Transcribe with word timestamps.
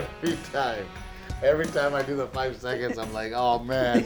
every 0.00 0.36
time. 0.52 0.86
Every 1.42 1.66
time 1.66 1.94
I 1.94 2.02
do 2.02 2.16
the 2.16 2.26
five 2.28 2.56
seconds, 2.56 2.98
I'm 2.98 3.12
like, 3.12 3.32
oh 3.34 3.58
man. 3.60 4.04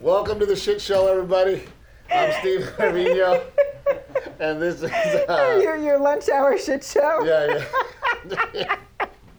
Welcome 0.00 0.38
to 0.40 0.46
the 0.46 0.56
shit 0.56 0.80
show, 0.80 1.06
everybody. 1.06 1.62
I'm 2.12 2.32
Steve 2.40 2.70
Trevino, 2.76 3.42
and 4.38 4.60
this 4.60 4.82
is 4.82 4.90
uh, 5.28 5.60
your, 5.62 5.76
your 5.76 5.98
lunch 5.98 6.28
hour 6.28 6.56
shit 6.58 6.84
show. 6.84 7.24
yeah, 7.24 7.64
yeah. 8.54 8.76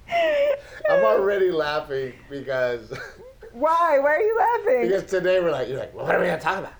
I'm 0.89 1.05
already 1.05 1.51
laughing 1.51 2.13
because 2.29 2.91
Why? 3.53 3.99
Why 3.99 4.15
are 4.15 4.21
you 4.21 4.37
laughing? 4.37 4.81
because 4.89 5.03
today 5.05 5.39
we're 5.39 5.51
like, 5.51 5.67
you're 5.67 5.79
like, 5.79 5.93
well, 5.93 6.05
what 6.05 6.15
are 6.15 6.19
we 6.19 6.25
gonna 6.25 6.39
talk 6.41 6.59
about? 6.59 6.73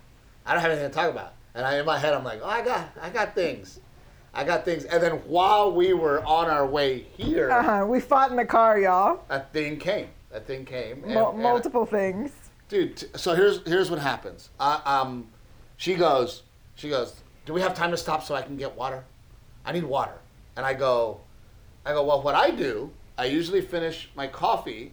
I 0.46 0.54
don't 0.54 0.62
have 0.62 0.72
anything 0.72 0.90
to 0.90 0.96
talk 0.96 1.12
about. 1.12 1.34
And 1.56 1.66
I, 1.66 1.80
in 1.80 1.86
my 1.86 1.98
head, 1.98 2.14
I'm 2.14 2.24
like, 2.24 2.42
oh, 2.44 2.50
I 2.50 2.64
got, 2.64 2.90
I 3.02 3.10
got 3.10 3.34
things, 3.36 3.80
I 4.38 4.44
got 4.44 4.64
things. 4.64 4.86
And 4.86 5.02
then 5.02 5.14
while 5.28 5.72
we 5.72 5.94
were 5.94 6.24
on 6.24 6.48
our 6.48 6.66
way 6.66 7.08
here, 7.18 7.50
Uh-huh. 7.50 7.86
We 7.88 8.00
fought 8.00 8.30
in 8.30 8.38
the 8.38 8.46
car, 8.46 8.80
y'all. 8.80 9.22
a 9.30 9.40
thing 9.40 9.78
came. 9.80 10.10
A 10.32 10.40
thing 10.40 10.64
came. 10.64 11.04
and- 11.04 11.18
and- 11.18 11.40
multiple 11.40 11.86
things. 11.88 12.32
dude. 12.70 12.98
t- 12.98 13.08
So 13.16 13.34
here's 13.34 13.66
here's 13.68 13.90
what 13.90 14.00
happens. 14.00 14.50
I, 14.60 14.80
um, 14.86 15.28
she 15.78 15.96
goes, 15.96 16.44
she 16.76 16.90
goes. 16.90 17.16
Do 17.46 17.54
we 17.54 17.62
have 17.62 17.74
time 17.74 17.92
to 17.92 17.98
stop 17.98 18.24
so 18.24 18.36
I 18.36 18.42
can 18.44 18.58
get 18.58 18.76
water? 18.76 19.04
I 19.66 19.72
need 19.72 19.86
water. 19.86 20.18
And 20.56 20.66
I 20.66 20.74
go, 20.74 21.22
I 21.86 21.94
go. 21.94 22.04
Well, 22.04 22.22
what 22.22 22.36
I 22.36 22.52
do, 22.52 22.92
I 23.18 23.26
usually 23.26 23.62
finish 23.62 24.10
my 24.16 24.28
coffee 24.28 24.92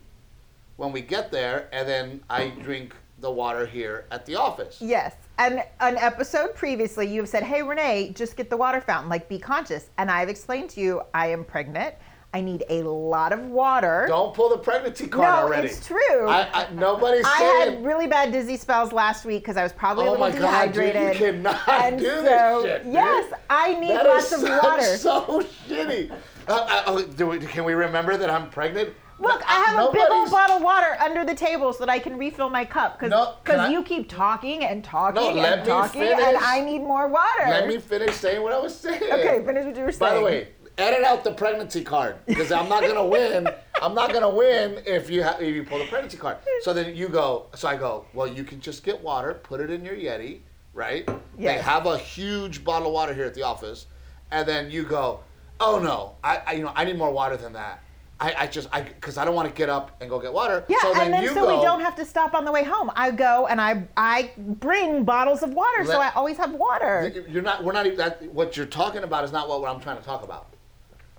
when 0.77 0.91
we 0.93 1.01
get 1.03 1.31
there, 1.31 1.69
and 1.73 1.87
then 1.87 2.23
I 2.31 2.49
drink 2.49 2.95
the 3.19 3.31
water 3.31 3.67
here 3.67 4.07
at 4.11 4.25
the 4.25 4.37
office. 4.37 4.79
Yes. 4.81 5.15
And 5.39 5.65
an 5.81 5.97
episode 5.97 6.55
previously, 6.55 7.07
you've 7.13 7.29
said, 7.29 7.43
hey, 7.43 7.63
Renee, 7.63 8.13
just 8.15 8.37
get 8.37 8.51
the 8.51 8.57
water 8.57 8.81
fountain. 8.81 9.09
Like, 9.09 9.29
be 9.29 9.39
conscious. 9.39 9.91
And 9.99 10.11
I've 10.11 10.29
explained 10.29 10.71
to 10.71 10.81
you, 10.81 11.03
I 11.13 11.29
am 11.29 11.45
pregnant. 11.45 11.95
I 12.33 12.41
need 12.41 12.65
a 12.69 12.83
lot 12.83 13.33
of 13.33 13.47
water. 13.47 14.07
Don't 14.09 14.35
pull 14.35 14.49
the 14.49 14.59
pregnancy 14.59 15.07
card 15.07 15.23
no, 15.29 15.47
already. 15.47 15.69
it's 15.69 15.87
true. 15.87 16.29
I, 16.29 16.49
I, 16.53 16.73
nobody's 16.73 17.25
I 17.25 17.39
saying. 17.39 17.75
had 17.77 17.85
really 17.85 18.09
bad 18.09 18.33
dizzy 18.33 18.57
spells 18.57 18.93
last 18.93 19.25
week 19.25 19.43
because 19.43 19.57
I 19.57 19.63
was 19.63 19.73
probably 19.73 20.07
a 20.07 20.09
oh 20.09 20.13
little 20.13 20.27
my 20.31 20.37
god, 20.37 20.73
dude, 20.73 20.93
dehydrated. 20.93 21.15
you 21.21 21.27
cannot 21.27 21.69
and 21.69 21.99
do 22.01 22.07
so, 22.07 22.23
this 22.23 22.63
shit. 22.65 22.85
dude. 22.85 22.93
yes, 22.93 23.33
I 23.49 23.75
need 23.79 23.91
That 23.91 24.07
lots 24.07 24.27
is 24.33 24.43
of 24.43 24.49
so- 24.49 24.61
water. 24.65 24.83
So 24.97 25.43
shitty. 25.69 26.11
Uh, 26.11 26.17
uh, 26.53 26.83
oh, 26.89 27.03
do 27.05 27.29
we, 27.29 27.39
can 27.39 27.63
we 27.65 27.73
remember 27.75 28.17
that 28.17 28.29
I'm 28.31 28.51
pregnant? 28.51 28.91
Look, 29.25 29.43
I 29.49 29.65
have 29.65 29.89
a 29.89 29.93
big 29.93 30.03
old 30.11 30.31
bottle 30.31 30.57
of 30.57 30.63
water 30.63 30.97
under 31.01 31.25
the 31.25 31.35
table 31.35 31.73
so 31.73 31.81
that 31.81 31.89
I 31.91 31.99
can 31.99 32.17
refill 32.19 32.51
my 32.51 32.65
cup 32.65 32.99
because 32.99 33.11
No, 33.11 33.35
I- 33.61 33.69
you 33.71 33.83
keep 33.83 34.09
talking 34.09 34.65
and 34.65 34.85
talking 34.85 35.37
No, 35.37 35.43
and 35.43 35.65
talking, 35.65 36.03
and 36.03 36.37
I 36.37 36.61
need 36.61 36.81
more 36.81 37.09
water. 37.09 37.47
Let 37.49 37.67
me 37.67 37.79
finish 37.79 38.15
saying 38.17 38.43
what 38.43 38.53
I 38.53 38.59
was 38.59 38.75
saying. 38.75 39.03
Okay, 39.03 39.43
finish 39.45 39.65
what 39.65 39.77
you 39.77 39.83
were 39.85 39.93
saying. 39.93 39.99
By 39.99 40.15
the 40.15 40.25
way, 40.25 40.49
edit 40.79 41.05
out 41.05 41.25
the 41.25 41.33
pregnancy 41.33 41.83
card 41.85 42.17
because 42.27 42.51
I'm 42.53 42.69
not 42.69 42.83
gonna 42.83 43.05
win. 43.05 43.49
I'm 43.83 43.95
not 43.95 44.13
gonna 44.13 44.29
win 44.31 44.83
if 44.87 45.11
you 45.11 45.23
ha- 45.25 45.37
if 45.41 45.55
you 45.55 45.65
pull 45.65 45.79
the 45.79 45.87
pregnancy 45.87 46.17
card. 46.17 46.39
So 46.63 46.73
then 46.73 46.95
you 46.95 47.09
go. 47.09 47.47
So 47.55 47.69
I 47.69 47.77
go. 47.77 48.05
Well, 48.15 48.27
you 48.27 48.45
can 48.45 48.61
just 48.61 48.83
get 48.85 49.01
water, 49.03 49.35
put 49.35 49.61
it 49.61 49.71
in 49.71 49.85
your 49.85 49.95
Yeti, 49.95 50.41
right? 50.73 51.09
They 51.39 51.59
have 51.59 51.87
a 51.87 51.99
huge 51.99 52.65
bottle 52.65 52.89
of 52.89 52.95
water 52.95 53.15
here 53.15 53.25
at 53.25 53.35
the 53.35 53.43
office, 53.43 53.87
and 54.31 54.47
then 54.47 54.71
you 54.71 54.85
go. 54.85 55.21
Oh 55.61 55.79
no, 55.79 56.17
I, 56.25 56.43
I 56.47 56.53
you 56.55 56.65
know 56.65 56.73
I 56.75 56.85
need 56.85 56.99
more 56.99 57.13
water 57.13 57.37
than 57.37 57.53
that. 57.53 57.83
I, 58.21 58.35
I 58.39 58.47
just 58.47 58.69
I 58.73 58.83
because 58.83 59.19
I 59.19 59.25
don't 59.25 59.35
want 59.35 59.49
to 59.49 59.55
get 59.55 59.69
up 59.69 59.97
and 60.01 60.09
go 60.09 60.21
get 60.21 60.33
water. 60.33 60.65
yeah, 60.69 60.77
so 60.81 60.95
then 60.95 61.07
and 61.07 61.15
then 61.15 61.23
you 61.25 61.31
so 61.31 61.47
go, 61.47 61.59
we 61.59 61.65
don't 61.65 61.81
have 61.81 61.97
to 61.97 62.05
stop 62.05 62.35
on 62.35 62.45
the 62.45 62.53
way 62.53 62.63
home. 62.63 62.91
I 62.95 63.11
go 63.11 63.47
and 63.49 63.61
I 63.61 63.85
I 63.97 64.31
bring 64.39 65.05
bottles 65.05 65.43
of 65.43 65.53
water, 65.53 65.85
so 65.85 66.01
I 66.01 66.11
always 66.15 66.37
have 66.37 66.53
water. 66.53 67.13
You're 67.29 67.43
not. 67.43 67.65
We're 67.65 67.73
not 67.73 67.87
even. 67.87 67.99
That, 67.99 68.23
what 68.33 68.57
you're 68.57 68.67
talking 68.67 69.03
about 69.03 69.25
is 69.25 69.33
not 69.33 69.49
what 69.49 69.69
I'm 69.69 69.81
trying 69.81 69.99
to 69.99 70.03
talk 70.05 70.23
about. 70.23 70.55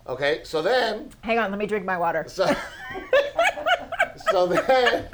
Okay. 0.08 0.42
So 0.44 0.62
then. 0.62 1.10
Hang 1.22 1.40
on, 1.40 1.52
let 1.52 1.60
me 1.60 1.66
drink 1.66 1.86
my 1.86 1.98
water. 1.98 2.26
So. 2.28 2.48
so 4.32 4.48
then. 4.48 5.08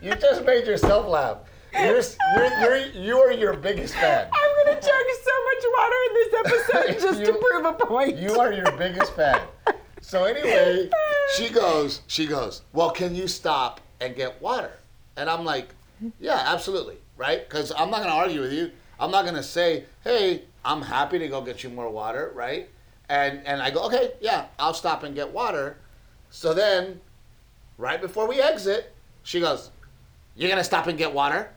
You 0.00 0.14
just 0.16 0.44
made 0.44 0.66
yourself 0.66 1.06
laugh. 1.06 1.38
You're 1.72 2.00
you're 2.36 2.60
you're 2.60 2.76
you 2.92 3.18
are 3.18 3.32
your 3.32 3.54
biggest 3.54 3.94
fan. 3.94 4.28
I'm 4.32 4.66
gonna 4.66 4.80
chug 4.80 5.06
so 5.24 5.32
much 5.44 5.64
water 5.76 5.96
in 6.06 6.14
this 6.14 6.34
episode 6.38 7.00
just 7.00 7.24
to 7.24 7.32
prove 7.32 7.64
a 7.64 7.72
point. 7.72 8.16
You 8.16 8.38
are 8.38 8.52
your 8.52 8.70
biggest 8.76 9.14
fan. 9.14 9.40
So 10.06 10.24
anyway, 10.24 10.90
she 11.34 11.48
goes. 11.48 12.02
She 12.06 12.26
goes. 12.26 12.60
Well, 12.74 12.90
can 12.90 13.14
you 13.14 13.26
stop 13.26 13.80
and 14.02 14.14
get 14.14 14.40
water? 14.40 14.70
And 15.16 15.30
I'm 15.30 15.46
like, 15.46 15.70
yeah, 16.20 16.42
absolutely, 16.44 16.98
right? 17.16 17.48
Because 17.48 17.72
I'm 17.72 17.90
not 17.90 18.02
gonna 18.02 18.14
argue 18.14 18.42
with 18.42 18.52
you. 18.52 18.70
I'm 19.00 19.10
not 19.10 19.24
gonna 19.24 19.42
say, 19.42 19.84
hey, 20.04 20.42
I'm 20.62 20.82
happy 20.82 21.18
to 21.18 21.28
go 21.28 21.40
get 21.40 21.64
you 21.64 21.70
more 21.70 21.88
water, 21.88 22.32
right? 22.34 22.68
And 23.08 23.40
and 23.46 23.62
I 23.62 23.70
go, 23.70 23.86
okay, 23.86 24.12
yeah, 24.20 24.46
I'll 24.58 24.74
stop 24.74 25.04
and 25.04 25.14
get 25.14 25.32
water. 25.32 25.78
So 26.30 26.52
then, 26.52 27.00
right 27.78 28.00
before 28.00 28.28
we 28.28 28.42
exit, 28.42 28.92
she 29.22 29.40
goes, 29.40 29.70
you're 30.36 30.50
gonna 30.50 30.64
stop 30.64 30.86
and 30.86 30.98
get 30.98 31.14
water? 31.14 31.50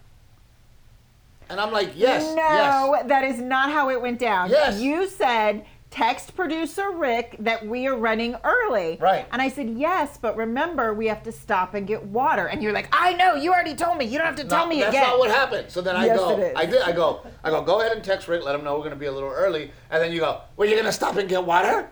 And 1.50 1.60
I'm 1.60 1.74
like, 1.74 1.92
yes, 1.96 2.24
no, 2.34 2.94
yes. 2.96 3.08
that 3.08 3.26
is 3.26 3.40
not 3.40 3.72
how 3.72 3.90
it 3.90 4.02
went 4.02 4.20
down. 4.20 4.50
Yes. 4.50 4.80
You 4.80 5.08
said 5.08 5.66
text 5.90 6.36
producer 6.36 6.92
Rick 6.92 7.38
that 7.40 7.66
we 7.66 7.88
are 7.88 7.96
running 7.96 8.36
early. 8.44 8.98
Right. 9.00 9.26
And 9.32 9.42
I 9.42 9.50
said, 9.50 9.70
yes, 9.70 10.18
but 10.18 10.36
remember 10.36 10.94
we 10.94 11.08
have 11.08 11.24
to 11.24 11.32
stop 11.32 11.74
and 11.74 11.88
get 11.88 12.04
water. 12.06 12.48
And 12.48 12.62
you're 12.62 12.74
like, 12.74 12.90
I 12.92 13.14
know, 13.14 13.36
you 13.36 13.52
already 13.54 13.74
told 13.76 13.98
me. 13.98 14.06
You 14.06 14.18
don't 14.18 14.28
have 14.28 14.36
to 14.36 14.44
tell 14.44 14.66
No, 14.66 14.70
me 14.70 14.80
that's 14.82 14.90
again. 14.90 15.04
not 15.04 15.20
what 15.20 15.32
happened. 15.32 15.72
So 15.72 15.82
then 15.82 15.96
I 15.96 16.06
Yes, 16.06 16.18
go. 16.20 16.54
I 16.56 16.66
did, 16.66 16.82
I 16.82 16.92
go, 16.92 17.22
I 17.44 17.50
go, 17.50 17.62
go 17.62 17.80
ahead 17.82 17.94
and 17.94 18.04
text 18.04 18.28
Rick, 18.28 18.44
let 18.44 18.54
him 18.56 18.64
know 18.64 18.78
we're 18.78 18.84
gonna 18.84 18.96
be 18.96 19.06
a 19.08 19.12
little 19.12 19.30
early, 19.30 19.72
and 19.90 20.02
then 20.04 20.12
you 20.12 20.20
go, 20.20 20.42
well, 20.56 20.68
you're 20.68 20.78
gonna 20.78 20.92
stop 20.92 21.16
and 21.18 21.28
get 21.30 21.44
water? 21.44 21.90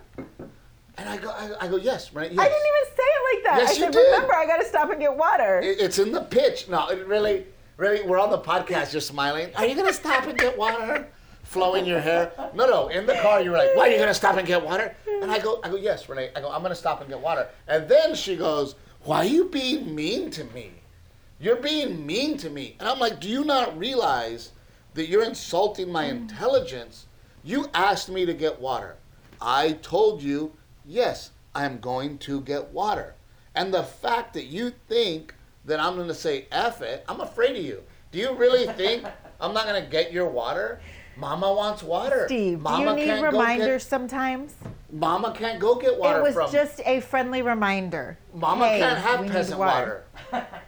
And 0.97 1.09
I 1.09 1.17
go, 1.17 1.29
I, 1.29 1.51
I 1.61 1.67
go, 1.67 1.75
yes, 1.77 2.13
right, 2.13 2.31
yes. 2.31 2.39
I 2.39 2.43
didn't 2.47 2.67
even 2.67 2.95
say 2.95 3.03
it 3.03 3.35
like 3.35 3.43
that. 3.43 3.57
Yes, 3.59 3.69
I 3.69 3.73
you 3.73 3.79
said, 3.79 3.91
did. 3.91 4.11
remember, 4.13 4.33
I 4.33 4.45
got 4.45 4.57
to 4.61 4.65
stop 4.65 4.89
and 4.91 4.99
get 4.99 5.15
water. 5.15 5.59
It- 5.59 5.79
it's 5.81 5.99
in 5.99 6.13
the 6.13 6.21
pitch. 6.21 6.69
No, 6.69 6.87
it 6.87 7.05
really, 7.05 7.45
really, 7.75 8.01
we're 8.07 8.17
on 8.19 8.29
the 8.29 8.39
podcast. 8.39 8.93
You're 8.93 9.01
smiling. 9.01 9.49
Are 9.55 9.65
you 9.65 9.75
gonna 9.75 9.91
stop 9.91 10.25
and 10.25 10.37
get 10.37 10.57
water? 10.57 11.05
Flowing 11.45 11.85
your 11.85 12.01
hair? 12.01 12.31
No, 12.53 12.67
no. 12.67 12.89
In 12.89 13.05
the 13.05 13.15
car, 13.15 13.41
you're 13.41 13.57
like, 13.57 13.75
"Why 13.75 13.87
are 13.87 13.91
you 13.91 13.97
gonna 13.97 14.13
stop 14.13 14.35
and 14.35 14.45
get 14.45 14.61
water?" 14.61 14.95
And 15.21 15.31
I 15.31 15.39
go, 15.39 15.61
I 15.63 15.69
go, 15.69 15.77
yes, 15.77 16.09
Renee. 16.09 16.31
I 16.35 16.41
go, 16.41 16.51
I'm 16.51 16.61
gonna 16.61 16.75
stop 16.75 16.99
and 16.99 17.09
get 17.09 17.19
water. 17.19 17.47
And 17.67 17.87
then 17.87 18.13
she 18.15 18.35
goes, 18.35 18.75
"Why 19.03 19.19
are 19.19 19.25
you 19.25 19.45
being 19.45 19.95
mean 19.95 20.29
to 20.31 20.43
me? 20.45 20.71
You're 21.39 21.55
being 21.55 22.05
mean 22.05 22.37
to 22.37 22.49
me." 22.49 22.75
And 22.79 22.89
I'm 22.89 22.99
like, 22.99 23.19
"Do 23.19 23.29
you 23.29 23.43
not 23.45 23.77
realize 23.77 24.51
that 24.95 25.07
you're 25.07 25.23
insulting 25.23 25.91
my 25.91 26.05
intelligence? 26.05 27.05
You 27.43 27.69
asked 27.73 28.09
me 28.09 28.25
to 28.25 28.33
get 28.33 28.59
water. 28.59 28.95
I 29.39 29.73
told 29.73 30.23
you, 30.23 30.53
yes, 30.85 31.31
I'm 31.53 31.79
going 31.79 32.17
to 32.19 32.41
get 32.41 32.69
water. 32.69 33.13
And 33.53 33.73
the 33.73 33.83
fact 33.83 34.33
that 34.33 34.45
you 34.45 34.71
think 34.89 35.35
that 35.65 35.79
I'm 35.79 35.95
going 35.95 36.07
to 36.07 36.13
say 36.13 36.47
F 36.51 36.81
it, 36.81 37.05
I'm 37.07 37.21
afraid 37.21 37.57
of 37.57 37.63
you. 37.63 37.83
Do 38.11 38.19
you 38.19 38.33
really 38.33 38.65
think 38.73 39.05
I'm 39.39 39.53
not 39.53 39.65
going 39.65 39.83
to 39.83 39.89
get 39.89 40.11
your 40.11 40.27
water? 40.27 40.79
Mama 41.17 41.53
wants 41.53 41.81
water. 41.81 42.25
Steve, 42.27 42.59
Mama 42.61 42.95
do 42.95 43.01
you 43.01 43.07
need 43.13 43.21
reminders 43.21 43.83
Get, 43.83 43.89
sometimes? 43.89 44.53
Mama 44.91 45.33
can't 45.33 45.59
go 45.59 45.75
get 45.75 45.97
water 45.97 46.19
It 46.19 46.23
was 46.23 46.33
from. 46.33 46.51
just 46.51 46.81
a 46.85 46.99
friendly 47.01 47.41
reminder. 47.41 48.17
Mama 48.33 48.67
Hey, 48.67 48.79
can't 48.79 48.97
have 48.99 49.25
peasant 49.27 49.59
water. 49.59 50.03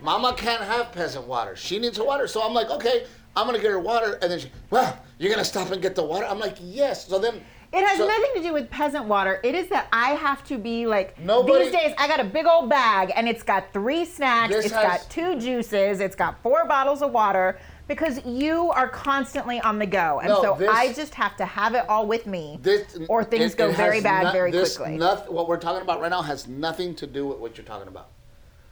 Mama 0.01 0.33
can't 0.37 0.63
have 0.63 0.91
peasant 0.91 1.27
water. 1.27 1.55
She 1.55 1.79
needs 1.79 1.97
her 1.97 2.03
water. 2.03 2.27
So 2.27 2.41
I'm 2.41 2.53
like, 2.53 2.69
okay, 2.69 3.05
I'm 3.35 3.45
gonna 3.45 3.59
get 3.59 3.71
her 3.71 3.79
water. 3.79 4.17
And 4.21 4.31
then 4.31 4.39
she, 4.39 4.51
well, 4.69 4.97
you're 5.17 5.31
gonna 5.31 5.45
stop 5.45 5.69
and 5.71 5.81
get 5.81 5.95
the 5.95 6.03
water. 6.03 6.25
I'm 6.25 6.39
like, 6.39 6.55
yes. 6.61 7.07
So 7.07 7.19
then 7.19 7.41
It 7.73 7.85
has 7.85 7.97
so- 7.97 8.07
nothing 8.07 8.31
to 8.35 8.41
do 8.41 8.53
with 8.53 8.69
peasant 8.69 9.05
water. 9.05 9.41
It 9.43 9.53
is 9.53 9.67
that 9.69 9.87
I 9.91 10.11
have 10.11 10.43
to 10.45 10.57
be 10.57 10.87
like 10.87 11.19
Nobody- 11.19 11.65
these 11.65 11.73
days. 11.73 11.93
I 11.97 12.07
got 12.07 12.19
a 12.21 12.23
big 12.25 12.45
old 12.45 12.69
bag 12.69 13.11
and 13.15 13.27
it's 13.27 13.43
got 13.43 13.73
three 13.73 14.05
snacks. 14.05 14.53
It's 14.53 14.71
has- 14.71 14.83
got 15.01 15.09
two 15.09 15.37
juices. 15.39 15.99
It's 15.99 16.15
got 16.15 16.41
four 16.41 16.65
bottles 16.65 17.01
of 17.01 17.11
water 17.11 17.59
because 17.87 18.23
you 18.25 18.69
are 18.71 18.89
constantly 18.89 19.59
on 19.61 19.79
the 19.79 19.85
go, 19.85 20.19
and 20.19 20.29
No, 20.29 20.41
so 20.41 20.55
this- 20.59 20.69
I 20.69 20.93
just 20.93 21.15
have 21.15 21.35
to 21.37 21.45
have 21.45 21.73
it 21.73 21.87
all 21.87 22.05
with 22.05 22.27
me, 22.27 22.59
This, 22.61 22.97
or 23.07 23.23
things 23.23 23.53
it- 23.53 23.57
go 23.57 23.69
it 23.69 23.75
very 23.75 24.01
bad 24.01 24.31
very 24.33 24.51
this 24.51 24.77
quickly. 24.77 24.97
noth- 24.97 25.29
what 25.29 25.47
we're 25.47 25.57
talking 25.57 25.81
about 25.81 26.01
right 26.01 26.11
now 26.11 26.21
has 26.21 26.47
nothing 26.47 26.95
to 26.95 27.07
do 27.07 27.25
with 27.27 27.39
what 27.39 27.57
you're 27.57 27.65
talking 27.65 27.87
about. 27.87 28.07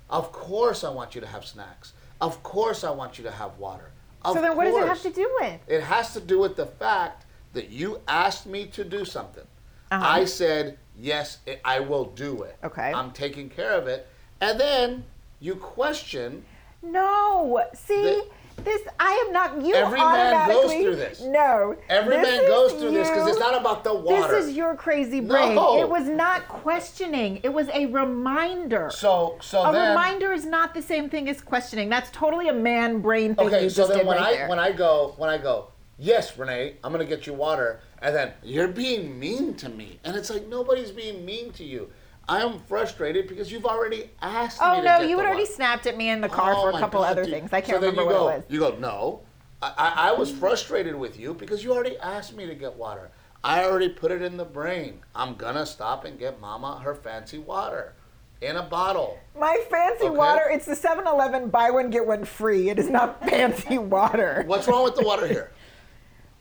Of 0.10 0.32
course, 0.32 0.84
I 0.84 0.90
want 0.90 1.16
you 1.16 1.22
to 1.22 1.28
have 1.28 1.46
snacks. 1.46 1.94
Of 2.22 2.44
course, 2.44 2.84
I 2.84 2.92
want 2.92 3.18
you 3.18 3.24
to 3.24 3.32
have 3.32 3.58
water. 3.58 3.92
Of 4.24 4.36
so 4.36 4.42
then, 4.42 4.56
what 4.56 4.66
does 4.66 4.76
it 4.76 4.88
have 4.88 5.02
to 5.04 5.10
do 5.12 5.30
with? 5.40 5.60
It 5.68 5.82
has 5.82 6.14
to 6.14 6.20
do 6.22 6.40
with 6.40 6.56
the 6.56 6.66
fact 6.66 7.26
that 7.54 7.70
you 7.70 8.02
asked 8.08 8.46
me 8.46 8.66
to 8.68 8.84
do 8.84 9.06
something. 9.06 9.46
Uh-huh. 9.92 10.06
I 10.06 10.26
said, 10.26 10.78
yes, 10.98 11.38
I- 11.48 11.60
I 11.64 11.80
will 11.80 12.06
do 12.06 12.44
it. 12.44 12.58
Okay. 12.64 12.92
I'm 12.94 13.12
taking 13.12 13.50
care 13.50 13.72
of 13.74 13.88
it. 13.88 14.08
And 14.42 14.60
then 14.60 15.06
you 15.40 15.56
question, 15.56 16.46
No, 16.82 17.64
see. 17.74 18.02
The- 18.04 18.26
this 18.64 18.82
I 19.00 19.24
am 19.26 19.34
not 19.34 19.62
you 19.62 19.76
Every 19.76 20.00
man 20.00 20.48
goes 20.48 20.72
through 20.72 20.96
this. 20.96 21.22
No. 21.22 21.76
every 21.90 22.18
this 22.18 22.28
man 22.28 22.48
goes 22.48 22.74
through 22.74 22.92
this 22.92 23.10
because 23.10 23.28
it's 23.28 23.40
not 23.40 23.60
about 23.60 23.84
the 23.84 23.94
water. 23.94 24.28
This 24.34 24.46
is 24.46 24.56
your 24.56 24.76
crazy 24.76 25.20
brain. 25.20 25.56
No. 25.56 25.80
It 25.80 25.90
was 25.90 26.08
not 26.08 26.48
questioning. 26.48 27.40
It 27.44 27.54
was 27.54 27.68
a 27.70 27.86
reminder. 27.88 28.90
so, 28.94 29.38
so 29.42 29.64
a 29.64 29.72
then, 29.72 29.90
reminder 29.90 30.32
is 30.32 30.46
not 30.46 30.74
the 30.74 30.82
same 30.82 31.10
thing 31.10 31.30
as 31.30 31.42
questioning. 31.42 31.90
That's 31.90 32.10
totally 32.12 32.50
a 32.50 32.54
man 32.54 33.02
brain 33.02 33.36
thing 33.36 33.48
Okay, 33.48 33.64
you 33.64 33.70
so 33.70 33.88
then 33.88 34.06
when 34.06 34.18
right 34.18 34.28
I 34.28 34.34
there. 34.34 34.50
when 34.50 34.60
I 34.60 34.72
go 34.72 35.14
when 35.18 35.30
I 35.30 35.38
go, 35.38 35.72
yes, 35.98 36.38
Renee, 36.38 36.76
I'm 36.84 36.92
gonna 36.92 37.06
get 37.06 37.28
you 37.28 37.34
water, 37.34 37.82
and 38.02 38.16
then 38.16 38.34
you're 38.44 38.68
being 38.68 39.20
mean 39.20 39.54
to 39.56 39.70
me, 39.70 40.00
and 40.04 40.16
it's 40.16 40.30
like 40.30 40.48
nobody's 40.48 40.92
being 40.92 41.26
mean 41.26 41.52
to 41.54 41.64
you. 41.64 41.92
I 42.28 42.42
am 42.42 42.60
frustrated 42.60 43.28
because 43.28 43.52
you've 43.52 43.66
already 43.66 44.10
asked 44.22 44.60
Oh 44.62 44.76
me 44.76 44.82
to 44.82 44.86
no, 44.86 45.00
you 45.02 45.18
had 45.20 45.28
already 45.28 45.46
snapped 45.46 45.86
at 45.86 45.96
me 45.98 46.10
in 46.10 46.22
the 46.22 46.30
car 46.30 46.56
Oh 46.56 46.62
for 46.64 46.70
a 46.72 46.80
couple 46.80 47.02
God, 47.02 47.12
other 47.12 47.24
dude. 47.24 47.34
things. 47.34 47.54
I 47.54 47.62
can't 47.62 47.82
so 47.82 47.88
remember 47.88 48.02
you 48.02 48.08
what 48.08 48.14
go, 48.14 48.28
it 48.30 48.36
was. 48.38 48.44
You 48.50 48.60
go, 48.60 48.76
no. 48.80 49.22
I, 49.62 49.74
I, 49.78 50.10
I 50.10 50.12
was 50.14 50.32
frustrated 50.32 50.96
with 50.96 51.20
you 51.20 51.34
because 51.34 51.64
you 51.64 51.74
already 51.74 51.98
asked 51.98 52.36
me 52.36 52.46
to 52.48 52.56
get 52.56 52.76
water. 52.76 53.12
I 53.44 53.64
already 53.64 53.90
put 53.90 54.12
it 54.12 54.22
in 54.24 54.38
the 54.38 54.46
brain. 54.46 55.02
I'm 55.14 55.36
gonna 55.36 55.66
stop 55.66 56.06
and 56.06 56.18
get 56.18 56.42
Mama 56.42 56.80
her 56.84 56.96
fancy 56.96 57.38
water 57.38 57.94
in 58.42 58.56
a 58.56 58.64
bottle. 58.64 59.20
My 59.40 59.64
fancy 59.70 60.06
Okay. 60.08 60.18
water, 60.18 60.42
it's 60.52 60.66
the 60.66 60.76
7-Eleven 60.76 61.50
buy 61.50 61.70
one 61.72 61.90
get 61.90 62.06
one 62.06 62.26
free. 62.26 62.70
It 62.70 62.80
is 62.80 62.90
not 62.90 63.24
fancy 63.30 63.78
water. 63.78 64.44
What's 64.48 64.68
wrong 64.68 64.84
with 64.84 64.96
the 64.96 65.04
water 65.04 65.28
here? 65.28 65.52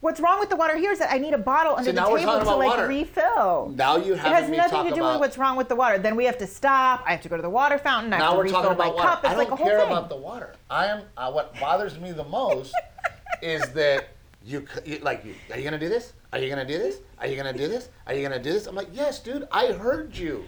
What's 0.05 0.21
wrong 0.21 0.39
with 0.39 0.51
the 0.51 0.57
water 0.57 0.77
here 0.77 0.93
is 0.93 0.99
that 0.99 1.11
I 1.11 1.17
need 1.17 1.33
a 1.33 1.39
bottle 1.39 1.77
under 1.77 1.89
See, 1.91 1.97
the 1.97 2.03
table 2.03 2.39
to 2.39 2.57
like 2.57 2.69
water. 2.69 2.87
refill. 2.87 3.73
Now 3.75 3.97
you 3.97 4.13
have 4.13 4.33
It 4.33 4.35
has 4.35 4.51
nothing 4.51 4.91
to 4.91 4.95
do 4.95 5.03
with 5.03 5.19
what's 5.19 5.39
wrong 5.39 5.57
with 5.57 5.71
the 5.71 5.77
water. 5.77 5.97
Then 5.97 6.15
we 6.15 6.27
have 6.27 6.37
to 6.39 6.47
stop. 6.47 7.03
I 7.07 7.13
have 7.13 7.23
to 7.23 7.31
go 7.31 7.37
to 7.37 7.43
the 7.43 7.49
water 7.49 7.79
fountain. 7.79 8.13
I 8.13 8.17
have 8.17 8.25
now 8.27 8.31
to 8.33 8.37
we're 8.37 8.43
refill 8.43 8.61
talking 8.65 8.77
my 8.77 8.85
about 8.85 8.97
water. 8.97 9.09
cup. 9.09 9.25
It's 9.25 9.33
I 9.33 9.35
don't 9.37 9.51
a 9.51 9.57
whole 9.57 9.67
care 9.67 9.79
thing. 9.81 9.87
about 9.91 10.11
the 10.11 10.17
water. 10.17 10.53
I 10.69 10.89
am. 10.89 11.05
Uh, 11.17 11.33
what 11.33 11.59
bothers 11.59 11.99
me 11.99 12.13
the 12.13 12.25
most 12.25 12.75
is 13.43 13.63
that 13.73 14.09
you, 14.45 14.67
you 14.85 14.99
like. 14.99 15.25
You, 15.25 15.35
are 15.51 15.57
you 15.57 15.65
gonna 15.65 15.79
do 15.79 15.89
this? 15.89 16.13
Are 16.35 16.39
you 16.39 16.51
gonna 16.51 16.67
do 16.67 16.77
this? 16.77 16.99
Are 17.19 17.27
you 17.27 17.37
gonna 17.39 17.55
do 17.55 17.67
this? 17.67 17.89
Are 18.07 18.13
you 18.13 18.23
gonna 18.23 18.43
do 18.43 18.53
this? 18.53 18.67
I'm 18.67 18.75
like, 18.75 18.89
yes, 18.93 19.21
dude. 19.21 19.49
I 19.51 19.69
heard 19.73 20.15
you. 20.15 20.45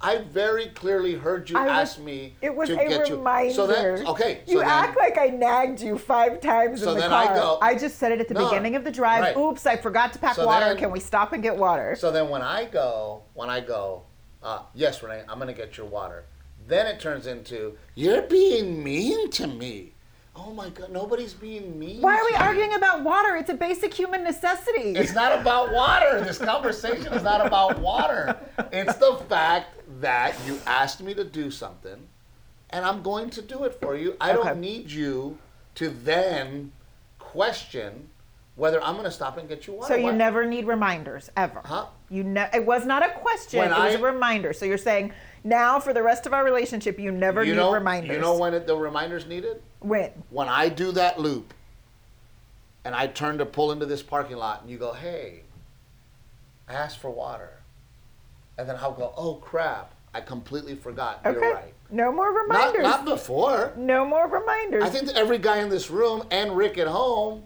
I 0.00 0.18
very 0.18 0.66
clearly 0.66 1.14
heard 1.14 1.50
you 1.50 1.58
was- 1.58 1.68
ask 1.68 1.98
me 1.98 2.36
It 2.40 2.54
was 2.54 2.68
to 2.68 2.78
a 2.80 2.88
get 2.88 3.10
reminder. 3.10 3.48
you. 3.48 3.54
So 3.54 3.66
then, 3.66 4.06
okay. 4.06 4.42
So 4.46 4.52
you 4.52 4.58
then, 4.60 4.68
act 4.68 4.96
like 4.96 5.18
I 5.18 5.26
nagged 5.26 5.80
you 5.80 5.98
five 5.98 6.40
times 6.40 6.82
So 6.82 6.90
in 6.90 6.94
the 6.94 7.00
then 7.00 7.10
car. 7.10 7.30
I 7.32 7.34
go- 7.34 7.58
I 7.60 7.74
just 7.74 7.98
said 7.98 8.12
it 8.12 8.20
at 8.20 8.28
the 8.28 8.34
No, 8.34 8.44
beginning 8.48 8.76
of 8.76 8.84
the 8.84 8.92
drive. 8.92 9.22
right. 9.22 9.36
Oops, 9.36 9.64
I 9.66 9.76
forgot 9.76 10.12
to 10.12 10.18
pack 10.20 10.36
So 10.36 10.46
water. 10.46 10.66
then- 10.66 10.76
Can 10.76 10.90
we 10.92 11.00
stop 11.00 11.32
and 11.32 11.42
get 11.42 11.56
water? 11.56 11.96
So 11.98 12.12
then 12.12 12.28
when 12.28 12.42
I 12.42 12.66
go, 12.66 13.22
when 13.34 13.50
I 13.50 13.58
go, 13.60 14.02
uh, 14.42 14.60
yes, 14.74 15.02
Renee, 15.02 15.22
I'm 15.28 15.38
gonna 15.40 15.52
get 15.52 15.76
your 15.76 15.86
water. 15.86 16.26
Then 16.68 16.86
it 16.86 17.00
turns 17.00 17.26
into 17.26 17.76
you're 17.96 18.22
being 18.22 18.84
mean 18.84 19.30
to 19.32 19.46
me. 19.48 19.94
Oh 20.36 20.52
my 20.52 20.68
God, 20.68 20.92
nobody's 20.92 21.34
being 21.34 21.76
mean. 21.76 22.00
Why 22.00 22.16
are 22.18 22.24
we 22.24 22.30
to 22.32 22.40
arguing 22.40 22.74
about 22.74 23.02
water? 23.02 23.34
It's 23.34 23.50
a 23.50 23.54
basic 23.54 23.92
human 23.92 24.22
necessity. 24.22 24.92
It's 24.94 25.12
not 25.12 25.40
about 25.40 25.72
water. 25.72 26.20
This 26.20 26.38
conversation 26.38 27.12
is 27.12 27.24
not 27.24 27.44
about 27.44 27.80
water. 27.80 28.36
It's 28.70 28.94
the 28.98 29.16
fact 29.28 29.74
that 30.00 30.34
you 30.46 30.58
asked 30.66 31.02
me 31.02 31.14
to 31.14 31.24
do 31.24 31.50
something, 31.50 32.08
and 32.70 32.84
I'm 32.84 33.02
going 33.02 33.30
to 33.30 33.42
do 33.42 33.64
it 33.64 33.74
for 33.80 33.96
you. 33.96 34.16
I 34.20 34.32
Okay. 34.32 34.48
don't 34.48 34.60
need 34.60 34.90
you 34.90 35.38
to 35.76 35.88
then 35.90 36.72
question 37.18 38.08
whether 38.56 38.82
I'm 38.82 38.94
going 38.94 39.04
to 39.04 39.10
stop 39.12 39.36
and 39.38 39.48
get 39.48 39.68
you 39.68 39.74
water. 39.74 39.86
so 39.86 39.94
you 39.94 40.12
never 40.12 40.44
need 40.44 40.66
reminders 40.66 41.30
ever. 41.36 41.60
Huh? 41.64 41.86
You 42.10 42.24
ne- 42.24 42.50
it 42.52 42.66
was 42.66 42.84
not 42.84 43.04
a 43.04 43.10
question. 43.10 43.60
When 43.60 43.68
it 43.70 43.78
was 43.78 43.94
I- 43.94 43.98
a 43.98 44.02
reminder. 44.02 44.52
So 44.52 44.64
you're 44.66 44.76
saying 44.78 45.12
now 45.44 45.78
for 45.78 45.92
the 45.92 46.02
rest 46.02 46.26
of 46.26 46.32
our 46.34 46.42
relationship, 46.44 46.98
you 46.98 47.12
never 47.12 47.44
you 47.44 47.52
need 47.52 47.58
know, 47.58 47.72
reminders. 47.72 48.10
You 48.16 48.20
know 48.20 48.36
when 48.36 48.54
it, 48.54 48.66
the 48.66 48.76
reminders 48.76 49.26
needed? 49.26 49.62
when? 49.78 50.10
When 50.30 50.48
I 50.48 50.68
do 50.70 50.90
that 50.92 51.20
loop, 51.20 51.54
and 52.84 52.94
I 52.96 53.06
turn 53.06 53.38
to 53.38 53.46
pull 53.46 53.70
into 53.70 53.86
this 53.86 54.02
parking 54.02 54.38
lot, 54.38 54.62
and 54.62 54.70
you 54.70 54.76
go, 54.78 54.92
"Hey, 54.92 55.42
I 56.68 56.72
asked 56.74 56.98
for 56.98 57.10
water," 57.10 57.57
and 58.58 58.68
then 58.68 58.76
I'll 58.80 58.92
go, 58.92 59.12
"Oh 59.16 59.34
crap, 59.34 59.94
I 60.14 60.20
completely 60.20 60.74
forgot." 60.74 61.20
Okay. 61.24 61.38
You're 61.40 61.54
right. 61.54 61.74
No 61.90 62.12
more 62.12 62.32
reminders. 62.32 62.82
not 62.82 63.04
before. 63.06 63.72
no 63.76 64.04
more 64.04 64.28
reminders. 64.28 64.82
I 64.84 64.90
think 64.90 65.06
that 65.06 65.16
every 65.16 65.38
guy 65.38 65.58
in 65.58 65.70
this 65.70 65.88
room 65.90 66.24
and 66.30 66.54
Rick 66.54 66.76
at 66.76 66.86
home 66.86 67.44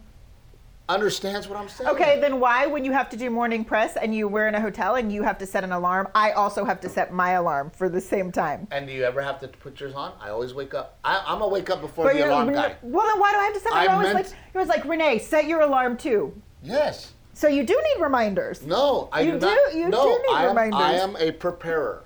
understands 0.88 1.49
what 1.49 1.56
I'm 1.59 1.69
saying. 1.69 1.88
Okay, 1.91 2.20
then 2.20 2.41
why, 2.41 2.67
when 2.67 2.85
you 2.85 2.91
have 2.91 3.09
to 3.11 3.17
do 3.17 3.31
morning 3.31 3.64
press 3.64 3.97
and 3.97 4.12
you 4.14 4.26
were 4.26 4.49
in 4.49 4.55
a 4.56 4.61
hotel 4.61 4.97
and 4.97 5.12
you 5.12 5.23
have 5.23 5.38
to 5.38 5.47
set 5.47 5.62
an 5.62 5.70
alarm, 5.73 6.09
I 6.14 6.32
also 6.32 6.64
have 6.64 6.81
to 6.81 6.88
set 6.88 7.12
my 7.12 7.31
alarm 7.31 7.70
for 7.70 7.88
the 7.88 8.00
same 8.00 8.32
time? 8.32 8.67
And 8.73 8.88
do 8.88 8.93
you 8.93 9.05
ever 9.05 9.23
have 9.23 9.38
to 9.41 9.49
put 9.49 9.79
yours 9.81 9.94
on? 9.94 10.12
I 10.20 10.31
always 10.31 10.55
wake 10.55 10.75
up. 10.75 10.99
I, 11.05 11.19
I'm 11.25 11.38
gonna 11.38 11.49
wake 11.49 11.70
up 11.70 11.81
before 11.81 12.09
the 12.12 12.19
you're- 12.19 12.29
alarm 12.31 12.53
guy. 12.53 12.75
Well, 12.82 13.06
then 13.06 13.20
why 13.20 13.32
do 13.32 13.38
I 13.38 13.44
have 13.44 13.55
to 13.55 13.61
set 13.61 13.73
my 13.73 13.82
I 13.82 13.85
alarm? 13.85 14.03
Meant- 14.03 14.14
like, 14.17 14.26
it 14.55 14.59
was 14.59 14.69
like, 14.69 14.85
Renee, 14.85 15.19
set 15.19 15.47
your 15.47 15.61
alarm 15.61 15.97
too. 15.97 16.35
Yes. 16.62 17.12
So 17.34 17.49
you 17.49 17.64
do 17.64 17.75
need 17.75 18.02
reminders. 18.02 18.62
No, 18.62 19.08
I 19.12 19.23
You 19.23 19.32
do, 19.32 19.38
not. 19.38 19.75
you 19.75 19.88
no, 19.88 20.05
do 20.05 20.23
need 20.29 20.34
I 20.34 20.44
am, 20.46 20.75
I 20.75 20.93
am 20.94 21.17
a 21.17 21.32
preparer, 21.32 22.05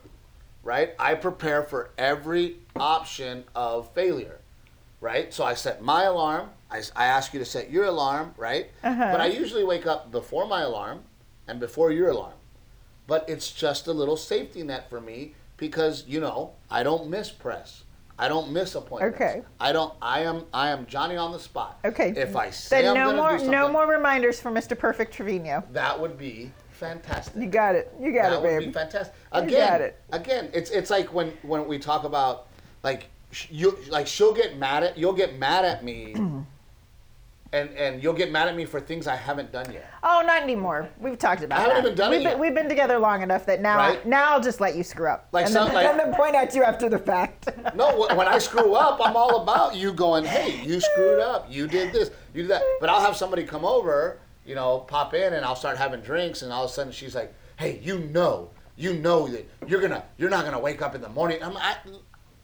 right? 0.63 0.95
I 0.99 1.15
prepare 1.15 1.63
for 1.63 1.91
every 1.99 2.57
option 2.77 3.45
of 3.55 3.93
failure, 3.93 4.39
right? 5.01 5.33
So 5.35 5.45
I 5.45 5.55
set 5.55 5.83
my 5.83 6.05
alarm. 6.05 6.51
I 6.71 6.81
ask 6.97 7.33
you 7.33 7.39
to 7.39 7.45
set 7.45 7.71
your 7.71 7.85
alarm, 7.87 8.35
right? 8.37 8.71
Uh-huh. 8.83 9.09
But 9.13 9.21
I 9.21 9.27
usually 9.27 9.65
wake 9.65 9.87
up 9.87 10.11
before 10.11 10.47
my 10.47 10.63
alarm 10.63 11.03
and 11.47 11.61
before 11.61 11.93
your 11.93 12.11
alarm. 12.11 12.35
But 13.07 13.29
it's 13.29 13.53
just 13.53 13.87
a 13.87 13.93
little 13.93 14.17
safety 14.17 14.63
net 14.63 14.91
for 14.91 15.01
me 15.01 15.35
because 15.57 16.05
you 16.07 16.21
know 16.21 16.53
I 16.71 16.83
don't 16.83 17.09
miss 17.09 17.31
press. 17.31 17.85
I 18.19 18.29
don't 18.29 18.51
miss 18.51 18.75
appointments. 18.75 19.17
Okay. 19.17 19.43
I 19.61 19.73
don't. 19.73 19.93
I 20.01 20.21
am. 20.21 20.45
I 20.55 20.71
am 20.71 20.87
Johnny 20.87 21.17
on 21.17 21.33
the 21.33 21.39
spot. 21.39 21.79
Okay. 21.85 22.15
If 22.17 22.35
I 22.35 22.51
say 22.51 22.83
Then 22.83 22.97
I'm 22.97 23.17
no 23.17 23.17
more, 23.17 23.39
no 23.39 23.69
more 23.71 23.87
reminders 23.87 24.41
for 24.41 24.51
Mr. 24.51 24.79
Perfect 24.79 25.13
Trevino. 25.13 25.63
that 25.73 25.99
would 26.01 26.17
be 26.17 26.51
fantastic. 26.71 27.35
You 27.37 27.47
got 27.47 27.75
it. 27.75 27.93
You 28.01 28.13
got 28.13 28.31
that 28.31 28.33
it, 28.35 28.43
would 28.43 28.59
babe. 28.61 28.69
be 28.69 28.73
fantastic. 28.73 29.15
You 29.35 29.51
got 29.51 29.81
it. 29.81 30.01
again, 30.13 30.51
it's 30.55 30.71
it's 30.71 30.91
like 30.91 31.13
when 31.13 31.33
when 31.43 31.67
we 31.67 31.79
talk 31.79 32.05
about 32.05 32.49
like 32.83 33.09
you 33.51 33.79
like 33.89 34.07
she'll 34.07 34.35
get 34.35 34.57
mad 34.57 34.83
at 34.83 34.97
you'll 34.97 35.13
get 35.13 35.39
mad 35.39 35.65
at 35.65 35.85
me, 35.85 36.15
and 37.57 37.71
and 37.77 38.03
you'll 38.03 38.13
get 38.13 38.31
mad 38.31 38.49
at 38.49 38.55
me 38.57 38.65
for 38.65 38.81
things 38.81 39.07
I 39.07 39.17
haven't 39.17 39.51
done 39.51 39.73
yet. 39.73 39.91
Oh, 40.03 40.23
not 40.27 40.43
anymore. 40.43 40.89
We've 41.01 41.19
talked 41.19 41.43
about 41.43 41.59
I 41.59 41.63
haven't 41.63 41.77
that. 41.77 41.85
even 41.85 41.97
done 41.97 42.11
we've 42.11 42.21
it 42.21 42.25
been, 42.25 42.31
yet. 42.33 42.39
We've 42.39 42.55
been 42.55 42.69
together 42.69 42.99
long 42.99 43.23
enough 43.23 43.47
that 43.47 43.61
now, 43.63 43.77
Right? 43.79 44.05
now 44.07 44.33
I'll 44.33 44.41
just 44.41 44.61
let 44.61 44.77
you 44.77 44.83
screw 44.85 45.09
up. 45.09 45.29
Like 45.33 45.47
and, 45.47 45.53
some- 45.55 45.67
then, 45.67 45.75
like- 45.75 45.87
and 45.87 45.99
then 45.99 46.15
point 46.15 46.35
at 46.35 46.55
you 46.55 46.63
after 46.63 46.89
the 46.89 46.99
fact. 46.99 47.49
No, 47.75 48.07
when 48.15 48.29
I 48.29 48.39
screw 48.39 48.75
up, 48.75 49.01
I'm 49.03 49.17
all 49.17 49.43
about 49.43 49.75
you 49.75 49.93
going, 49.93 50.25
hey, 50.25 50.63
you 50.65 50.81
screwed 50.81 51.21
up, 51.21 51.47
you 51.51 51.67
did 51.67 51.93
this, 51.93 52.11
you 52.35 52.43
did 52.43 52.51
that. 52.51 52.63
But 52.81 52.91
I'll 52.91 53.01
have 53.01 53.17
somebody 53.17 53.45
come 53.45 53.65
over, 53.65 54.19
you 54.45 54.55
know, 54.55 54.81
pop 54.81 55.15
in, 55.15 55.33
and 55.33 55.45
I'll 55.45 55.57
start 55.57 55.77
having 55.79 56.01
drinks, 56.01 56.43
and 56.43 56.53
all 56.53 56.65
of 56.65 56.71
a 56.71 56.73
sudden 56.75 56.93
she's 56.93 57.15
like, 57.15 57.33
hey, 57.57 57.81
you 57.83 57.99
know, 58.01 58.51
you 58.77 58.93
know 58.95 59.27
that 59.29 59.49
you're 59.67 59.81
gonna, 59.81 60.05
you're 60.19 60.31
not 60.31 60.45
gonna 60.45 60.61
wake 60.61 60.83
up 60.83 60.95
in 60.95 61.01
the 61.01 61.09
morning. 61.09 61.43
I'm, 61.43 61.57
I, 61.57 61.77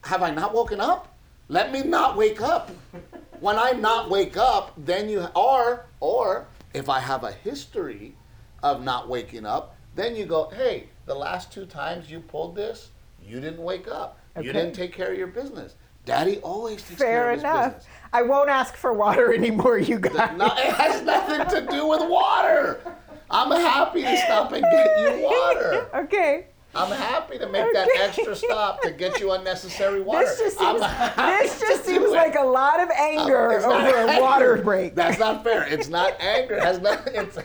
have 0.05 0.23
I 0.23 0.31
not 0.31 0.55
woken 0.55 0.81
up? 0.81 1.14
Let 1.49 1.70
me 1.70 1.82
not 1.82 2.17
wake 2.17 2.41
up. 2.41 2.70
When 3.42 3.58
I'm 3.58 3.80
not 3.80 4.08
wake 4.08 4.36
up, 4.36 4.72
then 4.76 5.08
you, 5.08 5.26
or, 5.34 5.86
or 5.98 6.46
if 6.74 6.88
I 6.88 7.00
have 7.00 7.24
a 7.24 7.32
history 7.32 8.14
of 8.62 8.84
not 8.84 9.08
waking 9.08 9.44
up, 9.44 9.75
then 9.96 10.14
you 10.14 10.26
go, 10.26 10.49
hey, 10.50 10.84
the 11.06 11.14
last 11.16 11.50
two 11.52 11.66
times 11.66 12.08
you 12.08 12.20
pulled 12.20 12.54
this, 12.54 12.90
you 13.20 13.40
didn't 13.40 13.61
wake 13.61 13.88
up. 13.88 14.20
You 14.40 14.52
didn't 14.52 14.75
take 14.75 14.92
care 14.92 15.11
of 15.11 15.18
your 15.18 15.26
business. 15.26 15.75
Daddy 16.04 16.38
always 16.38 16.82
takes 16.82 17.00
care 17.00 17.08
Fair 17.08 17.30
of 17.30 17.34
his 17.34 17.42
enough. 17.42 17.64
business. 17.75 17.87
I 18.12 18.22
won't 18.22 18.49
ask 18.49 18.76
for 18.76 18.92
water 18.92 19.34
anymore, 19.38 19.76
you 19.76 19.99
guys. 19.99 20.37
No, 20.38 20.46
it 20.46 20.72
has 20.75 21.02
nothing 21.02 21.44
to 21.49 21.66
do 21.68 21.88
with 21.88 22.08
water. 22.08 22.80
I'm 23.28 23.50
happy 23.50 24.02
to 24.02 24.16
stop 24.18 24.52
and 24.52 24.62
get 24.62 25.00
you 25.00 25.25
water. 25.25 25.88
Okay. 26.04 26.46
I'm 26.75 26.91
happy 26.91 27.38
to 27.38 27.47
make 27.49 27.73
that 27.75 27.88
extra 27.97 28.35
stop 28.35 28.81
to 28.83 28.91
get 28.91 29.21
you 29.21 29.33
unnecessary 29.33 30.00
water. 30.00 30.25
This 30.25 30.38
just 30.38 30.59
seems, 30.59 30.81
this 30.81 31.61
just 31.61 31.85
seems 31.85 32.11
like 32.11 32.35
a 32.35 32.45
lot 32.45 32.81
of 32.81 32.88
anger 32.91 33.52
over 33.64 34.12
a 34.12 34.21
water 34.21 34.57
break. 34.62 34.95
That's 34.95 35.19
not 35.19 35.45
fair. 35.45 35.67
It's 35.69 35.88
not 35.88 36.19
anger. 36.21 36.55
It 36.55 36.62
has 36.62 36.81
not. 36.81 37.07
It's 37.09 37.38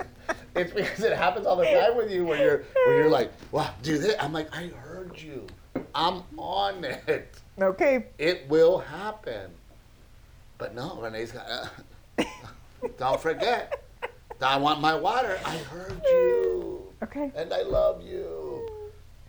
it's 0.55 0.73
because 0.73 1.03
it 1.03 1.15
happens 1.15 1.45
all 1.45 1.55
the 1.55 1.65
time 1.65 1.95
with 1.95 2.11
you 2.11 2.25
where 2.25 2.41
you're 2.41 2.63
where 2.85 2.97
you're 2.97 3.09
like, 3.09 3.31
wow, 3.51 3.69
do 3.83 3.97
this. 3.97 4.15
I'm 4.19 4.33
like, 4.33 4.53
I 4.55 4.67
heard 4.67 5.21
you. 5.21 5.45
I'm 5.93 6.23
on 6.37 6.83
it. 6.83 7.41
okay. 7.59 8.05
It 8.17 8.47
will 8.47 8.79
happen. 8.79 9.51
But 10.57 10.73
no, 10.73 10.99
Renee's 11.01 11.31
got. 11.31 11.47
Uh, 11.49 12.23
don't 12.97 13.19
forget. 13.19 13.83
I 14.41 14.57
want 14.57 14.81
my 14.81 14.95
water. 14.95 15.39
I 15.45 15.57
heard 15.57 16.01
you. 16.05 16.93
Okay. 17.03 17.31
And 17.35 17.53
I 17.53 17.61
love 17.63 18.03
you. 18.03 18.46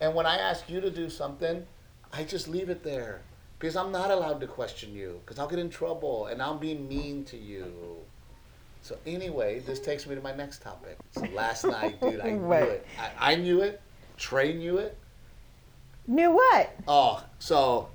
And 0.00 0.14
when 0.14 0.26
I 0.26 0.36
ask 0.36 0.68
you 0.68 0.80
to 0.80 0.90
do 0.90 1.10
something, 1.10 1.66
I 2.12 2.24
just 2.24 2.48
leave 2.48 2.68
it 2.68 2.82
there. 2.82 3.22
Because 3.58 3.74
I'm 3.74 3.90
not 3.90 4.10
allowed 4.10 4.40
to 4.40 4.46
question 4.46 4.94
you. 4.94 5.20
Because 5.24 5.38
I'll 5.38 5.48
get 5.48 5.58
in 5.58 5.70
trouble 5.70 6.26
and 6.26 6.40
I'll 6.40 6.58
be 6.58 6.74
mean 6.74 7.24
to 7.26 7.36
you. 7.36 7.72
So 8.82 8.96
anyway, 9.06 9.58
this 9.58 9.80
takes 9.80 10.06
me 10.06 10.14
to 10.14 10.20
my 10.20 10.34
next 10.34 10.62
topic. 10.62 10.98
So 11.10 11.22
last 11.34 11.64
night, 11.66 12.00
dude, 12.00 12.20
I 12.20 12.30
knew 12.30 12.52
it. 12.52 12.86
I, 13.18 13.32
I 13.32 13.34
knew 13.34 13.60
it. 13.62 13.80
Trey 14.16 14.52
knew 14.52 14.78
it. 14.78 14.96
Knew 16.06 16.30
what? 16.30 16.70
Oh, 16.86 17.24
so 17.38 17.88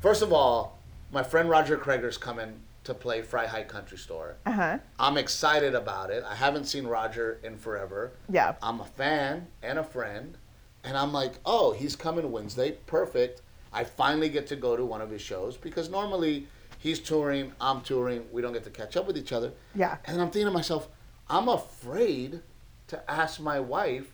first 0.00 0.22
of 0.22 0.32
all, 0.32 0.78
my 1.12 1.22
friend 1.22 1.50
Roger 1.50 1.76
Creager's 1.76 2.16
coming 2.16 2.60
to 2.84 2.94
play 2.94 3.22
Freiheit 3.22 3.68
Country 3.68 3.98
Store. 3.98 4.36
Uh 4.46 4.52
huh. 4.52 4.78
I'm 4.98 5.16
excited 5.16 5.74
about 5.74 6.10
it. 6.10 6.24
I 6.26 6.34
haven't 6.34 6.64
seen 6.64 6.86
Roger 6.86 7.40
in 7.42 7.56
forever. 7.56 8.12
Yeah. 8.30 8.54
I'm 8.62 8.80
a 8.80 8.84
fan 8.84 9.46
and 9.62 9.78
a 9.78 9.84
friend, 9.84 10.36
and 10.84 10.96
I'm 10.96 11.12
like, 11.12 11.32
oh, 11.44 11.72
he's 11.72 11.96
coming 11.96 12.30
Wednesday. 12.30 12.72
Perfect. 12.86 13.40
I 13.72 13.84
finally 13.84 14.28
get 14.28 14.46
to 14.48 14.56
go 14.56 14.76
to 14.76 14.84
one 14.84 15.00
of 15.00 15.10
his 15.10 15.22
shows 15.22 15.56
because 15.56 15.88
normally 15.88 16.46
he's 16.78 17.00
touring, 17.00 17.52
I'm 17.60 17.80
touring, 17.80 18.24
we 18.30 18.42
don't 18.42 18.52
get 18.52 18.64
to 18.64 18.70
catch 18.70 18.96
up 18.96 19.06
with 19.06 19.16
each 19.16 19.32
other. 19.32 19.52
Yeah. 19.74 19.96
And 20.04 20.20
I'm 20.20 20.30
thinking 20.30 20.46
to 20.46 20.52
myself, 20.52 20.88
I'm 21.28 21.48
afraid 21.48 22.40
to 22.88 23.10
ask 23.10 23.40
my 23.40 23.58
wife 23.58 24.12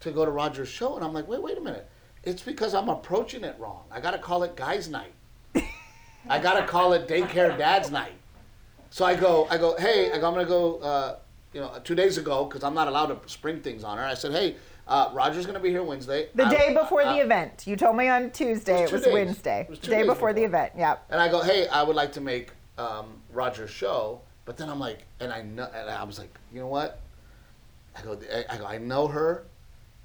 to 0.00 0.10
go 0.10 0.24
to 0.24 0.30
Roger's 0.30 0.68
show. 0.68 0.96
And 0.96 1.04
I'm 1.04 1.12
like, 1.12 1.28
wait, 1.28 1.42
wait 1.42 1.56
a 1.56 1.60
minute. 1.60 1.88
It's 2.24 2.42
because 2.42 2.74
I'm 2.74 2.88
approaching 2.88 3.44
it 3.44 3.56
wrong. 3.58 3.84
I 3.90 4.00
gotta 4.00 4.18
call 4.18 4.42
it 4.42 4.56
guys' 4.56 4.88
night. 4.88 5.14
I 6.28 6.38
gotta 6.38 6.66
call 6.66 6.92
it 6.92 7.08
daycare 7.08 7.56
dad's 7.56 7.90
night. 7.90 8.12
So 8.90 9.04
I 9.04 9.14
go, 9.14 9.46
I 9.50 9.56
go, 9.56 9.76
hey, 9.78 10.10
I 10.12 10.18
go, 10.18 10.28
I'm 10.28 10.34
gonna 10.34 10.44
go. 10.44 10.78
Uh, 10.78 11.16
you 11.52 11.60
know, 11.60 11.72
two 11.82 11.94
days 11.94 12.18
ago, 12.18 12.44
because 12.44 12.62
I'm 12.62 12.74
not 12.74 12.88
allowed 12.88 13.06
to 13.06 13.28
spring 13.28 13.60
things 13.60 13.82
on 13.82 13.96
her. 13.96 14.04
I 14.04 14.14
said, 14.14 14.32
hey, 14.32 14.56
uh, 14.88 15.10
Roger's 15.12 15.46
gonna 15.46 15.60
be 15.60 15.70
here 15.70 15.82
Wednesday. 15.82 16.28
The 16.34 16.44
I- 16.44 16.50
day 16.50 16.74
before 16.74 17.02
I- 17.02 17.12
the 17.14 17.20
event. 17.24 17.66
You 17.66 17.76
told 17.76 17.96
me 17.96 18.08
on 18.08 18.30
Tuesday. 18.30 18.80
It 18.82 18.84
It 18.84 18.92
was 18.92 18.92
was, 18.92 19.00
two 19.02 19.06
days. 19.10 19.14
Wednesday. 19.26 19.60
It 19.62 19.70
was 19.70 19.78
day 19.78 19.90
days 19.98 20.06
before, 20.06 20.32
the 20.32 20.44
event. 20.44 20.72
Yep. 20.76 21.04
And 21.10 21.20
I 21.20 21.28
go, 21.28 21.40
hey, 21.42 21.68
I 21.68 21.82
would 21.82 21.96
like 21.96 22.12
to 22.12 22.20
make 22.20 22.50
um, 22.78 23.20
Roger's 23.32 23.70
show. 23.70 24.20
But 24.44 24.56
then 24.56 24.68
I'm 24.70 24.80
like, 24.80 25.00
and 25.20 25.32
I 25.32 25.42
know, 25.42 25.68
and 25.74 25.90
I 25.90 26.04
was 26.04 26.18
like, 26.18 26.34
you 26.52 26.60
know 26.60 26.68
what? 26.68 27.00
I 27.96 28.02
go, 28.02 28.18
I, 28.32 28.54
I 28.54 28.56
go, 28.56 28.64
I 28.66 28.78
know 28.78 29.06
her, 29.08 29.44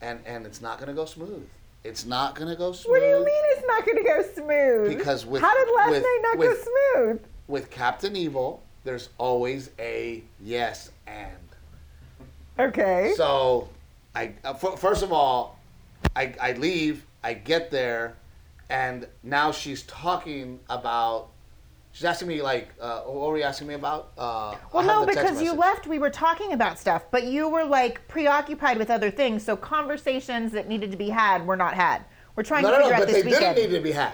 and 0.02 0.20
and 0.26 0.46
it's 0.46 0.62
not 0.62 0.80
gonna 0.80 0.94
go 0.94 1.06
smooth. 1.06 1.48
It's 1.86 2.06
not 2.06 2.36
gonna 2.36 2.56
go 2.56 2.72
smooth. 2.74 2.92
What 2.92 3.00
do 3.02 3.06
you 3.06 3.18
mean 3.26 3.44
it's 3.52 3.68
not 3.68 3.86
going 3.86 3.98
to 3.98 4.04
go 4.04 4.22
smooth? 4.34 4.98
Because 4.98 5.26
with- 5.26 5.42
how 5.42 5.54
did 5.54 5.74
last 5.76 5.90
with- 5.92 6.04
night 6.04 6.20
not 6.24 6.38
with- 6.38 6.66
go 6.66 6.72
smooth? 6.96 7.22
With 7.50 7.70
Captain 7.70 8.16
Evil, 8.16 8.64
there's 8.86 9.10
always 9.18 9.70
a 9.80 10.24
yes 10.42 10.92
and. 11.08 11.30
Okay. 12.58 13.14
So, 13.18 13.68
I 14.16 14.34
uh, 14.44 14.54
f- 14.62 14.80
first 14.80 15.04
of 15.04 15.12
all, 15.12 15.58
I, 16.16 16.34
I 16.40 16.54
leave, 16.54 17.06
I 17.24 17.34
get 17.34 17.72
there, 17.72 18.16
and 18.70 19.08
now 19.24 19.52
she's 19.52 19.84
talking 19.84 20.60
about. 20.70 21.30
She's 21.92 22.06
asking 22.06 22.28
me 22.28 22.42
like, 22.42 22.70
uh, 22.82 23.02
what 23.02 23.30
were 23.30 23.38
you 23.38 23.44
asking 23.44 23.68
me 23.68 23.76
about? 23.76 24.14
Uh, 24.18 24.56
well, 24.74 24.84
no, 24.84 25.06
because 25.06 25.40
you 25.40 25.54
left, 25.54 25.86
we 25.86 26.00
were 26.00 26.10
talking 26.10 26.52
about 26.54 26.80
stuff, 26.80 27.04
but 27.12 27.26
you 27.26 27.48
were 27.48 27.64
like 27.64 28.08
preoccupied 28.08 28.80
with 28.80 28.90
other 28.90 29.12
things. 29.12 29.44
So 29.44 29.56
conversations 29.56 30.52
that 30.54 30.68
needed 30.68 30.90
to 30.90 30.98
be 30.98 31.10
had 31.10 31.46
were 31.46 31.56
not 31.56 31.76
had. 31.76 32.04
We're 32.36 32.42
trying 32.42 32.64
No, 32.64 32.72
to 32.72 32.80
no, 32.80 32.80
no, 32.80 32.84
figure 32.86 32.98
but 32.98 33.02
out 33.04 33.08
they 33.14 33.22
this 33.22 33.26
weekend. 33.26 33.56
didn't 33.58 33.72
need 33.74 33.78
to 33.78 33.84
be 33.84 33.92
had. 33.92 34.14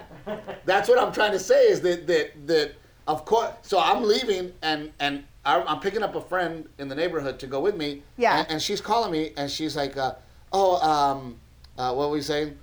That's 0.65 0.89
what 0.89 0.99
I'm 0.99 1.13
trying 1.13 1.31
to 1.31 1.39
say 1.39 1.67
is 1.67 1.79
that 1.79 2.05
that 2.07 2.47
that 2.47 2.73
of 3.07 3.23
course. 3.23 3.51
So 3.61 3.79
I'm 3.79 4.03
leaving 4.03 4.51
and 4.61 4.91
and 4.99 5.23
I'm 5.45 5.67
I'm 5.67 5.79
picking 5.79 6.03
up 6.03 6.15
a 6.15 6.21
friend 6.21 6.67
in 6.77 6.87
the 6.87 6.95
neighborhood 6.95 7.39
to 7.39 7.47
go 7.47 7.59
with 7.59 7.75
me. 7.75 8.03
Yeah. 8.17 8.39
And, 8.39 8.51
and 8.51 8.61
she's 8.61 8.81
calling 8.81 9.11
me 9.11 9.31
and 9.37 9.49
she's 9.49 9.75
like, 9.75 9.97
uh, 9.97 10.15
oh, 10.51 10.77
um, 10.81 11.37
uh, 11.77 11.93
what 11.93 12.09
were 12.09 12.15
we 12.15 12.21
saying? 12.21 12.57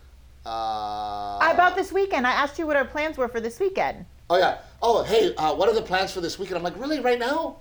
Uh, 0.44 1.38
About 1.42 1.74
this 1.74 1.92
weekend, 1.92 2.26
I 2.26 2.30
asked 2.32 2.58
you 2.58 2.66
what 2.66 2.76
our 2.76 2.84
plans 2.84 3.18
were 3.18 3.28
for 3.28 3.40
this 3.40 3.58
weekend. 3.58 4.04
Oh 4.28 4.36
yeah. 4.36 4.58
Oh 4.82 5.02
hey, 5.02 5.34
uh, 5.36 5.54
what 5.54 5.68
are 5.68 5.74
the 5.74 5.82
plans 5.82 6.12
for 6.12 6.20
this 6.20 6.38
weekend? 6.38 6.58
I'm 6.58 6.62
like, 6.62 6.78
really, 6.78 7.00
right 7.00 7.18
now? 7.18 7.56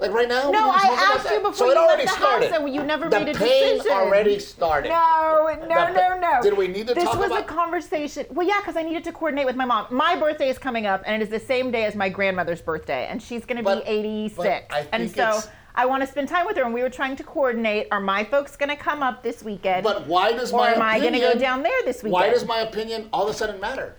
Like 0.00 0.10
right 0.10 0.28
now? 0.28 0.50
No, 0.50 0.70
I 0.70 1.12
asked 1.14 1.30
you 1.30 1.38
before 1.38 1.54
So 1.54 1.64
you 1.66 1.74
left 1.74 1.80
already 1.86 2.02
the 2.04 2.08
house, 2.10 2.18
started. 2.18 2.52
and 2.52 2.74
you 2.74 2.82
never 2.82 3.08
the 3.08 3.20
made 3.20 3.36
a 3.36 3.38
pain 3.38 3.76
decision. 3.76 3.92
already 3.96 4.38
started. 4.40 4.88
No, 4.88 5.56
no, 5.60 5.68
The- 5.68 5.92
no, 5.92 6.18
no. 6.18 6.42
Did 6.42 6.56
we 6.56 6.66
need 6.66 6.88
to 6.88 6.94
this 6.94 7.04
talk 7.04 7.18
was 7.18 7.30
a 7.30 7.44
conversation. 7.44 8.26
Well, 8.30 8.46
yeah, 8.46 8.58
because 8.58 8.76
I 8.76 8.82
needed 8.82 9.04
to 9.04 9.12
coordinate 9.12 9.46
with 9.46 9.54
my 9.54 9.64
mom. 9.64 9.86
My 9.90 10.16
birthday 10.16 10.48
is 10.48 10.58
coming 10.58 10.84
up, 10.86 11.02
and 11.06 11.14
it 11.22 11.24
is 11.24 11.30
the 11.30 11.38
same 11.46 11.70
day 11.70 11.84
as 11.84 11.94
my 11.94 12.08
grandmother's 12.08 12.60
birthday, 12.60 13.06
and 13.08 13.22
she's 13.22 13.44
going 13.44 13.62
to 13.62 13.76
be 13.76 13.82
86. 13.88 14.66
and 14.92 15.08
so 15.14 15.40
I 15.76 15.86
want 15.86 16.02
to 16.02 16.08
spend 16.08 16.28
time 16.28 16.44
with 16.46 16.56
her, 16.56 16.64
and 16.64 16.74
we 16.74 16.82
were 16.82 16.90
trying 16.90 17.14
to 17.16 17.22
coordinate. 17.24 17.86
Are 17.92 18.00
my 18.00 18.24
folks 18.24 18.56
going 18.56 18.70
to 18.70 18.76
come 18.76 19.00
up 19.02 19.22
this 19.22 19.44
weekend? 19.44 19.84
But 19.84 20.08
why 20.08 20.32
does 20.32 20.52
or 20.52 20.58
my 20.58 20.72
am 20.72 20.82
I 20.82 20.98
going 20.98 21.12
to 21.12 21.18
go 21.20 21.26
opinion- 21.28 21.42
down 21.42 21.62
there 21.62 21.82
this 21.84 21.98
weekend? 22.02 22.12
Why 22.14 22.30
does 22.30 22.44
my 22.44 22.58
opinion 22.60 23.08
all 23.12 23.28
of 23.28 23.34
a 23.34 23.38
sudden 23.38 23.60
matter? 23.60 23.94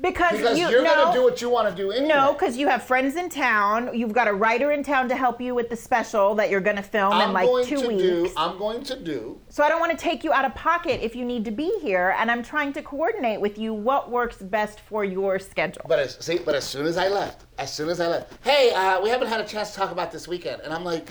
Because, 0.00 0.38
Because 0.38 0.58
you, 0.58 0.66
are 0.66 0.82
no, 0.82 0.94
gonna 0.94 1.12
do 1.12 1.22
what 1.22 1.42
you 1.42 1.50
want 1.50 1.68
to 1.68 1.74
do 1.74 1.90
anyway. 1.90 2.08
No, 2.08 2.32
because 2.32 2.56
you 2.56 2.68
have 2.68 2.82
friends 2.82 3.16
in 3.16 3.28
town. 3.28 3.90
You've 3.92 4.12
got 4.12 4.28
a 4.28 4.32
writer 4.32 4.72
in 4.72 4.82
town 4.82 5.08
to 5.10 5.16
help 5.16 5.40
you 5.40 5.54
with 5.54 5.68
the 5.68 5.76
special 5.76 6.34
that 6.36 6.48
you're 6.50 6.60
going 6.60 6.76
to 6.76 6.82
film 6.82 7.12
I'm 7.12 7.28
in 7.28 7.32
like 7.34 7.46
going 7.46 7.66
two 7.66 7.82
to 7.82 7.88
weeks. 7.88 8.02
do. 8.02 8.32
I'm 8.36 8.56
going 8.58 8.82
to 8.84 8.96
do. 8.98 9.40
So 9.48 9.62
I 9.62 9.68
don't 9.68 9.80
want 9.80 9.92
to 9.92 9.98
take 9.98 10.24
you 10.24 10.32
out 10.32 10.44
of 10.44 10.54
pocket 10.54 11.04
if 11.04 11.14
you 11.14 11.24
need 11.24 11.44
to 11.44 11.50
be 11.50 11.78
here, 11.82 12.14
and 12.18 12.30
I'm 12.30 12.42
trying 12.42 12.72
to 12.74 12.82
coordinate 12.82 13.40
with 13.40 13.58
you 13.58 13.74
what 13.74 14.10
works 14.10 14.36
best 14.36 14.80
for 14.80 15.04
your 15.04 15.38
schedule. 15.38 15.82
But 15.86 15.98
as 15.98 16.16
see, 16.24 16.38
but 16.38 16.54
as 16.54 16.64
soon 16.64 16.86
as 16.86 16.96
I 16.96 17.08
left, 17.08 17.44
as 17.58 17.72
soon 17.72 17.88
as 17.88 18.00
I 18.00 18.06
left, 18.06 18.32
hey, 18.42 18.72
uh, 18.74 19.00
we 19.02 19.10
haven't 19.10 19.28
had 19.28 19.40
a 19.40 19.46
chance 19.46 19.70
to 19.70 19.76
talk 19.76 19.90
about 19.90 20.10
this 20.12 20.26
weekend, 20.26 20.62
and 20.62 20.72
I'm 20.72 20.84
like, 20.84 21.08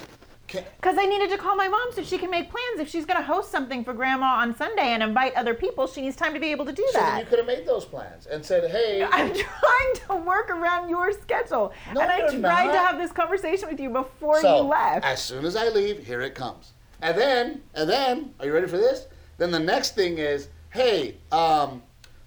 Because 0.52 0.98
I 0.98 1.06
needed 1.06 1.30
to 1.30 1.38
call 1.38 1.56
my 1.56 1.68
mom 1.68 1.92
so 1.94 2.04
she 2.04 2.18
can 2.18 2.30
make 2.30 2.50
plans. 2.50 2.80
If 2.80 2.90
she's 2.90 3.06
going 3.06 3.20
to 3.20 3.26
host 3.26 3.52
something 3.52 3.84
for 3.84 3.94
grandma 3.94 4.38
on 4.42 4.56
Sunday 4.56 4.90
and 4.90 5.04
invite 5.04 5.34
other 5.36 5.54
people, 5.54 5.88
she 5.88 6.02
needs 6.02 6.16
time 6.16 6.34
to 6.34 6.40
be 6.40 6.48
able 6.52 6.66
to 6.66 6.72
do 6.72 6.88
so 6.92 7.00
that. 7.00 7.20
you 7.20 7.26
could 7.26 7.40
have 7.40 7.48
made 7.48 7.66
those 7.66 7.86
plans 7.86 8.26
and 8.26 8.44
said, 8.44 8.70
hey, 8.70 9.04
I'm 9.12 9.34
trying 9.34 9.96
to 10.08 10.16
work 10.16 10.50
around 10.50 10.90
your 10.90 11.12
schedule. 11.14 11.74
No, 11.94 12.02
and 12.02 12.12
I 12.12 12.20
tried 12.40 12.72
to 12.72 12.80
have 12.80 12.98
this 12.98 13.12
conversation 13.12 13.70
with 13.70 13.80
you 13.80 13.90
before 13.90 14.42
so 14.42 14.58
you 14.58 14.64
left. 14.64 15.06
as 15.06 15.22
soon 15.22 15.46
as 15.46 15.56
I 15.56 15.70
leave, 15.70 16.06
here 16.06 16.22
it 16.22 16.36
comes, 16.36 16.74
and 17.02 17.18
then, 17.18 17.62
and 17.74 17.90
then, 17.90 18.34
are 18.40 18.46
you 18.46 18.54
ready 18.54 18.68
for 18.68 18.78
this? 18.78 19.08
Then 19.38 19.52
the 19.52 19.60
next 19.60 19.96
thing 19.96 20.18
is, 20.18 20.50
hey, 20.72 21.16
um, 21.32 21.82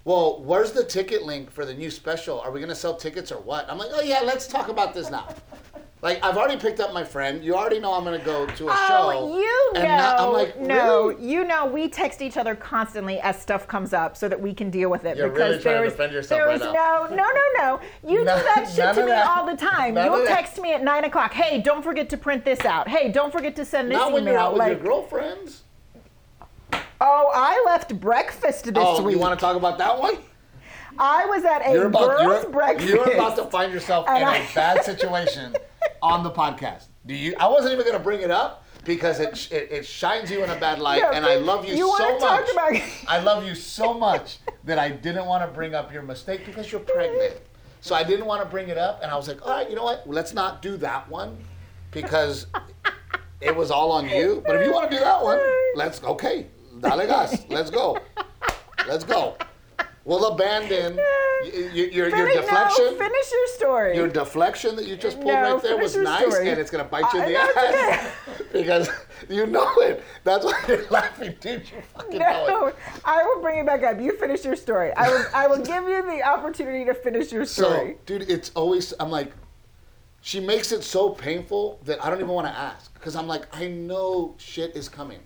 well, 0.05 0.41
where's 0.41 0.71
the 0.71 0.83
ticket 0.83 1.23
link 1.23 1.51
for 1.51 1.63
the 1.65 1.73
new 1.73 1.89
special? 1.89 2.39
Are 2.41 2.51
we 2.51 2.59
gonna 2.59 2.75
sell 2.75 2.95
tickets 2.95 3.31
or 3.31 3.39
what? 3.39 3.69
I'm 3.69 3.77
like, 3.77 3.89
oh 3.93 4.01
yeah, 4.01 4.21
let's 4.21 4.47
talk 4.47 4.67
about 4.67 4.93
this 4.93 5.09
now. 5.09 5.29
Like 6.03 6.21
I've 6.21 6.35
already 6.35 6.59
picked 6.59 6.81
up 6.81 6.93
my 6.93 7.05
friend. 7.05 7.41
You 7.41 7.55
already 7.55 7.79
know 7.79 7.93
I'm 7.93 8.03
gonna 8.03 8.19
go 8.19 8.45
to 8.45 8.67
a 8.67 8.71
oh, 8.71 8.87
show. 8.89 9.11
Oh, 9.13 9.39
you 9.39 9.71
know. 9.73 9.83
now 9.83 10.17
I'm 10.17 10.33
like, 10.33 10.59
no, 10.59 11.07
really? 11.07 11.25
you 11.25 11.45
know, 11.45 11.65
we 11.65 11.87
text 11.87 12.21
each 12.21 12.35
other 12.35 12.55
constantly 12.55 13.21
as 13.21 13.41
stuff 13.41 13.69
comes 13.69 13.93
up 13.93 14.17
so 14.17 14.27
that 14.27 14.39
we 14.39 14.53
can 14.53 14.69
deal 14.69 14.91
with 14.91 15.05
it. 15.05 15.15
You're 15.15 15.29
because 15.29 15.51
really 15.51 15.63
trying 15.63 15.83
to 15.83 15.89
defend 15.89 16.11
yourself 16.11 16.39
there 16.39 16.47
right 16.47 16.55
is 16.55 16.61
now. 16.61 17.07
no, 17.09 17.15
no, 17.15 17.23
no, 17.23 17.41
no. 17.55 17.79
You 18.05 18.19
do 18.19 18.25
that 18.25 18.69
shit 18.75 18.95
to 18.95 19.01
me 19.01 19.07
that. 19.11 19.27
all 19.27 19.45
the 19.45 19.55
time. 19.55 19.93
None 19.93 20.11
You'll 20.11 20.25
text 20.27 20.61
me 20.61 20.73
at 20.73 20.83
nine 20.83 21.05
o'clock. 21.05 21.31
Hey, 21.31 21.61
don't 21.61 21.81
forget 21.81 22.09
to 22.09 22.17
print 22.17 22.43
this 22.43 22.65
out. 22.65 22.89
Hey, 22.89 23.09
don't 23.09 23.31
forget 23.31 23.55
to 23.55 23.63
send 23.63 23.89
this 23.89 23.95
Not 23.97 24.11
when 24.11 24.25
you're 24.25 24.37
out 24.37 24.55
with 24.55 24.67
your 24.67 24.75
girlfriends. 24.75 25.63
oh, 26.99 27.31
I 27.33 27.63
left 27.65 27.97
breakfast 28.01 28.65
this 28.65 28.73
Oh, 28.75 29.01
week. 29.01 29.15
you 29.15 29.21
want 29.21 29.39
to 29.39 29.41
talk 29.41 29.55
about 29.55 29.77
that 29.77 29.97
one? 29.97 30.17
I 30.99 31.25
was 31.27 31.45
at 31.45 31.65
a 31.65 31.71
You're 31.71 31.87
about 31.87 32.17
girls' 32.17 32.43
you're, 32.43 32.51
breakfast. 32.51 32.89
you're 32.89 33.13
about 33.13 33.37
to 33.37 33.45
find 33.45 33.71
yourself 33.71 34.05
in 34.09 34.15
I- 34.15 34.39
a 34.39 34.53
bad 34.53 34.83
situation 34.83 35.55
on 36.01 36.23
the 36.23 36.31
podcast. 36.31 36.85
Do 37.05 37.13
you? 37.13 37.35
I 37.39 37.47
wasn't 37.47 37.73
even 37.73 37.85
gonna 37.85 38.03
bring 38.03 38.21
it 38.21 38.31
up 38.31 38.65
because 38.85 39.19
it 39.19 39.51
it, 39.51 39.71
it 39.71 39.85
shines 39.85 40.29
you 40.31 40.43
in 40.43 40.49
a 40.49 40.55
bad 40.59 40.79
light, 40.79 41.01
No, 41.01 41.11
and 41.11 41.25
I 41.25 41.35
love 41.35 41.65
you, 41.65 41.75
you 41.75 41.95
so 41.97 42.19
much. 42.19 42.49
about- 42.51 42.81
I 43.07 43.19
love 43.21 43.45
you 43.45 43.55
so 43.55 43.93
much 43.93 44.37
that 44.63 44.79
I 44.79 44.89
didn't 44.89 45.25
want 45.25 45.43
to 45.43 45.53
bring 45.53 45.75
up 45.75 45.91
your 45.93 46.01
mistake 46.03 46.45
because 46.45 46.71
you're 46.71 46.81
pregnant. 46.81 47.35
So 47.81 47.95
I 47.95 48.03
didn't 48.03 48.25
want 48.25 48.41
to 48.41 48.47
bring 48.47 48.69
it 48.69 48.77
up, 48.77 49.01
and 49.03 49.11
I 49.11 49.15
was 49.15 49.27
like, 49.27 49.45
all 49.45 49.51
right, 49.51 49.69
you 49.69 49.75
know 49.75 49.83
what? 49.83 50.07
Let's 50.09 50.33
not 50.33 50.61
do 50.61 50.77
that 50.77 51.09
one 51.09 51.37
because 51.91 52.47
it 53.41 53.53
was 53.53 53.71
all 53.71 53.91
on 53.91 54.07
you. 54.07 54.41
But 54.45 54.55
if 54.55 54.65
you 54.65 54.71
want 54.73 54.89
to 54.89 54.95
do 54.97 55.03
that 55.03 55.21
one, 55.21 55.39
let's 55.75 56.01
okay. 56.03 56.47
Dale 56.79 57.05
gas. 57.07 57.43
Let's 57.49 57.69
go. 57.69 57.99
Let's 58.87 59.03
go. 59.03 59.35
We'll 60.05 60.25
abandon 60.25 60.99
your, 61.45 61.87
your, 61.87 62.09
your 62.09 62.27
deflection. 62.27 62.85
No, 62.85 62.97
finish 62.97 63.31
your 63.31 63.47
story. 63.47 63.95
Your 63.95 64.09
deflection 64.09 64.75
that 64.75 64.85
you 64.85 64.97
just 64.97 65.15
pulled 65.17 65.27
No, 65.27 65.53
right 65.53 65.63
there 65.63 65.77
was 65.77 65.95
nice, 65.95 66.27
story. 66.29 66.49
and 66.49 66.59
it's 66.59 66.69
gonna 66.69 66.83
bite 66.83 67.11
you 67.13 67.21
in 67.21 67.27
the 67.27 67.33
no, 67.33 67.51
ass 67.61 68.11
because 68.51 68.89
you 69.29 69.45
know 69.45 69.71
it. 69.77 70.03
That's 70.25 70.43
why 70.43 70.61
you're 70.67 70.85
laughing, 70.89 71.35
dude. 71.39 71.61
You 71.69 71.81
fucking 71.95 72.19
know 72.19 72.45
No, 72.47 72.65
it. 72.67 72.75
I 73.05 73.23
will 73.23 73.41
bring 73.41 73.59
it 73.59 73.65
back 73.65 73.83
up. 73.83 74.01
You 74.01 74.17
finish 74.17 74.43
your 74.43 74.57
story. 74.57 74.91
I 74.93 75.07
will. 75.09 75.25
I 75.33 75.47
will 75.47 75.63
give 75.63 75.87
you 75.87 76.03
the 76.05 76.21
opportunity 76.23 76.83
to 76.83 76.93
finish 76.93 77.31
your 77.31 77.45
story. 77.45 77.69
So, 77.69 77.75
story. 77.75 77.97
dude, 78.05 78.29
it's 78.29 78.51
always 78.55 78.93
I'm 78.99 79.09
like, 79.09 79.31
she 80.21 80.41
makes 80.41 80.73
it 80.73 80.83
so 80.83 81.11
painful 81.11 81.79
that 81.85 82.03
I 82.03 82.09
don't 82.09 82.19
even 82.19 82.29
want 82.33 82.47
to 82.47 82.53
ask 82.53 82.93
because 82.93 83.15
I'm 83.15 83.27
like, 83.27 83.47
I 83.55 83.67
know 83.67 84.35
shit 84.37 84.75
is 84.75 84.89
coming. 84.89 85.19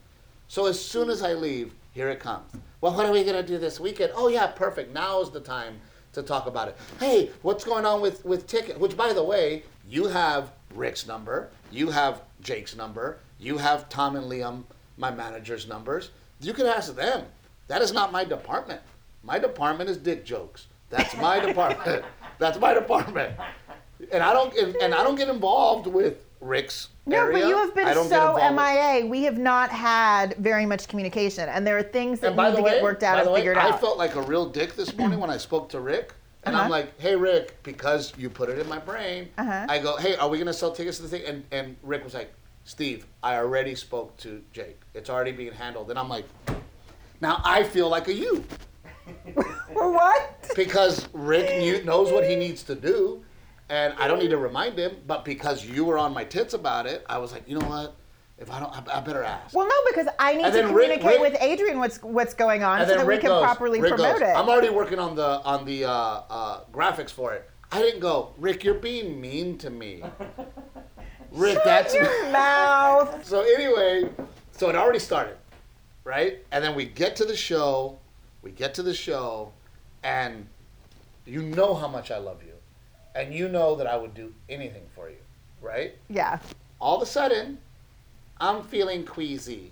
So 0.47 0.67
as 0.67 0.79
soon 0.83 1.09
as 1.09 1.23
I 1.23 1.33
leave, 1.33 1.73
here 1.97 2.09
it 2.09 2.19
comes. 2.19 2.45
Well, 2.79 2.93
what 2.93 3.07
are 3.07 3.11
we 3.11 3.23
gonna 3.23 3.41
do 3.41 3.57
this 3.57 3.79
weekend? 3.79 4.11
Oh 4.15 4.27
yeah, 4.27 4.45
perfect. 4.45 4.93
Now 4.93 5.19
is 5.19 5.31
the 5.31 5.39
time 5.39 5.81
to 6.13 6.21
talk 6.21 6.45
about 6.45 6.67
it. 6.67 6.77
Hey, 6.99 7.31
what's 7.41 7.65
going 7.65 7.85
on 7.87 8.01
with 8.01 8.23
with 8.23 8.45
ticket? 8.45 8.79
Which, 8.79 8.95
by 8.95 9.13
the 9.13 9.23
way, 9.23 9.63
you 9.89 10.05
have 10.05 10.51
Rick's 10.75 11.07
number, 11.07 11.49
you 11.71 11.89
have 11.89 12.21
Jake's 12.41 12.75
number, 12.75 13.17
you 13.39 13.57
have 13.57 13.89
Tom 13.89 14.15
and 14.15 14.31
Liam, 14.31 14.63
my 14.95 15.09
manager's 15.09 15.67
numbers. 15.67 16.11
You 16.39 16.53
can 16.53 16.67
ask 16.67 16.95
them. 16.95 17.25
That 17.67 17.81
is 17.81 17.91
not 17.91 18.11
my 18.11 18.23
department. 18.23 18.81
My 19.23 19.39
department 19.39 19.89
is 19.89 19.97
dick 19.97 20.23
jokes. 20.23 20.67
That's 20.91 21.17
my 21.17 21.39
department. 21.47 22.05
That's 22.37 22.59
my 22.59 22.75
department. 22.75 23.33
And 24.11 24.21
I 24.21 24.33
don't 24.33 24.55
and, 24.55 24.75
and 24.75 24.93
I 24.93 25.03
don't 25.03 25.15
get 25.15 25.29
involved 25.29 25.87
with 25.87 26.26
Rick's 26.41 26.89
No, 27.05 27.17
area. 27.17 27.39
but 27.39 27.47
you 27.49 27.57
have 27.57 27.73
been 27.75 27.87
I 27.87 27.93
don't 27.93 28.09
get 28.09 28.19
so 28.21 28.33
with- 28.35 28.43
MIA. 28.53 29.05
We 29.07 29.23
have 29.23 29.37
not 29.37 29.69
had 29.69 30.35
very 30.37 30.65
much 30.65 30.87
communication, 30.87 31.49
and 31.49 31.65
there 31.65 31.77
are 31.77 31.83
things 31.83 32.19
that 32.19 32.35
need 32.35 32.55
to 32.55 32.61
way, 32.61 32.71
get 32.71 32.83
worked 32.83 33.03
out 33.03 33.19
and 33.21 33.31
way, 33.31 33.39
figured 33.39 33.57
I 33.57 33.67
out. 33.69 33.73
I 33.73 33.77
felt 33.77 33.97
like 33.97 34.15
a 34.15 34.21
real 34.21 34.45
dick 34.45 34.75
this 34.75 34.95
morning 34.97 35.19
when 35.19 35.29
I 35.29 35.37
spoke 35.37 35.69
to 35.69 35.79
Rick. 35.79 36.13
And 36.43 36.55
I'm 36.55 36.61
Uh-huh. 36.61 36.69
like, 36.69 36.99
hey, 37.01 37.15
Rick, 37.15 37.61
because 37.63 38.13
you 38.17 38.29
put 38.29 38.47
it 38.49 38.57
in 38.57 38.69
my 38.69 38.77
brain, 38.79 39.29
Uh-huh. 39.37 39.65
I 39.67 39.79
go, 39.79 39.97
hey, 39.97 40.15
are 40.15 40.29
we 40.29 40.37
going 40.37 40.47
to 40.47 40.53
sell 40.53 40.71
tickets 40.71 40.97
to 40.97 41.03
the 41.03 41.09
thing? 41.09 41.23
And, 41.25 41.43
and 41.51 41.75
Rick 41.83 42.03
was 42.05 42.13
like, 42.13 42.31
Steve, 42.63 43.05
I 43.23 43.35
already 43.37 43.75
spoke 43.75 44.15
to 44.17 44.41
Jake. 44.53 44.79
It's 44.93 45.09
already 45.09 45.31
being 45.33 45.51
handled. 45.51 45.89
And 45.89 45.97
I'm 45.99 46.07
like, 46.07 46.25
now 47.19 47.41
I 47.43 47.63
feel 47.63 47.89
like 47.89 48.07
a 48.07 48.13
you 48.13 48.45
what? 49.73 50.51
because 50.55 51.07
Rick 51.13 51.59
knew, 51.59 51.83
knows 51.83 52.11
what 52.11 52.23
he 52.29 52.35
needs 52.35 52.63
to 52.63 52.75
do. 52.75 53.23
And 53.69 53.93
I 53.97 54.07
don't 54.07 54.19
need 54.19 54.29
to 54.29 54.37
remind 54.37 54.77
him, 54.79 54.95
but 55.05 55.25
because 55.25 55.65
you 55.65 55.83
were 55.83 55.97
on 55.97 56.13
my 56.13 56.23
tits 56.23 56.53
about 56.53 56.85
it, 56.85 57.05
I 57.09 57.17
was 57.17 57.31
like, 57.33 57.47
you 57.49 57.59
know 57.59 57.67
what? 57.67 57.95
If 58.37 58.49
I 58.51 58.59
don't, 58.59 58.71
I, 58.89 58.97
I 58.97 59.01
better 59.01 59.23
ask. 59.23 59.53
Well, 59.55 59.67
no, 59.67 59.73
because 59.89 60.07
I 60.19 60.35
need 60.35 60.45
And 60.45 60.53
to 60.53 60.61
then 60.61 60.73
Rick- 60.73 61.01
communicate 61.01 61.21
Rick- 61.21 61.33
with 61.33 61.41
Adrian 61.41 61.79
what's 61.79 61.97
what's 62.03 62.33
going 62.33 62.63
on 62.63 62.79
so 62.87 62.95
that 62.95 63.05
Rick 63.05 63.17
we 63.17 63.21
can 63.21 63.29
goes, 63.31 63.43
properly 63.43 63.79
promote 63.79 64.19
goes, 64.19 64.21
it. 64.21 64.25
I'm 64.35 64.47
already 64.47 64.69
working 64.69 64.99
on 64.99 65.15
the 65.15 65.41
on 65.43 65.65
the 65.65 65.85
uh, 65.85 65.91
uh, 65.91 66.59
graphics 66.71 67.09
for 67.09 67.33
it. 67.33 67.49
I 67.71 67.79
didn't 67.81 67.99
go, 67.99 68.33
Rick. 68.37 68.63
You're 68.63 68.75
being 68.75 69.19
mean 69.19 69.57
to 69.57 69.69
me. 69.69 70.03
Rick, 71.31 71.59
that's 71.65 71.93
Your 71.93 72.05
mouth. 72.31 73.25
so 73.25 73.41
anyway. 73.41 74.09
So 74.51 74.69
it 74.69 74.75
already 74.75 74.99
started, 74.99 75.35
right? 76.03 76.39
And 76.51 76.63
then 76.63 76.73
we 76.75 76.85
get 76.85 77.15
to 77.17 77.25
the 77.25 77.35
show. 77.35 77.97
We 78.41 78.51
get 78.51 78.73
to 78.75 78.83
the 78.83 78.93
show, 78.93 79.51
and 80.03 80.47
you 81.25 81.41
know 81.41 81.73
how 81.73 81.87
much 81.87 82.11
I 82.11 82.17
love 82.17 82.41
you, 82.43 82.46
and 83.17 83.33
you 83.33 83.49
know 83.49 83.75
that 83.75 83.87
I 83.87 83.97
would 83.97 84.13
do 84.13 84.33
anything 84.47 84.83
for 84.95 85.09
you, 85.09 85.17
right? 85.61 85.95
Yeah. 86.09 86.39
all 86.79 86.97
of 86.97 87.01
a 87.01 87.05
sudden, 87.05 87.57
I'm 88.39 88.61
feeling 88.61 89.03
queasy. 89.03 89.71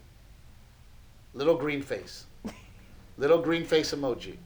Little 1.36 1.56
green 1.56 1.82
face. 1.82 2.26
Little 3.18 3.42
green 3.42 3.64
face 3.64 3.94
emoji. 3.94 4.38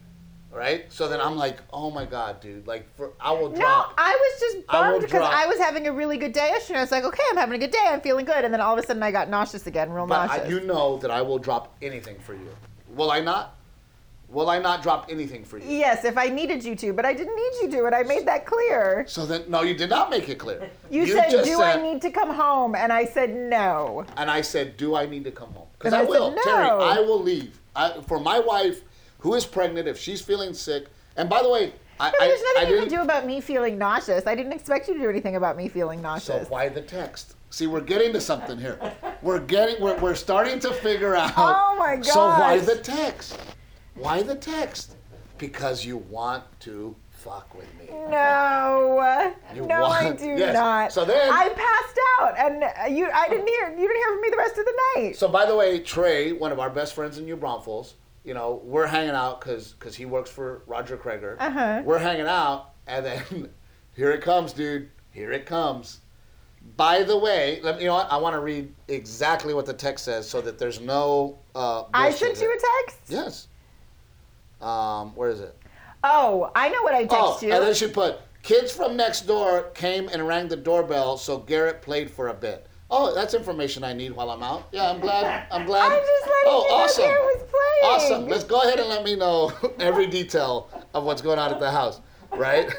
Right? 0.52 0.92
So 0.92 1.08
then 1.08 1.22
I'm 1.22 1.36
like, 1.36 1.60
oh 1.72 1.92
my 1.92 2.06
god, 2.06 2.42
dude. 2.42 2.66
Like 2.66 2.84
for 2.96 3.12
I 3.22 3.32
will 3.32 3.50
drop. 3.50 3.90
No. 3.90 3.94
I 4.00 4.10
was 4.10 4.40
just 4.40 4.68
bummed 4.68 5.02
because 5.02 5.20
drop- 5.20 5.32
I 5.32 5.46
was 5.46 5.60
having 5.60 5.86
a 5.86 5.92
really 5.94 6.18
good 6.18 6.34
day 6.34 6.50
yesterday. 6.50 6.80
I 6.80 6.82
was 6.82 6.92
like, 6.92 7.04
okay, 7.04 7.22
I'm 7.30 7.38
having 7.38 7.54
a 7.56 7.60
good 7.60 7.72
day. 7.72 7.86
I'm 7.88 8.02
feeling 8.02 8.26
good. 8.26 8.44
And 8.44 8.52
then 8.52 8.60
all 8.60 8.74
of 8.74 8.84
a 8.84 8.86
sudden 8.86 9.04
I 9.04 9.12
got 9.12 9.30
nauseous 9.30 9.68
again, 9.68 9.92
real 9.92 10.08
but 10.08 10.28
I, 10.32 10.48
you 10.48 10.62
know 10.62 10.98
that 10.98 11.12
I 11.12 11.22
will 11.22 11.38
drop 11.38 11.76
anything 11.84 12.18
for 12.20 12.34
you. 12.34 12.50
Will 12.96 13.12
I 13.12 13.20
not? 13.20 13.59
Will 14.32 14.50
I 14.50 14.60
not 14.60 14.84
drop 14.84 15.08
anything 15.10 15.44
for 15.44 15.58
you? 15.58 15.66
yes, 15.68 16.06
if 16.06 16.16
I 16.18 16.30
needed 16.30 16.64
you 16.64 16.76
to, 16.76 16.94
but 16.94 17.04
I 17.04 17.14
didn't 17.14 17.36
need 17.36 17.52
you 17.64 17.72
to, 17.78 17.86
and 17.86 17.96
I 17.96 18.04
made 18.04 18.28
that 18.28 18.46
clear. 18.46 19.06
So 19.08 19.26
then 19.26 19.44
no, 19.48 19.64
you 19.64 19.74
did 19.74 19.90
not 19.90 20.12
make 20.12 20.30
it 20.30 20.38
clear. 20.38 20.70
You, 20.92 21.08
said, 21.08 21.44
do 21.44 21.62
I 21.62 21.82
need 21.82 22.00
to 22.04 22.12
come 22.12 22.30
home? 22.32 22.76
And 22.76 22.94
I 22.94 23.06
said, 23.06 23.36
no. 23.36 24.06
And 24.18 24.30
I 24.30 24.42
said, 24.42 24.78
do 24.78 24.96
I 24.96 25.08
need 25.08 25.24
to 25.24 25.32
come 25.32 25.52
home? 25.54 25.68
Because 25.78 25.94
I 25.94 26.02
I 26.02 26.04
will, 26.04 26.32
said, 26.36 26.44
Terry. 26.44 26.70
I 26.70 27.00
will 27.00 27.22
leave. 27.22 27.60
I, 27.76 28.02
for 28.08 28.20
my 28.20 28.40
wife, 28.40 28.82
who 29.18 29.34
is 29.34 29.46
pregnant, 29.46 29.88
if 29.88 29.98
she's 29.98 30.22
feeling 30.22 30.54
sick, 30.54 30.88
and 31.18 31.28
by 31.28 31.42
the 31.42 31.50
way, 31.50 31.74
I, 32.00 32.12
No, 32.12 32.18
there's 32.20 32.40
I, 32.40 32.44
I 32.44 32.54
nothing 32.62 32.70
you 32.70 32.76
didn't. 32.76 32.90
can 32.90 33.00
do 33.00 33.04
about 33.04 33.26
me 33.26 33.42
feeling 33.42 33.78
nauseous. 33.78 34.26
I 34.28 34.36
didn't 34.36 34.54
expect 34.54 34.88
you 34.88 34.94
to 34.94 35.00
do 35.00 35.10
anything 35.10 35.36
about 35.38 35.58
me 35.58 35.68
feeling 35.68 36.02
nauseous. 36.02 36.44
So 36.48 36.50
why 36.54 36.70
the 36.70 36.82
text? 36.82 37.36
See, 37.50 37.66
we're 37.68 37.82
getting 37.82 38.14
to 38.14 38.22
something 38.22 38.58
here. 38.60 38.80
We're 39.24 39.40
getting, 39.40 39.82
we're, 39.82 39.98
we're 39.98 40.16
starting 40.16 40.60
to 40.60 40.72
figure 40.72 41.16
out. 41.16 41.34
Oh 41.36 41.76
my 41.80 41.96
god. 41.96 42.06
So 42.06 42.20
why 42.28 42.60
the 42.60 42.78
text? 42.78 43.38
Why 43.96 44.22
the 44.22 44.36
text? 44.36 44.96
Because 45.38 45.86
you 45.86 45.98
want 45.98 46.44
to 46.62 46.96
fuck 47.10 47.54
with 47.56 47.68
me. 47.80 47.88
No, 48.10 49.34
You 49.54 49.66
no, 49.66 49.84
I 49.86 50.06
want- 50.06 50.20
do 50.20 50.28
yes. 50.28 50.54
not. 50.54 50.92
So 50.94 51.06
then- 51.06 51.30
I 51.32 51.50
passed 51.50 52.00
out, 52.20 52.38
and 52.38 52.96
you, 52.98 53.10
I 53.12 53.28
didn't 53.30 53.48
hear. 53.48 53.70
You 53.72 53.88
didn't 53.88 53.98
hear 53.98 54.08
from 54.14 54.22
me 54.22 54.30
the 54.30 54.38
rest 54.38 54.58
of 54.58 54.66
the 54.66 54.80
night. 54.96 55.16
So 55.18 55.28
by 55.28 55.46
the 55.46 55.56
way, 55.56 55.80
Trey, 55.80 56.32
one 56.34 56.52
of 56.52 56.60
our 56.60 56.70
best 56.70 56.94
friends 56.94 57.18
in 57.18 57.26
New 57.26 57.36
Braunfels, 57.36 57.96
you 58.24 58.34
know, 58.34 58.62
we're 58.64 58.88
hanging 58.88 59.16
out 59.16 59.42
because 59.42 59.74
because 59.74 59.96
he 59.96 60.06
works 60.06 60.30
for 60.30 60.64
Roger 60.68 60.98
Creager. 60.98 61.36
Uh-huh. 61.40 61.82
We're 61.86 62.00
hanging 62.00 62.28
out, 62.28 62.72
and 62.88 63.06
then 63.06 63.50
here 63.96 64.12
it 64.12 64.22
comes, 64.22 64.54
dude. 64.54 64.90
Here 65.12 65.32
it 65.32 65.46
comes. 65.46 66.00
By 66.78 67.04
the 67.04 67.18
way, 67.18 67.60
let 67.64 67.78
me, 67.78 67.84
you 67.84 67.88
know 67.88 67.96
what? 67.96 68.12
I 68.12 68.18
want 68.18 68.34
to 68.36 68.40
read 68.40 68.74
exactly 68.90 69.54
what 69.54 69.66
the 69.66 69.74
text 69.74 70.06
says 70.06 70.30
so 70.30 70.40
that 70.42 70.58
there's 70.60 70.80
no. 70.80 71.40
Uh, 71.56 71.84
I 71.94 72.12
sent 72.12 72.40
you 72.42 72.50
a 72.52 72.86
text. 72.88 73.00
Yes. 73.08 73.48
Um, 74.62 75.16
where 75.16 75.30
is 75.30 75.40
it? 75.40 75.56
Oh, 76.04 76.52
I 76.56 76.70
know 76.70 76.84
what 76.84 76.94
I 76.94 77.02
text 77.02 77.14
oh, 77.16 77.40
you. 77.42 77.54
and 77.54 77.64
then 77.64 77.74
she 77.74 77.88
put, 77.88 78.20
kids 78.42 78.72
from 78.72 78.96
next 78.96 79.22
door 79.22 79.64
came 79.74 80.08
and 80.10 80.26
rang 80.28 80.48
the 80.48 80.56
doorbell, 80.56 81.18
so 81.18 81.38
Garrett 81.40 81.82
played 81.82 82.10
for 82.10 82.30
a 82.30 82.34
bit. 82.34 82.68
Oh, 82.92 83.14
that's 83.14 83.34
information 83.34 83.84
I 83.84 83.94
need 83.94 84.14
while 84.14 84.32
I'm 84.32 84.42
out. 84.42 84.70
Yeah, 84.72 84.90
I'm 84.90 85.00
glad. 85.00 85.46
I'm 85.52 85.66
glad. 85.66 85.92
I'm 85.92 86.00
just 86.00 86.26
letting 86.26 86.44
oh, 86.46 86.64
you 86.64 86.70
know 86.70 86.76
awesome. 86.76 87.04
Garrett 87.04 87.24
was 87.24 87.50
playing. 87.50 87.94
Awesome. 87.94 88.28
Let's 88.28 88.44
go 88.44 88.62
ahead 88.62 88.80
and 88.80 88.90
let 88.90 89.04
me 89.04 89.16
know 89.16 89.54
every 89.80 90.08
detail 90.08 90.70
of 90.94 91.04
what's 91.04 91.22
going 91.22 91.38
on 91.38 91.52
at 91.52 91.60
the 91.60 91.70
house, 91.70 92.02
right? 92.32 92.74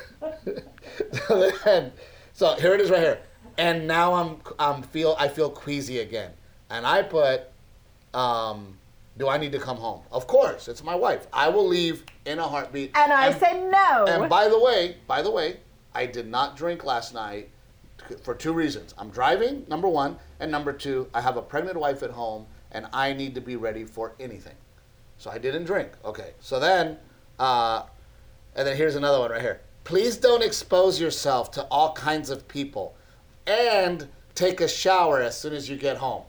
so, 1.13 1.51
then, 1.65 1.93
so 2.33 2.55
here 2.57 2.75
it 2.75 2.81
is 2.81 2.91
right 2.91 3.01
here. 3.01 3.21
And 3.57 3.87
now 3.87 4.15
I'm 4.15 4.39
I'm 4.59 4.83
feel 4.83 5.15
I 5.19 5.29
feel 5.29 5.51
queasy 5.51 6.01
again. 6.01 6.33
And 6.71 6.87
I 6.87 7.03
put 7.03 7.43
um 8.13 8.79
do 9.21 9.29
I 9.29 9.37
need 9.37 9.53
to 9.53 9.59
come 9.59 9.77
home? 9.77 10.01
Of 10.11 10.27
course, 10.27 10.67
it's 10.67 10.83
my 10.83 10.95
wife. 10.95 11.27
I 11.33 11.49
will 11.49 11.67
leave 11.67 12.05
in 12.25 12.39
a 12.39 12.43
heartbeat. 12.43 12.97
and 12.97 13.13
I 13.13 13.33
said 13.33 13.71
no. 13.71 14.07
And 14.09 14.29
by 14.29 14.49
the 14.49 14.59
way, 14.59 14.97
by 15.07 15.23
the 15.23 15.31
way, 15.31 15.61
I 15.95 16.07
did 16.07 16.27
not 16.27 16.57
drink 16.57 16.85
last 16.85 17.15
night 17.15 17.51
for 18.23 18.35
two 18.35 18.53
reasons. 18.53 18.95
I'm 18.97 19.11
driving, 19.11 19.67
number 19.69 19.89
one, 19.89 20.17
and 20.41 20.51
number 20.51 20.73
two, 20.73 21.09
I 21.13 21.21
have 21.21 21.37
a 21.37 21.43
pregnant 21.43 21.79
wife 21.79 22.03
at 22.03 22.11
home, 22.11 22.47
and 22.73 22.87
I 22.93 23.13
need 23.13 23.35
to 23.35 23.41
be 23.41 23.57
ready 23.57 23.85
for 23.85 24.15
anything. 24.19 24.55
So 25.19 25.31
I 25.31 25.39
didn't 25.39 25.65
drink. 25.65 25.91
Okay. 26.05 26.33
So 26.41 26.59
then, 26.59 26.97
uh, 27.39 27.83
and 28.57 28.67
then 28.67 28.77
here's 28.77 28.97
another 28.97 29.19
one 29.19 29.31
right 29.31 29.43
here. 29.43 29.61
Please 29.85 30.17
don't 30.17 30.43
expose 30.43 31.01
yourself 31.01 31.51
to 31.53 31.65
all 31.65 31.93
kinds 31.93 32.31
of 32.31 32.49
people, 32.49 32.97
and 33.47 34.09
take 34.35 34.61
a 34.61 34.69
shower 34.69 35.21
as 35.21 35.39
soon 35.39 35.53
as 35.53 35.69
you 35.69 35.77
get 35.77 35.99
home. 35.99 36.23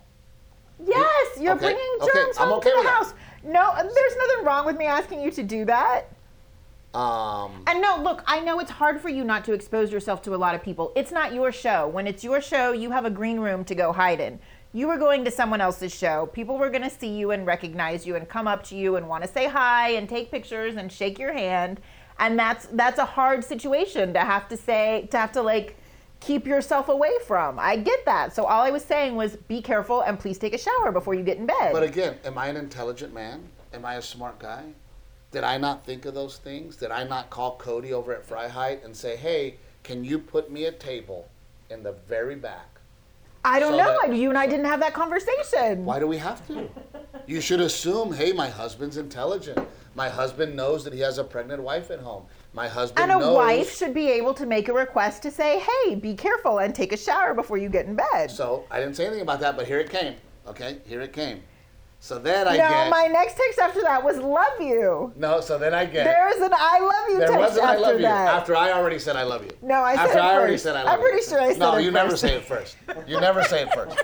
You're 1.40 1.54
Okay, 1.54 1.66
bringing 1.74 1.98
okay, 2.02 2.12
germs 2.14 2.38
I'm 2.38 2.48
home 2.50 2.58
okay 2.60 2.72
to 2.72 2.78
the 2.78 2.84
that. 2.84 2.94
house. 2.94 3.14
No, 3.44 3.74
there's 3.76 4.16
nothing 4.18 4.46
wrong 4.46 4.66
with 4.66 4.78
me 4.78 4.86
asking 4.86 5.22
you 5.22 5.32
to 5.32 5.44
do 5.44 5.66
that. 5.66 6.10
Um, 6.94 7.64
And 7.68 7.82
no, 7.82 7.98
look, 8.02 8.22
I 8.28 8.42
know 8.42 8.60
it's 8.60 8.72
hard 8.72 9.00
for 9.00 9.10
you 9.10 9.24
not 9.24 9.46
to 9.46 9.54
expose 9.54 9.92
yourself 9.92 10.22
to 10.24 10.36
a 10.36 10.38
lot 10.38 10.56
of 10.56 10.62
people. 10.62 10.92
It's 10.96 11.12
not 11.12 11.34
your 11.34 11.52
show. 11.52 11.88
When 11.88 12.06
it's 12.06 12.24
your 12.24 12.42
show, 12.42 12.74
you 12.74 12.92
have 12.92 13.06
a 13.06 13.10
green 13.10 13.40
room 13.40 13.64
to 13.66 13.76
go 13.76 13.94
hide 13.94 14.20
in. 14.20 14.40
You 14.74 14.88
were 14.88 14.98
going 14.98 15.24
to 15.26 15.32
someone 15.32 15.62
else's 15.62 15.94
show. 15.94 16.28
People 16.28 16.58
were 16.58 16.70
going 16.70 16.84
to 16.84 16.90
see 16.90 17.08
you 17.18 17.32
and 17.32 17.46
recognize 17.46 18.06
you 18.06 18.16
and 18.16 18.28
come 18.28 18.48
up 18.48 18.64
to 18.66 18.76
you 18.76 18.96
and 18.98 19.08
want 19.08 19.24
to 19.24 19.30
say 19.30 19.48
hi 19.48 19.90
and 19.92 20.08
take 20.08 20.32
pictures 20.32 20.76
and 20.76 20.92
shake 20.92 21.18
your 21.18 21.34
hand. 21.34 21.80
And 22.20 22.38
that's 22.38 22.68
that's 22.68 23.00
a 23.00 23.06
hard 23.06 23.44
situation 23.44 24.14
to 24.14 24.20
have 24.20 24.48
to 24.50 24.58
say 24.58 25.08
to 25.12 25.18
have 25.18 25.32
to 25.34 25.42
like 25.42 25.78
keep 26.22 26.48
yourself 26.48 26.88
away 26.88 27.12
from. 27.26 27.60
I 27.60 27.76
get 27.76 28.06
that. 28.06 28.34
So 28.34 28.46
all 28.46 28.62
I 28.62 28.70
was 28.70 28.86
saying 28.86 29.16
was 29.16 29.36
be 29.36 29.62
careful 29.62 30.02
and 30.02 30.18
please 30.18 30.38
take 30.38 30.54
a 30.54 30.58
shower 30.58 30.92
before 30.92 31.16
you 31.16 31.24
get 31.24 31.38
in 31.38 31.46
bed. 31.46 31.74
But 31.74 31.84
again, 31.84 32.16
am 32.24 32.38
I 32.38 32.48
an 32.48 32.56
intelligent 32.56 33.14
man? 33.14 33.44
Am 33.74 33.84
I 33.84 33.96
a 33.96 34.02
smart 34.02 34.40
guy? 34.40 34.64
Did 35.32 35.44
I 35.44 35.58
not 35.58 35.86
think 35.86 36.06
of 36.06 36.14
those 36.14 36.38
things? 36.38 36.76
Did 36.76 36.92
I 36.92 37.04
not 37.04 37.30
call 37.30 37.58
Cody 37.58 37.94
over 37.94 38.14
at 38.14 38.28
Freiheit 38.28 38.86
and 38.86 38.96
say, 38.96 39.16
hey, 39.16 39.56
can 39.84 40.04
you 40.04 40.20
put 40.20 40.52
me 40.52 40.66
a 40.66 40.72
table 40.72 41.28
in 41.70 41.84
the 41.84 41.94
very 42.08 42.36
back? 42.36 42.68
I 43.44 43.60
don't 43.60 43.72
so 43.72 43.78
know. 43.78 43.98
that- 44.04 44.16
you 44.16 44.30
and 44.30 44.38
I 44.38 44.46
didn't 44.46 44.66
have 44.66 44.80
that 44.82 44.94
conversation. 44.94 45.84
Why 45.86 46.00
do 46.00 46.08
we 46.08 46.18
have 46.18 46.46
to? 46.48 46.70
You 47.26 47.42
should 47.42 47.62
assume, 47.62 48.14
hey, 48.14 48.34
my 48.34 48.50
husband's 48.50 48.98
intelligent. 48.98 49.60
My 49.96 50.10
husband 50.10 50.56
knows 50.56 50.84
that 50.84 50.94
he 50.94 51.00
has 51.00 51.18
a 51.18 51.24
pregnant 51.24 51.64
wife 51.64 51.90
at 51.92 52.00
home. 52.00 52.26
My 52.54 52.68
husband 52.68 53.04
And 53.10 53.12
a 53.12 53.24
knows. 53.24 53.36
wife 53.36 53.78
should 53.78 53.94
be 53.94 54.10
able 54.10 54.34
to 54.34 54.46
make 54.46 54.68
a 54.68 54.74
request 54.74 55.22
to 55.24 55.32
say, 55.32 55.60
hey, 55.86 55.96
be 55.96 56.14
careful 56.16 56.58
and 56.60 56.76
take 56.76 56.92
a 56.92 56.98
shower 56.98 57.34
before 57.34 57.58
you 57.58 57.70
get 57.70 57.86
in 57.86 57.96
bed. 57.96 58.30
So 58.30 58.66
I 58.70 58.80
didn't 58.80 58.96
say 58.96 59.06
anything 59.06 59.22
about 59.22 59.40
that, 59.40 59.56
but 59.56 59.68
here 59.68 59.80
it 59.80 59.90
came. 59.90 60.16
Okay, 60.48 60.80
here 60.86 61.00
it 61.02 61.14
came. 61.14 61.42
So 62.02 62.18
then 62.18 62.48
I 62.48 62.52
no, 62.54 62.58
get. 62.58 62.84
No, 62.86 62.90
my 62.90 63.06
next 63.08 63.38
text 63.38 63.60
after 63.60 63.82
that 63.84 64.04
was 64.04 64.18
love 64.18 64.60
you. 64.60 65.14
no, 65.16 65.40
so 65.40 65.58
then 65.60 65.74
I 65.74 65.86
get. 65.86 66.04
There's 66.04 66.42
an 66.42 66.52
I 66.54 66.80
love 66.80 67.10
you 67.10 67.20
There 67.20 67.28
text 67.28 67.40
wasn't 67.40 67.66
I 67.66 67.70
after 67.74 67.82
love 67.82 67.96
you 67.98 68.02
that. 68.02 68.28
after 68.36 68.56
I 68.56 68.72
already 68.72 68.98
said 69.00 69.16
I 69.16 69.24
love 69.24 69.44
you. 69.46 69.52
No, 69.62 69.76
I 69.84 69.96
said 69.96 70.06
after 70.08 70.18
it 70.18 70.22
I 70.22 70.34
already 70.36 70.54
first. 70.56 70.64
said 70.64 70.76
I 70.76 70.84
love 70.84 70.94
I'm 70.94 71.00
love 71.00 71.06
you. 71.06 71.12
pretty 71.12 71.30
sure 71.30 71.40
I 71.42 71.50
said 71.52 71.60
No, 71.60 71.76
it 71.78 71.84
you 71.84 71.92
never 71.92 72.10
first. 72.10 72.22
say 72.22 72.34
it 72.36 72.44
first. 72.46 72.76
You 73.08 73.22
never 73.22 73.44
say 73.44 73.62
it 73.62 73.74
first. 73.74 73.98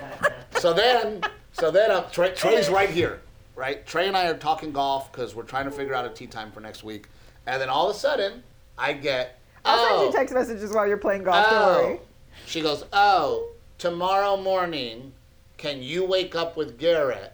So 0.60 0.72
then, 0.72 1.22
so 1.52 1.70
then 1.72 1.90
uh, 1.90 2.08
Trey, 2.10 2.32
Trey's 2.34 2.68
right 2.70 2.88
here, 2.88 3.20
right? 3.56 3.84
Trey 3.84 4.06
and 4.06 4.16
I 4.16 4.28
are 4.28 4.36
talking 4.38 4.70
golf 4.72 5.10
because 5.10 5.34
we're 5.34 5.42
trying 5.42 5.64
to 5.64 5.72
figure 5.72 5.92
out 5.94 6.06
a 6.06 6.10
tee 6.10 6.28
time 6.28 6.52
for 6.52 6.60
next 6.60 6.84
week, 6.84 7.08
and 7.48 7.60
then 7.60 7.68
all 7.68 7.88
of 7.88 7.96
a 7.96 7.98
sudden 7.98 8.42
I 8.76 8.92
get. 8.92 9.40
I'll 9.64 9.78
oh, 9.78 9.88
send 9.88 10.00
you 10.02 10.08
oh. 10.08 10.12
text 10.12 10.34
messages 10.34 10.72
while 10.72 10.86
you're 10.86 10.98
playing 10.98 11.24
golf. 11.24 11.46
oh. 11.48 11.50
Don't 11.50 11.84
worry. 11.84 12.00
Oh. 12.00 12.06
She 12.46 12.60
goes, 12.60 12.84
oh, 12.92 13.50
tomorrow 13.78 14.36
morning, 14.36 15.12
can 15.56 15.82
you 15.82 16.04
wake 16.04 16.34
up 16.36 16.56
with 16.56 16.78
Garrett 16.78 17.32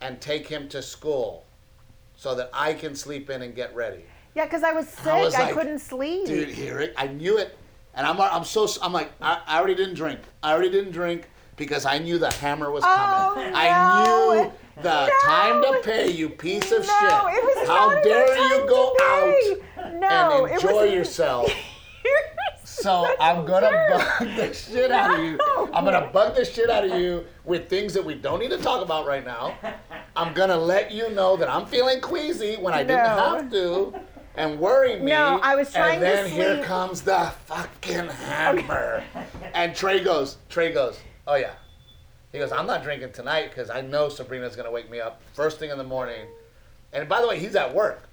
and 0.00 0.20
take 0.20 0.48
him 0.48 0.68
to 0.70 0.82
school 0.82 1.44
so 2.16 2.34
that 2.34 2.50
I 2.52 2.74
can 2.74 2.94
sleep 2.94 3.30
in 3.30 3.42
and 3.42 3.54
get 3.54 3.74
ready? 3.74 4.04
Yeah, 4.34 4.44
because 4.44 4.64
I 4.64 4.72
was 4.72 4.88
sick. 4.88 5.06
I 5.06 5.20
I, 5.20 5.24
was 5.24 5.34
like, 5.34 5.54
couldn't 5.54 5.78
sleep. 5.78 6.26
Dude, 6.26 6.48
hear 6.48 6.80
it. 6.80 6.92
I 6.96 7.06
knew 7.06 7.38
it. 7.38 7.56
And 7.94 8.04
I'm, 8.06 8.20
I'm 8.20 8.44
so, 8.44 8.66
I'm 8.82 8.92
like, 8.92 9.12
I, 9.22 9.40
I 9.46 9.58
already 9.58 9.76
didn't 9.76 9.94
drink. 9.94 10.18
I 10.42 10.52
already 10.52 10.70
didn't 10.70 10.92
drink 10.92 11.28
because 11.56 11.86
I 11.86 11.98
knew 11.98 12.18
the 12.18 12.32
hammer 12.32 12.72
was 12.72 12.82
Oh, 12.84 13.32
coming. 13.34 13.52
no. 13.52 13.58
I 13.58 14.42
knew 14.42 14.52
the 14.82 15.06
No. 15.06 15.12
time 15.24 15.62
to 15.62 15.80
pay, 15.82 16.10
you 16.10 16.28
piece 16.28 16.70
of 16.72 16.80
no, 16.80 16.84
shit. 16.84 17.66
How 17.68 18.02
dare 18.02 18.36
you 18.36 18.66
go 18.68 18.94
out. 19.02 19.94
No, 19.94 20.44
and 20.44 20.54
enjoy 20.54 20.84
yourself? 20.84 21.50
So 22.64 23.14
I'm 23.20 23.46
gonna 23.46 23.70
bug 23.90 24.36
the 24.36 24.52
shit 24.52 24.90
out 24.90 25.18
of 25.18 25.24
you. 25.24 25.38
I'm 25.72 25.84
gonna 25.84 26.10
bug 26.12 26.34
the 26.34 26.44
shit 26.44 26.68
out 26.68 26.84
of 26.84 26.98
you 26.98 27.24
with 27.44 27.68
things 27.68 27.94
that 27.94 28.04
we 28.04 28.14
don't 28.14 28.40
need 28.40 28.50
to 28.50 28.58
talk 28.58 28.82
about 28.82 29.06
right 29.06 29.24
now. 29.24 29.54
I'm 30.16 30.34
gonna 30.34 30.56
let 30.56 30.90
you 30.90 31.08
know 31.10 31.36
that 31.36 31.48
I'm 31.48 31.66
feeling 31.66 32.00
queasy 32.00 32.56
when 32.56 32.74
I 32.74 32.82
didn't 32.82 33.06
have 33.06 33.50
to, 33.52 33.94
and 34.36 34.58
worry 34.58 34.98
me. 34.98 35.12
No, 35.12 35.38
I 35.42 35.54
was 35.56 35.72
trying 35.72 36.00
to 36.00 36.06
sleep. 36.06 36.18
And 36.18 36.26
then 36.26 36.56
here 36.56 36.64
comes 36.64 37.02
the 37.02 37.32
fucking 37.46 38.08
hammer. 38.08 39.04
And 39.54 39.74
Trey 39.74 40.02
goes, 40.02 40.38
Trey 40.48 40.72
goes, 40.72 40.98
oh 41.26 41.36
yeah. 41.36 41.52
He 42.34 42.40
goes, 42.40 42.50
I'm 42.50 42.66
not 42.66 42.82
drinking 42.82 43.12
tonight 43.12 43.50
because 43.50 43.70
I 43.70 43.80
know 43.80 44.08
Sabrina's 44.08 44.56
gonna 44.56 44.70
wake 44.72 44.90
me 44.90 44.98
up 44.98 45.22
first 45.34 45.60
thing 45.60 45.70
in 45.70 45.78
the 45.78 45.84
morning. 45.84 46.26
And 46.92 47.08
by 47.08 47.20
the 47.20 47.28
way, 47.28 47.38
he's 47.38 47.54
at 47.54 47.72
work. 47.72 48.08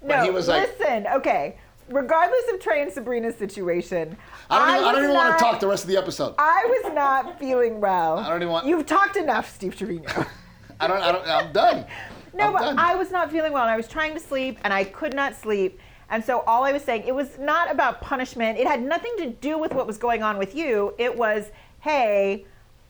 But 0.00 0.08
No, 0.16 0.24
he 0.24 0.30
was 0.30 0.48
like, 0.48 0.78
listen, 0.78 1.06
okay. 1.08 1.58
Regardless 1.90 2.40
of 2.54 2.58
Trey 2.58 2.80
and 2.80 2.90
Sabrina's 2.90 3.36
situation, 3.36 4.16
I 4.48 4.58
don't 4.58 4.68
even, 4.68 4.72
I 4.72 4.86
was 4.86 4.94
don't 4.96 5.04
even 5.04 5.14
want 5.14 5.38
to 5.38 5.44
talk 5.44 5.60
the 5.60 5.66
rest 5.66 5.84
of 5.84 5.90
the 5.90 5.98
episode. 5.98 6.34
I 6.38 6.64
was 6.82 6.94
not 6.94 7.38
feeling 7.38 7.78
well. 7.78 8.18
I 8.18 8.30
don't 8.30 8.40
even 8.40 8.50
want- 8.50 8.66
You've 8.66 8.86
talked 8.86 9.16
enough, 9.16 9.54
Steve 9.54 9.76
Trevino. 9.76 10.08
I 10.80 10.86
don't, 10.86 11.02
I 11.02 11.12
don't, 11.12 11.28
I'm 11.28 11.52
done. 11.52 11.84
No, 12.32 12.46
I'm 12.46 12.52
but 12.54 12.60
done. 12.60 12.78
I 12.78 12.94
was 12.94 13.10
not 13.10 13.30
feeling 13.30 13.52
well 13.52 13.62
and 13.62 13.70
I 13.70 13.76
was 13.76 13.88
trying 13.88 14.14
to 14.14 14.20
sleep 14.20 14.58
and 14.64 14.72
I 14.72 14.84
could 14.84 15.12
not 15.12 15.34
sleep. 15.34 15.78
And 16.08 16.24
so 16.24 16.40
all 16.46 16.64
I 16.64 16.72
was 16.72 16.80
saying, 16.82 17.02
it 17.06 17.14
was 17.14 17.36
not 17.38 17.70
about 17.70 18.00
punishment. 18.00 18.58
It 18.58 18.66
had 18.66 18.82
nothing 18.82 19.12
to 19.18 19.26
do 19.26 19.58
with 19.58 19.74
what 19.74 19.86
was 19.86 19.98
going 19.98 20.22
on 20.22 20.38
with 20.38 20.54
you. 20.54 20.94
It 20.96 21.14
was, 21.14 21.50
hey, 21.80 22.46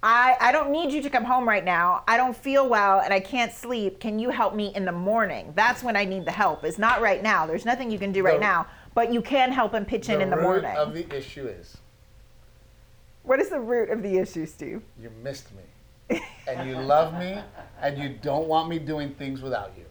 I, 0.08 0.36
I 0.40 0.52
don't 0.52 0.70
need 0.70 0.92
you 0.92 1.02
to 1.02 1.10
come 1.10 1.24
home 1.24 1.48
right 1.48 1.64
now. 1.64 2.04
I 2.06 2.16
don't 2.16 2.36
feel 2.36 2.68
well 2.68 3.00
and 3.00 3.12
I 3.12 3.18
can't 3.18 3.52
sleep. 3.52 3.98
Can 3.98 4.20
you 4.20 4.30
help 4.30 4.54
me 4.54 4.72
in 4.72 4.84
the 4.84 4.92
morning? 4.92 5.52
That's 5.56 5.82
when 5.82 5.96
I 5.96 6.04
need 6.04 6.24
the 6.24 6.30
help. 6.30 6.62
It's 6.62 6.78
not 6.78 7.00
right 7.00 7.20
now. 7.20 7.44
There's 7.44 7.64
nothing 7.64 7.90
you 7.90 7.98
can 7.98 8.12
do 8.12 8.22
right 8.22 8.34
The- 8.38 8.46
now, 8.46 8.66
but 8.94 9.12
you 9.12 9.20
can 9.20 9.50
help 9.50 9.74
and 9.74 9.84
pitch 9.84 10.08
in 10.08 10.20
in 10.20 10.30
the 10.30 10.36
morning. 10.36 10.62
root 10.70 10.74
morning. 10.74 11.02
of 11.02 11.10
the 11.10 11.16
issue 11.16 11.48
is 11.48 11.78
what 13.24 13.40
is 13.40 13.48
the 13.48 13.58
root 13.58 13.90
of 13.90 14.04
the 14.04 14.18
issue, 14.18 14.46
Steve? 14.46 14.80
you 14.96 15.10
missed 15.24 15.48
me, 15.56 16.20
and 16.46 16.70
you 16.70 16.76
love 16.76 17.12
me, 17.18 17.40
and 17.82 17.98
you 17.98 18.10
don't 18.22 18.46
want 18.46 18.68
me 18.68 18.78
doing 18.78 19.12
things 19.14 19.42
without 19.42 19.72
you. 19.76 19.86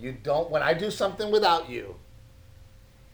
You 0.00 0.10
don't. 0.10 0.50
When 0.50 0.60
I 0.60 0.74
do 0.74 0.90
something 0.90 1.30
without 1.30 1.70
you, 1.70 1.94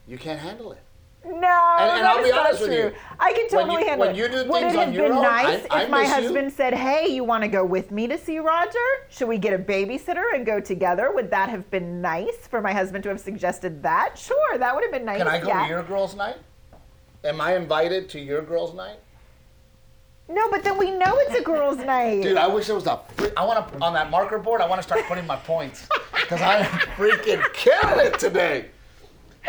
you 0.08 0.16
can't 0.16 0.38
handle 0.40 0.72
it. 0.72 0.80
No, 1.28 1.34
and 1.36 2.06
I'll 2.06 2.16
that 2.16 2.24
be 2.24 2.30
honest 2.32 2.60
with 2.60 2.70
true. 2.70 2.78
you. 2.78 2.92
I 3.18 3.32
can 3.32 3.48
totally 3.48 3.80
you- 3.82 3.88
handle 3.88 4.06
when 4.06 4.14
it. 4.14 4.18
you 4.18 4.28
do 4.28 4.48
Would 4.48 4.60
things 4.60 4.74
it 4.74 4.78
on 4.78 4.84
have 4.86 4.94
your 4.94 5.08
been 5.08 5.16
own, 5.16 5.22
nice 5.22 5.66
I- 5.70 5.80
I 5.80 5.82
if 5.82 5.90
my 5.90 6.02
miss 6.02 6.08
you. 6.08 6.14
husband 6.14 6.52
said, 6.52 6.74
"Hey, 6.74 7.08
you 7.08 7.24
want 7.24 7.42
to 7.42 7.48
go 7.48 7.64
with 7.64 7.90
me 7.90 8.06
to 8.06 8.16
see 8.16 8.38
Roger? 8.38 8.78
Should 9.08 9.28
we 9.28 9.36
get 9.38 9.52
a 9.52 9.58
babysitter 9.58 10.22
and 10.34 10.46
go 10.46 10.60
together?" 10.60 11.10
Would 11.12 11.30
that 11.32 11.48
have 11.48 11.68
been 11.70 12.00
nice 12.00 12.46
for 12.48 12.60
my 12.60 12.72
husband 12.72 13.02
to 13.04 13.08
have 13.10 13.20
suggested 13.20 13.82
that? 13.82 14.16
Sure, 14.16 14.58
that 14.58 14.74
would 14.74 14.84
have 14.84 14.92
been 14.92 15.04
nice. 15.04 15.18
Can 15.18 15.26
I 15.28 15.40
go 15.40 15.48
yeah. 15.48 15.62
to 15.64 15.68
your 15.68 15.82
girls' 15.82 16.14
night? 16.14 16.36
Am 17.24 17.40
I 17.40 17.56
invited 17.56 18.08
to 18.10 18.20
your 18.20 18.42
girls' 18.42 18.72
night? 18.74 18.98
No, 20.28 20.48
but 20.50 20.62
then 20.64 20.76
we 20.78 20.90
know 20.90 21.18
it's 21.18 21.34
a 21.38 21.42
girls' 21.42 21.78
night. 21.84 22.22
Dude, 22.22 22.36
I 22.36 22.46
wish 22.46 22.68
it 22.68 22.72
was 22.72 22.86
a. 22.86 23.00
I 23.36 23.44
want 23.44 23.72
to 23.72 23.78
on 23.84 23.92
that 23.94 24.10
marker 24.10 24.38
board. 24.38 24.60
I 24.60 24.66
want 24.68 24.78
to 24.80 24.82
start 24.86 25.04
putting 25.06 25.26
my 25.26 25.36
points 25.36 25.88
because 26.14 26.40
I'm 26.40 26.64
freaking 26.96 27.42
killing 27.52 28.06
it 28.06 28.18
today. 28.18 28.66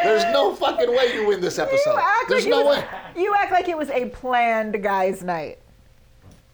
There's 0.04 0.24
no 0.26 0.54
fucking 0.56 0.90
way 0.90 1.14
you 1.14 1.28
win 1.28 1.42
this 1.42 1.58
episode. 1.60 1.92
you 1.94 1.98
act 2.00 2.30
There's 2.30 2.44
like 2.46 2.50
no 2.52 2.66
was, 2.66 2.78
way. 2.78 2.86
You 3.16 3.34
act 3.36 3.52
like 3.52 3.68
it 3.68 3.78
was 3.78 3.90
a 3.90 4.06
planned 4.10 4.82
guys' 4.84 5.24
night. 5.24 5.60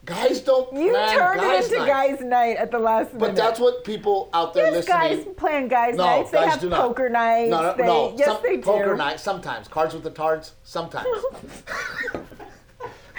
Guys 0.06 0.42
don't 0.42 0.74
You 0.76 0.92
turned 0.94 1.40
it 1.42 1.64
into 1.64 1.78
night. 1.80 1.88
guys' 1.88 2.20
night 2.22 2.58
at 2.58 2.72
the 2.72 2.80
last 2.80 3.14
minute. 3.14 3.20
But 3.20 3.36
that's 3.38 3.58
what 3.60 3.86
people 3.86 4.30
out 4.34 4.54
there 4.54 4.66
yes, 4.66 4.88
listening. 4.88 5.26
guys 5.26 5.36
plan 5.38 5.68
guys' 5.70 5.96
no, 5.96 6.06
nights. 6.06 6.32
They 6.32 6.38
guys 6.40 6.52
have 6.52 6.60
do 6.62 6.70
not. 6.70 6.82
poker 6.82 7.08
nights. 7.10 7.52
No, 7.52 7.62
no, 7.62 7.74
they, 7.78 7.86
no. 7.86 8.14
Yes, 8.18 8.28
Some- 8.28 8.40
they 8.44 8.56
do. 8.58 8.62
Poker 8.64 8.96
night, 8.98 9.20
sometimes. 9.22 9.68
Cards 9.70 9.94
with 9.94 10.04
the 10.04 10.10
tards, 10.10 10.54
sometimes. 10.64 11.08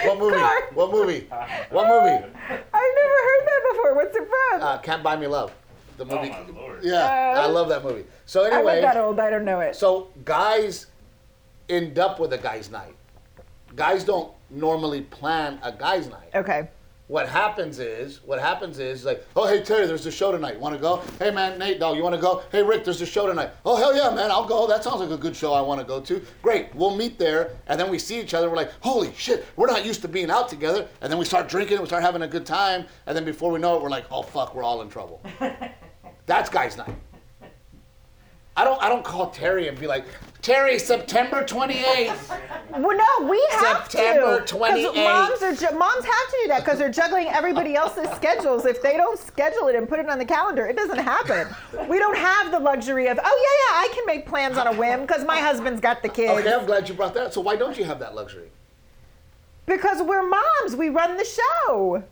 what 0.03 0.19
movie? 0.19 0.37
Card- 0.37 0.65
What 0.75 0.91
movie? 0.91 1.27
What 1.71 1.89
movie? 1.89 2.25
I've 2.51 2.95
never 2.95 3.19
heard 3.29 3.47
that 3.47 3.63
before. 3.73 3.95
What's 3.95 4.17
it 4.17 4.29
from? 4.51 4.63
Uh, 4.63 4.79
Can't 4.79 5.03
Buy 5.03 5.17
Me 5.17 5.27
Love. 5.27 5.55
The 5.97 6.05
movie. 6.05 6.33
Oh, 6.35 6.53
my 6.53 6.61
Lord. 6.61 6.81
Yeah, 6.83 7.05
Uh, 7.37 7.43
I 7.43 7.47
love 7.47 7.69
that 7.69 7.85
movie. 7.85 8.05
So 8.27 8.43
anyway, 8.43 8.55
I'm 8.61 8.67
anyway, 8.69 8.83
not 8.83 8.95
that 8.95 9.01
old. 9.01 9.21
I 9.21 9.31
don't 9.31 9.45
know 9.45 9.61
it. 9.61 9.77
so 9.77 10.09
guys 10.25 10.87
end 11.69 11.99
up 11.99 12.19
with 12.21 12.33
a 12.33 12.39
guys' 12.39 12.71
night. 12.71 12.95
Guys 13.77 14.05
don't 14.05 14.33
normally 14.51 15.03
plan 15.03 15.59
a 15.63 15.73
guys' 15.73 16.09
night. 16.09 16.31
Okay. 16.35 16.69
What 17.07 17.29
happens 17.29 17.81
is, 17.81 18.21
what 18.25 18.41
happens 18.41 18.79
is 18.79 19.05
like, 19.05 19.27
oh 19.37 19.47
hey 19.47 19.63
Terry, 19.63 19.87
there's 19.87 20.07
a 20.07 20.11
show 20.11 20.33
tonight. 20.33 20.59
Want 20.59 20.75
to 20.75 20.81
go? 20.81 21.03
Hey 21.19 21.31
man, 21.31 21.59
Nate, 21.59 21.79
dog, 21.79 21.99
you 21.99 22.03
want 22.03 22.15
to 22.15 22.21
go? 22.21 22.43
Hey 22.51 22.63
Rick, 22.63 22.85
there's 22.85 23.03
a 23.03 23.07
show 23.07 23.27
tonight. 23.27 23.51
Oh 23.67 23.77
hell 23.77 23.95
yeah, 23.95 24.09
man, 24.15 24.31
I'll 24.31 24.47
go. 24.47 24.67
That 24.67 24.83
sounds 24.83 25.01
like 25.01 25.11
a 25.11 25.19
good 25.19 25.37
show. 25.37 25.53
I 25.53 25.61
want 25.61 25.81
to 25.83 25.87
go 25.87 26.01
to. 26.01 26.23
Great, 26.41 26.75
we'll 26.75 26.97
meet 26.97 27.19
there, 27.19 27.51
and 27.67 27.79
then 27.79 27.91
we 27.91 27.99
see 27.99 28.19
each 28.19 28.33
other. 28.33 28.49
We're 28.49 28.57
like, 28.57 28.73
holy 28.81 29.13
shit, 29.15 29.45
we're 29.57 29.67
not 29.67 29.85
used 29.85 30.01
to 30.01 30.09
being 30.09 30.31
out 30.31 30.49
together. 30.49 30.89
And 31.03 31.13
then 31.13 31.19
we 31.19 31.27
start 31.27 31.47
drinking, 31.47 31.75
and 31.75 31.83
we 31.83 31.89
start 31.89 32.03
having 32.03 32.23
a 32.23 32.29
good 32.29 32.47
time, 32.47 32.87
and 33.07 33.15
then 33.15 33.27
before 33.27 33.51
we 33.53 33.59
know 33.61 33.77
it, 33.77 33.83
we're 33.83 33.91
like, 33.91 34.07
oh 34.11 34.23
fuck, 34.23 34.55
we're 34.55 34.65
all 34.65 34.81
in 34.81 34.89
trouble. 34.89 35.21
That's 36.27 36.49
guys' 36.51 36.77
night. 36.77 36.95
I 38.57 38.63
don't, 38.65 38.81
I 38.83 38.89
don't 38.89 39.05
call 39.05 39.31
Terry 39.31 39.67
and 39.67 39.79
be 39.79 39.89
like, 39.89 40.05
Terry, 40.41 40.79
September 40.79 41.43
28th. 41.43 42.39
Well, 42.79 42.97
no, 42.97 43.29
we 43.29 43.45
have 43.53 43.91
September 43.91 44.43
to. 44.43 44.55
'Cause 44.55 44.71
28th. 44.71 44.95
Moms 45.05 45.43
are 45.43 45.55
ju- 45.55 45.77
moms 45.77 46.05
have 46.05 46.29
to 46.31 46.39
do 46.43 46.49
that 46.49 46.65
because 46.65 46.79
they're 46.79 46.91
juggling 46.91 47.27
everybody 47.29 47.75
else's 47.75 48.09
schedules. 48.15 48.65
If 48.65 48.81
they 48.81 48.97
don't 48.97 49.19
schedule 49.19 49.67
it 49.69 49.75
and 49.75 49.89
put 49.89 49.99
it 49.99 50.09
on 50.09 50.19
the 50.19 50.25
calendar, 50.25 50.67
it 50.67 50.77
doesn't 50.77 50.99
happen. 50.99 51.49
We 51.89 51.99
don't 51.99 52.17
have 52.17 52.53
the 52.53 52.61
luxury 52.61 53.09
of, 53.09 53.19
oh 53.19 53.23
yeah, 53.25 53.83
yeah, 53.83 53.91
I 53.91 53.95
can 53.95 54.07
make 54.07 54.27
plans 54.27 54.57
on 54.57 54.69
a 54.69 54.73
whim 54.73 55.01
because 55.01 55.25
my 55.25 55.39
husband's 55.41 55.81
got 55.81 56.03
the 56.03 56.09
kids. 56.09 56.39
Okay, 56.39 56.53
I'm 56.55 56.65
glad 56.67 56.89
you 56.89 56.95
brought 56.95 57.15
that. 57.15 57.35
So 57.35 57.41
why 57.41 57.57
don't 57.57 57.77
you 57.77 57.85
have 57.85 57.99
that 58.01 58.15
luxury? 58.15 58.51
Because 59.67 60.01
we're 60.03 60.23
moms, 60.29 60.77
we 60.77 60.91
run 60.91 61.17
the 61.17 61.25
show. 61.25 62.05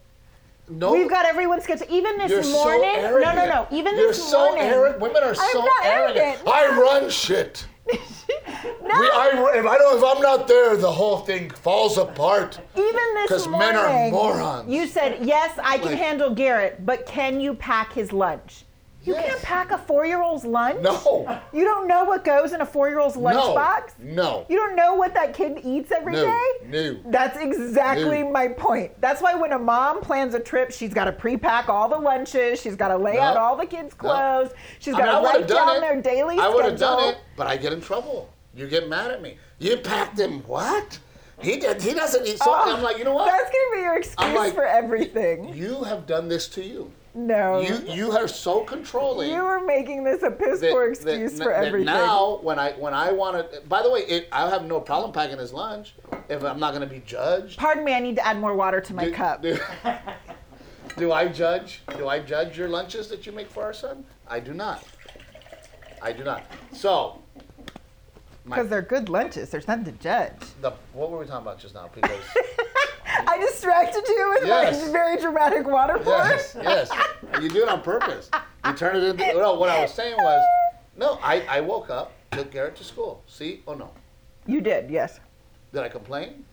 No, 0.79 0.93
We've 0.93 1.09
got 1.09 1.27
everyone 1.27 1.61
scheduled. 1.61 1.91
Even 1.91 2.17
this 2.19 2.31
You're 2.31 2.43
so 2.43 2.53
morning, 2.65 2.81
no, 2.83 3.09
arrogant. 3.09 3.37
no, 3.37 3.47
no. 3.47 3.67
Even 3.71 3.97
You're 3.97 4.09
this 4.09 4.31
so 4.31 4.39
morning, 4.47 4.63
arrogant. 4.65 5.01
Women 5.01 5.23
are 5.23 5.29
I'm 5.31 5.35
so 5.53 5.59
not 5.61 5.85
arrogant. 5.85 6.25
arrogant. 6.25 6.49
I 6.49 6.69
run 6.81 7.11
shit. 7.11 7.67
no, 7.93 7.97
We, 9.01 9.11
I, 9.11 9.53
if 9.57 9.67
I 9.67 9.77
don't, 9.79 9.99
if 9.99 10.05
I'm 10.05 10.23
not 10.23 10.49
there, 10.49 10.77
the 10.77 10.91
whole 10.91 11.19
thing 11.19 11.51
falls 11.51 11.99
apart. 11.99 12.59
Even 12.77 12.95
this 13.15 13.25
Because 13.25 13.49
men 13.49 13.77
are 13.77 14.11
morons. 14.11 14.71
You 14.73 14.87
said 14.87 15.19
yes, 15.25 15.59
I 15.63 15.79
can 15.79 15.89
Like- 15.89 15.99
handle 15.99 16.31
Garrett, 16.35 16.87
but 16.87 17.07
can 17.07 17.41
you 17.41 17.55
pack 17.55 17.93
his 17.93 18.13
lunch? 18.13 18.65
You 19.05 19.15
Yes. 19.15 19.27
can't 19.27 19.43
pack 19.43 19.71
a 19.73 19.79
four-year-old's 19.79 20.45
lunch. 20.45 20.81
No, 20.81 21.41
You 21.53 21.65
don't 21.65 21.89
know 21.89 22.05
what 22.05 22.25
goes 22.25 22.53
in 22.53 22.61
a 22.61 22.67
four-year-old's 22.67 23.17
lunchbox. 23.17 23.95
no, 23.99 24.15
no. 24.23 24.47
You 24.49 24.57
don't 24.57 24.77
know 24.77 24.95
what 24.95 25.13
that 25.15 25.35
kid 25.35 25.59
eats 25.65 25.91
every 25.91 26.15
day. 26.15 26.41
no, 26.67 26.93
no. 26.93 26.97
That's 27.07 27.37
exactly 27.37 28.23
No. 28.23 28.31
my 28.31 28.49
point. 28.49 29.01
That's 29.01 29.21
why 29.21 29.35
when 29.35 29.51
a 29.53 29.59
mom 29.59 30.03
plans 30.03 30.35
a 30.35 30.41
trip, 30.41 30.71
she's 30.71 30.95
got 30.95 31.07
to 31.07 31.13
pre-pack 31.13 31.69
all 31.69 31.89
the 31.89 31.99
lunches. 31.99 32.61
She's 32.61 32.77
got 32.77 32.89
to 32.89 32.97
lay 32.97 33.15
No. 33.15 33.21
out 33.23 33.37
all 33.37 33.57
the 33.57 33.67
kids' 33.67 33.93
No. 34.01 34.09
clothes. 34.09 34.51
She's 34.79 34.95
I 34.95 34.99
got 34.99 35.23
mean, 35.23 35.33
to 35.33 35.39
write 35.41 35.49
down 35.49 35.77
it. 35.77 35.81
their 35.81 36.01
daily 36.01 36.39
I 36.39 36.49
would 36.49 36.65
have 36.65 36.79
done 36.79 37.09
it, 37.09 37.19
but 37.37 37.47
I 37.49 37.57
get 37.57 37.73
in 37.73 37.81
trouble. 37.81 38.29
You 38.55 38.69
get 38.69 38.89
mad 38.89 39.11
at 39.11 39.21
me. 39.21 39.37
You 39.59 39.79
packed 39.79 40.19
him 40.19 40.43
what? 40.47 40.99
He 41.41 41.57
did. 41.57 41.83
He 41.83 41.93
doesn't 41.93 42.25
eat. 42.25 42.39
So 42.39 42.45
Oh, 42.55 42.73
I'm 42.77 42.83
like, 42.85 42.99
you 42.99 43.05
know 43.05 43.15
what? 43.15 43.27
That's 43.27 43.51
gonna 43.51 43.75
be 43.75 43.81
your 43.83 43.97
excuse 43.97 44.35
like- 44.37 44.55
for 44.55 44.65
everything. 44.65 45.49
You 45.55 45.83
have 45.85 46.07
done 46.07 46.29
this 46.29 46.47
to 46.51 46.63
you. 46.63 46.93
No. 47.15 47.61
You 47.61 47.77
you 47.89 48.13
are 48.13 48.27
so 48.27 48.61
controlling. 48.61 49.31
You 49.31 49.43
are 49.45 49.63
making 49.65 50.03
this 50.05 50.23
a 50.23 50.31
piss 50.31 50.61
poor 50.61 50.89
excuse 50.89 51.33
that- 51.39 51.45
for 51.45 51.53
that 51.53 51.67
everything. 51.67 51.87
Now, 51.87 52.39
when 52.43 52.59
I 52.59 52.73
when 52.73 52.95
I 52.95 53.13
want 53.13 53.53
to, 53.53 53.61
by 53.63 53.83
the 53.83 53.91
way, 53.91 54.01
it, 54.01 54.29
I 54.33 54.49
have 54.49 54.65
no 54.65 54.81
problem 54.81 55.13
packing 55.13 55.39
his 55.39 55.53
lunch 55.53 55.95
if 56.31 56.43
I'm 56.43 56.59
not 56.59 56.73
going 56.75 56.87
to 56.89 56.93
be 56.93 57.03
judged. 57.05 57.59
Pardon 57.59 57.85
me, 57.85 57.93
I 57.95 58.01
need 58.01 58.17
to 58.17 58.27
add 58.27 58.39
more 58.39 58.55
water 58.55 58.81
to 58.81 58.95
my 58.95 59.05
Do- 59.05 59.13
cup. 59.13 59.43
Do, 59.43 59.59
do 60.97 61.13
I 61.13 61.29
judge? 61.29 61.83
Do 61.99 62.09
I 62.09 62.19
judge 62.21 62.57
your 62.57 62.69
lunches 62.69 63.09
that 63.09 63.27
you 63.27 63.33
make 63.33 63.51
for 63.51 63.63
our 63.63 63.75
son? 63.75 64.05
I 64.27 64.41
do 64.41 64.55
not. 64.55 64.83
I 66.01 66.13
do 66.13 66.25
not. 66.25 66.45
So, 66.73 67.23
Because 68.45 68.69
they're 68.71 68.81
good 68.83 69.09
lunches. 69.11 69.51
There's 69.51 69.69
nothing 69.69 69.85
to 69.85 69.93
judge. 69.93 70.33
the 70.63 70.73
what 70.95 71.11
were 71.11 71.19
we 71.19 71.27
talking 71.27 71.43
about 71.47 71.59
just 71.61 71.75
now? 71.75 71.91
Because 71.95 72.21
I 73.27 73.39
distracted 73.39 74.05
you 74.09 74.31
with 74.35 74.47
Yes. 74.47 74.87
my 74.87 74.93
very 74.93 75.17
dramatic 75.19 75.67
water 75.67 75.99
pour. 75.99 76.15
yes, 76.15 76.57
yes, 76.61 76.91
you 77.41 77.49
do 77.49 77.63
it 77.63 77.69
on 77.69 77.83
purpose. 77.83 78.31
You 78.67 78.73
turn 78.75 78.97
it 78.97 79.05
into. 79.05 79.25
No, 79.39 79.55
what 79.55 79.69
I 79.71 79.81
was 79.83 79.93
saying 79.93 80.17
was, 80.19 80.43
no. 80.97 81.19
I 81.23 81.43
I 81.49 81.61
woke 81.61 81.91
up, 81.91 82.13
took 82.33 82.51
Garrett 82.51 82.77
to 82.77 82.85
school. 82.85 83.23
See? 83.27 83.63
or 83.67 83.77
no. 83.77 83.91
You 84.47 84.61
did, 84.61 84.91
yes. 84.91 85.21
Did 85.73 85.83
I 85.83 85.89
complain? 85.89 86.45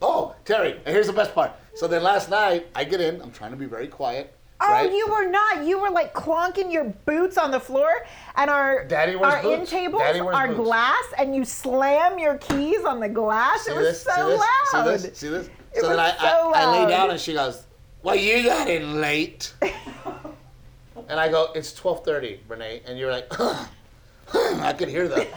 Oh, 0.00 0.34
Terry, 0.44 0.72
and 0.72 0.88
here's 0.94 1.06
the 1.06 1.12
best 1.12 1.32
part. 1.34 1.52
So 1.74 1.86
then 1.86 2.02
last 2.02 2.28
night, 2.28 2.66
I 2.74 2.82
get 2.84 3.00
in, 3.00 3.20
I'm 3.22 3.30
trying 3.30 3.52
to 3.52 3.56
be 3.56 3.66
very 3.66 3.86
quiet. 3.86 4.34
Oh, 4.64 4.72
right? 4.72 4.92
you 4.92 5.08
were 5.08 5.28
not. 5.28 5.64
You 5.64 5.78
were 5.80 5.90
like 5.90 6.14
clonking 6.14 6.72
your 6.72 6.84
boots 6.84 7.36
on 7.36 7.50
the 7.50 7.58
floor, 7.60 8.06
and 8.36 8.48
our 8.48 8.84
Daddy 8.84 9.14
our 9.16 9.42
boots. 9.42 9.58
end 9.58 9.68
tables 9.68 10.02
Daddy 10.02 10.20
are 10.20 10.48
boots. 10.48 10.58
glass, 10.60 11.04
and 11.18 11.34
you 11.34 11.44
slam 11.44 12.18
your 12.18 12.38
keys 12.38 12.84
on 12.84 13.00
the 13.00 13.08
glass. 13.08 13.64
See 13.64 13.72
it 13.72 13.76
was 13.76 13.86
this? 13.86 14.02
so 14.02 14.12
See 14.14 14.22
this? 14.22 14.40
loud. 14.40 15.00
See 15.00 15.08
this? 15.08 15.18
See 15.18 15.28
this? 15.28 15.50
It 15.74 15.80
so 15.80 15.88
then 15.88 15.98
I, 16.00 16.10
so 16.16 16.52
I, 16.54 16.62
I 16.62 16.82
lay 16.84 16.88
down 16.90 17.10
and 17.10 17.18
she 17.20 17.32
goes, 17.32 17.64
Well, 18.02 18.14
you 18.14 18.42
got 18.44 18.68
in 18.68 19.00
late. 19.00 19.52
and 19.62 21.18
I 21.18 21.28
go, 21.30 21.48
It's 21.54 21.72
12:30, 21.72 22.38
Renee. 22.48 22.82
And 22.86 22.98
you're 22.98 23.10
like, 23.10 23.28
I 24.34 24.72
could 24.74 24.88
hear 24.88 25.08
that. 25.08 25.28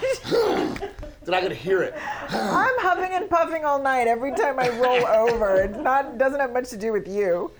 then 1.23 1.33
I 1.33 1.41
could 1.41 1.53
hear 1.53 1.81
it. 1.83 1.93
I'm 2.29 2.79
huffing 2.79 3.11
and 3.13 3.29
puffing 3.29 3.65
all 3.65 3.81
night 3.81 4.07
every 4.07 4.33
time 4.35 4.59
I 4.59 4.69
roll 4.69 5.05
over. 5.07 5.63
It's 5.63 5.77
not 5.77 6.17
doesn't 6.17 6.39
have 6.39 6.53
much 6.53 6.69
to 6.69 6.77
do 6.77 6.91
with 6.91 7.07
you. 7.07 7.51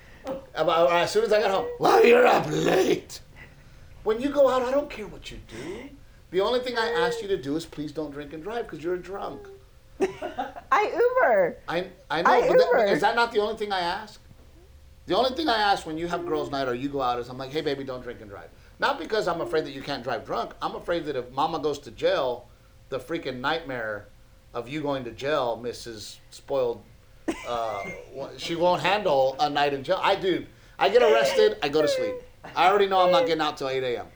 About, 0.54 0.92
as 0.92 1.12
soon 1.12 1.24
as 1.26 1.34
I 1.34 1.42
got 1.42 1.52
home, 1.52 1.68
well, 1.80 2.06
you're 2.06 2.26
up 2.26 2.46
late. 2.50 3.20
When 4.04 4.22
you 4.22 4.30
go 4.30 4.50
out, 4.50 4.62
I 4.62 4.72
don't 4.72 4.90
care 4.90 5.08
what 5.08 5.32
you 5.32 5.40
do. 5.48 5.90
The 6.32 6.42
only 6.42 6.60
thing 6.60 6.78
I 6.78 6.88
ask 6.88 7.22
you 7.22 7.28
to 7.30 7.38
do 7.42 7.56
is 7.56 7.66
please 7.66 7.92
don't 7.92 8.12
drink 8.12 8.34
and 8.34 8.44
drive 8.44 8.66
because 8.66 8.84
you're 8.84 8.98
drunk. 8.98 9.48
I 10.72 10.92
Uber. 10.94 11.58
I 11.68 11.88
I 12.10 12.22
know, 12.22 12.30
I 12.30 12.48
but, 12.48 12.60
Uber. 12.60 12.86
is 12.86 13.02
that 13.02 13.16
not 13.16 13.32
the 13.32 13.40
only 13.40 13.56
thing 13.56 13.72
I 13.72 13.80
ask? 13.80 14.20
The 15.08 15.16
only 15.16 15.36
thing 15.36 15.48
I 15.48 15.58
ask 15.58 15.86
when 15.86 15.98
you 15.98 16.08
have 16.08 16.26
girls' 16.26 16.52
night 16.52 16.68
or 16.68 16.74
you 16.76 16.90
go 16.90 17.02
out 17.02 17.20
is 17.20 17.30
I'm 17.30 17.38
like, 17.38 17.52
hey 17.52 17.62
baby, 17.62 17.84
don't 17.84 18.02
drink 18.02 18.22
and 18.22 18.30
drive. 18.30 18.50
Not 18.80 19.00
because 19.00 19.28
I'm 19.28 19.42
afraid 19.42 19.66
that 19.66 19.72
you 19.72 19.82
can't 19.82 20.04
drive 20.04 20.26
drunk. 20.26 20.54
I'm 20.62 20.76
afraid 20.76 21.06
that 21.06 21.16
if 21.16 21.32
mama 21.32 21.60
goes 21.60 21.80
to 21.80 21.92
jail, 21.92 22.48
the 22.90 23.00
freaking 23.00 23.40
nightmare 23.40 24.08
of 24.54 24.68
you 24.68 24.82
going 24.82 25.04
to 25.06 25.12
jail, 25.12 25.60
Mrs. 25.64 26.18
Spoiled, 26.32 26.82
uh, 27.48 27.84
she 28.38 28.56
won't 28.56 28.82
handle 28.82 29.36
a 29.40 29.50
night 29.50 29.74
in 29.74 29.84
jail. 29.84 30.00
I 30.02 30.16
do. 30.16 30.46
I 30.78 30.90
get 30.90 31.02
arrested, 31.02 31.58
I 31.64 31.70
go 31.70 31.82
to 31.82 31.88
sleep. 31.88 32.16
I 32.56 32.68
already 32.70 32.88
know 32.88 33.02
I'm 33.06 33.12
not 33.12 33.26
getting 33.26 33.42
out 33.42 33.58
till 33.58 33.70
8 33.70 33.84
a.m. 33.84 34.08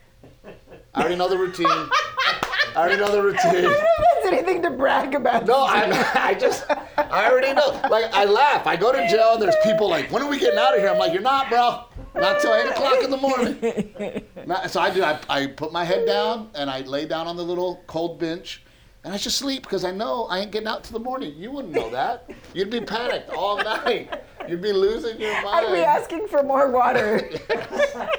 I 0.94 1.00
already 1.02 1.16
know 1.16 1.30
the 1.30 1.38
routine. 1.38 1.68
I 1.70 2.74
already 2.76 2.98
know 2.98 3.12
the 3.12 3.22
routine. 3.24 3.40
I 3.46 3.52
don't 3.54 3.64
know 3.64 3.70
if 3.72 4.24
that's 4.24 4.34
anything 4.34 4.62
to 4.64 4.70
brag 4.70 5.16
about. 5.16 5.46
No, 5.46 5.66
I, 5.66 6.12
I 6.16 6.34
just, 6.36 6.66
I 6.98 7.30
already 7.32 7.54
know. 7.54 7.70
Like, 7.90 8.14
I 8.14 8.26
laugh. 8.26 8.68
I 8.68 8.76
go 8.76 8.92
to 8.92 9.08
jail 9.08 9.34
and 9.34 9.42
there's 9.42 9.56
people 9.64 9.90
like, 9.90 10.12
when 10.12 10.22
are 10.22 10.30
we 10.30 10.38
getting 10.40 10.60
out 10.60 10.76
of 10.76 10.80
here? 10.80 10.90
I'm 10.90 11.00
like, 11.00 11.14
you're 11.14 11.22
not, 11.22 11.50
bro. 11.50 11.86
Not 12.16 12.42
till 12.42 12.54
8 12.54 12.70
o'clock 12.70 13.04
in 13.04 13.10
the 13.12 13.18
morning. 13.18 14.24
Not- 14.46 14.70
so 14.70 14.82
I 14.82 14.90
do. 14.90 15.04
I, 15.04 15.20
I 15.30 15.48
put 15.48 15.72
my 15.72 15.84
head 15.84 16.06
down 16.06 16.50
and 16.56 16.70
I 16.70 16.82
lay 16.82 17.06
down 17.06 17.28
on 17.28 17.38
the 17.38 17.44
little 17.44 17.84
cold 17.88 18.20
bench 18.20 18.64
and 19.04 19.14
I 19.14 19.18
just 19.18 19.38
sleep 19.38 19.64
because 19.64 19.86
I 19.86 19.92
know 19.92 20.26
I 20.26 20.40
ain't 20.40 20.52
getting 20.52 20.68
out 20.68 20.84
till 20.84 20.98
the 20.98 21.04
morning. 21.04 21.34
You 21.38 21.52
wouldn't 21.52 21.74
know 21.74 21.90
that. 21.92 22.30
You'd 22.54 22.70
be 22.70 22.82
panicked 22.82 23.30
all 23.32 23.58
night. 23.58 24.14
You'd 24.48 24.62
be 24.62 24.74
losing 24.74 25.20
your 25.20 25.34
mind. 25.44 25.68
I'd 25.68 25.74
be 25.74 25.80
asking 25.80 26.28
for 26.28 26.44
more 26.44 26.70
water. 26.72 27.30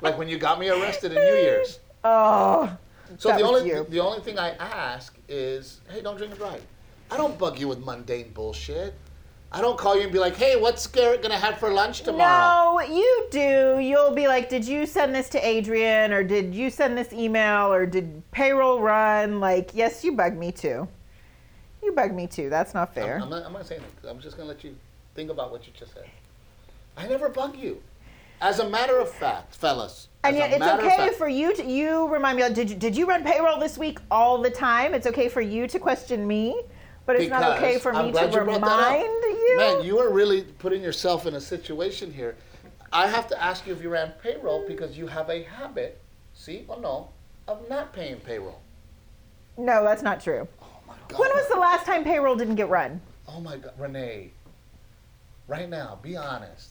like 0.00 0.18
when 0.18 0.28
you 0.28 0.38
got 0.38 0.58
me 0.58 0.68
arrested 0.68 1.12
in 1.12 1.18
New 1.18 1.42
Year's. 1.42 1.80
oh. 2.04 2.76
So 3.18 3.36
the 3.36 3.42
only 3.42 3.68
you. 3.68 3.84
the 3.88 3.98
only 3.98 4.20
thing 4.20 4.38
I 4.38 4.50
ask 4.50 5.18
is, 5.28 5.80
hey, 5.88 6.00
don't 6.00 6.16
drink 6.16 6.30
and 6.30 6.40
drive. 6.40 6.62
I 7.10 7.16
don't 7.16 7.36
bug 7.36 7.58
you 7.58 7.66
with 7.66 7.84
mundane 7.84 8.30
bullshit. 8.32 8.94
I 9.52 9.60
don't 9.60 9.76
call 9.76 9.96
you 9.96 10.02
and 10.02 10.12
be 10.12 10.20
like, 10.20 10.36
hey, 10.36 10.54
what's 10.54 10.86
Garrett 10.86 11.22
gonna 11.22 11.36
have 11.36 11.58
for 11.58 11.72
lunch 11.72 12.02
tomorrow? 12.02 12.76
No, 12.76 12.94
you 12.94 13.26
do. 13.32 13.80
You'll 13.80 14.14
be 14.14 14.28
like, 14.28 14.48
did 14.48 14.64
you 14.64 14.86
send 14.86 15.12
this 15.12 15.28
to 15.30 15.44
Adrian 15.44 16.12
or 16.12 16.22
did 16.22 16.54
you 16.54 16.70
send 16.70 16.96
this 16.96 17.12
email 17.12 17.72
or 17.72 17.84
did 17.84 18.22
payroll 18.30 18.80
run? 18.80 19.40
Like, 19.40 19.70
yes, 19.74 20.04
you 20.04 20.12
bug 20.12 20.36
me 20.36 20.52
too. 20.52 20.86
You 21.82 21.92
bug 21.92 22.14
me 22.14 22.28
too. 22.28 22.48
That's 22.48 22.74
not 22.74 22.94
fair. 22.94 23.16
I'm, 23.16 23.24
I'm 23.24 23.30
not, 23.30 23.46
I'm 23.46 23.52
not 23.52 23.66
saying 23.66 23.82
that. 24.02 24.08
I'm 24.08 24.20
just 24.20 24.36
gonna 24.36 24.48
let 24.48 24.62
you 24.62 24.76
think 25.16 25.30
about 25.30 25.50
what 25.50 25.66
you 25.66 25.72
just 25.76 25.94
said. 25.94 26.04
I 26.96 27.08
never 27.08 27.28
bug 27.28 27.56
you. 27.56 27.82
As 28.40 28.60
a 28.60 28.68
matter 28.68 28.98
of 28.98 29.10
fact, 29.10 29.54
fellas. 29.54 30.08
and 30.24 30.36
yet 30.36 30.52
it's 30.52 30.64
okay 30.64 31.10
for 31.18 31.28
you 31.28 31.54
to 31.56 31.64
you 31.64 32.08
remind 32.08 32.36
me 32.36 32.44
like, 32.44 32.54
did 32.54 32.70
you 32.70 32.76
did 32.76 32.96
you 32.96 33.06
run 33.06 33.24
payroll 33.24 33.58
this 33.58 33.76
week 33.76 33.98
all 34.10 34.40
the 34.40 34.48
time? 34.48 34.94
It's 34.94 35.06
okay 35.08 35.28
for 35.28 35.40
you 35.40 35.66
to 35.66 35.78
question 35.78 36.26
me, 36.26 36.62
but 37.12 37.20
it's 37.20 37.30
not 37.30 37.56
okay 37.58 37.78
for 37.78 37.92
I'm 37.92 38.06
me 38.06 38.12
glad 38.12 38.30
to 38.30 38.38
you 38.38 38.44
brought 38.44 38.60
that 38.60 38.70
up. 38.70 38.92
remind 38.92 39.24
you. 39.24 39.56
Man, 39.58 39.84
you 39.84 39.98
are 39.98 40.12
really 40.12 40.42
putting 40.42 40.80
yourself 40.80 41.26
in 41.26 41.34
a 41.34 41.40
situation 41.40 42.12
here. 42.12 42.36
I 42.92 43.08
have 43.08 43.26
to 43.28 43.42
ask 43.42 43.66
you 43.66 43.72
if 43.72 43.82
you 43.82 43.88
ran 43.88 44.12
payroll 44.22 44.64
because 44.66 44.96
you 44.96 45.08
have 45.08 45.28
a 45.28 45.42
habit, 45.42 46.00
see 46.34 46.64
or 46.68 46.80
no, 46.80 47.08
of 47.48 47.68
not 47.68 47.92
paying 47.92 48.16
payroll. 48.16 48.60
no, 49.56 49.82
that's 49.82 50.02
not 50.02 50.20
true. 50.20 50.46
Oh 50.62 50.66
my 50.86 50.94
God. 51.08 51.18
When 51.18 51.30
was 51.30 51.48
the 51.48 51.56
last 51.58 51.84
time 51.84 52.04
payroll 52.04 52.36
didn't 52.36 52.54
get 52.54 52.68
run? 52.68 53.00
Oh 53.28 53.40
my 53.40 53.56
God, 53.56 53.72
Renee. 53.78 54.30
Right 55.48 55.68
now, 55.68 55.98
be 56.00 56.16
honest. 56.16 56.70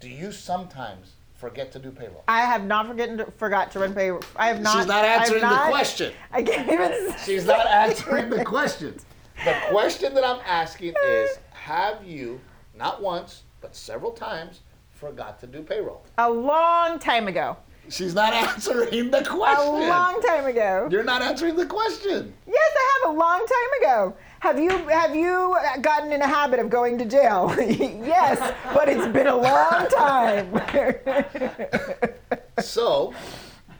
Do 0.00 0.08
you 0.08 0.32
sometimes 0.32 1.12
forget 1.34 1.72
to 1.72 1.78
do 1.78 1.90
payroll? 1.90 2.24
I 2.28 2.42
have 2.42 2.64
not 2.64 2.86
forgotten 2.86 3.18
to, 3.18 3.30
forgot 3.32 3.70
to 3.72 3.78
run 3.78 3.94
payroll. 3.94 4.22
I 4.36 4.48
have 4.48 4.60
not. 4.60 4.76
She's 4.76 4.86
not 4.86 5.04
answering 5.04 5.40
the 5.40 5.56
question. 5.68 6.12
I 6.30 6.42
can't 6.42 6.70
even. 6.70 7.14
She's 7.24 7.46
not 7.46 7.66
answering 7.66 8.28
the 8.28 8.44
question. 8.44 8.98
The 9.44 9.54
question 9.70 10.14
that 10.14 10.24
I'm 10.24 10.40
asking 10.44 10.94
is 11.04 11.38
Have 11.52 12.04
you, 12.04 12.40
not 12.76 13.02
once, 13.02 13.42
but 13.60 13.74
several 13.76 14.10
times, 14.12 14.60
forgot 14.90 15.38
to 15.40 15.46
do 15.46 15.62
payroll? 15.62 16.04
A 16.18 16.28
long 16.28 16.98
time 16.98 17.28
ago. 17.28 17.56
She's 17.88 18.14
not 18.14 18.32
answering 18.48 19.10
the 19.10 19.24
question. 19.24 19.66
A 19.66 19.88
long 19.88 20.20
time 20.22 20.46
ago. 20.46 20.88
You're 20.90 21.04
not 21.04 21.22
answering 21.22 21.56
the 21.56 21.66
question. 21.66 22.34
Yes, 22.46 22.72
I 22.76 23.00
have 23.02 23.14
a 23.14 23.18
long 23.18 23.46
time 23.46 23.82
ago. 23.82 24.16
Have 24.40 24.58
you 24.58 24.70
have 24.88 25.16
you 25.16 25.56
gotten 25.80 26.12
in 26.12 26.20
a 26.20 26.26
habit 26.26 26.60
of 26.60 26.68
going 26.68 26.98
to 26.98 27.04
jail? 27.04 27.54
yes, 27.58 28.54
but 28.74 28.88
it's 28.88 29.06
been 29.12 29.26
a 29.26 29.36
long 29.36 29.88
time. 29.88 30.60
So, 32.60 33.14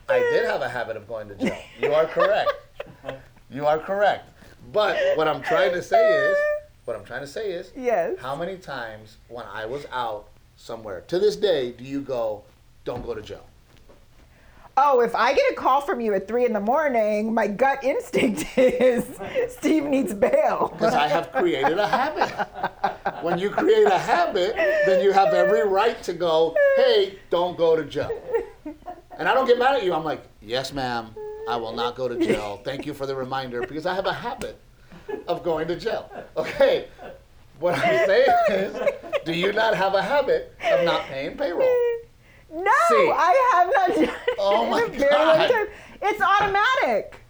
I 0.08 0.20
did 0.20 0.44
have 0.44 0.62
a 0.62 0.68
habit 0.68 0.96
of 0.96 1.08
going 1.08 1.26
to 1.28 1.34
jail. 1.34 1.58
You 1.82 1.92
are 1.94 2.06
correct. 2.06 2.52
You 3.50 3.66
are 3.66 3.76
correct. 3.76 4.28
But 4.72 5.16
what 5.16 5.28
I'm 5.28 5.42
trying 5.42 5.72
to 5.72 5.82
say 5.82 6.30
is, 6.30 6.36
what 6.84 6.96
I'm 6.96 7.04
trying 7.04 7.20
to 7.22 7.26
say 7.26 7.52
is, 7.52 7.72
yes. 7.76 8.18
how 8.18 8.36
many 8.36 8.56
times 8.56 9.16
when 9.28 9.46
I 9.46 9.66
was 9.66 9.86
out 9.92 10.28
somewhere 10.56 11.02
to 11.08 11.18
this 11.18 11.36
day 11.36 11.72
do 11.72 11.84
you 11.84 12.00
go, 12.00 12.42
don't 12.84 13.04
go 13.04 13.14
to 13.14 13.22
jail? 13.22 13.46
Oh, 14.80 15.00
if 15.00 15.12
I 15.14 15.32
get 15.34 15.50
a 15.50 15.54
call 15.54 15.80
from 15.80 16.00
you 16.00 16.14
at 16.14 16.28
three 16.28 16.44
in 16.44 16.52
the 16.52 16.60
morning, 16.60 17.34
my 17.34 17.48
gut 17.48 17.82
instinct 17.82 18.46
is 18.56 19.04
Steve 19.48 19.84
needs 19.84 20.14
bail. 20.14 20.70
Because 20.72 20.94
I 20.94 21.08
have 21.08 21.32
created 21.32 21.78
a 21.78 21.88
habit. 21.88 23.24
When 23.24 23.38
you 23.38 23.50
create 23.50 23.86
a 23.86 23.98
habit, 23.98 24.54
then 24.86 25.02
you 25.02 25.10
have 25.12 25.34
every 25.34 25.66
right 25.66 26.00
to 26.04 26.12
go, 26.12 26.54
hey, 26.76 27.18
don't 27.28 27.58
go 27.58 27.74
to 27.74 27.84
jail. 27.84 28.10
And 29.18 29.28
I 29.28 29.34
don't 29.34 29.46
get 29.46 29.58
mad 29.58 29.74
at 29.74 29.84
you. 29.84 29.92
I'm 29.92 30.04
like, 30.04 30.22
yes, 30.40 30.72
ma'am, 30.72 31.12
I 31.48 31.56
will 31.56 31.72
not 31.72 31.96
go 31.96 32.08
to 32.08 32.16
jail. 32.18 32.60
Thank 32.62 32.84
you 32.84 32.92
for 32.92 33.06
the 33.06 33.16
reminder 33.16 33.62
because 33.62 33.86
I 33.86 33.94
have 33.94 34.04
a 34.04 34.12
habit 34.12 34.60
of 35.26 35.42
going 35.42 35.66
to 35.68 35.76
jail. 35.76 36.10
Okay. 36.36 36.88
What 37.58 37.74
I'm 37.74 37.80
saying 38.06 38.28
is, 38.50 38.76
do 39.24 39.32
you 39.32 39.52
not 39.54 39.74
have 39.74 39.94
a 39.94 40.02
habit 40.02 40.54
of 40.70 40.84
not 40.84 41.02
paying 41.04 41.38
payroll? 41.38 41.66
No, 42.52 42.70
See. 42.88 43.10
I 43.14 43.50
have 43.52 43.70
not 43.74 43.96
done 43.96 44.16
Oh 44.38 44.70
my 44.70 44.82
a 44.82 44.88
very 44.88 45.14
long 45.14 45.48
God. 45.48 45.68
It's 46.02 46.20
automatic. 46.20 47.20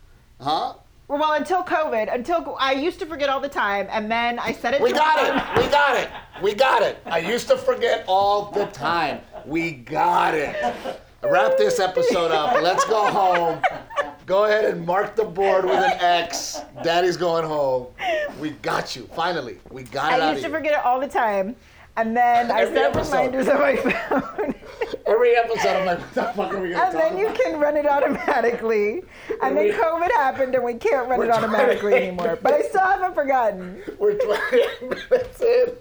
Huh? 0.40 0.74
Well, 1.06 1.32
until 1.32 1.62
COVID, 1.62 2.12
until 2.12 2.56
I 2.58 2.72
used 2.72 2.98
to 2.98 3.06
forget 3.06 3.28
all 3.28 3.40
the 3.40 3.48
time, 3.48 3.86
and 3.90 4.10
then 4.10 4.38
I 4.38 4.52
said 4.52 4.74
it. 4.74 4.82
We 4.82 4.92
got 4.92 5.18
it. 5.24 5.62
We 5.62 5.70
got 5.70 5.96
it. 5.96 6.10
We 6.42 6.54
got 6.54 6.82
it. 6.82 6.98
I 7.06 7.18
used 7.18 7.48
to 7.48 7.56
forget 7.56 8.04
all 8.06 8.50
the 8.50 8.66
time. 8.66 9.22
We 9.46 9.72
got 9.72 10.34
it. 10.34 10.54
Wrap 11.22 11.56
this 11.58 11.80
episode 11.80 12.30
up. 12.30 12.62
Let's 12.62 12.84
go 12.84 13.04
home. 13.10 13.60
Go 14.26 14.44
ahead 14.44 14.64
and 14.66 14.86
mark 14.86 15.16
the 15.16 15.24
board 15.24 15.64
with 15.64 15.74
an 15.74 15.98
X. 16.00 16.60
Daddy's 16.84 17.16
going 17.16 17.44
home. 17.44 17.88
We 18.38 18.50
got 18.50 18.94
you. 18.94 19.08
Finally, 19.14 19.58
we 19.70 19.82
got 19.84 20.12
it 20.12 20.22
I 20.22 20.32
used 20.32 20.44
to 20.44 20.50
forget 20.50 20.74
it 20.74 20.84
all 20.84 21.00
the 21.00 21.08
time, 21.08 21.56
and 21.96 22.16
then 22.16 22.50
I 22.50 22.66
set 22.66 22.76
episode. 22.94 23.10
reminders 23.32 23.48
on 23.48 23.58
my 23.58 23.76
phone. 23.76 24.54
Every 25.06 25.34
episode, 25.36 25.68
I'm 25.76 25.86
like, 25.86 25.98
what 26.00 26.14
the 26.14 26.22
fuck 26.22 26.54
are 26.54 26.60
we 26.60 26.70
gonna 26.70 26.84
And 26.84 26.92
talk 26.92 27.02
then 27.02 27.18
you 27.18 27.32
can 27.32 27.58
run 27.58 27.76
it 27.76 27.86
automatically. 27.86 29.02
And 29.42 29.56
then 29.56 29.64
We- 29.64 29.72
COVID 29.72 30.10
happened 30.12 30.54
and 30.54 30.62
we 30.62 30.74
can't 30.74 31.08
run 31.08 31.22
it 31.22 31.30
automatically 31.30 31.94
anymore. 32.08 32.38
But 32.40 32.52
I 32.52 32.62
still 32.62 32.82
haven't 32.82 33.14
forgotten. 33.14 33.82
We're 33.98 34.14
28 34.18 34.82
minutes 35.10 35.40
in. 35.40 35.72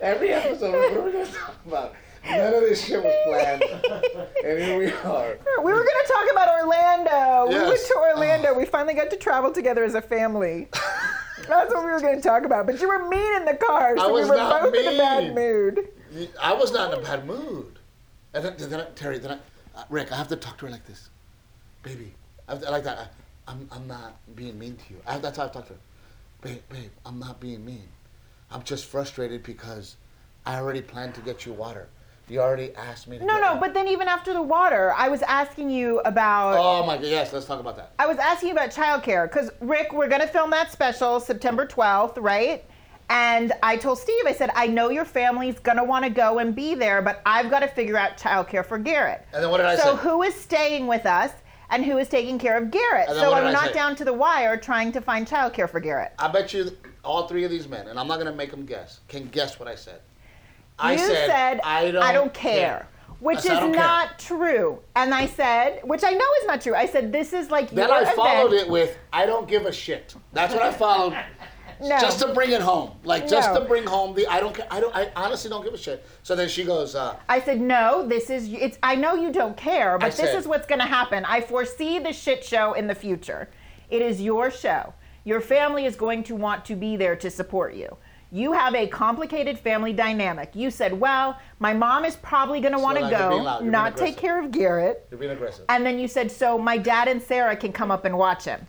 Every 0.00 0.30
episode, 0.30 0.72
what 0.72 0.92
are 0.96 1.02
we 1.04 1.12
gonna 1.12 1.26
talk 1.26 1.54
about? 1.66 1.94
None 2.28 2.54
of 2.54 2.60
this 2.60 2.84
shit 2.84 3.02
was 3.02 3.14
planned, 3.26 3.62
and 4.44 4.58
here 4.58 4.78
we 4.78 4.92
are. 4.92 5.38
We 5.62 5.72
were 5.72 5.78
going 5.78 5.86
to 5.86 6.12
talk 6.12 6.30
about 6.32 6.60
Orlando. 6.60 7.48
We 7.48 7.68
went 7.68 7.80
to 7.86 7.96
Orlando. 7.96 8.54
We 8.54 8.64
finally 8.64 8.94
got 8.94 9.10
to 9.10 9.16
travel 9.16 9.52
together 9.52 9.84
as 9.84 9.94
a 9.94 10.02
family. 10.02 10.68
That's 11.48 11.72
what 11.72 11.84
we 11.84 11.90
were 11.90 12.00
going 12.00 12.16
to 12.16 12.22
talk 12.22 12.44
about. 12.44 12.66
But 12.66 12.80
you 12.80 12.88
were 12.88 13.08
mean 13.08 13.36
in 13.36 13.44
the 13.44 13.54
car, 13.54 13.96
so 13.96 14.08
I 14.08 14.10
was 14.10 14.24
we 14.24 14.30
were 14.30 14.36
not 14.36 14.62
both 14.62 14.74
in 14.74 14.94
a 14.94 14.98
bad 14.98 15.34
mood. 15.34 15.88
I 16.40 16.52
was 16.52 16.72
not 16.72 16.92
in 16.92 16.98
a 16.98 17.02
bad 17.02 17.26
mood. 17.26 17.78
And 18.34 18.44
then, 18.44 18.54
then 18.58 18.80
I, 18.80 18.84
Terry, 18.94 19.18
then 19.18 19.32
I, 19.32 19.80
uh, 19.80 19.84
Rick, 19.88 20.12
I 20.12 20.16
have 20.16 20.28
to 20.28 20.36
talk 20.36 20.58
to 20.58 20.66
her 20.66 20.72
like 20.72 20.86
this, 20.86 21.08
baby. 21.82 22.14
I, 22.48 22.52
have 22.52 22.62
to- 22.62 22.70
like 22.70 22.84
that. 22.84 22.98
I, 22.98 23.50
I'm, 23.50 23.68
I'm 23.70 23.86
not 23.86 24.16
being 24.34 24.58
mean 24.58 24.76
to 24.76 24.94
you. 24.94 25.00
I, 25.06 25.18
that's 25.18 25.38
how 25.38 25.44
I 25.44 25.48
talk 25.48 25.68
to 25.68 25.74
her, 25.74 25.78
babe, 26.42 26.60
babe. 26.68 26.90
I'm 27.04 27.18
not 27.18 27.40
being 27.40 27.64
mean. 27.64 27.88
I'm 28.50 28.62
just 28.62 28.86
frustrated 28.86 29.42
because 29.42 29.96
I 30.44 30.56
already 30.56 30.82
planned 30.82 31.14
to 31.14 31.20
get 31.20 31.46
you 31.46 31.52
water. 31.52 31.88
You 32.28 32.40
already 32.40 32.74
asked 32.74 33.06
me 33.06 33.18
to. 33.18 33.24
No, 33.24 33.38
no, 33.38 33.56
but 33.60 33.72
then 33.72 33.86
even 33.86 34.08
after 34.08 34.32
the 34.32 34.42
water, 34.42 34.92
I 34.96 35.08
was 35.08 35.22
asking 35.22 35.70
you 35.70 36.00
about. 36.00 36.56
Oh 36.58 36.84
my 36.84 36.96
God! 36.96 37.06
Yes, 37.06 37.32
let's 37.32 37.46
talk 37.46 37.60
about 37.60 37.76
that. 37.76 37.92
I 38.00 38.06
was 38.06 38.18
asking 38.18 38.48
you 38.48 38.54
about 38.54 38.70
childcare 38.70 39.30
because 39.30 39.50
Rick, 39.60 39.92
we're 39.92 40.08
gonna 40.08 40.26
film 40.26 40.50
that 40.50 40.72
special 40.72 41.20
September 41.20 41.66
12th, 41.66 42.16
right? 42.20 42.64
And 43.08 43.52
I 43.62 43.76
told 43.76 44.00
Steve, 44.00 44.24
I 44.26 44.32
said, 44.32 44.50
I 44.56 44.66
know 44.66 44.90
your 44.90 45.04
family's 45.04 45.60
gonna 45.60 45.84
want 45.84 46.04
to 46.04 46.10
go 46.10 46.40
and 46.40 46.52
be 46.52 46.74
there, 46.74 47.00
but 47.00 47.22
I've 47.24 47.48
got 47.48 47.60
to 47.60 47.68
figure 47.68 47.96
out 47.96 48.16
childcare 48.18 48.66
for 48.66 48.78
Garrett. 48.78 49.24
And 49.32 49.44
then 49.44 49.50
what 49.50 49.58
did 49.58 49.66
I 49.66 49.76
so 49.76 49.82
say? 49.82 49.88
So 49.90 49.96
who 49.96 50.22
is 50.24 50.34
staying 50.34 50.88
with 50.88 51.06
us 51.06 51.30
and 51.70 51.84
who 51.84 51.98
is 51.98 52.08
taking 52.08 52.40
care 52.40 52.56
of 52.56 52.72
Garrett? 52.72 53.08
So 53.08 53.32
I'm 53.32 53.46
I 53.46 53.52
not 53.52 53.68
say? 53.68 53.74
down 53.74 53.94
to 53.96 54.04
the 54.04 54.12
wire 54.12 54.56
trying 54.56 54.90
to 54.90 55.00
find 55.00 55.28
childcare 55.28 55.70
for 55.70 55.78
Garrett. 55.78 56.14
I 56.18 56.26
bet 56.26 56.52
you 56.52 56.76
all 57.04 57.28
three 57.28 57.44
of 57.44 57.52
these 57.52 57.68
men, 57.68 57.86
and 57.86 58.00
I'm 58.00 58.08
not 58.08 58.18
gonna 58.18 58.32
make 58.32 58.50
them 58.50 58.66
guess, 58.66 58.98
can 59.06 59.26
guess 59.28 59.60
what 59.60 59.68
I 59.68 59.76
said. 59.76 60.00
I 60.78 60.92
you 60.92 60.98
said, 60.98 61.60
I 61.64 61.90
don't, 62.12 62.32
care. 62.34 62.86
Which 63.20 63.38
I 63.38 63.40
said, 63.40 63.52
"I 63.52 63.54
is 63.54 63.60
don't 63.60 63.74
care." 63.74 64.10
true. 64.18 64.78
And 64.94 65.14
I 65.14 65.26
said, 65.26 65.80
which 65.84 66.04
I 66.04 66.10
know 66.10 66.26
is 66.42 66.46
not 66.46 66.60
true. 66.60 66.74
I 66.74 66.86
said, 66.86 67.12
this 67.12 67.32
is 67.32 67.50
like 67.50 67.70
Then 67.70 67.88
your 67.88 67.96
I 67.96 68.04
followed 68.14 68.52
event. 68.52 68.66
it 68.68 68.70
with, 68.70 68.98
I 69.12 69.24
don't 69.26 69.48
give 69.48 69.64
a 69.64 69.72
shit. 69.72 70.14
That's 70.32 70.52
what 70.52 70.62
I 70.62 70.72
followed. 70.72 71.16
No. 71.78 71.98
Just 72.00 72.20
to 72.20 72.32
bring 72.32 72.52
it 72.52 72.62
home, 72.62 72.92
like 73.04 73.28
just 73.28 73.52
No. 73.52 73.60
to 73.60 73.66
bring 73.68 73.84
home 73.84 74.14
the 74.14 74.26
I 74.28 74.40
don't 74.40 74.54
care. 74.54 74.66
I 74.70 74.80
don't. 74.80 74.96
I 74.96 75.10
honestly 75.14 75.50
don't 75.50 75.62
give 75.62 75.74
a 75.74 75.76
shit. 75.76 76.06
So 76.22 76.34
then 76.34 76.48
she 76.48 76.64
goes, 76.64 76.94
uh, 76.94 77.16
I 77.28 77.38
said, 77.38 77.60
no, 77.60 78.08
this 78.08 78.30
is, 78.30 78.50
it's, 78.50 78.78
I 78.82 78.94
know 78.94 79.14
you 79.14 79.30
don't 79.30 79.58
care, 79.58 79.98
but 79.98 80.06
I 80.06 80.08
this 80.08 80.16
said- 80.16 80.38
is 80.38 80.48
what's 80.48 80.66
going 80.66 80.78
to 80.80 80.86
happen. 80.86 81.26
I 81.26 81.42
foresee 81.42 81.98
the 81.98 82.14
shit 82.14 82.42
show 82.42 82.72
in 82.72 82.86
the 82.86 82.94
future. 82.94 83.50
It 83.90 84.00
is 84.00 84.22
your 84.22 84.50
show. 84.50 84.94
Your 85.24 85.42
family 85.42 85.84
is 85.84 85.96
going 85.96 86.22
to 86.24 86.34
want 86.34 86.64
to 86.64 86.76
be 86.76 86.96
there 86.96 87.14
to 87.16 87.30
support 87.30 87.74
you. 87.74 87.94
You 88.32 88.52
have 88.52 88.74
a 88.74 88.86
complicated 88.88 89.58
family 89.58 89.92
dynamic. 89.92 90.50
You 90.54 90.70
said, 90.70 90.92
well, 90.98 91.38
my 91.60 91.72
mom 91.72 92.04
is 92.04 92.16
probably 92.16 92.60
going 92.60 92.72
to 92.72 92.78
want 92.78 92.98
to 92.98 93.08
go, 93.08 93.30
being 93.30 93.42
loud, 93.44 93.54
you're 93.54 93.60
being 93.62 93.70
not 93.70 93.96
take 93.96 94.16
care 94.16 94.40
of 94.40 94.50
Garrett. 94.50 95.06
"You're 95.10 95.20
being 95.20 95.32
aggressive." 95.32 95.64
And 95.68 95.86
then 95.86 95.98
you 95.98 96.08
said, 96.08 96.30
so 96.32 96.58
my 96.58 96.76
dad 96.76 97.06
and 97.08 97.22
Sarah 97.22 97.56
can 97.56 97.72
come 97.72 97.90
up 97.90 98.04
and 98.04 98.18
watch 98.18 98.44
him. 98.44 98.66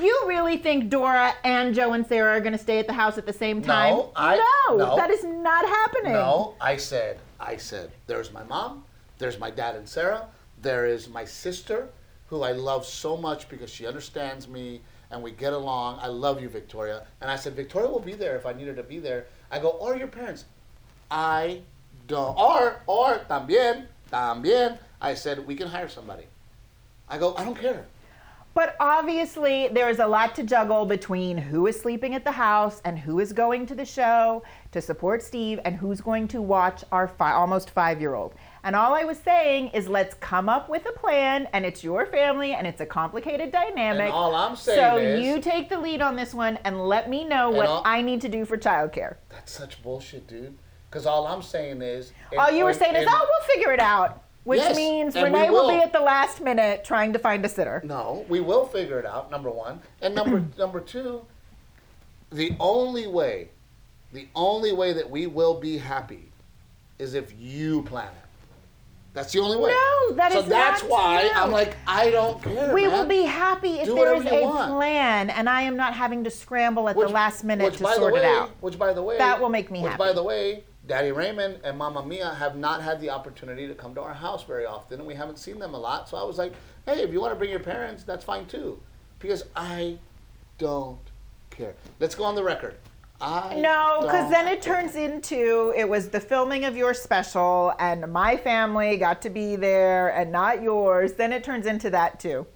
You 0.00 0.24
really 0.26 0.56
think 0.56 0.88
Dora 0.88 1.34
and 1.44 1.74
Joe 1.74 1.92
and 1.92 2.06
Sarah 2.06 2.36
are 2.36 2.40
going 2.40 2.52
to 2.52 2.58
stay 2.58 2.78
at 2.78 2.86
the 2.86 2.92
house 2.92 3.18
at 3.18 3.26
the 3.26 3.32
same 3.32 3.62
time? 3.62 3.94
No, 3.94 4.12
I- 4.16 4.36
no, 4.68 4.76
no. 4.76 4.96
that 4.96 5.10
is 5.10 5.22
not 5.22 5.66
happening. 5.66 6.12
No, 6.12 6.54
I 6.60 6.76
said, 6.76 7.18
I 7.38 7.56
said, 7.56 7.90
there's 8.06 8.32
my 8.32 8.42
mom, 8.44 8.84
there's 9.18 9.38
my 9.38 9.50
dad 9.50 9.76
and 9.76 9.88
Sarah, 9.88 10.26
there 10.62 10.86
is 10.86 11.08
my 11.08 11.24
sister, 11.24 11.88
who 12.26 12.42
I 12.42 12.52
love 12.52 12.84
so 12.86 13.16
much 13.16 13.48
because 13.48 13.70
she 13.70 13.86
understands 13.86 14.48
me 14.48 14.80
and 15.10 15.22
we 15.22 15.30
get 15.30 15.52
along. 15.52 15.98
I 16.00 16.08
love 16.08 16.40
you, 16.40 16.48
Victoria. 16.48 17.06
And 17.20 17.30
I 17.30 17.36
said, 17.36 17.54
Victoria 17.54 17.88
will 17.88 18.00
be 18.00 18.14
there 18.14 18.36
if 18.36 18.46
I 18.46 18.52
need 18.52 18.66
her 18.66 18.74
to 18.74 18.82
be 18.82 18.98
there. 18.98 19.26
I 19.50 19.58
go, 19.58 19.70
or 19.70 19.96
your 19.96 20.08
parents. 20.08 20.44
I 21.10 21.62
don't. 22.06 22.38
Or, 22.38 22.82
or, 22.86 23.20
también, 23.28 23.86
también. 24.12 24.78
I 25.00 25.14
said, 25.14 25.46
we 25.46 25.54
can 25.54 25.68
hire 25.68 25.88
somebody. 25.88 26.24
I 27.08 27.18
go, 27.18 27.34
I 27.36 27.44
don't 27.44 27.58
care. 27.58 27.86
But 28.54 28.74
obviously, 28.80 29.68
there 29.68 29.88
is 29.88 30.00
a 30.00 30.06
lot 30.06 30.34
to 30.34 30.42
juggle 30.42 30.84
between 30.84 31.38
who 31.38 31.68
is 31.68 31.80
sleeping 31.80 32.14
at 32.14 32.24
the 32.24 32.32
house 32.32 32.80
and 32.84 32.98
who 32.98 33.20
is 33.20 33.32
going 33.32 33.66
to 33.66 33.74
the 33.74 33.84
show 33.84 34.42
to 34.72 34.80
support 34.80 35.22
Steve 35.22 35.60
and 35.64 35.76
who's 35.76 36.00
going 36.00 36.26
to 36.28 36.42
watch 36.42 36.82
our 36.90 37.06
fi- 37.06 37.32
almost 37.32 37.70
five 37.70 38.00
year 38.00 38.14
old. 38.14 38.34
And 38.64 38.74
all 38.74 38.94
I 38.94 39.04
was 39.04 39.18
saying 39.18 39.68
is 39.68 39.88
let's 39.88 40.14
come 40.14 40.48
up 40.48 40.68
with 40.68 40.84
a 40.86 40.92
plan, 40.92 41.48
and 41.52 41.64
it's 41.64 41.84
your 41.84 42.06
family, 42.06 42.52
and 42.54 42.66
it's 42.66 42.80
a 42.80 42.86
complicated 42.86 43.52
dynamic. 43.52 44.06
And 44.06 44.12
all 44.12 44.34
I'm 44.34 44.56
saying 44.56 44.78
so 44.78 44.96
is- 44.98 45.24
you 45.24 45.40
take 45.40 45.68
the 45.68 45.78
lead 45.78 46.02
on 46.02 46.16
this 46.16 46.34
one 46.34 46.58
and 46.64 46.86
let 46.88 47.08
me 47.08 47.24
know 47.24 47.50
what 47.50 47.66
all- 47.66 47.82
I 47.84 48.02
need 48.02 48.20
to 48.22 48.28
do 48.28 48.44
for 48.44 48.56
childcare. 48.58 49.16
That's 49.28 49.52
such 49.52 49.82
bullshit, 49.82 50.26
dude. 50.26 50.56
Because 50.90 51.06
all 51.06 51.26
I'm 51.26 51.42
saying 51.42 51.82
is. 51.82 52.12
All 52.38 52.50
you 52.50 52.64
were 52.64 52.72
saying 52.72 52.96
is, 52.96 53.06
oh, 53.08 53.26
we'll 53.28 53.56
figure 53.56 53.72
it 53.72 53.80
out. 53.80 54.22
Which 54.44 54.60
Yes, 54.60 54.76
means 54.76 55.14
Renee 55.14 55.50
will. 55.50 55.68
be 55.68 55.74
at 55.76 55.92
the 55.92 56.00
last 56.00 56.40
minute 56.40 56.82
trying 56.82 57.12
to 57.12 57.18
find 57.18 57.44
a 57.44 57.48
sitter. 57.50 57.82
No, 57.84 58.24
we 58.30 58.40
will 58.40 58.64
figure 58.64 58.98
it 58.98 59.04
out. 59.04 59.30
Number 59.30 59.50
one, 59.50 59.82
and 60.00 60.14
number 60.14 60.42
number 60.58 60.80
two, 60.80 61.26
the 62.32 62.56
only 62.58 63.06
way, 63.06 63.50
the 64.12 64.26
only 64.34 64.72
way 64.72 64.94
that 64.94 65.10
we 65.10 65.26
will 65.26 65.60
be 65.60 65.76
happy, 65.76 66.32
is 66.98 67.12
if 67.12 67.34
you 67.38 67.82
plan 67.82 68.08
it. 68.08 68.27
That's 69.18 69.32
the 69.32 69.40
only 69.40 69.56
way. 69.56 69.70
No, 69.70 70.14
that 70.14 70.30
so 70.30 70.38
is 70.38 70.46
that's 70.46 70.82
not 70.82 70.90
why 70.90 71.22
true. 71.22 71.30
I'm 71.42 71.50
like, 71.50 71.76
I 71.88 72.08
don't 72.12 72.40
care. 72.40 72.72
We 72.72 72.82
man. 72.86 72.92
will 72.92 73.04
be 73.06 73.22
happy 73.22 73.80
if 73.80 73.86
Do 73.86 73.96
there 73.96 74.14
is 74.14 74.24
a 74.24 74.42
want. 74.44 74.70
plan 74.74 75.28
and 75.30 75.48
I 75.48 75.62
am 75.62 75.76
not 75.76 75.92
having 75.92 76.22
to 76.22 76.30
scramble 76.30 76.88
at 76.88 76.94
Which- 76.94 77.08
the 77.08 77.12
last 77.14 77.42
minute 77.42 77.72
to 77.72 77.78
sort 77.94 78.12
way, 78.12 78.20
it 78.20 78.24
out. 78.24 78.50
Which, 78.60 78.78
by 78.78 78.92
the 78.92 79.02
way, 79.02 79.18
That 79.18 79.40
will 79.40 79.48
make 79.48 79.72
me 79.72 79.80
which, 79.82 79.90
happy. 79.90 79.98
by 79.98 80.12
the 80.12 80.22
way, 80.22 80.62
Daddy 80.86 81.10
Raymond 81.10 81.58
and 81.64 81.76
Mama 81.76 82.06
Mia 82.06 82.30
have 82.34 82.54
not 82.56 82.80
had 82.80 83.00
the 83.00 83.10
opportunity 83.10 83.66
to 83.66 83.74
come 83.74 83.92
to 83.96 84.00
our 84.00 84.14
house 84.14 84.44
very 84.44 84.66
often, 84.66 85.00
and 85.00 85.06
we 85.08 85.14
haven't 85.16 85.40
seen 85.40 85.58
them 85.58 85.74
a 85.74 85.78
lot. 85.78 86.08
So 86.08 86.16
I 86.16 86.22
was 86.22 86.38
like, 86.38 86.52
hey, 86.86 87.02
if 87.02 87.12
you 87.12 87.20
want 87.20 87.32
to 87.32 87.36
bring 87.36 87.50
your 87.50 87.58
parents, 87.58 88.04
that's 88.04 88.24
fine 88.24 88.46
too, 88.46 88.80
because 89.18 89.42
I 89.56 89.98
don't 90.58 91.00
care. 91.50 91.74
Let's 91.98 92.14
go 92.14 92.22
on 92.22 92.36
the 92.36 92.44
record. 92.44 92.76
I 93.20 93.56
No, 93.56 93.98
because 94.02 94.30
then 94.30 94.46
it 94.46 94.62
turns 94.62 94.94
into 94.94 95.72
it 95.76 95.88
was 95.88 96.08
the 96.08 96.20
filming 96.20 96.64
of 96.64 96.76
your 96.76 96.94
special 96.94 97.74
and 97.78 98.12
my 98.12 98.36
family 98.36 98.96
got 98.96 99.20
to 99.22 99.30
be 99.30 99.56
there 99.56 100.10
and 100.10 100.30
not 100.30 100.62
yours. 100.62 101.14
Then 101.14 101.32
it 101.32 101.42
turns 101.42 101.66
into 101.66 101.90
that 101.90 102.20
too. 102.20 102.46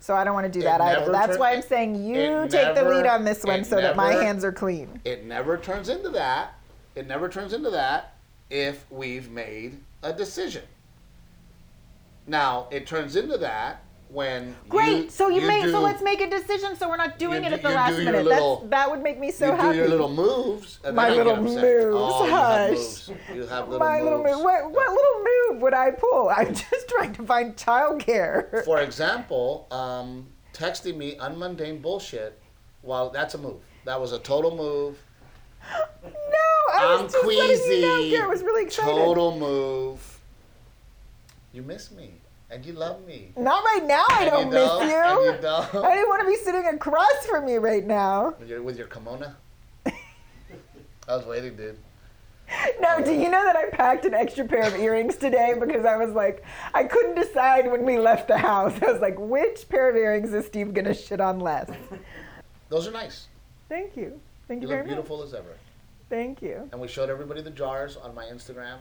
So 0.00 0.14
I 0.14 0.24
don't 0.24 0.34
want 0.34 0.46
to 0.46 0.52
do 0.52 0.60
It 0.60 0.64
that 0.64 0.80
either. 0.80 1.00
never 1.00 1.12
That's 1.12 1.38
why 1.38 1.52
I'm 1.52 1.62
saying 1.62 2.04
you 2.04 2.48
take 2.48 2.74
the 2.74 2.84
lead 2.84 3.06
on 3.06 3.24
this 3.24 3.44
one 3.44 3.64
so 3.64 3.76
that 3.76 3.96
my 3.96 4.12
hands 4.14 4.44
are 4.44 4.52
clean. 4.52 5.00
It 5.04 5.24
never 5.24 5.58
turns 5.58 5.88
into 5.88 6.08
that. 6.10 6.54
It 6.94 7.06
never 7.06 7.28
turns 7.28 7.52
into 7.52 7.70
that 7.70 8.14
if 8.48 8.90
we've 8.90 9.30
made 9.30 9.78
a 10.02 10.12
decision. 10.12 10.64
Now 12.26 12.66
it 12.70 12.86
turns 12.86 13.14
into 13.14 13.38
that 13.38 13.84
when 14.12 14.56
Great. 14.68 15.04
You, 15.04 15.10
so 15.10 15.28
you, 15.28 15.40
made 15.46 15.62
do, 15.64 15.70
so 15.70 15.80
let's 15.80 16.02
make 16.02 16.20
a 16.20 16.28
decision 16.28 16.76
so 16.76 16.88
we're 16.88 16.96
not 16.96 17.18
doing 17.18 17.42
You 17.42 17.46
it 17.46 17.50
do- 17.50 17.54
at 17.56 17.62
the 17.62 17.70
last 17.70 17.96
minute. 17.96 18.24
little- 18.24 18.56
That's, 18.62 18.70
that 18.70 18.90
would 18.90 19.02
make 19.02 19.18
me 19.20 19.30
so 19.30 19.46
you 19.46 19.52
happy. 19.52 19.72
do 19.74 19.78
your 19.78 19.88
little 19.88 20.08
moves. 20.12 20.80
My 20.92 21.10
little 21.10 21.36
moves, 21.36 21.62
Oh, 21.62 22.24
you 22.26 22.30
hush. 22.32 22.70
moves. 22.70 23.10
You 23.34 23.46
have 23.46 23.68
little 23.68 23.78
my 23.78 23.98
moves. 24.00 24.04
little 24.04 24.22
move. 24.24 24.44
What, 24.44 24.70
what 24.72 24.90
little 24.90 25.24
move 25.54 25.62
would 25.62 25.74
I 25.74 25.90
pull? 25.92 26.28
I'm 26.36 26.54
just 26.54 26.88
trying 26.88 27.12
to 27.14 27.22
find 27.24 27.56
childcare. 27.56 28.64
For 28.64 28.80
example, 28.80 29.68
um, 29.70 30.26
texting 30.52 30.96
me 30.96 31.16
unmundane 31.16 31.80
bullshit. 31.80 32.38
Well, 32.82 33.10
that's 33.10 33.34
a 33.34 33.38
move. 33.38 33.60
That 33.84 34.00
was 34.00 34.12
a 34.12 34.18
total 34.18 34.56
move. 34.56 34.98
No, 36.02 36.74
I 36.74 36.94
I'm 36.96 37.04
was 37.04 37.12
just 37.12 37.24
letting 37.26 37.46
queasy. 37.46 37.74
you 37.76 37.80
know. 37.82 38.10
Garrett 38.10 38.30
was 38.30 38.42
really 38.42 38.62
excited. 38.64 38.90
Total 38.90 39.36
move. 39.38 40.20
You 41.52 41.62
miss 41.62 41.90
me, 41.90 42.14
and 42.50 42.64
you 42.66 42.72
love 42.72 43.04
me. 43.06 43.32
Not 43.36 43.64
right 43.64 43.84
now. 43.86 44.04
I 44.10 44.22
And 44.24 44.30
don't 44.30 44.46
you 44.46 44.52
miss 44.52 44.68
don't, 44.68 44.88
you. 44.88 44.94
and 44.96 45.36
you 45.36 45.42
don't. 45.42 45.74
I 45.84 45.94
didn't 45.94 46.08
want 46.08 46.22
to 46.22 46.26
be 46.28 46.36
sitting 46.36 46.66
across 46.66 47.26
from 47.28 47.48
you 47.48 47.60
right 47.60 47.86
now. 47.86 48.34
With 48.38 48.48
your, 48.48 48.62
with 48.62 48.76
your 48.76 48.88
kimono. 48.88 49.32
I 49.86 49.92
was 51.16 51.26
waiting, 51.26 51.56
dude. 51.56 51.78
No, 52.80 53.00
do 53.04 53.12
you 53.12 53.30
know 53.30 53.44
that 53.44 53.54
I 53.54 53.66
packed 53.70 54.04
an 54.06 54.14
extra 54.14 54.44
pair 54.44 54.62
of 54.66 54.74
earrings 54.74 55.14
today 55.14 55.54
because 55.58 55.84
I 55.84 55.96
was 55.96 56.10
like, 56.14 56.44
I 56.74 56.82
couldn't 56.82 57.14
decide 57.14 57.70
when 57.70 57.84
we 57.84 57.96
left 57.96 58.26
the 58.26 58.38
house. 58.38 58.72
I 58.82 58.90
was 58.90 59.00
like, 59.00 59.14
which 59.18 59.68
pair 59.68 59.88
of 59.88 59.94
earrings 59.96 60.32
is 60.32 60.46
Steve 60.46 60.74
gonna 60.74 60.92
shit 60.94 61.20
on 61.20 61.38
less? 61.38 61.70
Those 62.68 62.88
are 62.88 62.90
nice. 62.90 63.28
Thank 63.68 63.96
you. 63.96 64.20
Thank 64.48 64.62
You 64.62 64.68
you, 64.68 64.74
look 64.74 64.84
very 64.84 64.86
beautiful 64.88 65.22
as 65.22 65.32
ever. 65.32 65.54
Thank 66.08 66.42
you. 66.42 66.68
And 66.72 66.80
we 66.80 66.88
showed 66.88 67.08
everybody 67.08 67.40
the 67.40 67.50
jars 67.50 67.96
on 67.96 68.16
my 68.16 68.24
Instagram. 68.24 68.78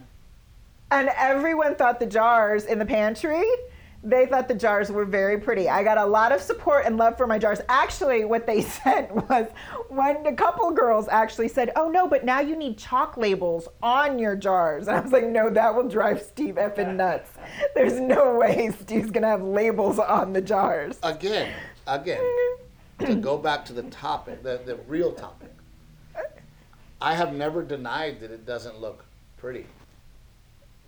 And 0.92 1.10
everyone 1.16 1.76
thought 1.76 2.00
the 2.00 2.06
jars 2.06 2.66
in 2.66 2.80
the 2.80 2.86
pantry, 2.86 3.46
they 4.04 4.26
thought 4.26 4.48
the 4.48 4.56
jars 4.56 4.90
were 4.92 5.06
very 5.06 5.38
pretty. 5.38 5.70
I 5.70 5.84
got 5.84 5.98
a 5.98 6.06
lot 6.06 6.32
of 6.32 6.42
support 6.42 6.86
and 6.86 6.98
love 6.98 7.18
for 7.18 7.28
my 7.28 7.38
jars. 7.38 7.60
Actually, 7.68 8.26
what 8.26 8.48
they 8.48 8.62
said 8.84 9.12
was 9.30 9.48
when 9.90 10.26
a 10.26 10.34
couple 10.34 10.72
girls 10.72 11.08
actually 11.10 11.50
said, 11.50 11.72
Oh 11.76 11.90
no, 11.90 12.08
but 12.08 12.24
now 12.24 12.40
you 12.40 12.56
need 12.56 12.78
chalk 12.78 13.18
labels 13.18 13.68
on 13.84 14.18
your 14.18 14.36
jars. 14.36 14.88
And 14.88 14.98
I 14.98 15.02
was 15.02 15.12
like, 15.12 15.28
No, 15.28 15.50
that 15.50 15.76
will 15.76 15.88
drive 15.88 16.22
Steve 16.22 16.56
effing 16.56 16.96
nuts. 16.96 17.32
There's 17.76 18.00
no 18.00 18.36
way 18.36 18.72
Steve's 18.80 19.12
gonna 19.12 19.28
have 19.28 19.44
labels 19.44 20.00
on 20.00 20.34
the 20.34 20.42
jars. 20.42 20.98
Again, 21.04 21.54
again, 21.86 22.24
to 23.00 23.16
go 23.16 23.38
back 23.38 23.66
to 23.66 23.74
the 23.74 23.84
topic, 23.84 24.44
the, 24.44 24.62
the 24.66 24.78
real 24.88 25.12
topic. 25.12 25.54
I 27.02 27.16
have 27.16 27.34
never 27.34 27.64
denied 27.64 28.20
that 28.22 28.32
it 28.32 28.46
doesn't 28.46 28.80
look 28.80 29.06
pretty. 29.38 29.66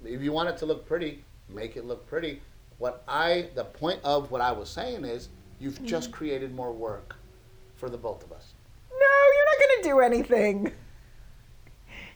If 0.04 0.22
you 0.22 0.32
want 0.32 0.50
it 0.50 0.58
to 0.58 0.66
look 0.66 0.86
pretty, 0.86 1.24
make 1.50 1.78
it 1.78 1.86
look 1.86 2.08
pretty. 2.08 2.42
What 2.78 3.04
I, 3.08 3.50
the 3.56 3.66
point 3.66 4.00
of 4.04 4.32
what 4.32 4.42
I 4.42 4.52
was 4.52 4.70
saying 4.70 5.06
is, 5.06 5.30
you've 5.60 5.76
mm-hmm. 5.76 5.86
just 5.86 6.12
created 6.12 6.54
more 6.56 6.72
work 6.72 7.16
for 7.76 7.90
the 7.90 7.98
both 7.98 8.24
of 8.24 8.32
us. 8.32 8.54
No, 8.92 8.98
you're 8.98 9.46
not 9.46 9.60
gonna 9.60 9.84
do 9.84 10.00
anything. 10.00 10.72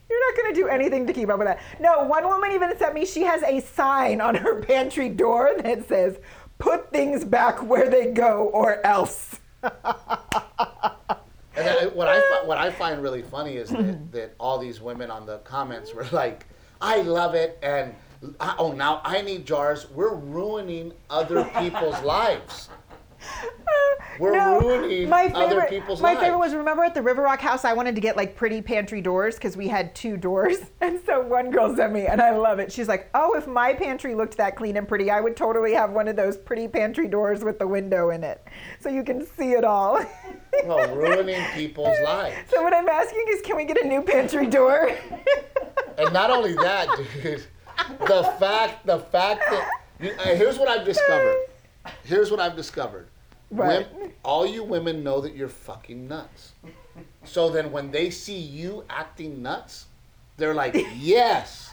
You're 0.10 0.32
not 0.32 0.38
gonna 0.38 0.56
do 0.56 0.68
anything 0.68 1.08
to 1.08 1.14
keep 1.14 1.30
up 1.30 1.40
with 1.40 1.48
that. 1.48 1.62
No, 1.80 2.04
one 2.04 2.26
woman 2.28 2.52
even 2.52 2.78
sent 2.78 2.94
me, 2.94 3.06
she 3.06 3.22
has 3.22 3.42
a 3.44 3.60
sign 3.62 4.22
on 4.22 4.36
her 4.36 4.62
pantry 4.62 5.10
door 5.10 5.56
that 5.64 5.88
says, 5.88 6.18
put 6.58 6.92
things 6.92 7.26
back 7.26 7.64
where 7.64 7.90
they 7.90 8.12
go 8.12 8.50
or 8.54 8.86
else. 8.86 9.40
And 11.58 11.70
I, 11.70 11.88
what 11.88 12.08
I 12.08 12.20
what 12.46 12.58
I 12.58 12.72
find 12.72 13.02
really 13.02 13.22
funny 13.22 13.56
is 13.58 13.70
that, 13.70 14.12
that 14.12 14.36
all 14.40 14.58
these 14.58 14.82
women 14.82 15.10
on 15.10 15.26
the 15.26 15.40
comments 15.40 15.94
were 15.94 16.08
like, 16.12 16.46
"I 16.86 17.02
love 17.02 17.34
it," 17.34 17.58
and 17.64 17.96
"I- 18.40 18.56
"Oh, 18.60 18.72
now 18.72 19.02
I 19.04 19.22
need 19.22 19.48
jars." 19.48 19.90
We're 19.90 20.14
ruining 20.14 20.94
other 21.10 21.44
people's 21.60 22.00
lives. 22.16 22.70
We're 24.18 24.60
ruining 24.62 25.10
my 25.10 25.26
other 25.26 25.62
favorite, 25.62 25.70
people's 25.70 26.02
My 26.02 26.12
lives. 26.14 26.22
favorite 26.22 26.40
was 26.40 26.54
remember 26.56 26.84
at 26.86 26.94
the 26.94 27.02
River 27.02 27.24
Rock 27.24 27.42
house, 27.42 27.66
I 27.66 27.74
wanted 27.74 27.96
to 27.96 28.02
get 28.02 28.16
like 28.16 28.36
pretty 28.36 28.62
pantry 28.62 29.02
doors 29.02 29.36
because 29.36 29.58
we 29.58 29.68
had 29.68 29.94
two 29.94 30.16
doors. 30.18 30.58
And 30.82 31.00
so 31.06 31.20
one 31.22 31.50
girl 31.50 31.76
sent 31.76 31.94
me, 31.94 32.06
and 32.06 32.22
I 32.22 32.36
love 32.38 32.60
it. 32.60 32.72
She's 32.72 32.88
like, 32.88 33.10
Oh, 33.16 33.36
if 33.36 33.48
my 33.48 33.74
pantry 33.74 34.14
looked 34.14 34.38
that 34.38 34.56
clean 34.56 34.78
and 34.78 34.88
pretty, 34.88 35.10
I 35.10 35.20
would 35.20 35.36
totally 35.36 35.74
have 35.74 35.92
one 35.92 36.08
of 36.08 36.16
those 36.16 36.38
pretty 36.38 36.68
pantry 36.68 37.08
doors 37.08 37.44
with 37.44 37.58
the 37.60 37.68
window 37.68 38.12
in 38.12 38.24
it 38.24 38.46
so 38.80 38.90
you 38.90 39.04
can 39.04 39.26
see 39.26 39.54
it 39.54 39.64
all. 39.64 40.00
Well, 40.64 40.96
ruining 40.96 41.44
people's 41.54 41.98
lives. 42.04 42.36
So 42.50 42.62
what 42.62 42.74
I'm 42.74 42.88
asking 42.88 43.26
is, 43.30 43.42
can 43.42 43.58
we 43.58 43.66
get 43.66 43.84
a 43.84 43.88
new 43.88 44.02
pantry 44.02 44.48
door? 44.48 44.96
And 45.98 46.12
not 46.14 46.30
only 46.30 46.54
that, 46.56 46.90
dude, 47.24 47.42
the 48.06 48.24
fact 48.38 48.86
the 48.86 49.00
fact 49.00 49.42
that 49.50 49.70
you, 50.02 50.12
uh, 50.12 50.36
here's 50.36 50.58
what 50.60 50.68
I've 50.68 50.84
discovered. 50.86 51.38
Here's 52.04 52.30
what 52.32 52.42
I've 52.42 52.56
discovered. 52.58 53.08
Wom- 53.56 54.12
all 54.24 54.46
you 54.46 54.64
women 54.64 55.04
know 55.04 55.22
that 55.22 55.36
you're 55.36 55.48
fucking 55.48 56.08
nuts. 56.08 56.54
So 57.24 57.50
then 57.50 57.72
when 57.72 57.92
they 57.92 58.10
see 58.10 58.38
you 58.38 58.84
acting 58.90 59.42
nuts, 59.42 59.86
they're 60.38 60.54
like, 60.54 60.76
yes, 60.98 61.72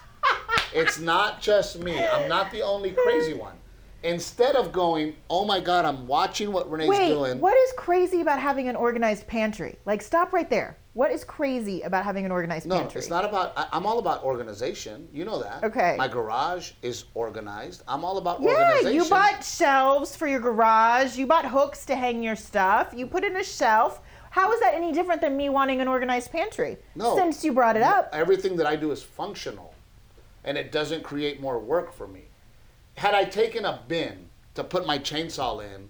it's 0.75 0.99
not 0.99 1.41
just 1.41 1.79
me. 1.79 1.99
I'm 1.99 2.29
not 2.29 2.51
the 2.51 2.63
only 2.63 2.93
crazy 2.93 3.35
one. 3.35 3.55
Instead 4.03 4.57
of 4.57 4.73
going, 4.73 5.15
oh 5.31 5.45
my 5.45 5.61
God, 5.61 5.85
I'm 5.85 6.07
watching 6.09 6.53
what 6.53 6.71
Renee's 6.71 6.89
Wait, 6.89 7.09
doing. 7.09 7.41
what 7.41 7.57
is 7.57 7.73
crazy 7.77 8.21
about 8.21 8.41
having 8.41 8.69
an 8.69 8.75
organized 8.75 9.27
pantry? 9.29 9.79
Like, 9.87 10.03
stop 10.03 10.33
right 10.33 10.51
there. 10.51 10.77
What 10.95 11.11
is 11.11 11.25
crazy 11.25 11.81
about 11.83 12.05
having 12.05 12.27
an 12.27 12.33
organized 12.33 12.67
No, 12.67 12.79
pantry? 12.79 12.99
it's 12.99 13.09
not 13.09 13.25
about. 13.25 13.55
I, 13.57 13.67
I'm 13.73 13.87
all 13.87 13.99
about 13.99 14.23
organization. 14.25 15.09
You 15.13 15.25
know 15.25 15.43
that. 15.43 15.65
Okay. 15.65 15.95
My 15.97 16.07
garage 16.07 16.73
is 16.83 17.07
organized. 17.15 17.83
I'm 17.89 18.05
all 18.05 18.19
about 18.19 18.43
Yeah, 18.43 18.51
organization. 18.51 18.97
Yeah, 18.97 19.03
you 19.03 19.09
bought 19.09 19.43
shelves 19.43 20.15
for 20.15 20.27
your 20.27 20.41
garage. 20.41 21.17
You 21.17 21.27
bought 21.27 21.47
hooks 21.47 21.87
to 21.87 21.97
hang 21.97 22.23
your 22.23 22.37
stuff. 22.37 22.93
You 22.95 23.07
put 23.07 23.25
in 23.25 23.37
a 23.37 23.45
shelf. 23.45 24.01
How 24.31 24.53
is 24.53 24.61
that 24.61 24.75
any 24.75 24.93
different 24.93 25.23
than 25.23 25.35
me 25.37 25.49
wanting 25.49 25.81
an 25.81 25.89
organized 25.89 26.31
pantry? 26.31 26.77
No. 26.95 27.17
Since 27.17 27.43
you 27.43 27.53
brought 27.53 27.77
it 27.77 27.83
up. 27.83 28.11
Everything 28.13 28.57
that 28.57 28.67
I 28.67 28.77
do 28.77 28.91
is 28.91 29.03
functional, 29.03 29.75
and 30.45 30.59
it 30.59 30.73
doesn't 30.73 31.03
create 31.03 31.41
more 31.41 31.59
work 31.59 31.93
for 31.93 32.07
me. 32.07 32.25
Had 32.97 33.15
I 33.15 33.25
taken 33.25 33.65
a 33.65 33.81
bin 33.89 34.29
to 34.55 34.65
put 34.65 34.87
my 34.87 34.99
chainsaw 34.99 35.63
in, 35.65 35.89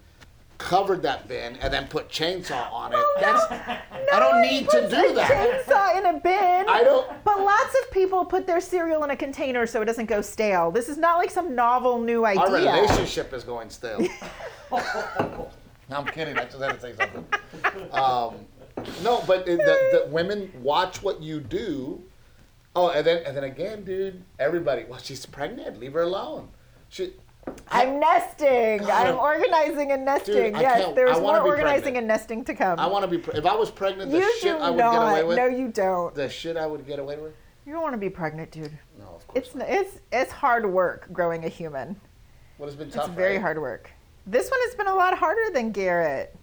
covered 0.63 1.03
that 1.03 1.27
bin, 1.27 1.57
and 1.57 1.73
then 1.73 1.89
put 1.89 2.09
chainsaw 2.09 2.73
on 2.73 2.93
it, 2.93 3.05
that's. 3.21 3.43
I 3.51 4.21
don't 4.21 4.41
need 4.43 4.69
to 4.71 4.89
do 4.89 5.11
a 5.11 5.15
that. 5.15 5.67
Chainsaw 5.67 5.99
in 5.99 6.07
a 6.07 6.21
bin. 6.21 6.69
I 6.69 6.83
don't. 6.85 7.25
But 7.25 7.41
lots 7.41 7.75
of 7.83 7.91
people 7.91 8.25
put 8.25 8.47
their 8.47 8.61
cereal 8.61 9.03
in 9.03 9.11
a 9.11 9.17
container 9.17 9.67
so 9.67 9.83
it 9.83 9.87
doesn't 9.87 10.07
go 10.07 10.23
stale. 10.23 10.71
This 10.71 10.89
is 10.89 10.99
not 10.99 11.19
like 11.19 11.31
some 11.31 11.55
novel 11.57 12.01
new 12.01 12.25
idea. 12.25 12.43
Our 12.43 12.55
relationship 12.55 13.33
is 13.33 13.43
going 13.43 13.71
stale. 13.71 14.01
no, 14.71 15.51
I'm 15.91 16.07
kidding. 16.07 16.39
I 16.39 16.45
just 16.45 16.61
had 16.61 16.75
to 16.75 16.81
say 16.81 16.95
something. 16.95 17.27
Um, 17.93 18.37
no, 19.03 19.23
but 19.27 19.45
the, 19.45 19.57
the 19.57 20.07
women 20.11 20.51
watch 20.63 21.03
what 21.03 21.21
you 21.21 21.41
do. 21.41 22.03
Oh, 22.75 22.91
and 22.91 23.05
then 23.05 23.25
and 23.27 23.37
then 23.37 23.45
again, 23.45 23.85
dude. 23.85 24.23
Everybody, 24.39 24.85
well, 24.85 25.01
she's 25.01 25.27
pregnant. 25.27 25.81
Leave 25.81 25.93
her 25.95 26.03
alone. 26.03 26.49
She. 26.89 27.15
I'm 27.69 27.99
nesting. 27.99 28.79
God, 28.79 29.07
I'm 29.07 29.19
organizing 29.19 29.93
and 29.93 30.05
nesting. 30.05 30.53
Dude, 30.53 30.61
yes, 30.61 30.95
there's 30.95 31.19
more 31.19 31.41
organizing 31.41 31.83
pregnant. 31.83 31.97
and 31.99 32.07
nesting 32.07 32.45
to 32.45 32.55
come. 32.55 32.79
I 32.79 32.87
want 32.87 33.03
to 33.05 33.09
be. 33.09 33.19
Pre- 33.19 33.39
if 33.39 33.47
I 33.47 33.55
was 33.57 33.71
pregnant, 33.71 34.11
the 34.11 34.19
you 34.19 34.39
shit 34.41 34.55
I 34.57 34.71
would 34.71 34.79
not. 34.79 34.93
get 34.93 35.03
away 35.13 35.25
with. 35.25 35.37
No, 35.39 35.47
you 35.47 35.69
don't. 35.69 36.15
the 36.15 36.29
shit 36.29 36.57
I 36.57 36.67
would 36.67 36.87
get 36.87 36.99
away 36.99 37.19
with. 37.19 37.33
You 37.67 37.73
don't 37.73 37.83
want 37.83 37.95
to 37.95 37.99
be 37.99 38.11
pregnant, 38.11 38.51
dude. 38.51 38.77
No, 38.99 39.05
of 39.07 39.27
course. 39.27 39.47
It's 39.47 39.55
not. 39.55 39.69
it's 39.69 39.99
it's 40.13 40.33
hard 40.33 40.67
work 40.71 41.09
growing 41.13 41.45
a 41.45 41.49
human. 41.49 42.01
What 42.59 42.67
has 42.67 42.77
been 42.77 42.91
tough? 42.91 43.07
It's 43.09 43.15
very 43.15 43.35
right? 43.35 43.43
hard 43.43 43.61
work. 43.61 43.91
This 44.27 44.51
one 44.51 44.61
has 44.67 44.75
been 44.77 44.87
a 44.89 44.95
lot 44.95 45.17
harder 45.19 45.51
than 45.53 45.73
Garrett. 45.73 46.37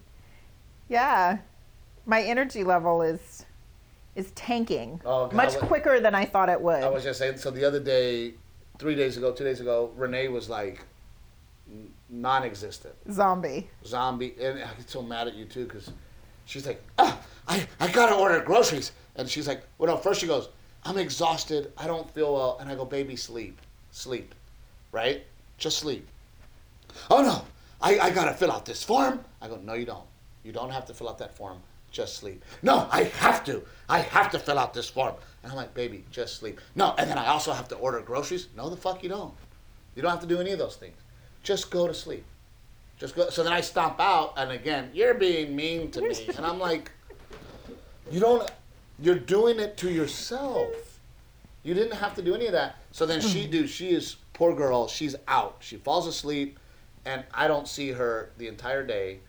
Yeah, 0.88 1.38
my 2.04 2.22
energy 2.22 2.64
level 2.64 3.00
is 3.02 3.46
is 4.16 4.32
tanking 4.32 5.00
Oh, 5.04 5.26
God, 5.26 5.32
much 5.32 5.54
what- 5.54 5.62
quicker 5.68 6.00
than 6.00 6.14
I 6.14 6.24
thought 6.26 6.48
it 6.48 6.60
would. 6.60 6.82
I 6.82 6.88
was 6.88 7.04
just 7.04 7.18
saying. 7.20 7.38
So 7.38 7.50
the 7.50 7.64
other 7.64 7.80
day, 7.80 8.34
three 8.80 8.94
days 8.94 9.18
ago, 9.18 9.30
two 9.30 9.44
days 9.44 9.60
ago, 9.60 9.92
Renee 9.94 10.28
was 10.28 10.48
like 10.48 10.80
non-existent. 12.08 12.94
Zombie. 13.12 13.68
zombie, 13.84 14.34
and 14.40 14.58
I 14.58 14.72
get 14.74 14.88
so 14.88 15.02
mad 15.02 15.28
at 15.28 15.34
you 15.34 15.44
too 15.44 15.66
because 15.66 15.92
she's 16.46 16.66
like, 16.66 16.82
ah, 16.98 17.20
I, 17.46 17.66
I 17.78 17.88
gotta 17.92 18.14
order 18.14 18.40
groceries, 18.40 18.92
and 19.16 19.28
she's 19.28 19.46
like, 19.46 19.62
well, 19.78 19.94
no, 19.94 20.00
first 20.00 20.20
she 20.22 20.26
goes, 20.26 20.48
I'm 20.82 20.96
exhausted, 20.96 21.72
I 21.76 21.86
don't 21.86 22.10
feel 22.14 22.32
well, 22.32 22.56
and 22.58 22.70
I 22.70 22.74
go, 22.74 22.86
baby, 22.86 23.16
sleep, 23.16 23.60
sleep, 23.92 24.34
right? 24.92 25.24
Just 25.58 25.78
sleep. 25.78 26.08
Oh 27.10 27.22
no, 27.22 27.44
I, 27.82 27.98
I 27.98 28.10
gotta 28.10 28.32
fill 28.32 28.50
out 28.50 28.64
this 28.64 28.82
form. 28.82 29.20
I 29.42 29.48
go, 29.48 29.56
no, 29.56 29.74
you 29.74 29.84
don't. 29.84 30.06
You 30.42 30.52
don't 30.52 30.70
have 30.70 30.86
to 30.86 30.94
fill 30.94 31.10
out 31.10 31.18
that 31.18 31.36
form. 31.36 31.58
Just 31.90 32.16
sleep. 32.16 32.44
No, 32.62 32.88
I 32.90 33.04
have 33.04 33.44
to. 33.44 33.62
I 33.88 34.00
have 34.00 34.30
to 34.30 34.38
fill 34.38 34.58
out 34.58 34.74
this 34.74 34.88
form. 34.88 35.14
And 35.42 35.50
I'm 35.50 35.56
like, 35.56 35.74
baby, 35.74 36.04
just 36.10 36.36
sleep. 36.36 36.60
No, 36.74 36.94
and 36.98 37.10
then 37.10 37.18
I 37.18 37.26
also 37.28 37.52
have 37.52 37.68
to 37.68 37.76
order 37.76 38.00
groceries. 38.00 38.48
No, 38.56 38.70
the 38.70 38.76
fuck 38.76 39.02
you 39.02 39.08
don't. 39.08 39.34
You 39.96 40.02
don't 40.02 40.10
have 40.10 40.20
to 40.20 40.26
do 40.26 40.38
any 40.40 40.52
of 40.52 40.58
those 40.58 40.76
things. 40.76 40.96
Just 41.42 41.70
go 41.70 41.86
to 41.86 41.94
sleep. 41.94 42.24
Just 42.98 43.16
go. 43.16 43.30
So 43.30 43.42
then 43.42 43.52
I 43.52 43.62
stomp 43.62 43.98
out, 43.98 44.34
and 44.36 44.52
again, 44.52 44.90
you're 44.92 45.14
being 45.14 45.56
mean 45.56 45.90
to 45.92 46.02
me, 46.02 46.28
and 46.36 46.44
I'm 46.44 46.58
like, 46.58 46.92
you 48.10 48.20
don't. 48.20 48.48
You're 49.00 49.14
doing 49.14 49.58
it 49.58 49.78
to 49.78 49.90
yourself. 49.90 51.00
You 51.62 51.74
didn't 51.74 51.96
have 51.96 52.14
to 52.16 52.22
do 52.22 52.34
any 52.34 52.46
of 52.46 52.52
that. 52.52 52.76
So 52.92 53.06
then 53.06 53.20
she 53.20 53.46
hmm. 53.46 53.50
do. 53.50 53.66
She 53.66 53.90
is 53.90 54.16
poor 54.34 54.54
girl. 54.54 54.86
She's 54.86 55.16
out. 55.26 55.56
She 55.60 55.76
falls 55.76 56.06
asleep, 56.06 56.58
and 57.06 57.24
I 57.32 57.48
don't 57.48 57.66
see 57.66 57.90
her 57.92 58.30
the 58.36 58.48
entire 58.48 58.84
day, 58.84 59.20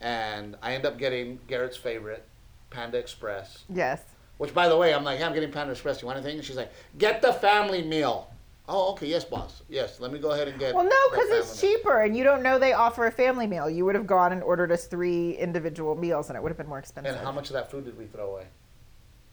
and 0.00 0.56
I 0.62 0.74
end 0.74 0.86
up 0.86 0.98
getting 0.98 1.38
Garrett's 1.46 1.76
favorite, 1.76 2.24
Panda 2.70 2.98
Express. 2.98 3.64
Yes. 3.68 4.02
Which, 4.38 4.54
by 4.54 4.68
the 4.68 4.76
way, 4.76 4.94
I'm 4.94 5.04
like, 5.04 5.18
hey, 5.18 5.24
I'm 5.24 5.34
getting 5.34 5.50
Panda 5.50 5.72
Express. 5.72 6.00
You 6.00 6.06
want 6.06 6.18
anything? 6.18 6.36
And 6.36 6.44
she's 6.44 6.56
like, 6.56 6.72
get 6.96 7.20
the 7.20 7.32
family 7.32 7.82
meal. 7.82 8.32
Oh, 8.70 8.92
okay, 8.92 9.06
yes, 9.06 9.24
boss. 9.24 9.62
Yes, 9.70 9.98
let 9.98 10.12
me 10.12 10.18
go 10.18 10.32
ahead 10.32 10.46
and 10.46 10.58
get. 10.58 10.74
Well, 10.74 10.84
no, 10.84 11.10
because 11.10 11.30
it's 11.30 11.62
meal. 11.62 11.72
cheaper, 11.72 12.00
and 12.02 12.14
you 12.14 12.22
don't 12.22 12.42
know 12.42 12.58
they 12.58 12.74
offer 12.74 13.06
a 13.06 13.10
family 13.10 13.46
meal. 13.46 13.70
You 13.70 13.86
would 13.86 13.94
have 13.94 14.06
gone 14.06 14.30
and 14.30 14.42
ordered 14.42 14.70
us 14.70 14.86
three 14.86 15.32
individual 15.32 15.94
meals, 15.94 16.28
and 16.28 16.36
it 16.36 16.42
would 16.42 16.50
have 16.50 16.58
been 16.58 16.68
more 16.68 16.78
expensive. 16.78 17.14
And 17.14 17.24
how 17.24 17.32
much 17.32 17.48
of 17.48 17.54
that 17.54 17.70
food 17.70 17.86
did 17.86 17.96
we 17.96 18.04
throw 18.04 18.30
away? 18.30 18.44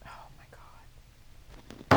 Oh 0.05 0.09
my 0.37 0.45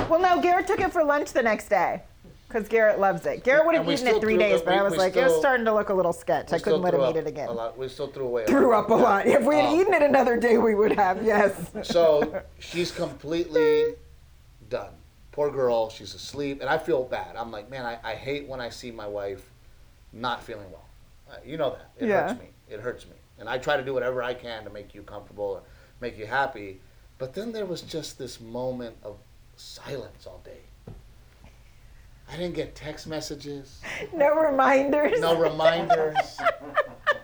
god. 0.03 0.11
Well, 0.11 0.21
no, 0.21 0.43
Garrett 0.43 0.67
took 0.67 0.81
it 0.81 0.93
for 0.93 1.05
lunch 1.05 1.33
the 1.33 1.43
next 1.43 1.69
day. 1.69 2.03
Because 2.49 2.67
Garrett 2.67 2.99
loves 2.99 3.27
it. 3.27 3.45
Garrett 3.45 3.67
would 3.67 3.75
have 3.75 3.87
eaten 3.89 4.07
it 4.07 4.21
three 4.23 4.39
days, 4.39 4.63
but 4.63 4.73
we- 4.73 4.81
I 4.81 4.83
was 4.83 4.97
like, 4.97 5.15
it 5.17 5.23
was 5.23 5.37
starting 5.39 5.67
to 5.67 5.75
look 5.75 5.91
a 5.91 5.95
little 5.95 6.15
sketch. 6.15 6.51
I 6.53 6.59
couldn't 6.59 6.81
let 6.81 6.95
him 6.95 7.03
eat 7.03 7.17
it 7.17 7.27
again. 7.27 7.49
A 7.49 7.53
lot. 7.53 7.77
We 7.77 7.89
still 7.89 8.07
threw 8.07 8.25
away. 8.27 8.47
Threw 8.47 8.73
up 8.75 8.89
a 8.91 8.95
Yeah. 8.95 9.03
lot. 9.03 9.27
If 9.27 9.45
we 9.45 9.57
had 9.57 9.67
Oh. 9.67 9.79
eaten 9.81 9.93
it 9.93 10.03
another 10.03 10.39
day, 10.39 10.57
we 10.57 10.75
would 10.75 10.93
have. 10.93 11.23
Yes. 11.23 11.71
So 11.83 12.43
she's 12.59 12.91
completely 12.91 13.97
done. 14.71 14.95
Poor 15.33 15.51
girl. 15.51 15.91
She's 15.91 16.15
asleep, 16.15 16.61
and 16.63 16.71
I 16.71 16.79
feel 16.79 17.05
bad. 17.05 17.37
I'm 17.37 17.53
like, 17.53 17.69
man, 17.71 17.85
I, 17.85 17.99
I 18.03 18.15
hate 18.15 18.49
when 18.49 18.61
I 18.63 18.71
see 18.71 18.91
my 18.91 19.07
wife 19.07 19.51
not 20.15 20.43
feeling 20.43 20.71
well. 20.73 20.85
Uh, 21.31 21.35
You 21.45 21.59
know 21.59 21.71
that. 21.71 21.91
It 22.03 22.09
Yeah. 22.09 22.29
hurts 22.29 22.41
me. 22.41 22.49
It 22.71 22.81
hurts 22.81 23.05
me. 23.07 23.13
And 23.39 23.47
I 23.49 23.59
try 23.59 23.77
to 23.77 23.85
do 23.85 23.93
whatever 23.93 24.23
I 24.23 24.33
can 24.33 24.65
to 24.65 24.71
make 24.71 24.95
you 24.95 25.03
comfortable 25.03 25.45
or 25.45 25.63
make 26.01 26.17
you 26.17 26.27
happy. 26.27 26.81
But 27.19 27.35
then 27.35 27.53
there 27.53 27.67
was 27.67 27.83
just 27.83 28.19
this 28.19 28.41
moment 28.41 28.97
of 29.03 29.19
silence 29.57 30.27
all 30.27 30.41
day. 30.45 30.63
I 32.31 32.37
didn't 32.37 32.55
get 32.55 32.75
text 32.75 33.07
messages. 33.07 33.81
No 34.15 34.35
reminders. 34.35 35.21
no 35.21 35.39
reminders. 35.39 36.39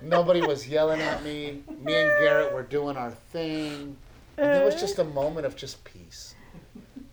Nobody 0.02 0.40
was 0.40 0.66
yelling 0.68 1.00
at 1.00 1.22
me. 1.22 1.62
Me 1.68 1.94
and 1.94 2.10
Garrett 2.20 2.52
were 2.52 2.62
doing 2.62 2.96
our 2.96 3.10
thing. 3.10 3.96
And 4.36 4.62
it 4.62 4.64
was 4.64 4.80
just 4.80 4.98
a 4.98 5.04
moment 5.04 5.46
of 5.46 5.56
just 5.56 5.82
peace. 5.84 6.34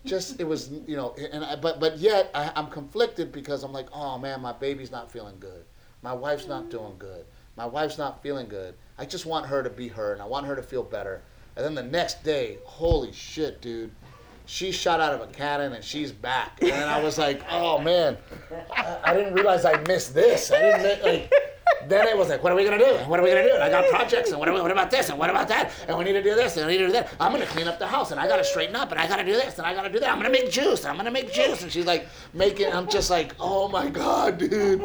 Just 0.04 0.40
it 0.40 0.44
was, 0.44 0.70
you 0.86 0.96
know, 0.96 1.14
and 1.32 1.44
I, 1.44 1.56
but 1.56 1.78
but 1.78 1.98
yet 1.98 2.30
I, 2.34 2.50
I'm 2.56 2.66
conflicted 2.66 3.30
because 3.30 3.62
I'm 3.62 3.72
like, 3.72 3.86
oh 3.92 4.18
man, 4.18 4.40
my 4.40 4.52
baby's 4.52 4.90
not 4.90 5.12
feeling 5.12 5.36
good. 5.38 5.64
My 6.02 6.12
wife's 6.12 6.48
not 6.48 6.70
doing 6.70 6.96
good. 6.98 7.24
My 7.56 7.66
wife's 7.66 7.98
not 7.98 8.22
feeling 8.22 8.48
good. 8.48 8.74
I 8.98 9.04
just 9.04 9.26
want 9.26 9.46
her 9.46 9.62
to 9.62 9.70
be 9.70 9.88
her, 9.88 10.12
and 10.12 10.20
I 10.20 10.24
want 10.24 10.46
her 10.46 10.56
to 10.56 10.62
feel 10.62 10.82
better. 10.82 11.22
And 11.54 11.64
then 11.64 11.74
the 11.74 11.82
next 11.82 12.24
day, 12.24 12.58
holy 12.64 13.12
shit, 13.12 13.60
dude, 13.60 13.92
she 14.52 14.70
shot 14.70 15.00
out 15.00 15.14
of 15.14 15.22
a 15.22 15.26
cannon 15.32 15.72
and 15.72 15.82
she's 15.82 16.12
back. 16.12 16.58
And 16.62 16.84
I 16.84 17.02
was 17.02 17.16
like, 17.16 17.42
oh 17.50 17.78
man, 17.78 18.18
I, 18.76 18.98
I 19.02 19.14
didn't 19.14 19.32
realize 19.32 19.64
I 19.64 19.80
missed 19.84 20.14
this. 20.14 20.52
I 20.52 20.60
didn't 20.60 20.82
mi- 20.82 21.10
like. 21.10 21.32
Then 21.88 22.06
it 22.06 22.16
was 22.16 22.28
like, 22.28 22.42
what 22.42 22.52
are 22.52 22.54
we 22.54 22.62
gonna 22.62 22.78
do? 22.78 22.94
What 23.08 23.18
are 23.18 23.22
we 23.22 23.30
gonna 23.30 23.44
do? 23.44 23.54
And 23.54 23.62
I 23.62 23.70
got 23.70 23.88
projects, 23.88 24.30
and 24.30 24.38
what, 24.38 24.52
we, 24.52 24.60
what 24.60 24.70
about 24.70 24.90
this? 24.90 25.08
And 25.08 25.18
what 25.18 25.30
about 25.30 25.48
that? 25.48 25.72
And 25.88 25.96
we 25.96 26.04
need 26.04 26.12
to 26.12 26.22
do 26.22 26.34
this, 26.34 26.56
and 26.56 26.66
we 26.66 26.74
need 26.74 26.78
to 26.80 26.86
do 26.88 26.92
that. 26.92 27.12
I'm 27.18 27.32
gonna 27.32 27.46
clean 27.46 27.66
up 27.66 27.78
the 27.78 27.86
house, 27.86 28.10
and 28.12 28.20
I 28.20 28.28
gotta 28.28 28.44
straighten 28.44 28.76
up, 28.76 28.92
and 28.92 29.00
I 29.00 29.08
gotta 29.08 29.24
do 29.24 29.32
this, 29.32 29.56
and 29.56 29.66
I 29.66 29.74
gotta 29.74 29.88
do 29.90 29.98
that. 29.98 30.10
I'm 30.10 30.18
gonna 30.18 30.30
make 30.30 30.50
juice, 30.50 30.84
I'm 30.84 30.96
gonna 30.96 31.10
make 31.10 31.32
juice. 31.32 31.62
And 31.62 31.72
she's 31.72 31.86
like 31.86 32.06
making. 32.34 32.72
I'm 32.72 32.88
just 32.88 33.10
like, 33.10 33.34
oh 33.40 33.68
my 33.68 33.88
god, 33.88 34.38
dude. 34.38 34.82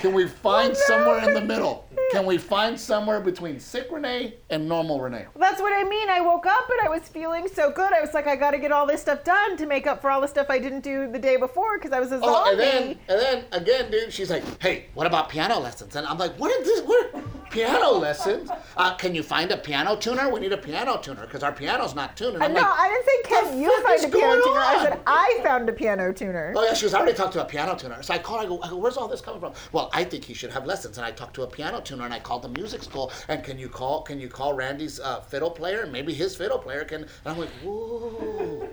Can 0.00 0.12
we 0.12 0.26
find 0.26 0.76
somewhere 0.76 1.26
in 1.26 1.34
the 1.34 1.40
middle? 1.40 1.88
Can 2.12 2.26
we 2.26 2.36
find 2.38 2.78
somewhere 2.78 3.20
between 3.20 3.58
sick 3.58 3.88
Renee 3.90 4.34
and 4.50 4.68
normal 4.68 5.00
Renee? 5.00 5.26
That's 5.36 5.60
what 5.60 5.72
I 5.72 5.88
mean. 5.88 6.08
I 6.10 6.20
woke 6.20 6.46
up 6.46 6.68
and 6.70 6.80
I 6.86 6.88
was 6.90 7.08
feeling 7.08 7.48
so 7.48 7.70
good. 7.70 7.92
I 7.92 8.00
was 8.00 8.12
like, 8.12 8.26
I 8.26 8.36
got 8.36 8.50
to 8.50 8.58
get 8.58 8.70
all 8.72 8.86
this 8.86 9.00
stuff 9.00 9.24
done 9.24 9.56
to 9.56 9.66
make 9.66 9.86
up 9.86 10.02
for 10.02 10.10
all 10.10 10.20
the 10.20 10.28
stuff 10.28 10.48
I 10.50 10.58
didn't 10.58 10.80
do 10.80 11.10
the 11.10 11.18
day 11.18 11.36
before 11.36 11.78
because 11.78 11.92
I 11.92 12.00
was 12.00 12.08
a 12.08 12.20
zombie. 12.20 12.26
Oh, 12.28 12.50
and 12.50 12.60
then 12.60 12.98
and 13.08 13.20
then 13.20 13.44
again, 13.52 13.90
dude, 13.90 14.12
she's 14.12 14.30
like, 14.30 14.44
"Hey, 14.60 14.86
what 14.94 15.06
about 15.06 15.28
piano 15.28 15.58
lessons?" 15.58 15.96
And 15.96 16.06
I'm 16.06 16.18
like, 16.18 16.38
"What 16.38 16.50
is 16.60 16.66
this? 16.66 16.80
What 16.86 17.50
piano 17.50 17.92
lessons? 17.92 18.50
Uh, 18.76 18.94
can 18.96 19.14
you 19.14 19.22
find 19.22 19.50
a 19.52 19.56
piano 19.56 19.96
tuner? 19.96 20.28
We 20.30 20.40
need 20.40 20.52
a 20.52 20.58
piano 20.58 20.98
tuner 20.98 21.22
because 21.22 21.42
our 21.42 21.52
piano's 21.52 21.94
not 21.94 22.16
tuned." 22.16 22.34
And 22.34 22.42
Uh, 22.42 22.46
I'm 22.46 22.52
no, 22.52 22.60
like, 22.60 22.70
I 22.70 22.88
didn't 22.88 23.06
say, 23.06 23.34
can 23.34 23.60
you 23.60 23.82
find 23.82 24.04
a 24.04 24.08
piano 24.08 24.42
tuner? 24.42 24.60
I 24.60 24.84
said, 24.84 25.00
I 25.06 25.40
found 25.42 25.68
a 25.68 25.72
piano 25.72 26.12
tuner. 26.12 26.52
Oh 26.56 26.64
yeah, 26.64 26.74
she 26.74 26.84
was. 26.84 26.94
I 26.94 26.98
already 26.98 27.16
talked 27.16 27.32
to 27.34 27.42
a 27.42 27.44
piano 27.46 27.74
tuner. 27.76 28.02
So 28.02 28.12
I 28.14 28.18
called. 28.18 28.40
I 28.42 28.46
go. 28.46 28.60
I 28.62 28.68
go. 28.68 28.76
Where's 28.76 28.96
all 28.96 29.08
this 29.08 29.20
coming 29.20 29.40
from? 29.40 29.52
Well, 29.74 29.90
I 29.92 30.04
think 30.04 30.22
he 30.22 30.34
should 30.34 30.52
have 30.52 30.66
lessons. 30.66 30.98
And 30.98 31.04
I 31.04 31.10
talked 31.10 31.34
to 31.34 31.42
a 31.42 31.48
piano 31.48 31.80
tuner, 31.80 32.04
and 32.04 32.14
I 32.14 32.20
called 32.20 32.42
the 32.42 32.48
music 32.48 32.84
school. 32.84 33.10
And 33.26 33.42
can 33.42 33.58
you 33.58 33.68
call? 33.68 34.02
Can 34.02 34.20
you 34.20 34.28
call 34.28 34.54
Randy's 34.54 35.00
uh, 35.00 35.20
fiddle 35.22 35.50
player? 35.50 35.84
Maybe 35.84 36.14
his 36.14 36.36
fiddle 36.36 36.58
player 36.58 36.84
can. 36.84 37.02
And 37.02 37.08
I'm 37.26 37.36
like, 37.36 37.50
whoa, 37.64 38.68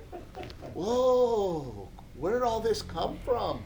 whoa. 0.76 1.90
Where 2.14 2.34
did 2.34 2.44
all 2.44 2.60
this 2.60 2.84
come 2.84 3.18
from? 3.26 3.64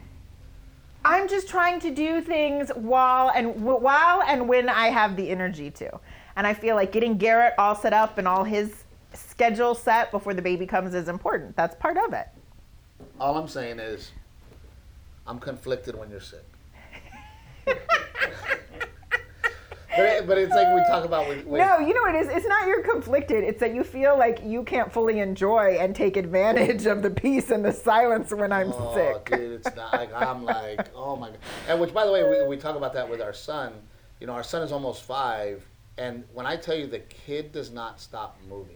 I'm 1.04 1.28
just 1.28 1.50
trying 1.50 1.82
to 1.82 1.92
do 1.92 2.22
things 2.22 2.70
while 2.70 3.30
and 3.36 3.62
while 3.62 4.22
and 4.22 4.48
when 4.48 4.70
I 4.70 4.88
have 4.88 5.18
the 5.18 5.30
energy 5.30 5.70
to. 5.72 6.00
And 6.38 6.48
I 6.48 6.54
feel 6.54 6.78
like 6.78 6.94
getting 6.94 7.18
Garrett 7.18 7.54
all 7.58 7.76
set 7.76 7.92
up 7.92 8.18
and 8.18 8.30
all 8.30 8.46
his 8.46 8.86
schedule 9.14 9.76
set 9.76 10.10
before 10.10 10.34
the 10.34 10.42
baby 10.42 10.66
comes 10.66 10.96
is 10.96 11.10
important. 11.10 11.58
That's 11.58 11.76
part 11.76 11.98
of 11.98 12.14
it. 12.14 12.30
All 13.20 13.38
I'm 13.38 13.50
saying 13.50 13.80
is, 13.80 14.12
I'm 15.28 15.40
conflicted 15.40 15.96
when 15.96 16.10
you're 16.10 16.22
sick. 16.22 16.46
But, 17.66 17.80
it, 19.98 20.28
but 20.28 20.38
it's 20.38 20.54
like 20.54 20.74
we 20.76 20.82
talk 20.90 21.06
about 21.06 21.28
when, 21.28 21.46
when 21.46 21.62
No, 21.62 21.80
you 21.80 21.94
know 21.94 22.02
what 22.02 22.16
it 22.16 22.26
is? 22.26 22.30
It's 22.30 22.48
not 22.48 22.68
you're 22.68 22.84
conflicted. 22.84 23.44
It's 23.44 23.60
that 23.60 23.74
you 23.74 23.84
feel 23.84 24.18
like 24.18 24.40
you 24.44 24.64
can't 24.64 24.92
fully 24.92 25.20
enjoy 25.20 25.78
and 25.80 25.96
take 25.96 26.18
advantage 26.18 26.86
of 26.86 27.02
the 27.02 27.10
peace 27.10 27.52
and 27.52 27.64
the 27.64 27.72
silence 27.72 28.34
when 28.34 28.52
I'm 28.52 28.72
oh, 28.74 28.94
sick. 28.96 29.26
dude, 29.26 29.66
it's 29.66 29.76
not 29.76 29.94
like 29.94 30.14
I'm 30.14 30.44
like, 30.44 30.88
oh 30.96 31.16
my 31.16 31.30
god. 31.30 31.40
And 31.68 31.80
which, 31.80 31.94
by 31.94 32.06
the 32.06 32.12
way, 32.12 32.24
we, 32.24 32.48
we 32.48 32.58
talk 32.58 32.76
about 32.76 32.94
that 32.94 33.10
with 33.10 33.22
our 33.22 33.34
son. 33.34 33.74
You 34.20 34.28
know, 34.28 34.34
our 34.34 34.44
son 34.44 34.62
is 34.62 34.72
almost 34.72 35.04
five, 35.04 35.66
and 35.98 36.24
when 36.34 36.46
I 36.46 36.56
tell 36.56 36.76
you 36.76 36.88
the 36.88 37.00
kid 37.00 37.52
does 37.52 37.72
not 37.72 38.00
stop 38.00 38.38
moving. 38.50 38.76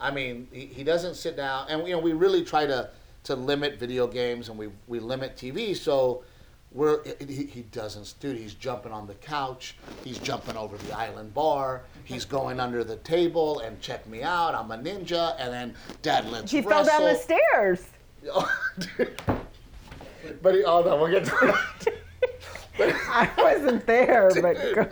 I 0.00 0.10
mean, 0.10 0.48
he, 0.50 0.66
he 0.66 0.82
doesn't 0.82 1.14
sit 1.14 1.36
down, 1.36 1.68
and 1.68 1.86
you 1.86 1.94
know, 1.94 2.00
we 2.00 2.12
really 2.12 2.44
try 2.44 2.66
to 2.66 2.90
to 3.24 3.36
limit 3.36 3.78
video 3.78 4.06
games 4.06 4.48
and 4.48 4.58
we 4.58 4.68
we 4.86 4.98
limit 4.98 5.36
TV. 5.36 5.76
So 5.76 6.24
we're 6.74 7.00
he, 7.26 7.44
he 7.46 7.62
doesn't, 7.62 8.14
dude. 8.20 8.36
He's 8.36 8.54
jumping 8.54 8.92
on 8.92 9.06
the 9.06 9.14
couch. 9.14 9.76
He's 10.04 10.18
jumping 10.18 10.56
over 10.56 10.76
the 10.78 10.96
island 10.96 11.34
bar. 11.34 11.82
He's 12.04 12.24
going 12.24 12.60
under 12.60 12.82
the 12.84 12.96
table 12.96 13.60
and 13.60 13.80
check 13.80 14.06
me 14.06 14.22
out. 14.22 14.54
I'm 14.54 14.70
a 14.70 14.78
ninja. 14.78 15.34
And 15.38 15.52
then 15.52 15.74
Dad 16.02 16.28
let's 16.30 16.50
He 16.50 16.60
wrestle. 16.60 16.84
fell 16.84 17.00
down 17.00 17.12
the 17.12 17.18
stairs. 17.18 17.86
Oh, 18.32 18.50
dude. 18.96 19.20
But 20.40 20.54
he, 20.54 20.64
oh 20.64 20.82
no, 20.82 20.96
we'll 20.96 21.10
get 21.10 21.24
to 21.24 21.30
that. 21.40 21.94
I 23.08 23.28
wasn't 23.36 23.86
there, 23.86 24.30
but 24.40 24.54
go- 24.74 24.88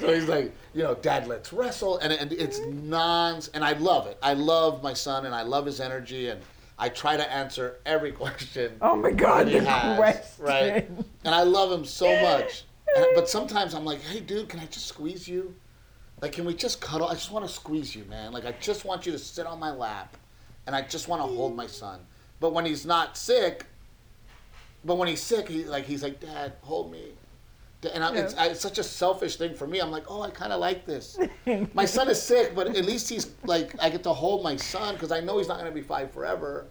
So 0.00 0.12
he's 0.12 0.28
like, 0.28 0.52
you 0.74 0.82
know, 0.82 0.94
Dad, 0.96 1.26
let's 1.28 1.52
wrestle, 1.52 1.98
and, 1.98 2.12
and 2.12 2.32
it's 2.32 2.58
non, 2.66 3.40
and 3.54 3.64
I 3.64 3.72
love 3.74 4.06
it. 4.06 4.18
I 4.22 4.34
love 4.34 4.82
my 4.82 4.92
son, 4.92 5.26
and 5.26 5.34
I 5.34 5.42
love 5.42 5.64
his 5.64 5.80
energy, 5.80 6.28
and 6.28 6.40
I 6.82 6.88
try 6.88 7.16
to 7.16 7.32
answer 7.32 7.76
every 7.86 8.10
question. 8.22 8.76
oh 8.80 8.96
my 8.96 9.12
god, 9.12 9.46
he 9.46 9.60
the 9.60 9.70
has, 9.70 9.96
question. 9.96 10.44
right? 10.44 10.90
And 11.24 11.32
I 11.32 11.44
love 11.44 11.70
him 11.70 11.84
so 11.84 12.06
much. 12.22 12.64
And, 12.96 13.06
but 13.14 13.28
sometimes 13.28 13.72
I'm 13.72 13.84
like, 13.84 14.00
hey, 14.02 14.18
dude, 14.18 14.48
can 14.48 14.58
I 14.58 14.66
just 14.66 14.86
squeeze 14.86 15.28
you? 15.28 15.54
Like, 16.20 16.32
can 16.32 16.44
we 16.44 16.54
just 16.54 16.80
cuddle? 16.80 17.06
I 17.06 17.14
just 17.14 17.30
want 17.30 17.46
to 17.46 17.52
squeeze 17.52 17.94
you, 17.94 18.04
man. 18.06 18.32
Like, 18.32 18.46
I 18.46 18.52
just 18.60 18.84
want 18.84 19.06
you 19.06 19.12
to 19.12 19.18
sit 19.18 19.46
on 19.46 19.60
my 19.60 19.70
lap, 19.70 20.16
and 20.66 20.74
I 20.74 20.82
just 20.82 21.06
want 21.06 21.22
to 21.22 21.26
hold 21.28 21.54
my 21.54 21.68
son. 21.68 22.00
But 22.40 22.52
when 22.52 22.66
he's 22.66 22.84
not 22.84 23.16
sick, 23.16 23.64
but 24.84 24.96
when 24.96 25.06
he's 25.06 25.22
sick, 25.22 25.46
he 25.48 25.62
like 25.64 25.84
he's 25.84 26.02
like, 26.02 26.18
Dad, 26.18 26.54
hold 26.62 26.90
me. 26.90 27.12
And 27.92 28.04
I, 28.04 28.14
it's, 28.14 28.34
I, 28.36 28.46
it's 28.48 28.60
such 28.60 28.78
a 28.78 28.84
selfish 28.84 29.36
thing 29.36 29.54
for 29.54 29.66
me. 29.66 29.80
I'm 29.80 29.90
like, 29.90 30.04
oh, 30.08 30.22
I 30.22 30.30
kind 30.30 30.52
of 30.52 30.60
like 30.60 30.86
this. 30.86 31.18
my 31.74 31.84
son 31.84 32.08
is 32.08 32.22
sick, 32.22 32.54
but 32.54 32.68
at 32.76 32.84
least 32.84 33.08
he's 33.08 33.32
like, 33.44 33.74
I 33.82 33.90
get 33.90 34.04
to 34.04 34.12
hold 34.12 34.44
my 34.44 34.54
son 34.56 34.94
because 34.94 35.10
I 35.10 35.18
know 35.20 35.38
he's 35.38 35.48
not 35.48 35.58
going 35.58 35.68
to 35.70 35.74
be 35.74 35.82
five 35.82 36.12
forever, 36.12 36.66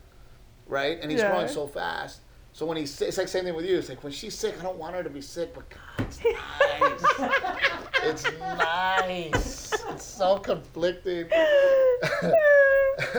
right? 0.68 0.97
And 1.01 1.12
he's 1.12 1.20
Yeah. 1.20 1.32
growing 1.32 1.47
so 1.49 1.68
fast. 1.68 2.22
So 2.53 2.66
when 2.66 2.76
he's 2.78 2.93
sick, 2.93 3.07
it's 3.09 3.18
like 3.18 3.28
same 3.30 3.43
thing 3.45 3.55
with 3.55 3.66
you. 3.66 3.78
It's 3.78 3.88
like 3.89 4.03
when 4.03 4.12
she's 4.14 4.38
sick, 4.38 4.55
I 4.59 4.64
don't 4.64 4.78
want 4.78 4.93
her 4.95 5.03
to 5.03 5.09
be 5.09 5.22
sick, 5.22 5.53
but 5.53 5.64
God, 5.70 6.07
it's 6.07 6.20
nice. 7.22 7.32
it's 8.03 8.24
nice. 8.39 9.74
It's 9.89 10.03
so 10.05 10.38
conflicting. 10.38 11.26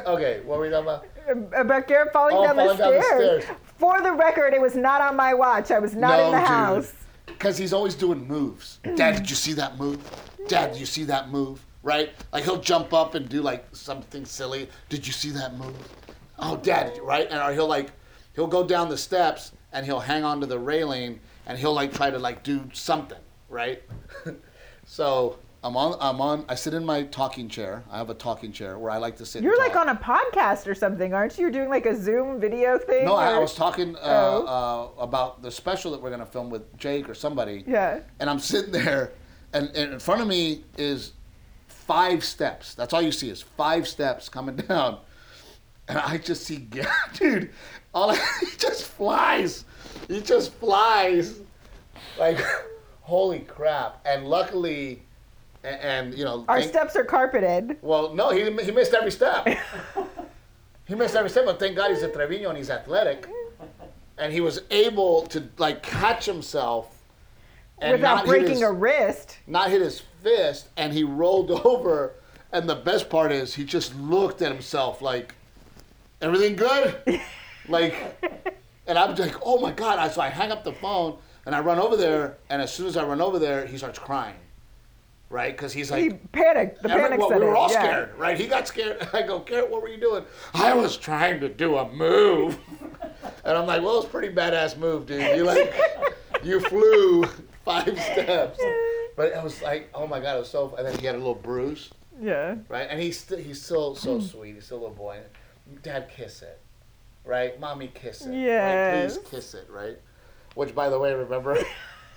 okay, 0.06 0.40
what 0.44 0.58
were 0.58 0.64
we 0.64 0.70
talking 0.70 0.86
about? 0.86 1.06
Uh, 1.28 1.32
uh, 1.56 1.60
about 1.62 1.88
Garrett 1.88 2.12
falling, 2.12 2.36
Oh, 2.36 2.44
down, 2.44 2.56
the 2.56 2.64
down 2.64 2.76
the 2.76 3.02
stairs. 3.02 3.44
stairs. 3.44 3.56
For 3.78 4.00
the 4.02 4.12
record, 4.12 4.54
it 4.54 4.60
was 4.60 4.74
not 4.76 5.00
on 5.00 5.16
my 5.16 5.34
watch. 5.34 5.70
I 5.70 5.78
was 5.78 5.94
not 5.94 6.20
in 6.20 6.30
the 6.32 6.40
house. 6.40 6.92
Because 7.26 7.58
he's 7.58 7.72
always 7.72 7.94
doing 7.94 8.26
moves. 8.26 8.78
Dad, 8.96 9.16
did 9.16 9.30
you 9.30 9.36
see 9.36 9.52
that 9.54 9.78
move? 9.78 9.98
Dad, 10.48 10.72
did 10.72 10.80
you 10.80 10.86
see 10.86 11.04
that 11.04 11.30
move? 11.30 11.64
Right? 11.82 12.10
Like 12.32 12.44
he'll 12.44 12.60
jump 12.60 12.92
up 12.92 13.14
and 13.14 13.28
do 13.28 13.42
like 13.42 13.64
something 13.74 14.24
silly. 14.24 14.68
Did 14.88 15.06
you 15.06 15.12
see 15.12 15.30
that 15.30 15.56
move? 15.56 15.76
Oh, 16.38 16.56
Dad, 16.56 16.98
right? 17.02 17.26
And 17.30 17.40
or 17.40 17.52
he'll 17.52 17.68
like, 17.68 17.90
he'll 18.34 18.46
go 18.46 18.66
down 18.66 18.88
the 18.88 18.98
steps 18.98 19.52
and 19.72 19.84
he'll 19.86 20.00
hang 20.00 20.24
onto 20.24 20.46
the 20.46 20.58
railing 20.58 21.20
and 21.46 21.58
he'll 21.58 21.74
like 21.74 21.92
try 21.92 22.10
to 22.10 22.18
like 22.18 22.42
do 22.42 22.68
something, 22.72 23.18
right? 23.48 23.82
so 24.84 25.38
I'm 25.64 25.76
on, 25.76 25.96
I'm 26.00 26.20
on, 26.20 26.44
I 26.48 26.56
sit 26.56 26.74
in 26.74 26.84
my 26.84 27.04
talking 27.04 27.48
chair. 27.48 27.84
I 27.90 27.98
have 27.98 28.10
a 28.10 28.14
talking 28.14 28.50
chair 28.50 28.78
where 28.78 28.90
I 28.90 28.96
like 28.98 29.16
to 29.18 29.26
sit. 29.26 29.44
You're 29.44 29.58
like 29.58 29.76
on 29.76 29.88
a 29.90 29.94
podcast 29.94 30.66
or 30.66 30.74
something, 30.74 31.14
aren't 31.14 31.38
you? 31.38 31.42
You're 31.42 31.52
doing 31.52 31.68
like 31.68 31.86
a 31.86 31.94
Zoom 31.94 32.40
video 32.40 32.78
thing? 32.78 33.04
No, 33.04 33.14
I, 33.14 33.32
I 33.32 33.38
was 33.38 33.54
talking 33.54 33.94
uh, 33.96 34.00
Oh. 34.02 34.92
uh, 34.98 35.02
about 35.02 35.40
the 35.40 35.52
special 35.52 35.92
that 35.92 36.02
we're 36.02 36.10
gonna 36.10 36.26
film 36.26 36.50
with 36.50 36.76
Jake 36.78 37.08
or 37.08 37.14
somebody. 37.14 37.62
Yeah. 37.66 38.00
And 38.18 38.28
I'm 38.28 38.40
sitting 38.40 38.72
there, 38.72 39.12
and, 39.52 39.68
and 39.68 39.92
in 39.92 39.98
front 40.00 40.20
of 40.20 40.26
me 40.26 40.64
is 40.78 41.12
five 41.68 42.24
steps. 42.24 42.74
That's 42.74 42.92
all 42.92 43.02
you 43.02 43.12
see 43.12 43.30
is 43.30 43.40
five 43.42 43.86
steps 43.86 44.28
coming 44.28 44.56
down, 44.68 44.98
and 45.86 45.96
I 45.98 46.18
just 46.18 46.42
see, 46.44 46.68
dude, 47.14 47.50
all 47.94 48.10
I, 48.10 48.16
he 48.40 48.56
just 48.58 48.82
flies. 48.84 49.64
He 50.08 50.20
just 50.22 50.52
flies, 50.54 51.38
like, 52.18 52.40
holy 53.02 53.40
crap! 53.40 54.00
And 54.04 54.26
luckily, 54.26 55.02
and, 55.64 55.80
and 55.80 56.18
you 56.18 56.24
know, 56.24 56.44
Our 56.48 56.60
thank- 56.60 56.70
steps 56.70 56.96
are 56.96 57.04
carpeted. 57.04 57.76
well, 57.82 58.14
no, 58.14 58.30
he, 58.30 58.42
he 58.64 58.70
missed 58.70 58.94
every 58.94 59.10
step. 59.10 59.46
he 60.86 60.94
missed 60.94 61.14
every 61.14 61.30
step, 61.30 61.44
but 61.44 61.58
thank 61.58 61.76
God 61.76 61.90
he's 61.90 62.02
a 62.02 62.08
Trevino 62.08 62.48
and 62.48 62.58
he's 62.58 62.70
athletic. 62.70 63.26
And 64.18 64.32
he 64.32 64.40
was 64.40 64.62
able 64.70 65.22
to 65.28 65.48
like 65.58 65.82
catch 65.82 66.26
himself 66.26 67.02
without 67.80 68.26
breaking 68.26 68.50
his, 68.50 68.62
a 68.62 68.70
wrist. 68.70 69.38
not 69.46 69.70
hit 69.70 69.80
his 69.80 70.02
fist, 70.22 70.68
and 70.76 70.92
he 70.92 71.02
rolled 71.04 71.50
over. 71.64 72.14
And 72.52 72.68
the 72.68 72.76
best 72.76 73.08
part 73.08 73.32
is 73.32 73.54
he 73.54 73.64
just 73.64 73.94
looked 73.96 74.42
at 74.42 74.52
himself 74.52 75.00
like, 75.00 75.34
everything 76.20 76.54
good? 76.54 76.94
like, 77.68 77.94
and 78.86 78.98
I'm 78.98 79.14
like, 79.16 79.36
oh 79.42 79.58
my 79.58 79.72
God. 79.72 80.12
So 80.12 80.20
I 80.20 80.28
hang 80.28 80.52
up 80.52 80.62
the 80.62 80.72
phone 80.74 81.16
and 81.46 81.54
I 81.54 81.60
run 81.60 81.78
over 81.78 81.96
there. 81.96 82.36
And 82.50 82.60
as 82.60 82.72
soon 82.72 82.86
as 82.86 82.96
I 82.98 83.04
run 83.04 83.22
over 83.22 83.38
there, 83.38 83.66
he 83.66 83.78
starts 83.78 83.98
crying. 83.98 84.34
Right? 85.32 85.56
Because 85.56 85.72
he's 85.72 85.90
like, 85.90 86.02
He 86.02 86.10
panicked. 86.10 86.82
The 86.82 86.90
panic 86.90 87.18
well, 87.18 87.30
we 87.30 87.38
were 87.38 87.56
all 87.56 87.72
yeah. 87.72 87.82
scared, 87.82 88.18
right? 88.18 88.38
He 88.38 88.46
got 88.46 88.68
scared. 88.68 89.08
I 89.14 89.22
go, 89.22 89.38
Garrett, 89.38 89.70
what 89.70 89.80
were 89.80 89.88
you 89.88 89.98
doing? 89.98 90.26
I 90.52 90.74
was 90.74 90.98
trying 90.98 91.40
to 91.40 91.48
do 91.48 91.78
a 91.78 91.90
move. 91.90 92.58
and 93.44 93.56
I'm 93.56 93.66
like, 93.66 93.82
well, 93.82 93.96
it's 93.96 94.06
a 94.06 94.10
pretty 94.10 94.28
badass 94.28 94.76
move, 94.76 95.06
dude. 95.06 95.34
You 95.34 95.44
like, 95.44 95.74
you 96.44 96.60
flew 96.60 97.24
five 97.64 97.98
steps. 97.98 98.60
But 99.16 99.32
it 99.32 99.42
was 99.42 99.62
like, 99.62 99.88
oh 99.94 100.06
my 100.06 100.20
God, 100.20 100.36
it 100.36 100.40
was 100.40 100.50
so, 100.50 100.74
and 100.76 100.86
then 100.86 100.98
he 100.98 101.06
had 101.06 101.14
a 101.14 101.18
little 101.18 101.34
bruise, 101.34 101.90
Yeah. 102.20 102.56
right? 102.68 102.86
And 102.90 103.00
he's, 103.00 103.18
st- 103.18 103.40
he's 103.40 103.62
still 103.62 103.94
so 103.94 104.18
hmm. 104.18 104.26
sweet. 104.26 104.54
He's 104.56 104.66
still 104.66 104.78
a 104.78 104.80
little 104.80 104.96
boy. 104.96 105.18
Dad, 105.82 106.10
kiss 106.14 106.42
it, 106.42 106.60
right? 107.24 107.58
Mommy, 107.58 107.90
kiss 107.94 108.26
it. 108.26 108.30
Right? 108.30 109.06
Please 109.06 109.18
kiss 109.30 109.54
it, 109.54 109.66
right? 109.70 109.98
Which, 110.56 110.74
by 110.74 110.90
the 110.90 110.98
way, 110.98 111.14
remember, 111.14 111.56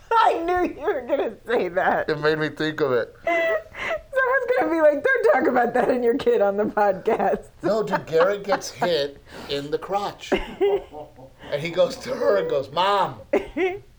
I 0.12 0.34
knew 0.44 0.74
you 0.76 0.82
were 0.82 1.02
gonna 1.08 1.34
say 1.48 1.68
that. 1.70 2.10
it 2.10 2.20
made 2.20 2.38
me 2.40 2.50
think 2.50 2.82
of 2.82 2.92
it. 2.92 3.14
Someone's 3.26 4.60
gonna 4.60 4.72
be 4.72 4.82
like, 4.82 5.04
"Don't 5.04 5.34
talk 5.34 5.48
about 5.48 5.74
that 5.74 5.90
in 5.90 6.04
your 6.04 6.18
kid 6.18 6.42
on 6.42 6.58
the 6.58 6.64
podcast." 6.66 7.46
No, 7.64 7.84
dude, 7.84 8.06
Garrett 8.06 8.44
gets 8.44 8.70
hit 8.72 9.22
in 9.50 9.72
the 9.72 9.78
crotch. 9.78 10.32
And 10.32 11.62
he 11.62 11.70
goes 11.70 11.96
to 11.98 12.10
her 12.16 12.38
and 12.38 12.50
goes, 12.50 12.72
Mom, 12.72 13.20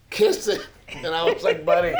kiss 0.09 0.47
it. 0.47 0.67
And 0.89 1.07
I 1.07 1.23
was 1.23 1.43
like, 1.43 1.65
buddy. 1.65 1.93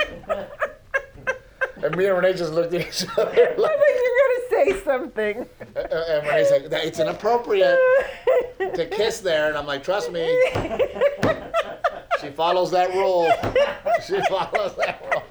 And 1.84 1.96
me 1.96 2.06
and 2.08 2.16
Renee 2.18 2.34
just 2.34 2.54
looked 2.54 2.74
at 2.74 2.82
each 2.88 3.06
other 3.18 3.30
I 3.32 3.56
like, 3.56 3.80
you're 3.80 4.18
gonna 4.18 4.74
say 4.76 4.84
something. 4.84 5.46
Uh, 5.76 6.04
and 6.10 6.28
Renee's 6.28 6.52
like, 6.52 6.70
"That- 6.70 6.86
it's 6.86 7.00
inappropriate 7.00 7.78
to 8.60 8.86
kiss 8.92 9.20
there. 9.20 9.48
And 9.50 9.58
I'm 9.58 9.68
like, 9.68 9.84
trust 9.84 10.12
me. 10.12 10.26
She 12.22 12.30
follows 12.30 12.72
that 12.72 12.94
rule. 12.94 13.30
She 14.06 14.20
follows 14.30 14.76
that 14.78 15.02
rule. 15.12 15.24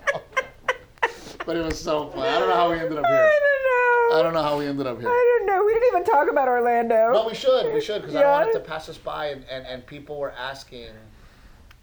But 1.45 1.57
it 1.57 1.65
was 1.65 1.81
so 1.81 2.09
fun. 2.11 2.21
I 2.27 2.39
don't 2.39 2.49
know 2.49 2.55
how 2.55 2.71
we 2.71 2.79
ended 2.79 2.99
up 2.99 3.07
here. 3.07 3.15
I 3.15 3.41
don't 3.41 4.13
know. 4.13 4.19
I 4.19 4.23
don't 4.23 4.35
know 4.35 4.43
how 4.43 4.59
we 4.59 4.67
ended 4.67 4.87
up 4.87 5.01
here. 5.01 5.09
I 5.09 5.39
don't 5.39 5.47
know. 5.47 5.65
We 5.65 5.75
didn't 5.75 5.89
even 5.89 6.05
talk 6.05 6.29
about 6.31 6.49
Orlando. 6.49 7.13
No, 7.13 7.27
we 7.27 7.35
should. 7.35 7.73
We 7.73 7.81
should 7.81 8.03
because 8.03 8.17
I 8.17 8.21
Yeah. 8.21 8.25
don't 8.25 8.47
want 8.47 8.51
it 8.51 8.53
to 8.55 8.65
pass 8.69 8.89
us 8.89 8.99
by, 8.99 9.27
and, 9.27 9.45
and, 9.51 9.67
and 9.67 9.87
people 9.87 10.19
were 10.19 10.33
asking 10.33 10.89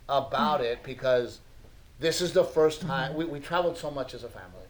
about 0.09 0.61
it 0.61 0.83
because 0.83 1.39
this 1.99 2.19
is 2.19 2.33
the 2.33 2.43
first 2.43 2.79
mm-hmm. 2.79 2.89
time 2.89 3.13
we, 3.15 3.25
we 3.25 3.39
traveled 3.39 3.77
so 3.77 3.89
much 3.89 4.13
as 4.13 4.23
a 4.23 4.29
family. 4.29 4.67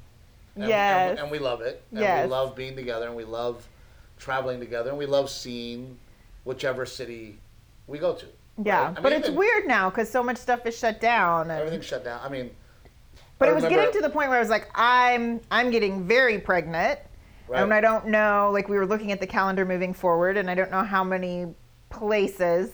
And, 0.56 0.68
Yes. 0.68 1.12
and, 1.12 1.20
and 1.20 1.32
we 1.32 1.40
love 1.40 1.62
it. 1.62 1.84
And 1.92 2.00
Yes. 2.00 2.26
we 2.26 2.32
love 2.32 2.56
being 2.56 2.76
together, 2.76 3.08
and 3.08 3.16
we 3.16 3.24
love 3.24 3.68
traveling 4.20 4.60
together, 4.60 4.90
and 4.90 5.00
we 5.00 5.08
love 5.08 5.30
seeing 5.30 5.98
whichever 6.44 6.86
city 6.86 7.38
we 7.88 7.98
go 7.98 8.14
to. 8.14 8.28
Yeah, 8.62 8.86
right? 8.86 8.96
But 8.96 9.04
mean, 9.04 9.14
it's 9.14 9.28
even- 9.28 9.40
weird 9.40 9.68
now 9.68 9.90
because 9.90 10.10
so 10.10 10.22
much 10.24 10.38
stuff 10.38 10.66
is 10.66 10.78
shut 10.78 11.00
down. 11.00 11.50
And, 11.50 11.60
Everything's 11.60 11.86
shut 11.86 12.04
down. 12.04 12.20
I 12.24 12.30
mean, 12.30 12.52
but 13.40 13.48
I 13.48 13.52
it 13.52 13.56
was 13.56 13.64
remember- 13.64 13.86
getting 13.86 14.02
to 14.02 14.08
the 14.08 14.14
point 14.14 14.30
where 14.30 14.38
I 14.38 14.42
was 14.42 14.50
like, 14.50 14.70
I'm 14.76 15.42
I'm 15.52 15.72
getting 15.72 16.06
very 16.08 16.40
pregnant, 16.40 17.00
right? 17.48 17.64
and 17.64 17.74
I 17.74 17.82
don't 17.82 18.08
know. 18.08 18.52
Like 18.54 18.70
we 18.70 18.78
were 18.78 18.86
looking 18.86 19.12
at 19.12 19.20
the 19.20 19.28
calendar 19.28 19.66
moving 19.66 19.94
forward, 19.94 20.38
and 20.38 20.50
I 20.50 20.56
don't 20.56 20.72
know 20.72 20.84
how 20.84 21.04
many 21.04 21.48
places 21.90 22.72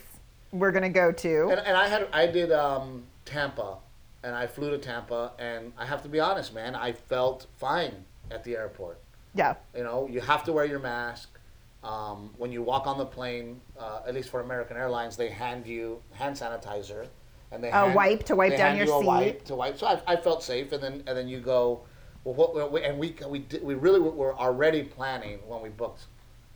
we're 0.52 0.72
gonna 0.72 0.90
go 0.90 1.12
to. 1.12 1.50
And, 1.50 1.60
and 1.60 1.78
I 1.78 1.88
had 1.88 2.08
I 2.12 2.28
did 2.28 2.52
um, 2.52 3.04
Tampa, 3.26 3.78
and 4.24 4.36
I 4.36 4.48
flew 4.48 4.70
to 4.72 4.78
Tampa, 4.78 5.32
and 5.40 5.72
I 5.78 5.86
have 5.86 6.02
to 6.04 6.10
be 6.10 6.20
honest, 6.20 6.54
man, 6.54 6.76
I 6.76 6.92
felt 6.94 7.48
fine. 7.58 8.06
at 8.32 8.44
the 8.44 8.56
airport. 8.56 9.00
Yeah. 9.34 9.56
You 9.76 9.84
know, 9.84 10.08
you 10.12 10.22
have 10.22 10.44
to 10.44 10.52
wear 10.54 10.66
your 10.66 10.80
mask. 10.80 11.39
Um, 11.84 12.32
when 12.38 12.52
you 12.52 12.62
walk 12.62 12.88
on 12.88 12.98
the 12.98 13.06
plane, 13.06 13.62
uh, 13.80 14.02
at 14.06 14.14
least 14.14 14.30
for 14.30 14.42
American 14.42 14.76
Airlines, 14.76 15.16
they 15.16 15.30
hand 15.30 15.66
you 15.66 16.02
hand 16.12 16.36
sanitizer, 16.36 17.08
and 17.52 17.64
they 17.64 17.70
A 17.70 17.72
hand, 17.72 17.96
wipe 17.96 18.24
to 18.26 18.36
wipe 18.36 18.58
down 18.58 18.76
your 18.76 18.86
you 18.86 18.96
a 18.96 19.00
seat. 19.00 19.08
wipe 19.08 19.46
to 19.46 19.56
wipe. 19.56 19.78
So 19.78 19.88
I, 19.88 20.02
I 20.06 20.16
felt 20.18 20.44
safe, 20.44 20.72
and 20.74 20.84
then 20.84 21.04
and 21.08 21.18
then 21.18 21.28
you 21.30 21.40
go, 21.40 21.82
well, 22.26 22.36
what, 22.36 22.84
and 22.84 23.00
we 23.00 23.16
we 23.28 23.46
we 23.62 23.76
really 23.76 24.00
were 24.02 24.36
already 24.38 24.84
planning 24.84 25.40
when 25.48 25.62
we 25.62 25.70
booked 25.70 26.08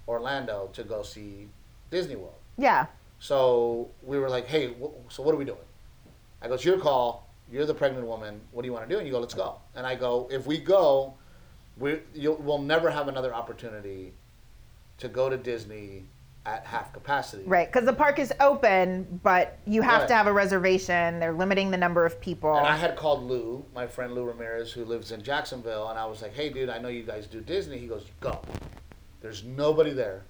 Orlando 0.07 0.69
to 0.73 0.83
go 0.83 1.03
see 1.03 1.47
Disney 1.89 2.17
World. 2.17 2.35
Yeah. 2.57 2.87
So 3.19 3.89
we 4.01 4.19
were 4.19 4.29
like, 4.29 4.47
hey, 4.47 4.73
so 5.07 5.23
what 5.23 5.33
are 5.33 5.37
we 5.37 5.45
doing? 5.45 5.57
I 6.41 6.49
go, 6.49 6.55
it's 6.55 6.65
your 6.65 6.77
call. 6.79 7.29
You're 7.49 7.65
the 7.65 7.73
pregnant 7.73 8.05
woman. 8.05 8.41
What 8.51 8.63
do 8.63 8.67
you 8.67 8.73
want 8.73 8.89
to 8.89 8.93
do? 8.93 8.99
And 8.99 9.07
you 9.07 9.13
go, 9.13 9.19
let's 9.19 9.33
go. 9.33 9.55
And 9.75 9.87
I 9.87 9.95
go, 9.95 10.27
if 10.29 10.45
we 10.45 10.57
go, 10.57 11.13
we 11.77 11.99
you'll, 12.13 12.35
we'll 12.35 12.61
never 12.61 12.89
have 12.89 13.07
another 13.07 13.33
opportunity 13.33 14.11
to 14.99 15.07
go 15.07 15.29
to 15.29 15.37
Disney 15.37 16.05
at 16.45 16.65
half 16.65 16.91
capacity. 16.91 17.43
Right. 17.45 17.71
Because 17.71 17.85
the 17.85 17.93
park 17.93 18.19
is 18.19 18.33
open, 18.39 19.19
but 19.23 19.57
you 19.65 19.81
have 19.81 20.01
Right. 20.01 20.07
to 20.09 20.13
have 20.13 20.27
a 20.27 20.33
reservation. 20.33 21.19
They're 21.19 21.31
limiting 21.31 21.71
the 21.71 21.77
number 21.77 22.05
of 22.05 22.19
people. 22.19 22.53
And 22.55 22.67
I 22.67 22.75
had 22.75 22.97
called 22.97 23.23
Lou, 23.23 23.65
my 23.73 23.87
friend 23.87 24.13
Lou 24.13 24.25
Ramirez, 24.25 24.71
who 24.73 24.83
lives 24.83 25.11
in 25.11 25.23
Jacksonville, 25.23 25.87
and 25.89 25.97
I 25.97 26.05
was 26.05 26.21
like, 26.21 26.33
hey, 26.33 26.49
dude, 26.49 26.69
I 26.69 26.79
know 26.79 26.89
you 26.89 27.03
guys 27.03 27.27
do 27.27 27.39
Disney. 27.39 27.77
He 27.77 27.87
goes, 27.87 28.05
go. 28.19 28.41
There's 29.21 29.43
nobody 29.43 29.91
there. 29.91 30.23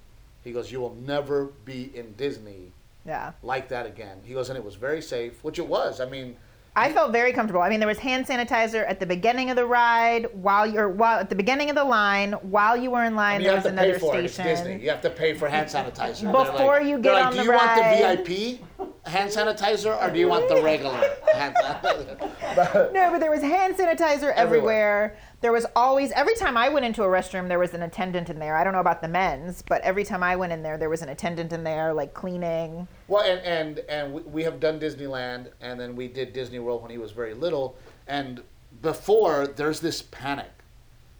He 0.43 0.51
goes, 0.51 0.72
you 0.72 0.80
will 0.80 0.95
never 0.95 1.45
be 1.66 1.89
in 1.95 2.14
Disney 2.14 2.72
yeah. 3.05 3.32
like 3.41 3.70
that 3.70 3.88
again. 3.88 4.20
He 4.24 4.34
goes, 4.34 4.49
and 4.49 4.57
it 4.57 4.64
was 4.64 4.76
very 4.76 5.01
safe, 5.01 5.43
which 5.43 5.57
it 5.57 5.68
was. 5.68 5.99
I 5.99 6.05
mean, 6.05 6.38
I 6.76 6.91
felt 6.91 7.11
very 7.11 7.34
comfortable. 7.34 7.61
I 7.61 7.69
mean, 7.69 7.80
there 7.80 7.88
was 7.88 7.99
hand 7.99 8.26
sanitizer 8.26 8.84
at 8.88 8.99
the 8.99 9.05
beginning 9.05 9.51
of 9.51 9.55
the 9.55 9.65
ride, 9.65 10.28
while 10.34 10.65
you're 10.65 10.89
while 10.89 11.19
at 11.19 11.30
the 11.30 11.36
beginning 11.36 11.69
of 11.69 11.76
the 11.76 11.84
line, 11.84 12.34
while 12.34 12.76
you 12.76 12.89
were 12.89 13.03
in 13.03 13.15
line. 13.15 13.41
you 13.41 13.47
there 13.47 13.55
have 13.55 13.65
was 13.65 13.71
another 13.71 13.99
for 13.99 14.17
it. 14.17 14.26
It's 14.26 14.34
station. 14.34 14.65
Disney. 14.65 14.84
You 14.84 14.89
have 14.89 15.01
to 15.01 15.11
pay 15.11 15.36
for 15.36 15.47
hand 15.47 15.67
sanitizer. 15.67 16.32
Before 16.32 16.80
like- 16.80 16.88
you 16.88 16.97
get 16.97 17.13
like, 17.13 17.26
on 17.28 17.34
do 17.34 17.43
you 17.43 17.51
want 17.51 17.76
the 17.76 18.57
VIP 18.57 18.59
hand 19.05 19.30
sanitizer 19.30 20.01
or 20.01 20.09
do 20.11 20.19
you 20.19 20.28
want 20.28 20.47
the 20.49 20.61
regular 20.63 20.99
hand 21.34 21.55
sanitizer? 21.61 22.30
No, 22.93 23.09
but 23.11 23.19
there 23.19 23.32
was 23.32 23.41
hand 23.41 23.76
sanitizer 23.76 24.32
everywhere. 24.34 24.38
Everywhere. 24.38 25.17
There 25.43 25.51
was 25.51 25.65
always 25.75 26.13
every 26.13 26.35
time 26.35 26.55
I 26.55 26.69
went 26.69 26.85
into 26.85 27.03
a 27.03 27.05
restroom, 27.05 27.49
there 27.49 27.59
was 27.59 27.73
an 27.73 27.83
attendant 27.83 28.29
in 28.29 28.39
there. 28.39 28.55
I 28.55 28.63
don't 28.63 28.71
know 28.71 28.79
about 28.79 29.01
the 29.01 29.09
men's, 29.09 29.61
but 29.61 29.81
every 29.81 30.05
time 30.05 30.23
I 30.23 30.37
went 30.37 30.53
in 30.53 30.63
there, 30.63 30.77
there 30.77 30.89
was 30.89 31.01
an 31.01 31.09
attendant 31.09 31.51
in 31.51 31.65
there, 31.65 31.93
like 31.93 32.13
cleaning. 32.13 32.87
Well, 33.09 33.23
and 33.25 33.41
and 33.41 33.79
and 33.89 34.13
we, 34.13 34.21
we 34.21 34.43
have 34.43 34.61
done 34.61 34.79
Disneyland, 34.79 35.47
and 35.59 35.77
then 35.77 35.97
we 35.97 36.07
did 36.07 36.31
Disney 36.31 36.59
World 36.59 36.81
when 36.81 36.91
he 36.91 36.97
was 36.97 37.11
very 37.11 37.33
little. 37.33 37.75
And 38.07 38.41
before, 38.81 39.47
there's 39.47 39.81
this 39.81 40.01
panic. 40.03 40.49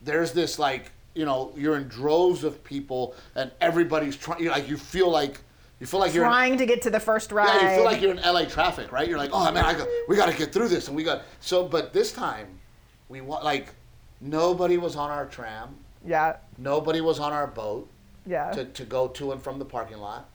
There's 0.02 0.32
this 0.32 0.58
like 0.58 0.94
you 1.16 1.26
know 1.26 1.52
you're 1.58 1.76
in 1.76 1.90
droves 1.90 2.46
of 2.46 2.64
people, 2.64 3.16
and 3.36 3.52
everybody's 3.60 4.16
trying. 4.16 4.46
Like 4.46 4.70
you 4.70 4.78
feel 4.78 5.10
like 5.12 5.42
you 5.82 5.86
feel 5.86 6.00
like 6.00 6.14
you're. 6.14 6.24
in- 6.24 6.30
Trying 6.30 6.58
to 6.60 6.66
get 6.66 6.82
to 6.84 6.90
the 6.90 7.00
first 7.02 7.34
ride. 7.34 7.48
Yeah, 7.62 7.72
you 7.72 7.76
feel 7.76 7.84
like 7.84 8.02
you're 8.02 8.12
in 8.16 8.22
LA 8.22 8.46
traffic, 8.46 8.90
right? 8.94 9.06
You're 9.06 9.18
like, 9.18 9.32
oh 9.34 9.52
man, 9.52 9.66
I 9.66 9.74
got, 9.74 9.90
we 10.08 10.16
got 10.16 10.32
to 10.32 10.38
get 10.38 10.54
through 10.54 10.70
this, 10.70 10.88
and 10.88 10.96
we 10.96 11.04
got 11.04 11.24
so. 11.42 11.68
But 11.68 11.92
this 11.92 12.14
time, 12.14 12.48
we 13.10 13.20
want 13.20 13.44
like 13.44 13.68
nobody 14.24 14.78
was 14.78 14.96
on 14.96 15.12
our 15.12 15.26
tram, 15.26 15.76
yeah, 16.06 16.38
nobody 16.58 17.02
was 17.02 17.20
on 17.20 17.34
our 17.34 17.48
boat 17.48 17.90
yeah. 18.26 18.52
to, 18.52 18.66
to 18.66 18.84
go 18.86 19.08
to 19.10 19.32
and 19.32 19.42
from 19.42 19.60
the 19.60 19.66
parking 19.66 19.98
lot. 19.98 20.30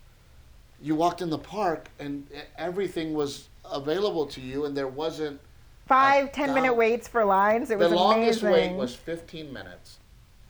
You 0.81 0.95
walked 0.95 1.23
in 1.23 1.31
the 1.31 1.39
park, 1.39 1.89
and 1.99 2.27
everything 2.57 3.15
was 3.15 3.49
available 3.71 4.27
to 4.27 4.41
you, 4.41 4.65
and 4.65 4.77
there 4.77 4.87
wasn't. 4.87 5.41
Five, 5.87 6.33
ten 6.33 6.55
minute 6.55 6.75
waits 6.75 7.09
for 7.09 7.25
lines. 7.25 7.71
It 7.71 7.79
was 7.79 7.91
the 7.91 7.97
longest 7.97 8.43
amazing. 8.43 8.73
wait 8.73 8.79
was 8.79 8.95
15 8.95 9.53
minutes, 9.53 9.99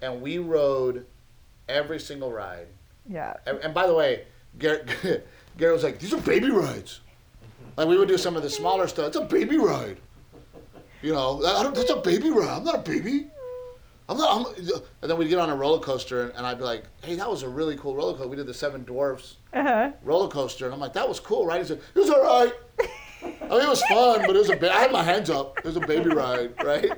and 0.03 0.21
we 0.21 0.39
rode 0.39 1.07
every 1.69 2.01
single 2.01 2.33
ride. 2.33 2.67
yeah. 3.09 3.35
And, 3.47 3.59
and 3.59 3.73
by 3.73 3.87
the 3.87 3.95
way, 3.95 4.25
Garrett, 4.59 4.89
Garrett 5.57 5.75
was 5.75 5.85
like, 5.85 5.99
"These 5.99 6.13
are 6.13 6.21
baby 6.21 6.51
rides." 6.51 7.01
Like 7.77 7.87
we 7.87 7.97
would 7.97 8.09
do 8.09 8.19
some 8.19 8.37
of 8.37 8.43
the 8.43 8.51
smaller 8.51 8.89
stuff. 8.89 9.07
It's 9.07 9.17
a 9.17 9.25
baby 9.25 9.57
ride. 9.57 9.99
You 11.03 11.13
know, 11.13 11.43
I 11.45 11.63
don't. 11.63 11.75
That's 11.75 11.91
a 11.91 11.97
baby 11.97 12.31
ride. 12.31 12.49
I'm 12.49 12.65
not 12.65 12.75
a 12.77 12.79
baby. 12.91 13.29
I'm 14.09 14.17
not. 14.17 14.47
I'm, 14.47 14.55
and 15.03 15.11
then 15.11 15.17
we'd 15.19 15.29
get 15.29 15.39
on 15.39 15.51
a 15.51 15.55
roller 15.55 15.81
coaster, 15.81 16.23
and, 16.23 16.33
and 16.35 16.47
I'd 16.47 16.59
be 16.59 16.65
like, 16.65 16.85
"Hey, 17.03 17.15
that 17.17 17.31
was 17.31 17.43
a 17.43 17.49
really 17.49 17.77
cool 17.77 17.95
roller 17.95 18.15
coaster." 18.15 18.29
We 18.29 18.37
did 18.37 18.47
the 18.47 18.55
Seven 18.55 18.83
Dwarfs 18.85 19.37
Uh-huh. 19.53 19.91
roller 20.03 20.29
coaster, 20.29 20.65
and 20.65 20.75
I'm 20.75 20.81
like, 20.81 20.95
"That 20.95 21.09
was 21.09 21.21
cool, 21.21 21.47
right?" 21.47 21.61
He 21.61 21.67
said, 21.69 21.81
"It 21.95 21.99
was 21.99 22.11
all 22.11 22.23
right." 22.23 22.53
I 23.23 23.27
mean, 23.51 23.61
it 23.63 23.69
was 23.69 23.83
fun, 23.85 24.21
but 24.27 24.31
it 24.35 24.39
was 24.39 24.51
a. 24.51 24.57
Ba- 24.57 24.73
I 24.75 24.81
had 24.81 24.93
my 24.93 25.03
hands 25.03 25.29
up. 25.31 25.59
It 25.59 25.65
was 25.65 25.77
a 25.77 25.81
baby 25.81 26.11
ride, 26.11 26.53
right? 26.65 26.91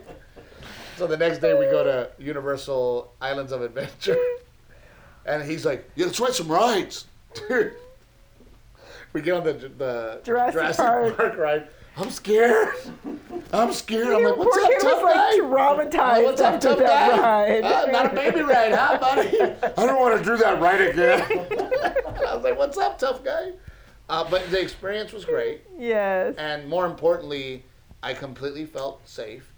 So 0.97 1.07
the 1.07 1.17
next 1.17 1.39
day 1.39 1.53
we 1.59 1.65
go 1.67 1.83
to 1.85 2.11
Universal 2.23 3.13
Islands 3.21 3.53
of 3.53 3.63
Adventure, 3.63 4.17
and 5.27 5.43
he's 5.43 5.65
like, 5.67 5.91
"Yeah, 5.97 6.07
let's 6.07 6.21
ride 6.21 6.33
some 6.35 6.49
rides." 6.49 7.07
Dude, 7.49 7.73
we 9.13 9.21
get 9.21 9.35
on 9.35 9.45
the 9.45 9.53
the 9.53 10.21
Jurassic 10.25 10.77
Park. 10.77 11.37
ride. 11.37 11.69
I'm 11.97 12.11
scared. 12.11 12.75
I'm 13.53 13.73
scared. 13.73 14.07
I'm 14.09 14.25
like, 14.25 14.37
"What's 14.37 14.57
poor 14.57 14.65
up, 14.65 14.71
kid 14.71 14.81
tough 14.81 15.03
was 15.03 15.13
guy?" 15.15 15.31
like 15.31 15.41
traumatized 15.41 16.25
What's 16.25 16.41
up, 16.41 16.61
tough 16.61 16.79
that 16.79 17.11
guy? 17.11 17.19
ride. 17.21 17.65
Uh, 17.65 17.87
not 17.87 18.13
a 18.13 18.15
baby 18.15 18.41
ride, 18.43 18.73
huh, 18.73 18.99
buddy? 18.99 19.41
I 19.43 19.87
don't 19.87 20.01
want 20.01 20.19
to 20.19 20.25
do 20.25 20.37
that 20.37 20.61
right 20.61 20.81
again. 20.81 21.23
I 22.29 22.35
was 22.35 22.45
like, 22.45 22.57
"What's 22.57 22.79
up, 22.79 22.99
tough 22.99 23.25
guy?" 23.25 23.53
Uh, 24.09 24.29
but 24.29 24.49
the 24.51 24.61
experience 24.61 25.13
was 25.13 25.25
great, 25.25 25.63
yes. 25.79 26.35
and 26.37 26.69
more 26.69 26.85
importantly, 26.85 27.65
I 28.03 28.13
completely 28.13 28.67
felt 28.67 29.07
safe. 29.07 29.53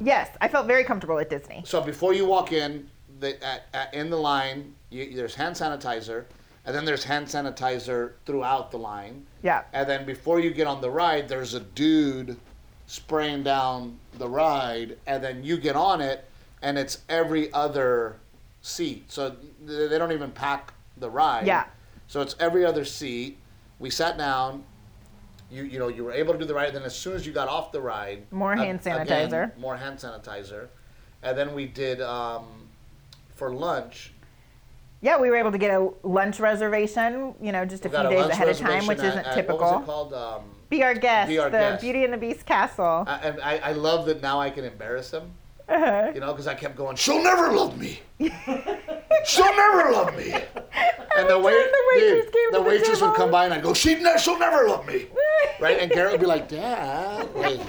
Yes, 0.00 0.30
I 0.40 0.48
felt 0.48 0.66
very 0.66 0.82
comfortable 0.82 1.18
at 1.18 1.28
Disney. 1.28 1.62
So 1.66 1.80
before 1.82 2.14
you 2.14 2.24
walk 2.24 2.52
in, 2.52 2.88
the, 3.20 3.42
at, 3.44 3.66
at, 3.74 3.92
in 3.92 4.08
the 4.08 4.16
line, 4.16 4.74
you, 4.88 5.14
there's 5.14 5.34
hand 5.34 5.54
sanitizer, 5.54 6.24
and 6.64 6.74
then 6.74 6.84
there's 6.84 7.04
hand 7.04 7.26
sanitizer 7.26 8.12
throughout 8.24 8.70
the 8.70 8.78
line. 8.78 9.26
Yeah. 9.42 9.62
And 9.72 9.88
then 9.88 10.06
before 10.06 10.38
you 10.40 10.50
get 10.52 10.66
on 10.66 10.80
the 10.80 10.90
ride, 10.90 11.28
there's 11.28 11.54
a 11.54 11.60
dude 11.60 12.36
spraying 12.86 13.42
down 13.42 13.98
the 14.18 14.28
ride, 14.28 14.98
and 15.06 15.22
then 15.22 15.42
you 15.42 15.56
get 15.56 15.76
on 15.76 16.00
it, 16.00 16.28
and 16.60 16.78
it's 16.78 16.98
every 17.08 17.52
other 17.52 18.16
seat. 18.60 19.10
So 19.10 19.34
they 19.64 19.98
don't 19.98 20.12
even 20.12 20.30
pack 20.30 20.72
the 20.98 21.10
ride. 21.10 21.46
Yeah. 21.46 21.64
So 22.06 22.20
it's 22.20 22.36
every 22.38 22.64
other 22.64 22.84
seat. 22.84 23.38
We 23.78 23.90
sat 23.90 24.16
down. 24.18 24.64
You 25.50 25.64
you 25.64 25.78
know 25.78 25.88
you 25.88 26.04
were 26.04 26.12
able 26.12 26.32
to 26.32 26.38
do 26.38 26.44
the 26.46 26.54
ride. 26.54 26.72
Then 26.74 26.82
as 26.84 26.94
soon 26.96 27.14
as 27.14 27.26
you 27.26 27.32
got 27.32 27.48
off 27.48 27.72
the 27.72 27.80
ride, 27.80 28.30
More 28.32 28.54
hand 28.56 28.80
again, 28.80 29.06
sanitizer. 29.06 29.58
more 29.58 29.76
hand 29.76 29.98
sanitizer, 29.98 30.68
and 31.22 31.36
then 31.36 31.54
we 31.54 31.66
did 31.66 32.00
um, 32.00 32.68
for 33.34 33.52
lunch. 33.52 34.12
Yeah, 35.02 35.18
we 35.18 35.28
were 35.30 35.36
able 35.36 35.50
to 35.52 35.58
get 35.58 35.72
a 35.72 35.90
lunch 36.04 36.38
reservation, 36.38 37.34
you 37.42 37.50
know, 37.52 37.64
just 37.64 37.84
a 37.84 37.88
we 37.88 37.96
few 37.96 38.08
days 38.08 38.20
lunch 38.20 38.32
ahead 38.32 38.48
of 38.48 38.56
time, 38.58 38.66
reservation 38.68 38.88
which 38.88 38.98
at- 39.00 39.04
isn't 39.06 39.26
at- 39.26 39.34
typical. 39.34 39.58
What 39.58 39.74
was 39.80 39.82
it 39.82 39.86
called? 39.86 40.14
Um, 40.14 40.42
Be 40.70 40.82
our 40.84 40.94
guest, 40.94 41.28
Be 41.28 41.38
Our 41.38 41.50
the 41.50 41.58
Guest. 41.58 41.80
Beauty 41.82 42.04
and 42.04 42.12
the 42.12 42.18
Beast 42.18 42.46
castle. 42.46 43.04
I, 43.06 43.16
and 43.18 43.40
I, 43.42 43.58
I 43.58 43.72
love 43.72 44.06
that 44.06 44.22
now 44.22 44.40
I 44.40 44.48
can 44.50 44.64
embarrass 44.64 45.10
him. 45.12 45.32
Uh-huh. 45.68 46.12
You 46.14 46.20
know, 46.20 46.32
because 46.32 46.46
I 46.46 46.54
kept 46.54 46.76
going, 46.76 46.96
she'll 46.96 47.22
never 47.22 47.50
love 47.52 47.78
me. 47.80 48.00
she'll 49.24 49.56
never 49.56 49.90
love 49.92 50.16
me. 50.16 50.34
And 51.14 51.28
the, 51.28 51.38
wait, 51.38 51.52
the 51.70 51.82
waitress 51.92 52.24
dude, 52.24 52.32
came 52.32 52.52
the 52.52 52.56
to 52.58 52.64
the 52.64 52.70
waitress 52.70 52.88
would 53.02 53.08
table. 53.08 53.12
come 53.12 53.30
by 53.30 53.44
and 53.44 53.52
I'd 53.52 53.62
go, 53.62 53.74
she 53.74 53.96
ne- 53.96 54.16
she'll 54.16 54.38
never 54.38 54.66
love 54.66 54.86
me. 54.86 55.08
Right? 55.60 55.78
And 55.78 55.90
Garrett 55.92 56.12
would 56.12 56.20
be 56.22 56.26
like, 56.26 56.48
Dad, 56.48 57.28
like, 57.34 57.60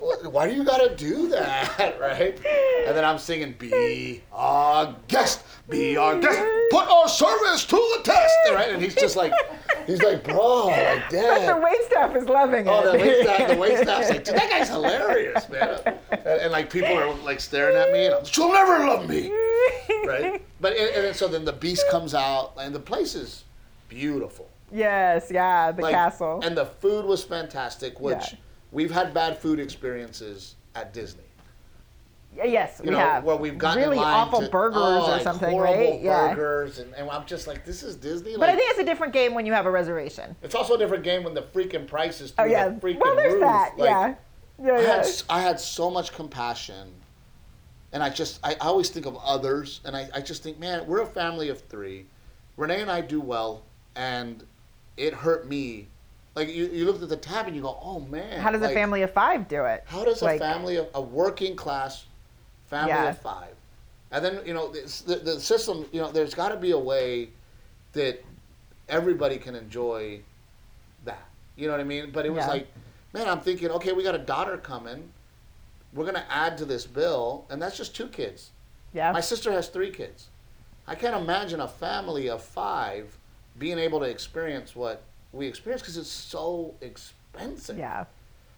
why 0.00 0.48
do 0.48 0.54
you 0.54 0.64
gotta 0.64 0.94
do 0.96 1.28
that? 1.28 1.96
Right? 2.00 2.34
And 2.86 2.96
then 2.96 3.04
I'm 3.04 3.18
singing, 3.18 3.54
be 3.58 4.22
our 4.32 4.96
guest, 5.08 5.42
be 5.68 5.96
our 5.96 6.18
guest, 6.18 6.40
put 6.70 6.88
our 6.88 7.08
service 7.08 7.64
to 7.66 7.76
the 7.76 8.00
test. 8.04 8.34
Right? 8.52 8.70
And 8.70 8.82
he's 8.82 8.94
just 8.94 9.16
like, 9.16 9.32
he's 9.86 10.02
like, 10.02 10.24
bro, 10.24 10.66
like, 10.66 11.02
But 11.02 11.10
the 11.10 11.16
Dad. 11.16 11.62
wait 11.62 11.84
staff 11.84 12.16
is 12.16 12.24
loving 12.28 12.68
oh, 12.68 12.80
it. 12.80 12.86
Oh, 12.86 12.92
the 12.92 12.98
wait 12.98 13.22
staff, 13.24 13.48
the 13.50 13.56
wait 13.56 13.78
staff's 13.78 14.08
like, 14.10 14.24
dude, 14.24 14.34
that 14.36 14.50
guy's 14.50 14.68
hilarious, 14.76 15.48
man. 15.48 15.80
And, 16.10 16.26
and, 16.26 16.52
like 16.52 16.70
people 16.70 16.96
are 16.96 17.14
like 17.16 17.40
staring 17.40 17.76
at 17.76 17.92
me, 17.92 18.06
and 18.06 18.14
I'm, 18.14 18.24
she'll 18.24 18.52
never 18.52 18.78
love 18.86 19.08
me, 19.08 19.30
right? 20.06 20.42
But 20.60 20.76
and, 20.76 21.06
and 21.06 21.16
so 21.16 21.28
then 21.28 21.44
the 21.44 21.52
beast 21.52 21.84
comes 21.90 22.14
out, 22.14 22.52
and 22.58 22.74
the 22.74 22.80
place 22.80 23.14
is 23.14 23.44
beautiful. 23.88 24.48
yes, 24.72 25.28
yeah, 25.30 25.70
the 25.72 25.82
Like, 25.82 25.94
castle. 25.94 26.40
and 26.42 26.56
the 26.56 26.66
food 26.66 27.04
was 27.04 27.22
fantastic. 27.24 28.00
Which 28.00 28.32
Yeah. 28.32 28.38
We've 28.72 28.90
had 28.90 29.12
bad 29.14 29.38
food 29.38 29.60
experiences 29.60 30.56
at 30.74 30.92
Disney. 30.92 31.24
Yes, 32.36 32.80
You 32.82 32.90
we 32.90 32.92
know, 32.92 32.98
have. 33.00 33.24
where 33.24 33.34
we've 33.34 33.58
gotten 33.58 33.82
really 33.82 33.98
awful 33.98 34.40
to- 34.40 34.48
burgers 34.48 34.76
oh, 34.80 35.04
or 35.04 35.10
like 35.10 35.22
something, 35.22 35.50
horrible 35.50 35.74
right? 35.92 36.00
Yeah. 36.00 36.28
burgers, 36.32 36.78
and, 36.78 36.94
and 36.94 37.10
I'm 37.10 37.26
just 37.26 37.48
like, 37.48 37.64
this 37.64 37.82
is 37.82 37.96
Disney. 37.96 38.36
But 38.36 38.48
I 38.48 38.54
think 38.56 38.70
it's 38.70 38.78
a 38.78 38.84
different 38.84 39.12
game 39.12 39.34
when 39.34 39.46
you 39.46 39.52
have 39.52 39.66
a 39.66 39.70
reservation. 39.70 40.36
it's 40.42 40.54
also 40.54 40.74
a 40.74 40.78
different 40.78 41.02
game 41.02 41.24
when 41.24 41.34
the 41.34 41.42
freaking 41.42 41.88
price 41.88 42.20
is 42.20 42.32
oh, 42.38 42.44
through 42.44 42.52
Oh 42.52 42.56
yeah. 42.56 42.68
the 42.68 42.74
freaking 42.80 43.00
Well, 43.00 43.16
there's 43.16 43.32
roof. 43.32 43.42
that. 43.42 43.72
Like, 43.76 43.90
yeah. 43.90 44.14
Yeah, 44.62 44.72
I 44.74 44.80
yeah. 44.80 44.96
had, 44.96 45.06
I 45.28 45.40
had 45.40 45.58
so 45.58 45.90
much 45.90 46.12
compassion. 46.12 46.92
And 47.92 48.00
I 48.02 48.10
just, 48.10 48.38
I, 48.44 48.52
I 48.52 48.66
always 48.68 48.90
think 48.90 49.06
of 49.06 49.16
others. 49.16 49.80
And 49.84 49.96
I, 49.96 50.08
I 50.14 50.20
just 50.20 50.44
think, 50.44 50.60
man, 50.60 50.86
we're 50.86 51.00
a 51.02 51.06
family 51.06 51.48
of 51.48 51.60
three. 51.62 52.06
Renee 52.56 52.80
and 52.82 52.90
I 52.90 53.00
do 53.00 53.20
well. 53.20 53.64
And 53.96 54.44
it 54.96 55.12
hurt 55.14 55.48
me. 55.48 55.88
Like, 56.40 56.54
you, 56.54 56.70
you 56.72 56.86
look 56.86 57.02
at 57.02 57.08
the 57.10 57.18
tab 57.18 57.48
and 57.48 57.54
you 57.54 57.60
go, 57.60 57.78
oh, 57.82 58.00
man. 58.00 58.40
How 58.40 58.50
does 58.50 58.62
like, 58.62 58.70
a 58.70 58.74
family 58.74 59.02
of 59.02 59.12
five 59.12 59.46
do 59.46 59.66
it? 59.66 59.84
How 59.86 60.06
does 60.06 60.22
a 60.22 60.38
family 60.38 60.76
of, 60.76 60.88
a 60.94 61.00
working 61.02 61.54
class 61.54 62.06
family 62.70 63.08
of 63.08 63.18
five, 63.18 63.54
And 64.10 64.24
then 64.24 64.40
you 64.46 64.54
know 64.54 64.72
the 64.72 65.16
the 65.16 65.38
system. 65.38 65.84
You 65.92 66.00
know, 66.00 66.10
there's 66.10 66.32
got 66.32 66.48
to 66.48 66.56
be 66.56 66.70
a 66.70 66.78
way 66.78 67.28
that 67.92 68.24
everybody 68.88 69.36
can 69.36 69.54
enjoy 69.54 70.20
that. 71.04 71.28
You 71.56 71.66
know 71.66 71.74
what 71.74 71.80
I 71.80 71.84
mean? 71.84 72.10
But 72.10 72.24
it 72.24 72.30
was 72.30 72.44
Yeah. 72.46 72.48
like, 72.48 72.68
man, 73.12 73.28
I'm 73.28 73.40
thinking, 73.40 73.70
okay, 73.72 73.92
we 73.92 74.02
got 74.02 74.14
a 74.14 74.18
daughter 74.34 74.56
coming. 74.56 75.12
We're 75.92 76.06
gonna 76.06 76.26
add 76.30 76.56
to 76.58 76.64
this 76.64 76.86
bill, 76.86 77.44
and 77.50 77.60
that's 77.60 77.76
just 77.76 77.94
two 77.94 78.06
kids. 78.06 78.50
Yeah. 78.94 79.12
My 79.12 79.20
sister 79.20 79.52
has 79.52 79.68
three 79.68 79.90
kids. 79.90 80.28
I 80.86 80.94
can't 80.94 81.16
imagine 81.16 81.60
a 81.60 81.68
family 81.68 82.30
of 82.30 82.42
five 82.42 83.18
being 83.58 83.78
able 83.78 84.00
to 84.00 84.06
experience 84.06 84.74
what 84.74 85.02
we 85.32 85.46
experienced 85.46 85.84
because 85.84 85.96
it's 85.96 86.08
so 86.10 86.74
expensive. 86.80 87.78
yeah. 87.78 88.04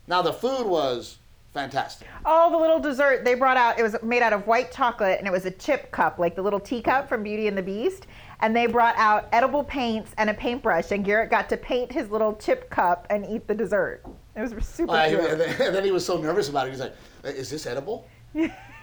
Now 0.06 0.22
the 0.22 0.32
food 0.32 0.66
was 0.66 1.18
fantastic. 1.54 2.08
Oh, 2.24 2.50
the 2.50 2.56
little 2.56 2.80
dessert 2.80 3.24
they 3.24 3.34
brought 3.34 3.56
out. 3.56 3.78
It 3.78 3.82
was 3.82 3.94
made 4.02 4.22
out 4.22 4.32
of 4.32 4.46
white 4.46 4.72
chocolate 4.72 5.18
and 5.18 5.26
it 5.28 5.30
was 5.30 5.44
a 5.46 5.50
chip 5.50 5.90
cup, 5.90 6.18
like 6.18 6.34
the 6.34 6.42
little 6.42 6.58
teacup 6.60 7.08
from 7.08 7.22
Beauty 7.22 7.46
and 7.46 7.56
the 7.56 7.62
Beast. 7.62 8.06
And 8.40 8.56
they 8.56 8.66
brought 8.66 8.96
out 8.96 9.28
edible 9.32 9.62
paints 9.62 10.12
and 10.18 10.28
a 10.28 10.34
paintbrush, 10.34 10.90
and 10.90 11.04
Garrett 11.04 11.30
got 11.30 11.48
to 11.50 11.56
paint 11.56 11.92
his 11.92 12.10
little 12.10 12.34
chip 12.34 12.68
cup 12.70 13.06
and 13.08 13.24
eat 13.24 13.46
the 13.46 13.54
dessert. 13.54 14.02
It 14.34 14.40
was 14.40 14.66
super 14.66 14.92
Uh, 14.96 15.08
cute. 15.08 15.20
and, 15.20 15.40
then, 15.76 15.84
he 15.84 15.92
was 15.92 16.04
so 16.04 16.16
nervous 16.18 16.48
about 16.48 16.66
it. 16.66 16.70
He's 16.70 16.80
like, 16.80 16.94
"Is 17.22 17.48
this 17.50 17.66
edible? 17.66 18.08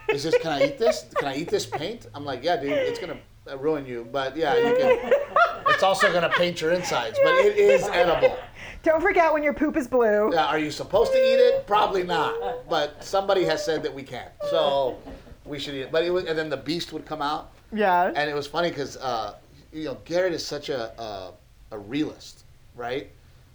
Is 0.08 0.22
this? 0.22 0.34
Can 0.38 0.52
I 0.52 0.64
eat 0.64 0.78
this? 0.78 1.04
Can 1.14 1.28
I 1.28 1.34
eat 1.36 1.48
this 1.48 1.66
paint?" 1.66 2.06
I'm 2.14 2.24
like, 2.24 2.42
"Yeah, 2.42 2.56
dude. 2.56 2.72
It's 2.72 2.98
gonna 2.98 3.18
ruin 3.58 3.86
you, 3.86 4.08
but 4.12 4.36
yeah, 4.36 4.56
you 4.56 4.76
can. 4.76 5.12
It's 5.68 5.82
also 5.84 6.12
gonna 6.12 6.28
paint 6.30 6.60
your 6.60 6.72
insides, 6.72 7.18
but 7.22 7.32
it 7.36 7.56
is 7.56 7.84
edible. 7.88 8.36
Don't 8.82 9.00
forget 9.00 9.32
when 9.32 9.42
your 9.42 9.54
poop 9.54 9.76
is 9.76 9.86
blue. 9.88 10.30
Yeah, 10.32 10.46
are 10.46 10.58
you 10.58 10.70
supposed 10.70 11.12
to 11.12 11.18
eat 11.18 11.36
it? 11.36 11.66
Probably 11.66 12.02
not. 12.02 12.68
But 12.68 13.02
somebody 13.02 13.44
has 13.44 13.64
said 13.64 13.82
that 13.84 13.94
we 13.94 14.02
can, 14.02 14.28
so 14.50 14.98
we 15.46 15.58
should 15.58 15.74
eat 15.74 15.82
it. 15.82 15.92
But 15.92 16.04
it 16.04 16.10
was, 16.10 16.24
and 16.24 16.36
then 16.36 16.50
the 16.50 16.56
beast 16.56 16.92
would 16.92 17.06
come 17.06 17.22
out, 17.22 17.52
Yeah. 17.72 18.12
and 18.14 18.28
it 18.28 18.34
was 18.34 18.46
funny 18.46 18.68
because 18.68 18.96
uh, 18.98 19.36
you 19.72 19.84
know 19.84 19.96
Garrett 20.04 20.32
is 20.34 20.44
such 20.46 20.68
a, 20.68 20.90
a 21.00 21.32
a 21.72 21.78
realist, 21.78 22.44
right? 22.74 23.08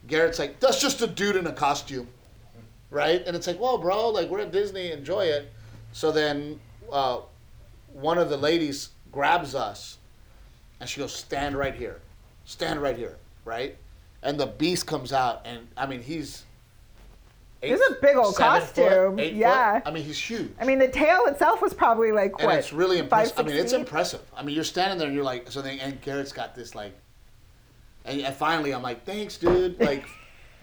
Garrett's 0.07 0.39
like, 0.39 0.59
that's 0.59 0.79
just 0.81 1.01
a 1.01 1.07
dude 1.07 1.35
in 1.35 1.45
a 1.47 1.53
costume, 1.53 2.07
right? 2.89 3.21
And 3.27 3.35
it's 3.35 3.45
like, 3.45 3.59
well, 3.59 3.77
bro, 3.77 4.09
like 4.09 4.29
we're 4.29 4.39
at 4.39 4.51
Disney, 4.51 4.91
enjoy 4.91 5.25
it. 5.25 5.51
So 5.91 6.11
then 6.11 6.59
uh, 6.91 7.19
one 7.93 8.17
of 8.17 8.29
the 8.29 8.37
ladies 8.37 8.89
grabs 9.15 9.55
us, 9.55 9.97
and 10.81 10.87
she 10.89 10.99
goes, 10.99 11.15
stand 11.15 11.55
right 11.55 11.73
here, 11.73 12.01
stand 12.43 12.81
right 12.81 12.97
here, 12.97 13.15
right? 13.45 13.77
And 14.21 14.37
the 14.37 14.45
beast 14.45 14.85
comes 14.85 15.13
out, 15.13 15.41
and 15.45 15.67
I 15.77 15.87
mean 15.87 16.01
he's. 16.03 16.43
It's 17.61 17.81
a 17.89 17.95
big 17.99 18.15
old 18.17 18.35
costume, 18.35 19.17
Foot, 19.17 19.33
yeah. 19.33 19.75
Foot. 19.79 19.83
I 19.87 19.91
mean 19.91 20.03
he's 20.03 20.19
huge. 20.19 20.51
I 20.59 20.65
mean, 20.65 20.77
the 20.77 20.89
tail 20.89 21.25
itself 21.27 21.61
was 21.61 21.73
probably 21.73 22.11
like 22.11 22.33
And 22.39 22.51
it's 22.51 22.73
really 22.73 22.99
impressive. 22.99 23.39
I 23.39 23.43
mean, 23.43 23.55
it's 23.55 23.73
impressive. 23.73 24.21
I 24.35 24.43
mean, 24.43 24.53
you're 24.53 24.63
standing 24.65 24.99
there 24.99 25.07
and 25.07 25.15
you're 25.15 25.23
like, 25.23 25.49
so 25.49 25.61
then, 25.63 25.79
and 25.79 25.99
Garrett's 26.01 26.33
got 26.33 26.53
this 26.53 26.75
like, 26.75 26.93
and, 28.03 28.21
and 28.21 28.35
finally 28.35 28.71
I'm 28.73 28.83
like, 28.83 29.05
thanks, 29.05 29.37
dude. 29.37 29.79
Like, 29.89 30.05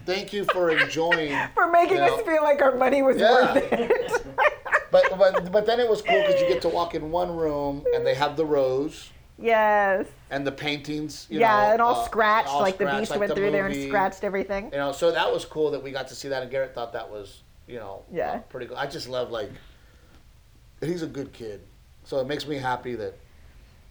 thank 0.05 0.31
you 0.31 0.45
for 0.45 0.69
enjoying. 0.69 1.35
For 1.55 1.69
making 1.71 1.97
you 1.97 2.03
us 2.03 2.21
feel 2.21 2.43
like 2.43 2.61
our 2.61 2.75
money 2.77 3.01
was 3.01 3.17
Yeah. 3.17 3.53
worth 3.53 3.73
it. 3.73 4.25
But 4.93 5.17
but 5.17 5.51
but 5.51 5.65
then 5.65 5.79
it 5.79 5.89
was 5.89 6.03
cool 6.03 6.21
because 6.21 6.39
you 6.39 6.47
get 6.47 6.61
to 6.61 6.69
walk 6.69 6.93
in 6.93 7.09
one 7.09 7.35
room 7.35 7.83
and 7.95 8.05
they 8.05 8.13
have 8.13 8.37
the 8.37 8.45
rose 8.45 9.09
yes. 9.39 10.05
and 10.29 10.45
the 10.45 10.51
paintings. 10.51 11.25
You 11.31 11.39
yeah, 11.39 11.47
know, 11.47 11.71
and 11.73 11.81
all 11.81 11.95
uh, 11.95 12.05
scratched, 12.05 12.49
all 12.49 12.61
like 12.61 12.77
the 12.77 12.85
beast 12.85 13.09
like 13.09 13.19
went 13.19 13.29
the 13.29 13.35
through 13.35 13.51
there 13.51 13.65
and 13.65 13.87
scratched 13.87 14.23
everything. 14.23 14.65
You 14.71 14.77
know, 14.77 14.91
so 14.91 15.11
that 15.11 15.33
was 15.33 15.45
cool 15.45 15.71
that 15.71 15.81
we 15.81 15.91
got 15.91 16.07
to 16.09 16.15
see 16.15 16.27
that, 16.29 16.43
and 16.43 16.51
Garrett 16.51 16.75
thought 16.75 16.93
that 16.93 17.09
was, 17.09 17.41
you 17.67 17.77
know, 17.77 18.03
Yeah. 18.11 18.33
uh, 18.33 18.39
pretty 18.39 18.67
cool. 18.67 18.77
I 18.77 18.85
just 18.85 19.09
love 19.09 19.31
like, 19.31 19.49
he's 20.79 21.01
a 21.01 21.07
good 21.07 21.33
kid, 21.33 21.61
so 22.03 22.19
it 22.19 22.27
makes 22.27 22.47
me 22.47 22.57
happy 22.57 22.93
that 22.95 23.17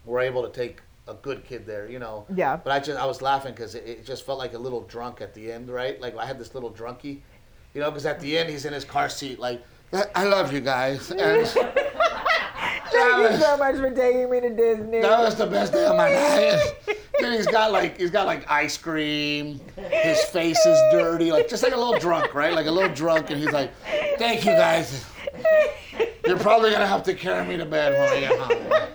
we're 0.05 0.21
able 0.21 0.45
to 0.45 0.51
take 0.51 0.81
a 1.09 1.15
good 1.15 1.45
kid 1.45 1.67
there, 1.67 1.91
you 1.91 1.99
know. 1.99 2.27
Yeah. 2.33 2.57
But 2.57 2.73
I 2.73 2.79
just 2.79 2.97
I 2.99 3.07
was 3.07 3.21
laughing 3.21 3.55
because 3.55 3.75
it, 3.75 3.85
it 3.85 4.07
just 4.07 4.25
felt 4.25 4.39
like 4.39 4.55
a 4.55 4.59
little 4.59 4.83
drunk 4.83 5.21
at 5.21 5.35
the 5.35 5.51
end, 5.51 5.69
right? 5.69 6.01
Like 6.01 6.17
I 6.17 6.27
had 6.27 6.39
this 6.39 6.55
little 6.55 6.71
drunkie, 6.71 7.23
you 7.75 7.81
know, 7.81 7.91
because 7.91 8.07
at 8.07 8.21
the 8.21 8.39
end 8.39 8.51
he's 8.51 8.65
in 8.65 8.73
his 8.73 8.85
car 8.85 9.09
seat, 9.09 9.41
like, 9.41 9.65
I 9.93 10.25
love 10.25 10.53
you 10.53 10.61
guys, 10.61 11.11
and 11.19 11.47
Thank 12.93 13.33
you 13.33 13.39
so 13.39 13.57
much 13.57 13.77
for 13.77 13.91
taking 13.91 14.31
me 14.31 14.41
to 14.41 14.51
Disney. 14.51 15.01
that 15.01 15.19
was 15.19 15.35
the 15.37 15.47
best 15.47 15.73
day 15.73 15.85
of 15.87 15.97
my 15.97 16.15
life. 16.15 16.99
Then 17.21 17.33
he's 17.33 17.47
got 17.47 17.73
like 17.73 17.99
he's 17.99 18.11
got 18.11 18.27
like 18.27 18.51
ice 18.51 18.77
cream. 18.77 19.61
His 19.77 20.23
face 20.25 20.59
is 20.67 20.79
dirty, 20.93 21.31
like 21.33 21.49
just 21.49 21.63
like 21.63 21.73
a 21.73 21.77
little 21.77 21.99
drunk, 21.99 22.35
right? 22.35 22.53
Like 22.53 22.67
a 22.67 22.71
little 22.71 22.93
drunk, 22.95 23.31
and 23.31 23.41
he's 23.41 23.53
like, 23.53 23.71
"Thank 24.19 24.45
you 24.45 24.53
guys. 24.53 25.05
You're 26.27 26.39
probably 26.39 26.71
gonna 26.71 26.87
have 26.87 27.03
to 27.05 27.15
carry 27.15 27.47
me 27.47 27.57
to 27.57 27.65
bed 27.65 27.93
when 27.93 28.09
I 28.09 28.21
get 28.21 28.39
home." 28.39 28.89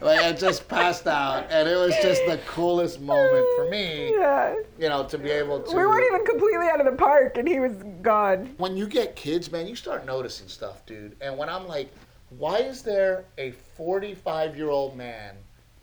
Like 0.00 0.20
I 0.20 0.32
just 0.32 0.68
passed 0.68 1.08
out, 1.08 1.46
and 1.50 1.68
it 1.68 1.74
was 1.76 1.92
just 2.00 2.24
the 2.26 2.38
coolest 2.46 3.00
moment 3.00 3.44
for 3.56 3.68
me, 3.68 4.12
Yeah. 4.16 4.54
you 4.78 4.88
know, 4.88 5.02
to 5.04 5.18
be 5.18 5.28
able 5.28 5.60
to. 5.60 5.76
We 5.76 5.84
weren't 5.84 6.06
even 6.06 6.24
completely 6.24 6.68
out 6.68 6.78
of 6.78 6.86
the 6.86 6.92
park, 6.92 7.36
and 7.36 7.48
he 7.48 7.58
was 7.58 7.72
gone. 8.00 8.54
when 8.58 8.76
you 8.76 8.86
get 8.86 9.16
kids, 9.16 9.50
man, 9.50 9.66
you 9.66 9.74
start 9.74 10.06
noticing 10.06 10.46
stuff, 10.46 10.86
dude. 10.86 11.16
And 11.20 11.36
when 11.36 11.48
I'm 11.48 11.66
like, 11.66 11.90
why 12.38 12.58
is 12.58 12.82
there 12.82 13.24
a 13.38 13.50
45 13.76 14.56
year 14.56 14.70
old 14.70 14.96
man 14.96 15.34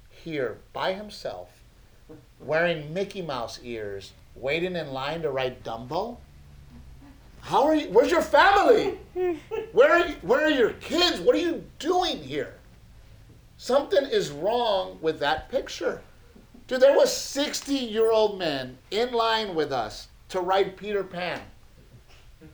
here 0.09 0.57
by 0.71 0.93
himself 0.93 1.49
wearing 2.39 2.93
Mickey 2.93 3.21
Mouse 3.21 3.59
ears, 3.63 4.13
waiting 4.35 4.77
in 4.77 4.93
line 4.93 5.23
to 5.23 5.29
ride 5.29 5.61
Dumbo? 5.63 6.17
How 7.45 7.63
are 7.65 7.75
you? 7.75 7.89
Where's 7.89 8.09
your 8.09 8.23
family? 8.23 8.97
Where 9.71 9.91
are 9.91 10.07
where 10.23 10.45
are 10.45 10.49
your 10.49 10.71
kids? 10.71 11.19
What 11.19 11.35
are 11.35 11.39
you 11.39 11.63
doing 11.77 12.17
here? 12.17 12.55
Something 13.57 14.03
is 14.03 14.31
wrong 14.31 14.97
with 14.99 15.19
that 15.19 15.49
picture. 15.49 16.01
Dude, 16.67 16.81
there 16.81 16.97
was 16.97 17.15
60 17.15 17.71
year 17.75 18.11
old 18.11 18.39
men 18.39 18.79
in 18.89 19.13
line 19.13 19.53
with 19.53 19.71
us 19.71 20.07
to 20.29 20.41
ride 20.41 20.75
Peter 20.75 21.03
Pan. 21.03 21.39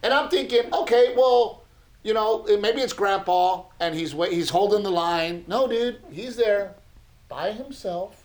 And 0.03 0.13
I'm 0.13 0.29
thinking, 0.29 0.63
okay, 0.73 1.13
well, 1.15 1.63
you 2.03 2.13
know, 2.13 2.43
maybe 2.59 2.81
it's 2.81 2.91
Grandpa 2.91 3.63
and 3.79 3.95
he's 3.95 4.11
he's 4.11 4.49
holding 4.49 4.83
the 4.83 4.91
line. 4.91 5.45
No, 5.47 5.69
dude, 5.69 6.01
he's 6.11 6.35
there 6.35 6.75
by 7.29 7.53
himself 7.53 8.23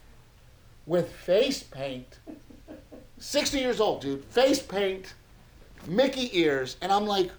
with 0.84 1.12
face 1.12 1.62
paint. 1.62 2.18
60 3.18 3.56
years 3.56 3.80
old, 3.80 4.00
dude, 4.00 4.24
face 4.24 4.60
paint, 4.60 5.14
Mickey 5.86 6.36
ears, 6.38 6.76
and 6.80 6.92
I'm 6.92 7.06
like, 7.06 7.30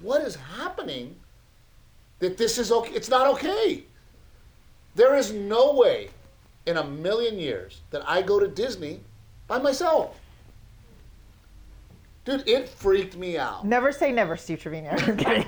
what 0.00 0.22
is 0.22 0.36
happening? 0.36 1.16
That 2.18 2.36
this 2.36 2.58
is 2.58 2.70
okay? 2.70 2.92
It's 2.92 3.08
not 3.08 3.26
okay. 3.34 3.84
There 4.94 5.16
is 5.16 5.32
no 5.32 5.72
way 5.74 6.10
in 6.66 6.76
a 6.76 6.84
million 6.84 7.38
years 7.38 7.80
that 7.90 8.08
I 8.08 8.22
go 8.22 8.38
to 8.38 8.46
Disney 8.46 9.00
by 9.48 9.58
myself. 9.58 10.18
Dude, 12.24 12.46
it 12.48 12.68
freaked 12.68 13.16
me 13.16 13.36
out. 13.38 13.66
Never 13.66 13.90
say 13.90 14.12
never, 14.12 14.36
Steve 14.36 14.60
Trevino. 14.60 14.90
I'm 14.96 15.16
kidding. 15.16 15.46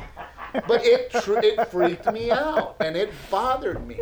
But 0.66 0.84
it 0.84 1.10
tr- 1.10 1.38
it 1.38 1.68
freaked 1.68 2.10
me 2.12 2.30
out 2.30 2.76
and 2.80 2.96
it 2.96 3.12
bothered 3.30 3.86
me. 3.86 3.98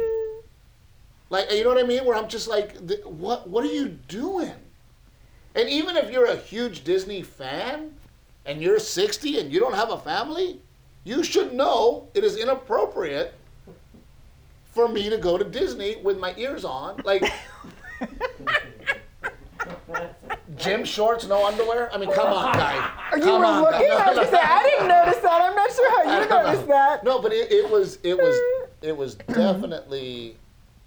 Like 1.28 1.50
you 1.50 1.64
know 1.64 1.70
what 1.70 1.82
I 1.82 1.86
mean? 1.86 2.04
Where 2.04 2.16
I'm 2.16 2.28
just 2.28 2.48
like, 2.48 2.76
what 3.04 3.48
what 3.48 3.64
are 3.64 3.72
you 3.72 3.88
doing? 3.88 4.54
And 5.54 5.68
even 5.68 5.96
if 5.96 6.10
you're 6.10 6.26
a 6.26 6.36
huge 6.36 6.84
Disney 6.84 7.22
fan 7.22 7.94
and 8.46 8.60
you're 8.60 8.78
60 8.78 9.38
and 9.38 9.52
you 9.52 9.60
don't 9.60 9.74
have 9.74 9.90
a 9.90 9.98
family, 9.98 10.60
you 11.04 11.22
should 11.22 11.52
know 11.52 12.08
it 12.14 12.24
is 12.24 12.36
inappropriate 12.36 13.34
for 14.64 14.88
me 14.88 15.10
to 15.10 15.18
go 15.18 15.36
to 15.36 15.44
Disney 15.44 15.96
with 15.96 16.18
my 16.18 16.34
ears 16.38 16.64
on, 16.64 17.02
like 17.04 17.30
gym 20.56 20.84
shorts, 20.84 21.26
no 21.26 21.46
underwear. 21.46 21.92
I 21.92 21.98
mean, 21.98 22.10
come 22.12 22.28
on, 22.32 22.52
guy. 22.54 22.90
Are 23.10 23.18
you 23.18 23.24
Come 23.24 23.40
were 23.40 23.46
on, 23.46 23.62
looking 23.62 23.88
guy. 23.88 24.10
at 24.10 24.16
me. 24.16 24.38
I 24.38 24.62
didn't 24.62 24.88
notice 24.88 25.22
that. 25.22 25.42
I'm 25.42 25.54
not 25.54 25.72
sure 25.72 25.90
how 25.90 26.02
you 26.22 26.28
know. 26.28 26.42
noticed 26.44 26.68
that. 26.68 27.04
No, 27.04 27.20
but 27.20 27.32
it, 27.32 27.50
it 27.52 27.68
was 27.70 27.98
it 28.02 28.16
was 28.16 28.38
it 28.82 28.96
was 28.96 29.16
definitely 29.16 30.36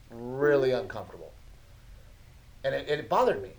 really 0.10 0.72
uncomfortable, 0.72 1.32
and 2.64 2.74
it, 2.74 2.90
it 2.90 3.10
bothered 3.10 3.42
me. 3.44 3.50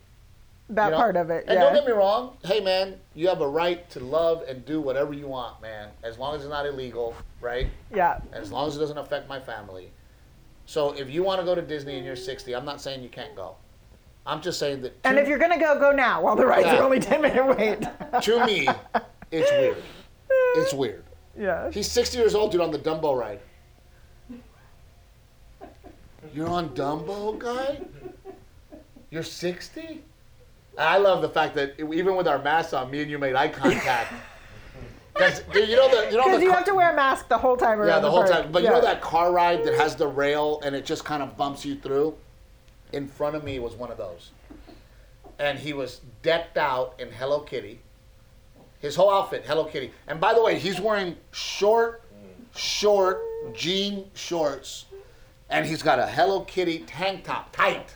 That 0.70 0.86
you 0.86 0.90
know? 0.92 0.96
part 0.96 1.16
of 1.16 1.30
it. 1.30 1.44
And 1.46 1.54
yeah. 1.54 1.64
don't 1.64 1.74
get 1.74 1.86
me 1.86 1.92
wrong. 1.92 2.36
Hey, 2.44 2.60
man, 2.60 2.96
you 3.14 3.28
have 3.28 3.40
a 3.40 3.48
right 3.48 3.88
to 3.90 4.00
love 4.00 4.42
and 4.48 4.64
do 4.64 4.80
whatever 4.80 5.12
you 5.12 5.28
want, 5.28 5.62
man, 5.62 5.88
as 6.02 6.18
long 6.18 6.34
as 6.34 6.42
it's 6.42 6.50
not 6.50 6.66
illegal, 6.66 7.14
right? 7.40 7.68
yeah. 7.94 8.18
As 8.32 8.50
long 8.50 8.66
as 8.66 8.76
it 8.76 8.80
doesn't 8.80 8.98
affect 8.98 9.28
my 9.28 9.38
family. 9.38 9.90
So 10.66 10.90
if 10.92 11.08
you 11.08 11.22
want 11.22 11.40
to 11.40 11.44
go 11.44 11.54
to 11.54 11.62
Disney 11.62 11.96
and 11.96 12.04
you're 12.04 12.16
60, 12.16 12.52
I'm 12.54 12.64
not 12.64 12.80
saying 12.80 13.02
you 13.02 13.08
can't 13.08 13.36
go. 13.36 13.54
I'm 14.26 14.42
just 14.42 14.58
saying 14.58 14.82
that. 14.82 14.98
And 15.04 15.18
if 15.20 15.28
you're 15.28 15.38
gonna 15.38 15.58
go, 15.60 15.78
go 15.78 15.92
now 15.92 16.20
while 16.22 16.34
the 16.34 16.44
rides 16.44 16.66
Yeah. 16.66 16.78
are 16.78 16.82
only 16.82 16.98
10 16.98 17.22
minute 17.22 17.46
wait. 17.56 17.80
to 18.22 18.44
me, 18.44 18.66
it's 19.30 19.50
weird. 19.52 19.82
It's 20.56 20.74
weird. 20.74 21.04
yeah. 21.38 21.70
He's 21.70 21.88
60 21.88 22.18
years 22.18 22.34
old, 22.34 22.50
dude, 22.50 22.60
on 22.60 22.72
the 22.72 22.78
Dumbo 22.80 23.16
ride. 23.16 23.38
You're 26.34 26.48
on 26.48 26.70
Dumbo, 26.70 27.38
guy? 27.38 27.80
You're 29.10 29.22
60? 29.22 30.02
I 30.78 30.98
love 30.98 31.22
the 31.22 31.28
fact 31.28 31.54
that 31.54 31.78
even 31.78 32.16
with 32.16 32.28
our 32.28 32.38
masks 32.42 32.72
on, 32.72 32.90
me 32.90 33.02
and 33.02 33.10
you 33.10 33.18
made 33.18 33.34
eye 33.34 33.48
contact. 33.48 34.12
Because 35.14 35.42
you 35.54 35.76
know 35.76 35.88
the 35.88 36.10
you 36.10 36.16
know 36.18 36.30
the 36.36 36.42
you 36.42 36.48
car- 36.50 36.58
have 36.58 36.66
to 36.66 36.74
wear 36.74 36.92
a 36.92 36.94
mask 36.94 37.28
the 37.30 37.38
whole 37.38 37.56
time 37.56 37.78
around 37.80 37.88
yeah 37.88 38.00
the 38.00 38.10
whole 38.10 38.24
park. 38.24 38.32
time. 38.32 38.52
But 38.52 38.62
you 38.62 38.68
know 38.68 38.82
that 38.82 39.00
car 39.00 39.32
ride 39.32 39.64
that 39.64 39.72
has 39.72 39.96
the 39.96 40.06
rail 40.06 40.60
and 40.62 40.76
it 40.76 40.84
just 40.84 41.06
kind 41.06 41.22
of 41.22 41.38
bumps 41.38 41.64
you 41.64 41.76
through. 41.76 42.14
In 42.92 43.08
front 43.08 43.34
of 43.34 43.42
me 43.42 43.58
was 43.58 43.72
one 43.72 43.90
of 43.90 43.96
those, 43.96 44.32
and 45.38 45.58
he 45.58 45.72
was 45.72 46.02
decked 46.20 46.58
out 46.58 46.96
in 46.98 47.10
Hello 47.10 47.40
Kitty. 47.40 47.80
His 48.80 48.94
whole 48.94 49.10
outfit, 49.10 49.44
Hello 49.46 49.64
Kitty. 49.64 49.90
And 50.06 50.20
by 50.20 50.34
the 50.34 50.42
way, 50.42 50.58
he's 50.58 50.78
wearing 50.82 51.16
short, 51.32 52.02
short 52.54 53.22
jean 53.54 54.10
shorts, 54.12 54.84
and 55.48 55.64
he's 55.64 55.82
got 55.82 55.98
a 55.98 56.06
Hello 56.06 56.40
Kitty 56.42 56.80
tank 56.80 57.24
top, 57.24 57.56
tight. 57.56 57.94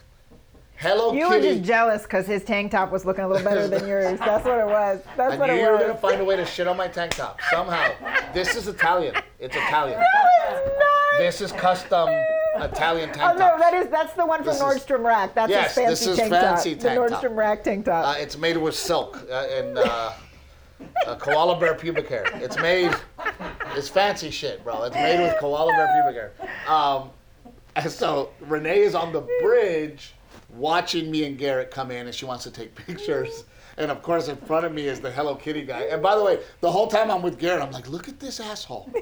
Hello 0.80 1.12
You 1.12 1.28
were 1.28 1.40
just 1.40 1.62
jealous 1.62 2.02
because 2.04 2.26
his 2.26 2.42
tank 2.42 2.72
top 2.72 2.90
was 2.90 3.04
looking 3.04 3.24
a 3.24 3.28
little 3.28 3.44
better 3.44 3.68
than 3.68 3.86
yours. 3.88 4.18
That's 4.18 4.46
what 4.46 4.58
it 4.58 4.66
was. 4.66 5.02
That's 5.14 5.34
I 5.34 5.36
what 5.36 5.46
knew 5.48 5.52
it 5.52 5.56
was. 5.58 5.60
you 5.66 5.70
were 5.72 5.78
gonna 5.78 5.94
find 5.96 6.20
a 6.22 6.24
way 6.24 6.36
to 6.36 6.46
shit 6.46 6.66
on 6.66 6.76
my 6.78 6.88
tank 6.88 7.12
top 7.16 7.38
somehow. 7.50 7.92
This 8.32 8.56
is 8.56 8.66
Italian. 8.66 9.14
It's 9.38 9.54
Italian. 9.54 9.98
No, 10.00 10.06
It's 10.48 10.66
not. 10.78 11.18
This 11.18 11.40
is 11.42 11.52
custom 11.52 12.08
Italian 12.56 13.08
tank 13.10 13.18
top. 13.18 13.34
Oh 13.34 13.38
no, 13.38 13.58
that 13.58 13.74
is 13.74 13.88
that's 13.88 14.14
the 14.14 14.24
one 14.24 14.38
from 14.38 14.46
This 14.46 14.56
is- 14.56 14.62
Nordstrom 14.62 15.04
Rack. 15.04 15.34
That's 15.34 15.50
Yes, 15.50 15.74
his 15.74 15.86
this 15.88 15.98
fancy 16.06 16.10
is 16.12 16.16
tank 16.18 16.30
fancy 16.30 16.74
top. 16.76 16.82
tank 16.82 17.00
the 17.02 17.08
top. 17.10 17.22
Nordstrom 17.24 17.36
Rack 17.36 17.62
tank 17.64 17.84
top. 17.84 18.06
Uh, 18.16 18.18
it's 18.18 18.38
made 18.38 18.56
with 18.56 18.74
silk 18.74 19.22
uh, 19.30 19.46
and 19.52 19.76
uh, 19.76 20.12
uh, 21.06 21.16
koala 21.16 21.60
bear 21.60 21.74
pubic 21.74 22.08
hair. 22.08 22.24
It's 22.36 22.56
made. 22.58 22.94
It's 23.76 23.88
fancy 23.90 24.30
shit, 24.30 24.64
bro. 24.64 24.84
It's 24.84 24.94
made 24.96 25.20
with 25.20 25.36
koala 25.40 25.72
bear 25.72 25.90
pubic 26.02 26.14
hair. 26.38 26.74
Um, 26.74 27.10
and 27.76 27.90
so 27.90 28.30
Renee 28.40 28.80
is 28.80 28.94
on 28.94 29.12
the 29.12 29.20
bridge 29.42 30.14
watching 30.54 31.10
me 31.10 31.24
and 31.24 31.38
Garrett 31.38 31.70
come 31.70 31.90
in, 31.90 32.06
and 32.06 32.14
she 32.14 32.24
wants 32.24 32.44
to 32.44 32.50
take 32.50 32.74
pictures. 32.86 33.44
And 33.76 33.90
of 33.90 34.02
course, 34.02 34.28
in 34.28 34.36
front 34.36 34.66
of 34.66 34.72
me 34.72 34.86
is 34.86 35.00
the 35.00 35.10
Hello 35.10 35.34
Kitty 35.34 35.62
guy. 35.62 35.82
And 35.84 36.02
by 36.02 36.16
the 36.16 36.22
way, 36.22 36.40
the 36.60 36.70
whole 36.70 36.86
time 36.86 37.10
I'm 37.10 37.22
with 37.22 37.38
Garrett, 37.38 37.62
I'm 37.62 37.70
like, 37.70 37.88
look 37.88 38.08
at 38.08 38.20
this 38.20 38.40
asshole. 38.40 38.92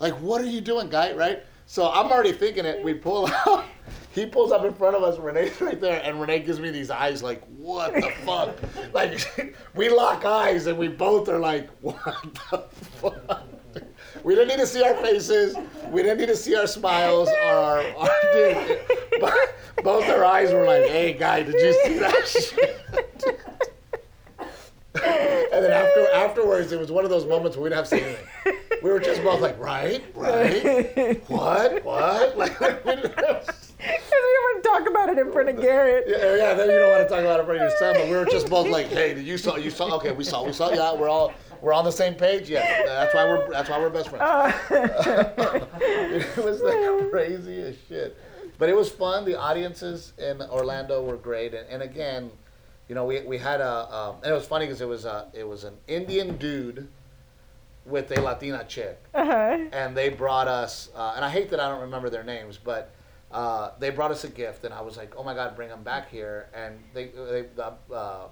Like, 0.00 0.14
what 0.14 0.40
are 0.40 0.46
you 0.46 0.60
doing, 0.60 0.88
guy? 0.88 1.12
Right? 1.12 1.44
So 1.66 1.88
I'm 1.88 2.10
already 2.10 2.32
thinking 2.32 2.64
it. 2.64 2.82
We 2.82 2.94
pull 2.94 3.28
out. 3.46 3.64
He 4.12 4.26
pulls 4.26 4.50
up 4.50 4.64
in 4.64 4.74
front 4.74 4.96
of 4.96 5.04
us. 5.04 5.18
Renee's 5.18 5.60
right 5.60 5.80
there, 5.80 6.02
and 6.02 6.20
Renee 6.20 6.40
gives 6.40 6.58
me 6.58 6.70
these 6.70 6.90
eyes, 6.90 7.22
like, 7.22 7.44
what 7.56 7.94
the 7.94 8.10
fuck? 8.24 8.56
Like, 8.92 9.54
we 9.76 9.88
lock 9.88 10.24
eyes, 10.24 10.66
and 10.66 10.76
we 10.76 10.88
both 10.88 11.28
are 11.28 11.38
like, 11.38 11.70
what 11.80 12.02
the 12.50 12.64
fuck? 12.72 13.46
We 14.24 14.34
didn't 14.34 14.48
need 14.48 14.58
to 14.58 14.66
see 14.66 14.82
our 14.82 14.94
faces. 14.96 15.56
We 15.88 16.02
didn't 16.02 16.18
need 16.18 16.26
to 16.26 16.36
see 16.36 16.54
our 16.54 16.66
smiles. 16.66 17.28
Our, 17.44 17.82
our 17.96 18.10
dude, 18.32 18.80
both 19.82 20.08
our 20.08 20.24
eyes 20.24 20.52
were 20.52 20.64
like, 20.66 20.84
hey, 20.90 21.12
guy, 21.14 21.42
did 21.42 21.54
you 21.54 21.72
see 21.84 21.98
that 21.98 22.28
shit? 22.28 23.40
And 25.52 25.64
then 25.64 25.72
after 25.72 26.10
afterwards, 26.12 26.72
it 26.72 26.78
was 26.78 26.90
one 26.92 27.04
of 27.04 27.10
those 27.10 27.26
moments 27.26 27.56
where 27.56 27.64
we 27.64 27.70
didn't 27.70 27.84
have 27.84 27.88
to 27.90 27.96
say 27.96 28.02
anything. 28.44 28.80
We 28.82 28.90
were 28.90 29.00
just 29.00 29.22
both 29.22 29.40
like, 29.40 29.58
right, 29.58 30.02
right, 30.14 31.22
what, 31.28 31.84
what? 31.84 32.36
Like, 32.36 32.60
we 32.60 32.66
didn't 32.96 33.14
have- 33.18 33.46
Because 33.46 34.10
we 34.10 34.32
don't 34.32 34.44
want 34.44 34.62
to 34.62 34.68
talk 34.68 34.88
about 34.88 35.08
it 35.10 35.18
in 35.18 35.32
front 35.32 35.48
of 35.48 35.60
Garrett. 35.60 36.04
yeah, 36.08 36.36
yeah. 36.36 36.54
Then 36.54 36.70
you 36.70 36.78
don't 36.78 36.90
want 36.90 37.02
to 37.02 37.08
talk 37.08 37.20
about 37.20 37.38
it 37.38 37.40
in 37.40 37.46
front 37.46 37.60
of 37.62 37.70
your 37.70 37.78
son, 37.78 37.94
but 37.94 38.06
we 38.08 38.16
were 38.16 38.24
just 38.26 38.48
both 38.48 38.68
like, 38.68 38.86
hey, 38.88 39.14
did 39.14 39.26
you 39.26 39.36
saw? 39.38 39.56
You 39.56 39.70
saw? 39.70 39.94
Okay, 39.96 40.12
we 40.12 40.24
saw. 40.24 40.44
We 40.44 40.52
saw. 40.52 40.70
Yeah, 40.70 40.94
we're 40.94 41.08
all 41.08 41.32
we're 41.62 41.72
on 41.72 41.84
the 41.84 41.92
same 41.92 42.14
page. 42.14 42.48
Yeah, 42.50 42.82
that's 42.84 43.14
why 43.14 43.24
we're 43.24 43.50
that's 43.50 43.68
why 43.70 43.78
we're 43.78 43.90
best 43.90 44.08
friends. 44.10 44.54
it 44.70 46.44
was 46.44 46.60
the 46.60 47.08
craziest 47.10 47.88
shit, 47.88 48.16
but 48.58 48.68
it 48.68 48.76
was 48.76 48.88
fun. 48.90 49.24
The 49.24 49.38
audiences 49.38 50.12
in 50.18 50.42
Orlando 50.42 51.02
were 51.02 51.16
great, 51.16 51.54
and, 51.54 51.68
and 51.68 51.82
again, 51.82 52.30
you 52.88 52.94
know, 52.94 53.04
we, 53.04 53.20
we 53.22 53.38
had 53.38 53.60
a 53.60 53.94
um, 53.94 54.16
and 54.22 54.32
it 54.32 54.34
was 54.34 54.46
funny 54.46 54.66
because 54.66 54.80
it 54.80 54.88
was 54.88 55.04
a 55.04 55.28
it 55.32 55.46
was 55.46 55.64
an 55.64 55.74
Indian 55.88 56.36
dude 56.36 56.88
with 57.86 58.16
a 58.16 58.20
Latina 58.20 58.64
chick, 58.68 59.02
Uh-huh. 59.14 59.58
and 59.72 59.96
they 59.96 60.10
brought 60.10 60.46
us. 60.48 60.90
Uh, 60.94 61.14
and 61.16 61.24
I 61.24 61.30
hate 61.30 61.50
that 61.50 61.60
I 61.60 61.68
don't 61.68 61.80
remember 61.80 62.10
their 62.10 62.22
names, 62.22 62.58
but 62.62 62.90
uh, 63.32 63.70
they 63.78 63.90
brought 63.90 64.10
us 64.10 64.24
a 64.24 64.28
gift, 64.28 64.64
and 64.64 64.74
I 64.74 64.80
was 64.82 64.96
like, 64.96 65.14
oh 65.16 65.22
my 65.24 65.34
god, 65.34 65.56
bring 65.56 65.68
them 65.70 65.82
back 65.82 66.10
here, 66.10 66.48
and 66.54 66.78
they 66.94 67.06
they 67.06 67.46
the 67.56 67.72
uh, 67.92 68.26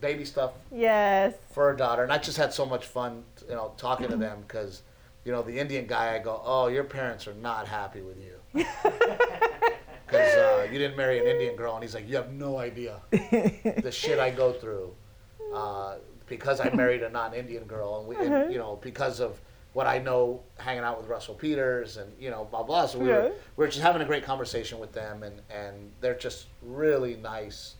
baby 0.00 0.24
stuff 0.24 0.52
Yes. 0.72 1.34
for 1.52 1.70
a 1.70 1.76
daughter, 1.76 2.02
and 2.02 2.12
I 2.12 2.18
just 2.18 2.36
had 2.36 2.52
so 2.52 2.66
much 2.66 2.86
fun, 2.86 3.24
you 3.48 3.54
know, 3.54 3.72
talking 3.76 4.08
to 4.08 4.16
them 4.16 4.42
because, 4.46 4.82
you 5.24 5.32
know, 5.32 5.42
the 5.42 5.58
Indian 5.58 5.86
guy, 5.86 6.14
I 6.14 6.18
go, 6.18 6.40
oh, 6.44 6.66
your 6.68 6.84
parents 6.84 7.26
are 7.26 7.34
not 7.34 7.66
happy 7.68 8.00
with 8.02 8.18
you. 8.18 8.64
Because 10.06 10.34
uh, 10.36 10.66
you 10.70 10.78
didn't 10.78 10.96
marry 10.98 11.18
an 11.18 11.26
Indian 11.26 11.56
girl, 11.56 11.74
and 11.74 11.82
he's 11.82 11.94
like, 11.94 12.06
you 12.08 12.14
have 12.16 12.30
no 12.32 12.58
idea 12.58 13.00
the 13.10 13.90
shit 13.90 14.18
I 14.18 14.30
go 14.30 14.52
through 14.52 14.94
uh, 15.52 15.94
because 16.28 16.60
I 16.60 16.68
married 16.70 17.02
a 17.02 17.08
non-Indian 17.08 17.64
girl, 17.64 17.98
and, 18.00 18.06
we, 18.06 18.16
and 18.16 18.52
you 18.52 18.58
know, 18.58 18.78
because 18.82 19.18
of 19.20 19.40
what 19.72 19.86
I 19.86 19.98
know 19.98 20.40
hanging 20.58 20.84
out 20.84 20.98
with 21.00 21.08
Russell 21.08 21.34
Peters 21.34 21.96
and 21.96 22.12
you 22.20 22.30
know 22.30 22.44
blah 22.48 22.62
blah. 22.62 22.86
So 22.86 22.98
we 22.98 23.08
Yeah. 23.08 23.14
were 23.22 23.28
we 23.56 23.64
were 23.64 23.66
just 23.68 23.80
having 23.80 24.02
a 24.02 24.04
great 24.04 24.24
conversation 24.24 24.78
with 24.78 24.92
them, 24.92 25.22
and 25.22 25.40
and 25.50 25.90
they're 26.00 26.14
just 26.14 26.46
really 26.62 27.16
nice, 27.16 27.74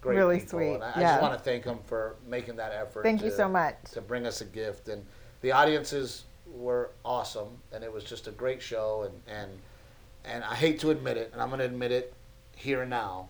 great 0.00 0.16
Really 0.16 0.40
people. 0.40 0.58
sweet, 0.58 0.74
And 0.74 0.84
I, 0.84 0.92
I 0.94 1.00
yeah. 1.00 1.10
just 1.12 1.22
want 1.22 1.34
to 1.34 1.40
thank 1.44 1.64
them 1.64 1.78
for 1.86 2.16
making 2.26 2.56
that 2.56 2.72
effort. 2.72 3.02
Thank 3.02 3.22
you 3.22 3.30
so 3.30 3.48
much. 3.48 3.76
to 3.92 4.00
bring 4.00 4.26
us 4.26 4.40
a 4.40 4.44
gift, 4.44 4.88
and 4.88 5.04
the 5.40 5.52
audiences 5.52 6.24
were 6.46 6.90
awesome, 7.04 7.48
and 7.72 7.82
it 7.84 7.92
was 7.92 8.04
just 8.04 8.26
a 8.26 8.30
great 8.32 8.62
show, 8.62 9.02
and 9.02 9.36
and 9.38 9.50
and 10.24 10.44
I 10.44 10.54
hate 10.54 10.78
to 10.80 10.90
admit 10.90 11.16
it, 11.16 11.30
and 11.32 11.40
I'm 11.40 11.48
going 11.48 11.60
to 11.60 11.64
admit 11.64 11.90
it 11.92 12.12
here 12.56 12.80
and 12.82 12.90
now, 12.90 13.28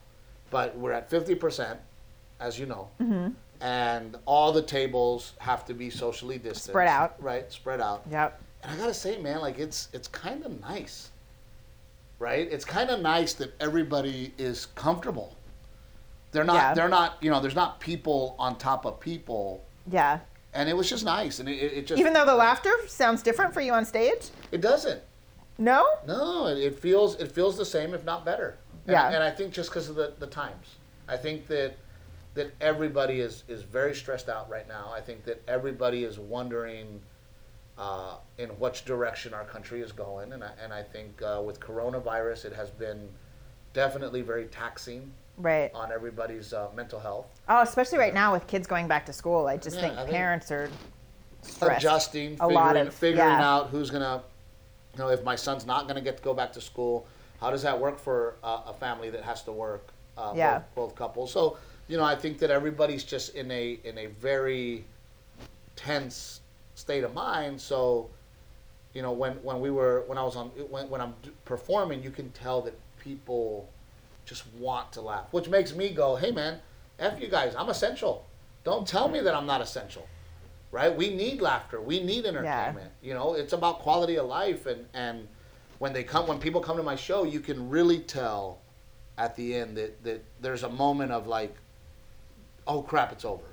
but 0.51 0.77
we're 0.77 0.93
at 0.93 1.09
fifty 1.11 1.35
percent, 1.35 1.79
as 2.41 2.59
you 2.59 2.67
know, 2.67 2.89
Mm-hmm. 3.01 3.29
and 3.61 4.17
all 4.25 4.53
the 4.53 4.63
tables 4.63 5.35
have 5.39 5.65
to 5.67 5.75
be 5.75 5.91
socially 5.91 6.39
distanced, 6.39 6.69
Spread 6.69 6.89
out. 6.89 7.23
right? 7.23 7.51
Spread 7.53 7.81
out. 7.81 8.05
Yep. 8.11 8.41
And 8.63 8.73
I 8.73 8.77
gotta 8.77 8.95
say, 8.95 9.19
man, 9.19 9.41
like 9.41 9.59
it's 9.59 9.89
it's 9.93 10.09
kind 10.09 10.45
of 10.45 10.61
nice, 10.61 11.11
right? 12.19 12.49
It's 12.51 12.65
kind 12.65 12.91
of 12.91 13.01
nice 13.01 13.33
that 13.35 13.53
everybody 13.61 14.33
is 14.39 14.67
comfortable. 14.75 15.37
They're 16.33 16.45
not. 16.45 16.55
Yeah. 16.55 16.75
They're 16.75 16.89
not. 16.89 17.17
You 17.21 17.31
know, 17.31 17.41
there's 17.41 17.55
not 17.55 17.81
people 17.81 18.37
on 18.39 18.57
top 18.59 18.85
of 18.85 19.01
people, 19.01 19.65
Yeah. 19.91 20.21
and 20.55 20.69
it 20.69 20.77
was 20.77 20.89
just 20.89 21.05
nice. 21.05 21.39
And 21.39 21.49
it, 21.49 21.53
it 21.57 21.87
just 21.87 21.99
Even 21.99 22.13
though 22.13 22.27
the 22.27 22.35
laughter 22.35 22.73
sounds 22.87 23.23
different 23.23 23.55
for 23.55 23.61
you 23.61 23.73
on 23.73 23.85
stage? 23.85 24.29
it 24.53 24.61
doesn't. 24.61 25.01
No? 25.59 25.85
No, 26.07 26.47
it, 26.47 26.59
it 26.59 26.79
feels 26.79 27.17
it 27.17 27.33
feels 27.33 27.57
the 27.57 27.65
same, 27.65 27.95
if 27.95 28.05
not 28.05 28.25
better. 28.25 28.57
And, 28.87 28.93
Yeah. 28.93 29.09
And 29.11 29.23
I 29.23 29.31
think 29.31 29.53
just 29.53 29.71
because 29.71 29.89
of 29.89 29.97
the, 29.97 30.15
the 30.19 30.27
times, 30.27 30.77
I 31.09 31.17
think 31.17 31.47
that 31.49 31.77
that 32.35 32.53
everybody 32.61 33.21
is 33.21 33.45
is 33.49 33.63
very 33.63 33.95
stressed 33.95 34.29
out 34.29 34.49
right 34.51 34.69
now. 34.69 34.93
I 34.95 35.01
think 35.01 35.25
that 35.25 35.43
everybody 35.49 36.05
is 36.05 36.19
wondering 36.19 37.01
uh, 37.79 38.17
in 38.39 38.51
which 38.61 38.85
direction 38.85 39.33
our 39.33 39.45
country 39.45 39.81
is 39.81 39.93
going, 39.93 40.33
and 40.33 40.43
I, 40.45 40.51
and 40.63 40.73
I 40.73 40.83
think 40.83 41.23
uh, 41.23 41.41
with 41.45 41.59
coronavirus, 41.61 42.45
it 42.47 42.53
has 42.53 42.71
been 42.71 43.09
definitely 43.73 44.21
very 44.21 44.47
taxing 44.47 45.13
Right. 45.39 45.71
on 45.75 45.93
everybody's 45.93 46.53
uh, 46.53 46.69
mental 46.75 46.99
health. 47.01 47.27
Oh, 47.49 47.63
especially 47.63 47.99
right 47.99 48.13
now 48.13 48.33
with 48.33 48.47
kids 48.49 48.67
going 48.67 48.89
back 48.89 49.07
to 49.07 49.13
school. 49.13 49.47
I 49.47 49.57
just 49.57 49.77
Yeah, 49.77 49.83
think 49.83 49.95
I 49.95 50.03
think- 50.03 50.11
parents 50.11 50.51
are 50.51 50.69
stressed. 51.43 51.79
adjusting, 51.85 52.27
A 52.35 52.37
figuring, 52.37 52.55
lot 52.55 52.77
of- 52.77 52.93
figuring 52.95 53.29
yeah. 53.29 53.49
out 53.55 53.69
who's 53.69 53.91
gonna, 53.91 54.23
you 54.95 54.99
know, 54.99 55.09
if 55.11 55.23
my 55.23 55.37
son's 55.37 55.65
not 55.65 55.87
gonna 55.87 56.01
get 56.01 56.17
to 56.17 56.23
go 56.23 56.35
back 56.35 56.53
to 56.55 56.61
school, 56.61 57.07
how 57.41 57.51
does 57.53 57.63
that 57.63 57.79
work 57.79 57.99
for 57.99 58.35
uh, 58.43 58.63
a 58.67 58.73
family 58.75 59.11
that 59.11 59.23
has 59.23 59.43
to 59.45 59.53
work? 59.53 59.87
Uh, 60.17 60.33
Yeah. 60.35 60.59
both, 60.59 60.75
both 60.91 60.95
couples. 60.97 61.31
So, 61.33 61.57
you 61.87 61.97
know, 61.97 62.03
I 62.05 62.17
think 62.17 62.39
that 62.41 62.51
everybody's 62.51 63.05
just 63.05 63.35
in 63.37 63.51
a 63.53 63.79
in 63.85 63.97
a 63.99 64.07
very 64.07 64.85
tense 65.77 66.41
state 66.75 67.05
of 67.05 67.15
mind. 67.15 67.61
So, 67.61 68.11
you 68.95 69.03
know, 69.03 69.13
when 69.13 69.35
when 69.45 69.61
we 69.61 69.71
were 69.71 70.03
when 70.07 70.19
I 70.19 70.25
was 70.25 70.35
on 70.37 70.49
when 70.71 70.91
when 70.91 71.01
I'm 71.01 71.15
d- 71.23 71.31
performing, 71.45 72.03
you 72.03 72.11
can 72.11 72.31
tell 72.33 72.61
that 72.63 72.75
people 72.99 73.69
just 74.29 74.47
want 74.55 74.93
to 74.93 75.01
laugh, 75.01 75.27
which 75.31 75.49
makes 75.49 75.75
me 75.75 75.89
go, 75.89 76.17
"Hey, 76.17 76.31
man, 76.31 76.61
f 76.99 77.21
you 77.21 77.29
guys, 77.29 77.55
I'm 77.57 77.71
essential. 77.71 78.27
Don't 78.63 78.87
tell 78.87 79.09
me 79.09 79.21
that 79.21 79.35
I'm 79.35 79.47
not 79.47 79.61
essential." 79.61 80.07
Right? 80.71 80.95
We 80.95 81.15
need 81.15 81.41
laughter. 81.41 81.81
We 81.81 82.03
need 82.03 82.27
entertainment. 82.27 82.93
You 83.01 83.15
know, 83.15 83.33
it's 83.33 83.55
about 83.55 83.79
quality 83.79 84.17
of 84.17 84.27
life, 84.27 84.67
and 84.67 84.87
and 84.93 85.29
when 85.79 85.93
they 85.95 86.05
come, 86.05 86.27
when 86.27 86.39
people 86.39 86.61
come 86.61 86.77
to 86.77 86.83
my 86.83 86.97
show, 86.97 87.25
you 87.25 87.41
can 87.41 87.71
really 87.71 88.01
tell 88.01 88.59
at 89.17 89.35
the 89.35 89.55
end 89.55 89.77
that 89.79 90.05
that 90.05 90.23
there's 90.41 90.63
a 90.63 90.69
moment 90.69 91.11
of 91.11 91.27
like, 91.27 91.57
"Oh 92.67 92.83
crap, 92.83 93.13
it's 93.13 93.25
over." 93.25 93.45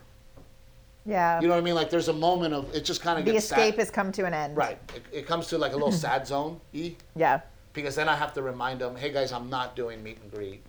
Yeah. 1.05 1.39
You 1.39 1.47
know 1.47 1.53
what 1.53 1.59
I 1.59 1.63
mean? 1.63 1.76
Like 1.76 1.89
there's 1.89 2.07
a 2.09 2.13
moment 2.13 2.53
of 2.53 2.73
it 2.76 2.84
just 2.84 3.01
kind 3.01 3.19
of 3.19 3.26
the 3.26 3.36
escape 3.36 3.76
sad. 3.76 3.80
has 3.80 3.91
come 3.91 4.11
to 4.13 4.26
an 4.26 4.34
end. 4.34 4.57
Right. 4.57 4.80
It, 4.95 5.03
it 5.19 5.28
comes 5.28 5.47
to 5.47 5.57
like 5.57 5.71
a 5.71 5.76
little 5.76 5.91
sad 6.05 6.28
zone, 6.28 6.59
e, 6.73 6.95
Yeah. 7.15 7.41
Because 7.76 7.95
then 7.95 8.09
I 8.09 8.15
have 8.15 8.34
to 8.34 8.41
remind 8.41 8.82
them, 8.82 8.95
"Hey 8.95 9.11
guys, 9.11 9.32
I'm 9.32 9.49
not 9.49 9.76
doing 9.76 10.01
meet 10.01 10.19
and 10.21 10.32
greet. 10.32 10.63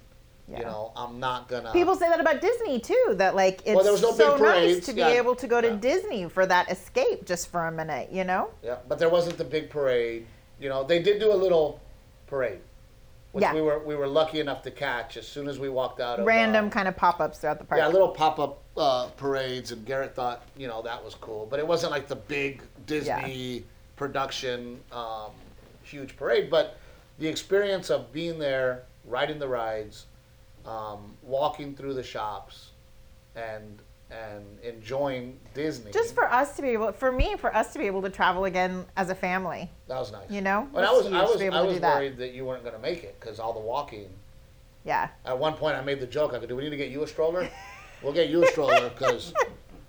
Yeah. 0.48 0.58
You 0.58 0.64
know, 0.64 0.92
I'm 0.96 1.18
not 1.18 1.48
gonna." 1.48 1.72
People 1.72 1.96
say 1.96 2.08
that 2.08 2.20
about 2.20 2.40
Disney 2.40 2.78
too. 2.80 3.14
That 3.14 3.34
like 3.34 3.62
it's 3.64 3.74
Well, 3.74 3.84
there 3.84 3.92
was 3.92 4.02
no 4.02 4.12
so 4.12 4.32
big 4.32 4.42
nice 4.42 4.60
parades, 4.60 4.86
to 4.86 4.92
be 4.92 5.02
able 5.02 5.34
to 5.36 5.46
go 5.46 5.60
to 5.60 5.68
Yeah. 5.68 5.76
Disney 5.76 6.28
for 6.28 6.44
that 6.46 6.70
escape 6.70 7.24
just 7.24 7.50
for 7.50 7.66
a 7.66 7.72
minute. 7.72 8.10
You 8.12 8.24
know? 8.24 8.50
Yeah, 8.62 8.76
but 8.88 8.98
there 8.98 9.08
wasn't 9.08 9.38
the 9.38 9.44
big 9.44 9.70
parade. 9.70 10.26
You 10.60 10.68
know, 10.68 10.84
they 10.84 11.02
did 11.02 11.20
do 11.20 11.32
a 11.32 11.36
little 11.36 11.80
parade 12.26 12.60
which 13.36 13.42
Yeah. 13.42 13.52
we 13.52 13.60
were 13.60 13.78
we 13.80 13.94
were 13.94 14.06
lucky 14.06 14.40
enough 14.40 14.62
to 14.62 14.70
catch 14.70 15.18
as 15.18 15.28
soon 15.28 15.46
as 15.46 15.58
we 15.58 15.68
walked 15.68 16.00
out 16.00 16.18
of 16.18 16.24
Random 16.24 16.68
uh, 16.68 16.70
kind 16.70 16.88
of 16.88 16.96
pop-ups 16.96 17.38
throughout 17.38 17.58
the 17.58 17.66
park. 17.66 17.78
yeah, 17.78 17.86
little 17.86 18.08
pop 18.08 18.38
up 18.38 18.62
uh, 18.78 19.08
parades, 19.18 19.72
and 19.72 19.84
Garrett 19.84 20.14
thought 20.14 20.40
you 20.56 20.66
know 20.66 20.80
that 20.80 21.04
was 21.04 21.14
cool, 21.16 21.46
but 21.50 21.58
it 21.58 21.66
wasn't 21.66 21.92
like 21.92 22.08
the 22.08 22.16
big 22.16 22.62
Disney 22.86 23.64
production, 23.96 24.80
um, 24.90 25.32
huge 25.82 26.16
parade. 26.16 26.48
But 26.48 26.78
the 27.18 27.28
experience 27.28 27.90
of 27.90 28.12
being 28.12 28.38
there, 28.38 28.82
riding 29.04 29.38
the 29.38 29.48
rides, 29.48 30.06
um, 30.64 31.14
walking 31.22 31.74
through 31.74 31.94
the 31.94 32.02
shops, 32.02 32.70
and 33.34 33.78
and 34.10 34.44
enjoying 34.62 35.36
Disney. 35.52 35.90
Just 35.90 36.14
for 36.14 36.30
us 36.32 36.54
to 36.54 36.62
be 36.62 36.68
able, 36.68 36.92
for 36.92 37.10
me, 37.10 37.34
for 37.36 37.52
us 37.54 37.72
to 37.72 37.78
be 37.80 37.86
able 37.86 38.02
to 38.02 38.08
travel 38.10 38.44
again 38.44 38.86
as 38.96 39.10
a 39.10 39.16
family. 39.16 39.68
that 39.88 39.98
was 39.98 40.12
nice. 40.12 40.30
you 40.30 40.40
know, 40.40 40.68
but 40.72 40.84
I 40.84 40.92
was 40.92 41.06
I 41.06 41.22
was 41.24 41.42
I 41.42 41.60
was 41.62 41.74
do 41.74 41.80
that. 41.80 41.96
worried 41.96 42.16
that 42.18 42.32
you 42.32 42.44
weren't 42.44 42.62
going 42.62 42.76
to 42.76 42.80
make 42.80 43.02
it 43.02 43.16
because 43.18 43.40
all 43.40 43.52
the 43.52 43.58
walking. 43.60 44.08
Yeah. 44.84 45.08
At 45.24 45.36
one 45.36 45.54
point, 45.54 45.76
I 45.76 45.80
made 45.82 45.98
the 45.98 46.06
joke. 46.06 46.34
I 46.34 46.38
go, 46.38 46.46
"Do 46.46 46.54
we 46.54 46.62
need 46.62 46.70
to 46.70 46.76
get 46.76 46.90
you 46.90 47.02
a 47.02 47.08
stroller? 47.08 47.48
we'll 48.02 48.12
get 48.12 48.28
you 48.28 48.44
a 48.44 48.46
stroller 48.46 48.88
because, 48.90 49.34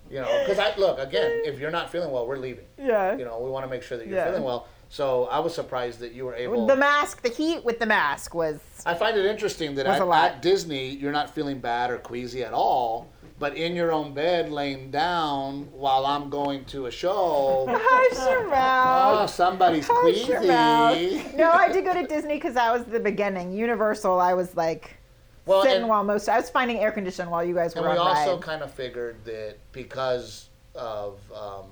you 0.09 0.19
know, 0.19 0.43
because 0.43 0.57
I 0.57 0.75
look 0.77 0.97
again. 0.97 1.41
If 1.45 1.59
you're 1.59 1.69
not 1.69 1.91
feeling 1.91 2.09
well, 2.09 2.25
we're 2.25 2.37
leaving. 2.39 2.65
Yeah. 2.79 3.15
You 3.15 3.23
know, 3.25 3.39
we 3.39 3.51
want 3.51 3.65
to 3.65 3.69
make 3.69 3.83
sure 3.83 3.99
that 3.99 4.07
you're 4.07 4.15
Yeah. 4.17 4.25
feeling 4.29 4.43
well. 4.43 4.65
So 4.89 5.25
I 5.25 5.39
was 5.39 5.53
surprised 5.53 5.99
that 5.99 6.13
you 6.13 6.25
were 6.25 6.35
able. 6.35 6.65
The 6.65 6.75
mask, 6.75 7.21
the 7.21 7.29
heat 7.29 7.63
with 7.65 7.79
the 7.79 7.85
mask 7.85 8.33
was. 8.33 8.59
I 8.85 8.93
find 8.93 9.17
it 9.17 9.25
interesting 9.25 9.75
that 9.75 9.85
at, 9.85 10.01
at 10.01 10.41
Disney, 10.41 10.89
you're 10.89 11.11
not 11.11 11.29
feeling 11.29 11.59
bad 11.59 11.91
or 11.91 11.97
queasy 11.97 12.43
at 12.43 12.53
all. 12.53 13.09
But 13.39 13.55
in 13.55 13.75
your 13.75 13.91
own 13.91 14.15
bed, 14.15 14.49
laying 14.51 14.89
down 14.89 15.67
while 15.71 16.07
I'm 16.07 16.29
going 16.31 16.65
to 16.65 16.87
a 16.87 16.91
show, 16.91 17.65
Hush 17.69 18.27
your 18.27 18.49
oh, 18.51 19.27
somebody's 19.27 19.87
Hush 19.87 19.97
queasy. 20.01 20.31
your 20.31 20.41
mouth. 20.43 21.33
No, 21.35 21.51
I 21.51 21.71
did 21.71 21.85
go 21.85 21.93
to 21.93 22.07
Disney 22.07 22.35
because 22.35 22.55
that 22.55 22.73
was 22.73 22.85
the 22.85 22.99
beginning. 22.99 23.51
Universal, 23.51 24.19
I 24.19 24.33
was 24.33 24.55
like 24.55 24.97
Well, 25.45 25.61
sitting 25.61 25.81
and- 25.81 25.87
while 25.89 26.03
most. 26.03 26.27
I 26.27 26.37
was 26.37 26.49
finding 26.49 26.79
air 26.79 26.91
conditioning 26.91 27.29
while 27.29 27.43
you 27.43 27.53
guys 27.53 27.75
were 27.75 27.81
And 27.81 27.91
we 27.91 27.97
on 27.99 28.07
also 28.07 28.35
ride. 28.37 28.41
kind 28.41 28.63
of 28.63 28.71
figured 28.73 29.17
that 29.25 29.57
because 29.71 30.49
of 30.73 31.19
um, 31.31 31.65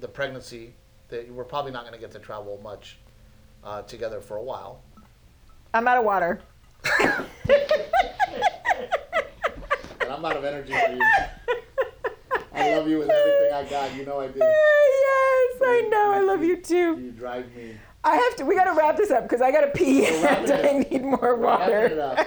the 0.00 0.08
pregnancy, 0.08 0.74
that 1.10 1.30
we're 1.32 1.44
probably 1.44 1.72
not 1.72 1.82
going 1.82 1.94
to 1.94 2.00
get 2.00 2.10
to 2.12 2.18
travel 2.18 2.60
much 2.62 2.98
uh, 3.64 3.82
together 3.82 4.20
for 4.20 4.36
a 4.36 4.42
while. 4.42 4.82
I'm 5.74 5.86
out 5.86 5.98
of 5.98 6.04
water. 6.04 6.40
And 10.10 10.16
I'm 10.16 10.24
out 10.24 10.36
of 10.36 10.44
energy 10.44 10.72
for 10.72 10.92
you. 10.92 11.02
I 12.52 12.74
love 12.74 12.88
you 12.88 12.98
with 12.98 13.10
everything 13.10 13.52
I 13.52 13.64
got. 13.70 13.94
You 13.94 14.04
know 14.04 14.18
I 14.18 14.26
do. 14.26 14.40
yes, 14.40 15.62
I 15.62 15.88
know. 15.88 16.12
I 16.12 16.20
love 16.20 16.42
you 16.42 16.56
too. 16.56 16.98
You 17.00 17.12
drive 17.12 17.54
me. 17.54 17.76
I 18.02 18.16
have 18.16 18.34
to. 18.36 18.44
We 18.44 18.56
got 18.56 18.64
to 18.64 18.72
wrap 18.72 18.96
this 18.96 19.12
up 19.12 19.22
because 19.22 19.40
I 19.40 19.52
got 19.52 19.60
to 19.60 19.68
pee 19.68 20.06
and 20.26 20.50
I 20.50 20.84
need 20.90 21.04
more 21.04 21.36
Wrapping 21.36 21.74
it 21.74 21.96
water. 21.96 22.26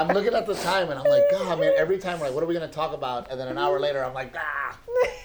I'm 0.00 0.08
looking 0.08 0.32
at 0.32 0.46
the 0.46 0.54
time 0.54 0.88
and 0.88 0.98
I'm 0.98 1.04
like, 1.04 1.24
God, 1.30 1.60
man, 1.60 1.74
every 1.76 1.98
time 1.98 2.18
we're 2.18 2.26
like, 2.26 2.34
what 2.34 2.42
are 2.42 2.46
we 2.46 2.54
going 2.54 2.66
to 2.66 2.74
talk 2.74 2.94
about? 2.94 3.30
And 3.30 3.38
then 3.38 3.48
an 3.48 3.58
hour 3.58 3.78
later, 3.78 4.02
I'm 4.02 4.14
like, 4.14 4.34
ah. 4.34 4.78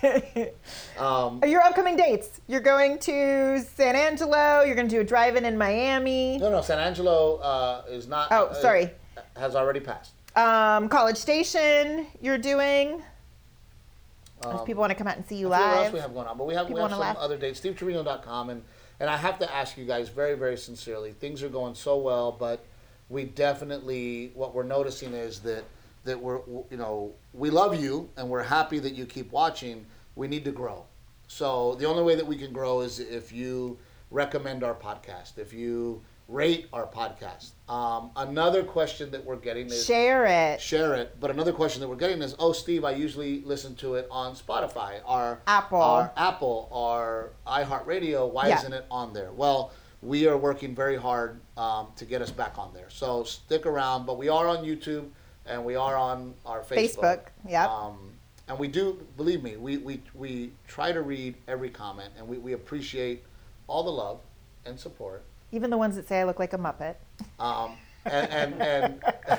Um, 1.00 1.42
Your 1.46 1.62
upcoming 1.62 1.96
dates. 1.96 2.42
You're 2.48 2.60
going 2.60 3.00
to 3.00 3.62
San 3.62 3.96
Angelo. 3.96 4.64
You're 4.64 4.76
going 4.76 4.90
to 4.90 4.96
do 4.96 5.00
a 5.00 5.04
drive-in 5.04 5.46
in 5.46 5.58
Miami. 5.58 6.38
no, 6.40 6.52
no, 6.52 6.62
San 6.62 6.80
Angelo 6.80 7.38
uh, 7.38 7.84
is 7.90 8.08
not. 8.08 8.28
Oh, 8.32 8.48
uh, 8.48 8.54
sorry. 8.54 8.92
Has 9.38 9.56
already 9.56 9.80
passed. 9.80 10.12
Um, 10.36 10.90
College 10.90 11.18
Station. 11.18 12.08
You're 12.22 12.38
doing. 12.38 13.02
Um, 14.44 14.58
if 14.58 14.66
people 14.66 14.82
want 14.82 14.92
to 14.92 14.96
come 14.96 15.08
out 15.08 15.16
and 15.16 15.26
see 15.26 15.38
you 15.38 15.54
I 15.54 15.58
forget 15.58 15.72
what 15.72 15.84
else 15.86 15.94
we 15.94 16.00
have 16.00 16.14
going 16.14 16.28
on, 16.28 16.38
but 16.38 16.48
we 16.48 16.54
have, 16.54 16.70
we 16.70 16.80
have 16.80 16.92
some 16.92 17.00
laugh. 17.00 17.18
other 17.18 17.38
dates. 17.38 17.62
SteveTrevino.com, 17.62 18.50
and 18.50 18.62
and 19.00 19.10
I 19.10 19.16
have 19.16 19.40
to 19.40 19.54
ask 19.54 19.78
you 19.78 19.86
guys 19.86 20.10
very 20.10 20.36
very 20.36 20.58
sincerely. 20.58 21.14
Things 21.14 21.42
are 21.44 21.50
going 21.50 21.76
so 21.76 21.98
well, 21.98 22.32
but 22.32 22.64
we 23.10 23.26
definitely 23.26 24.32
what 24.34 24.54
we're 24.56 24.64
noticing 24.64 25.14
is 25.14 25.40
that 25.42 25.64
that 26.04 26.20
we're 26.20 26.40
you 26.70 26.78
know 26.78 27.14
we 27.34 27.50
love 27.50 27.80
you 27.80 28.10
and 28.18 28.30
we're 28.30 28.44
happy 28.44 28.80
that 28.80 28.94
you 28.94 29.06
keep 29.06 29.32
watching. 29.32 29.86
We 30.16 30.28
need 30.28 30.46
to 30.46 30.52
grow. 30.52 30.86
So 31.28 31.76
the 31.76 31.86
only 31.86 32.04
way 32.04 32.16
that 32.16 32.26
we 32.26 32.38
can 32.38 32.54
grow 32.54 32.82
is 32.82 33.00
if 33.00 33.32
you 33.32 33.78
recommend 34.12 34.64
our 34.64 34.76
podcast, 34.76 35.38
if 35.38 35.52
you 35.54 36.02
rate 36.28 36.68
our 36.74 36.88
podcast. 36.88 37.52
Um, 37.70 38.10
another 38.16 38.64
question 38.64 39.12
that 39.12 39.24
we're 39.24 39.36
getting 39.36 39.68
is 39.68 39.86
Share 39.86 40.26
it. 40.26 40.60
share 40.62 40.96
it. 40.96 41.18
But 41.20 41.30
another 41.32 41.52
question 41.54 41.82
that 41.82 41.88
we're 41.88 41.96
getting 41.98 42.22
is, 42.24 42.36
oh, 42.40 42.52
Steve, 42.52 42.84
I 42.84 42.92
usually 42.92 43.42
listen 43.42 43.76
to 43.76 43.94
it 43.96 44.08
on 44.10 44.36
Spotify, 44.36 45.02
our 45.06 45.40
Apple. 45.46 45.82
our 45.82 46.12
Apple, 46.18 46.68
our 46.72 47.32
iHeartRadio. 47.46 48.32
Why 48.32 48.48
Yeah. 48.48 48.58
isn't 48.60 48.74
it 48.74 48.86
on 48.90 49.14
there? 49.14 49.32
Well, 49.34 49.72
we 50.02 50.28
are 50.28 50.38
working 50.38 50.74
very 50.74 50.98
hard 50.98 51.42
um, 51.58 51.88
to 51.96 52.06
get 52.06 52.22
us 52.22 52.32
back 52.32 52.58
on 52.58 52.74
there. 52.74 52.90
So 52.90 53.24
stick 53.24 53.66
around. 53.66 54.06
But 54.06 54.18
we 54.18 54.30
are 54.30 54.48
on 54.48 54.66
YouTube 54.66 55.08
and 55.46 55.64
we 55.64 55.76
are 55.76 55.96
on 55.96 56.34
our 56.46 56.62
Facebook. 56.62 56.98
Facebook. 56.98 57.22
Yep. 57.48 57.70
Um, 57.70 58.12
and 58.48 58.60
we 58.60 58.68
do 58.68 59.06
believe 59.18 59.42
me, 59.42 59.58
we, 59.58 59.78
we, 59.78 60.02
we 60.14 60.52
try 60.68 60.92
to 60.92 61.02
read 61.02 61.36
every 61.48 61.70
comment 61.70 62.12
and 62.18 62.28
we, 62.28 62.38
we 62.38 62.54
appreciate 62.54 63.24
all 63.68 63.84
the 63.84 63.92
love 63.92 64.20
and 64.66 64.80
support. 64.80 65.24
Even 65.52 65.70
the 65.70 65.78
ones 65.78 65.96
that 65.96 66.08
say 66.08 66.20
I 66.20 66.24
look 66.26 66.40
like 66.40 66.54
a 66.54 66.58
Muppet. 66.58 66.96
Um, 67.40 67.78
and, 68.06 68.32
and, 68.32 68.62
and 68.62 69.02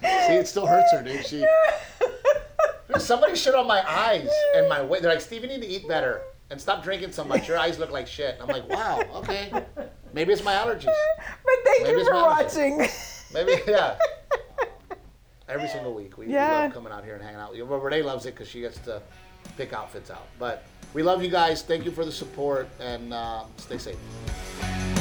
see, 0.00 0.34
it 0.34 0.48
still 0.48 0.66
hurts 0.66 0.90
her, 0.92 1.02
dude. 1.02 1.24
She, 1.24 1.46
somebody 2.98 3.36
shit 3.36 3.54
on 3.54 3.66
my 3.66 3.88
eyes 3.88 4.28
and 4.56 4.68
my 4.68 4.82
weight. 4.82 5.02
They're 5.02 5.12
like, 5.12 5.20
Steve, 5.20 5.42
you 5.42 5.48
need 5.48 5.62
to 5.62 5.68
eat 5.68 5.86
better 5.86 6.22
and 6.50 6.60
stop 6.60 6.82
drinking 6.82 7.12
so 7.12 7.24
much. 7.24 7.46
Your 7.46 7.58
eyes 7.58 7.78
look 7.78 7.90
like 7.90 8.06
shit. 8.06 8.38
I'm 8.40 8.48
like, 8.48 8.68
wow, 8.68 9.02
okay. 9.16 9.52
Maybe 10.16 10.32
it's 10.32 10.42
my 10.42 10.54
allergies. 10.54 10.86
But 11.44 11.54
thank 11.64 11.82
Maybe 11.84 11.98
you 11.98 12.04
for 12.06 12.12
allergies. 12.12 12.56
watching. 12.56 12.88
Maybe, 13.34 13.62
yeah. 13.70 13.98
Every 15.48 15.68
single 15.68 15.94
week, 15.94 16.16
we, 16.16 16.26
we 16.26 16.34
love 16.34 16.72
coming 16.72 16.90
out 16.92 17.04
here 17.04 17.14
and 17.14 17.22
hanging 17.22 17.38
out. 17.38 17.54
But 17.68 17.78
Renee 17.82 18.02
loves 18.02 18.24
it 18.26 18.34
because 18.34 18.48
she 18.48 18.62
gets 18.62 18.78
to 18.78 19.00
pick 19.58 19.72
outfits 19.74 20.10
out. 20.10 20.26
But 20.38 20.64
we 20.94 21.02
love 21.02 21.22
you 21.22 21.28
guys. 21.28 21.62
Thank 21.62 21.84
you 21.84 21.90
for 21.90 22.04
the 22.06 22.10
support 22.10 22.68
and 22.80 23.12
uh, 23.12 23.44
stay 23.58 23.78
safe. 23.78 24.95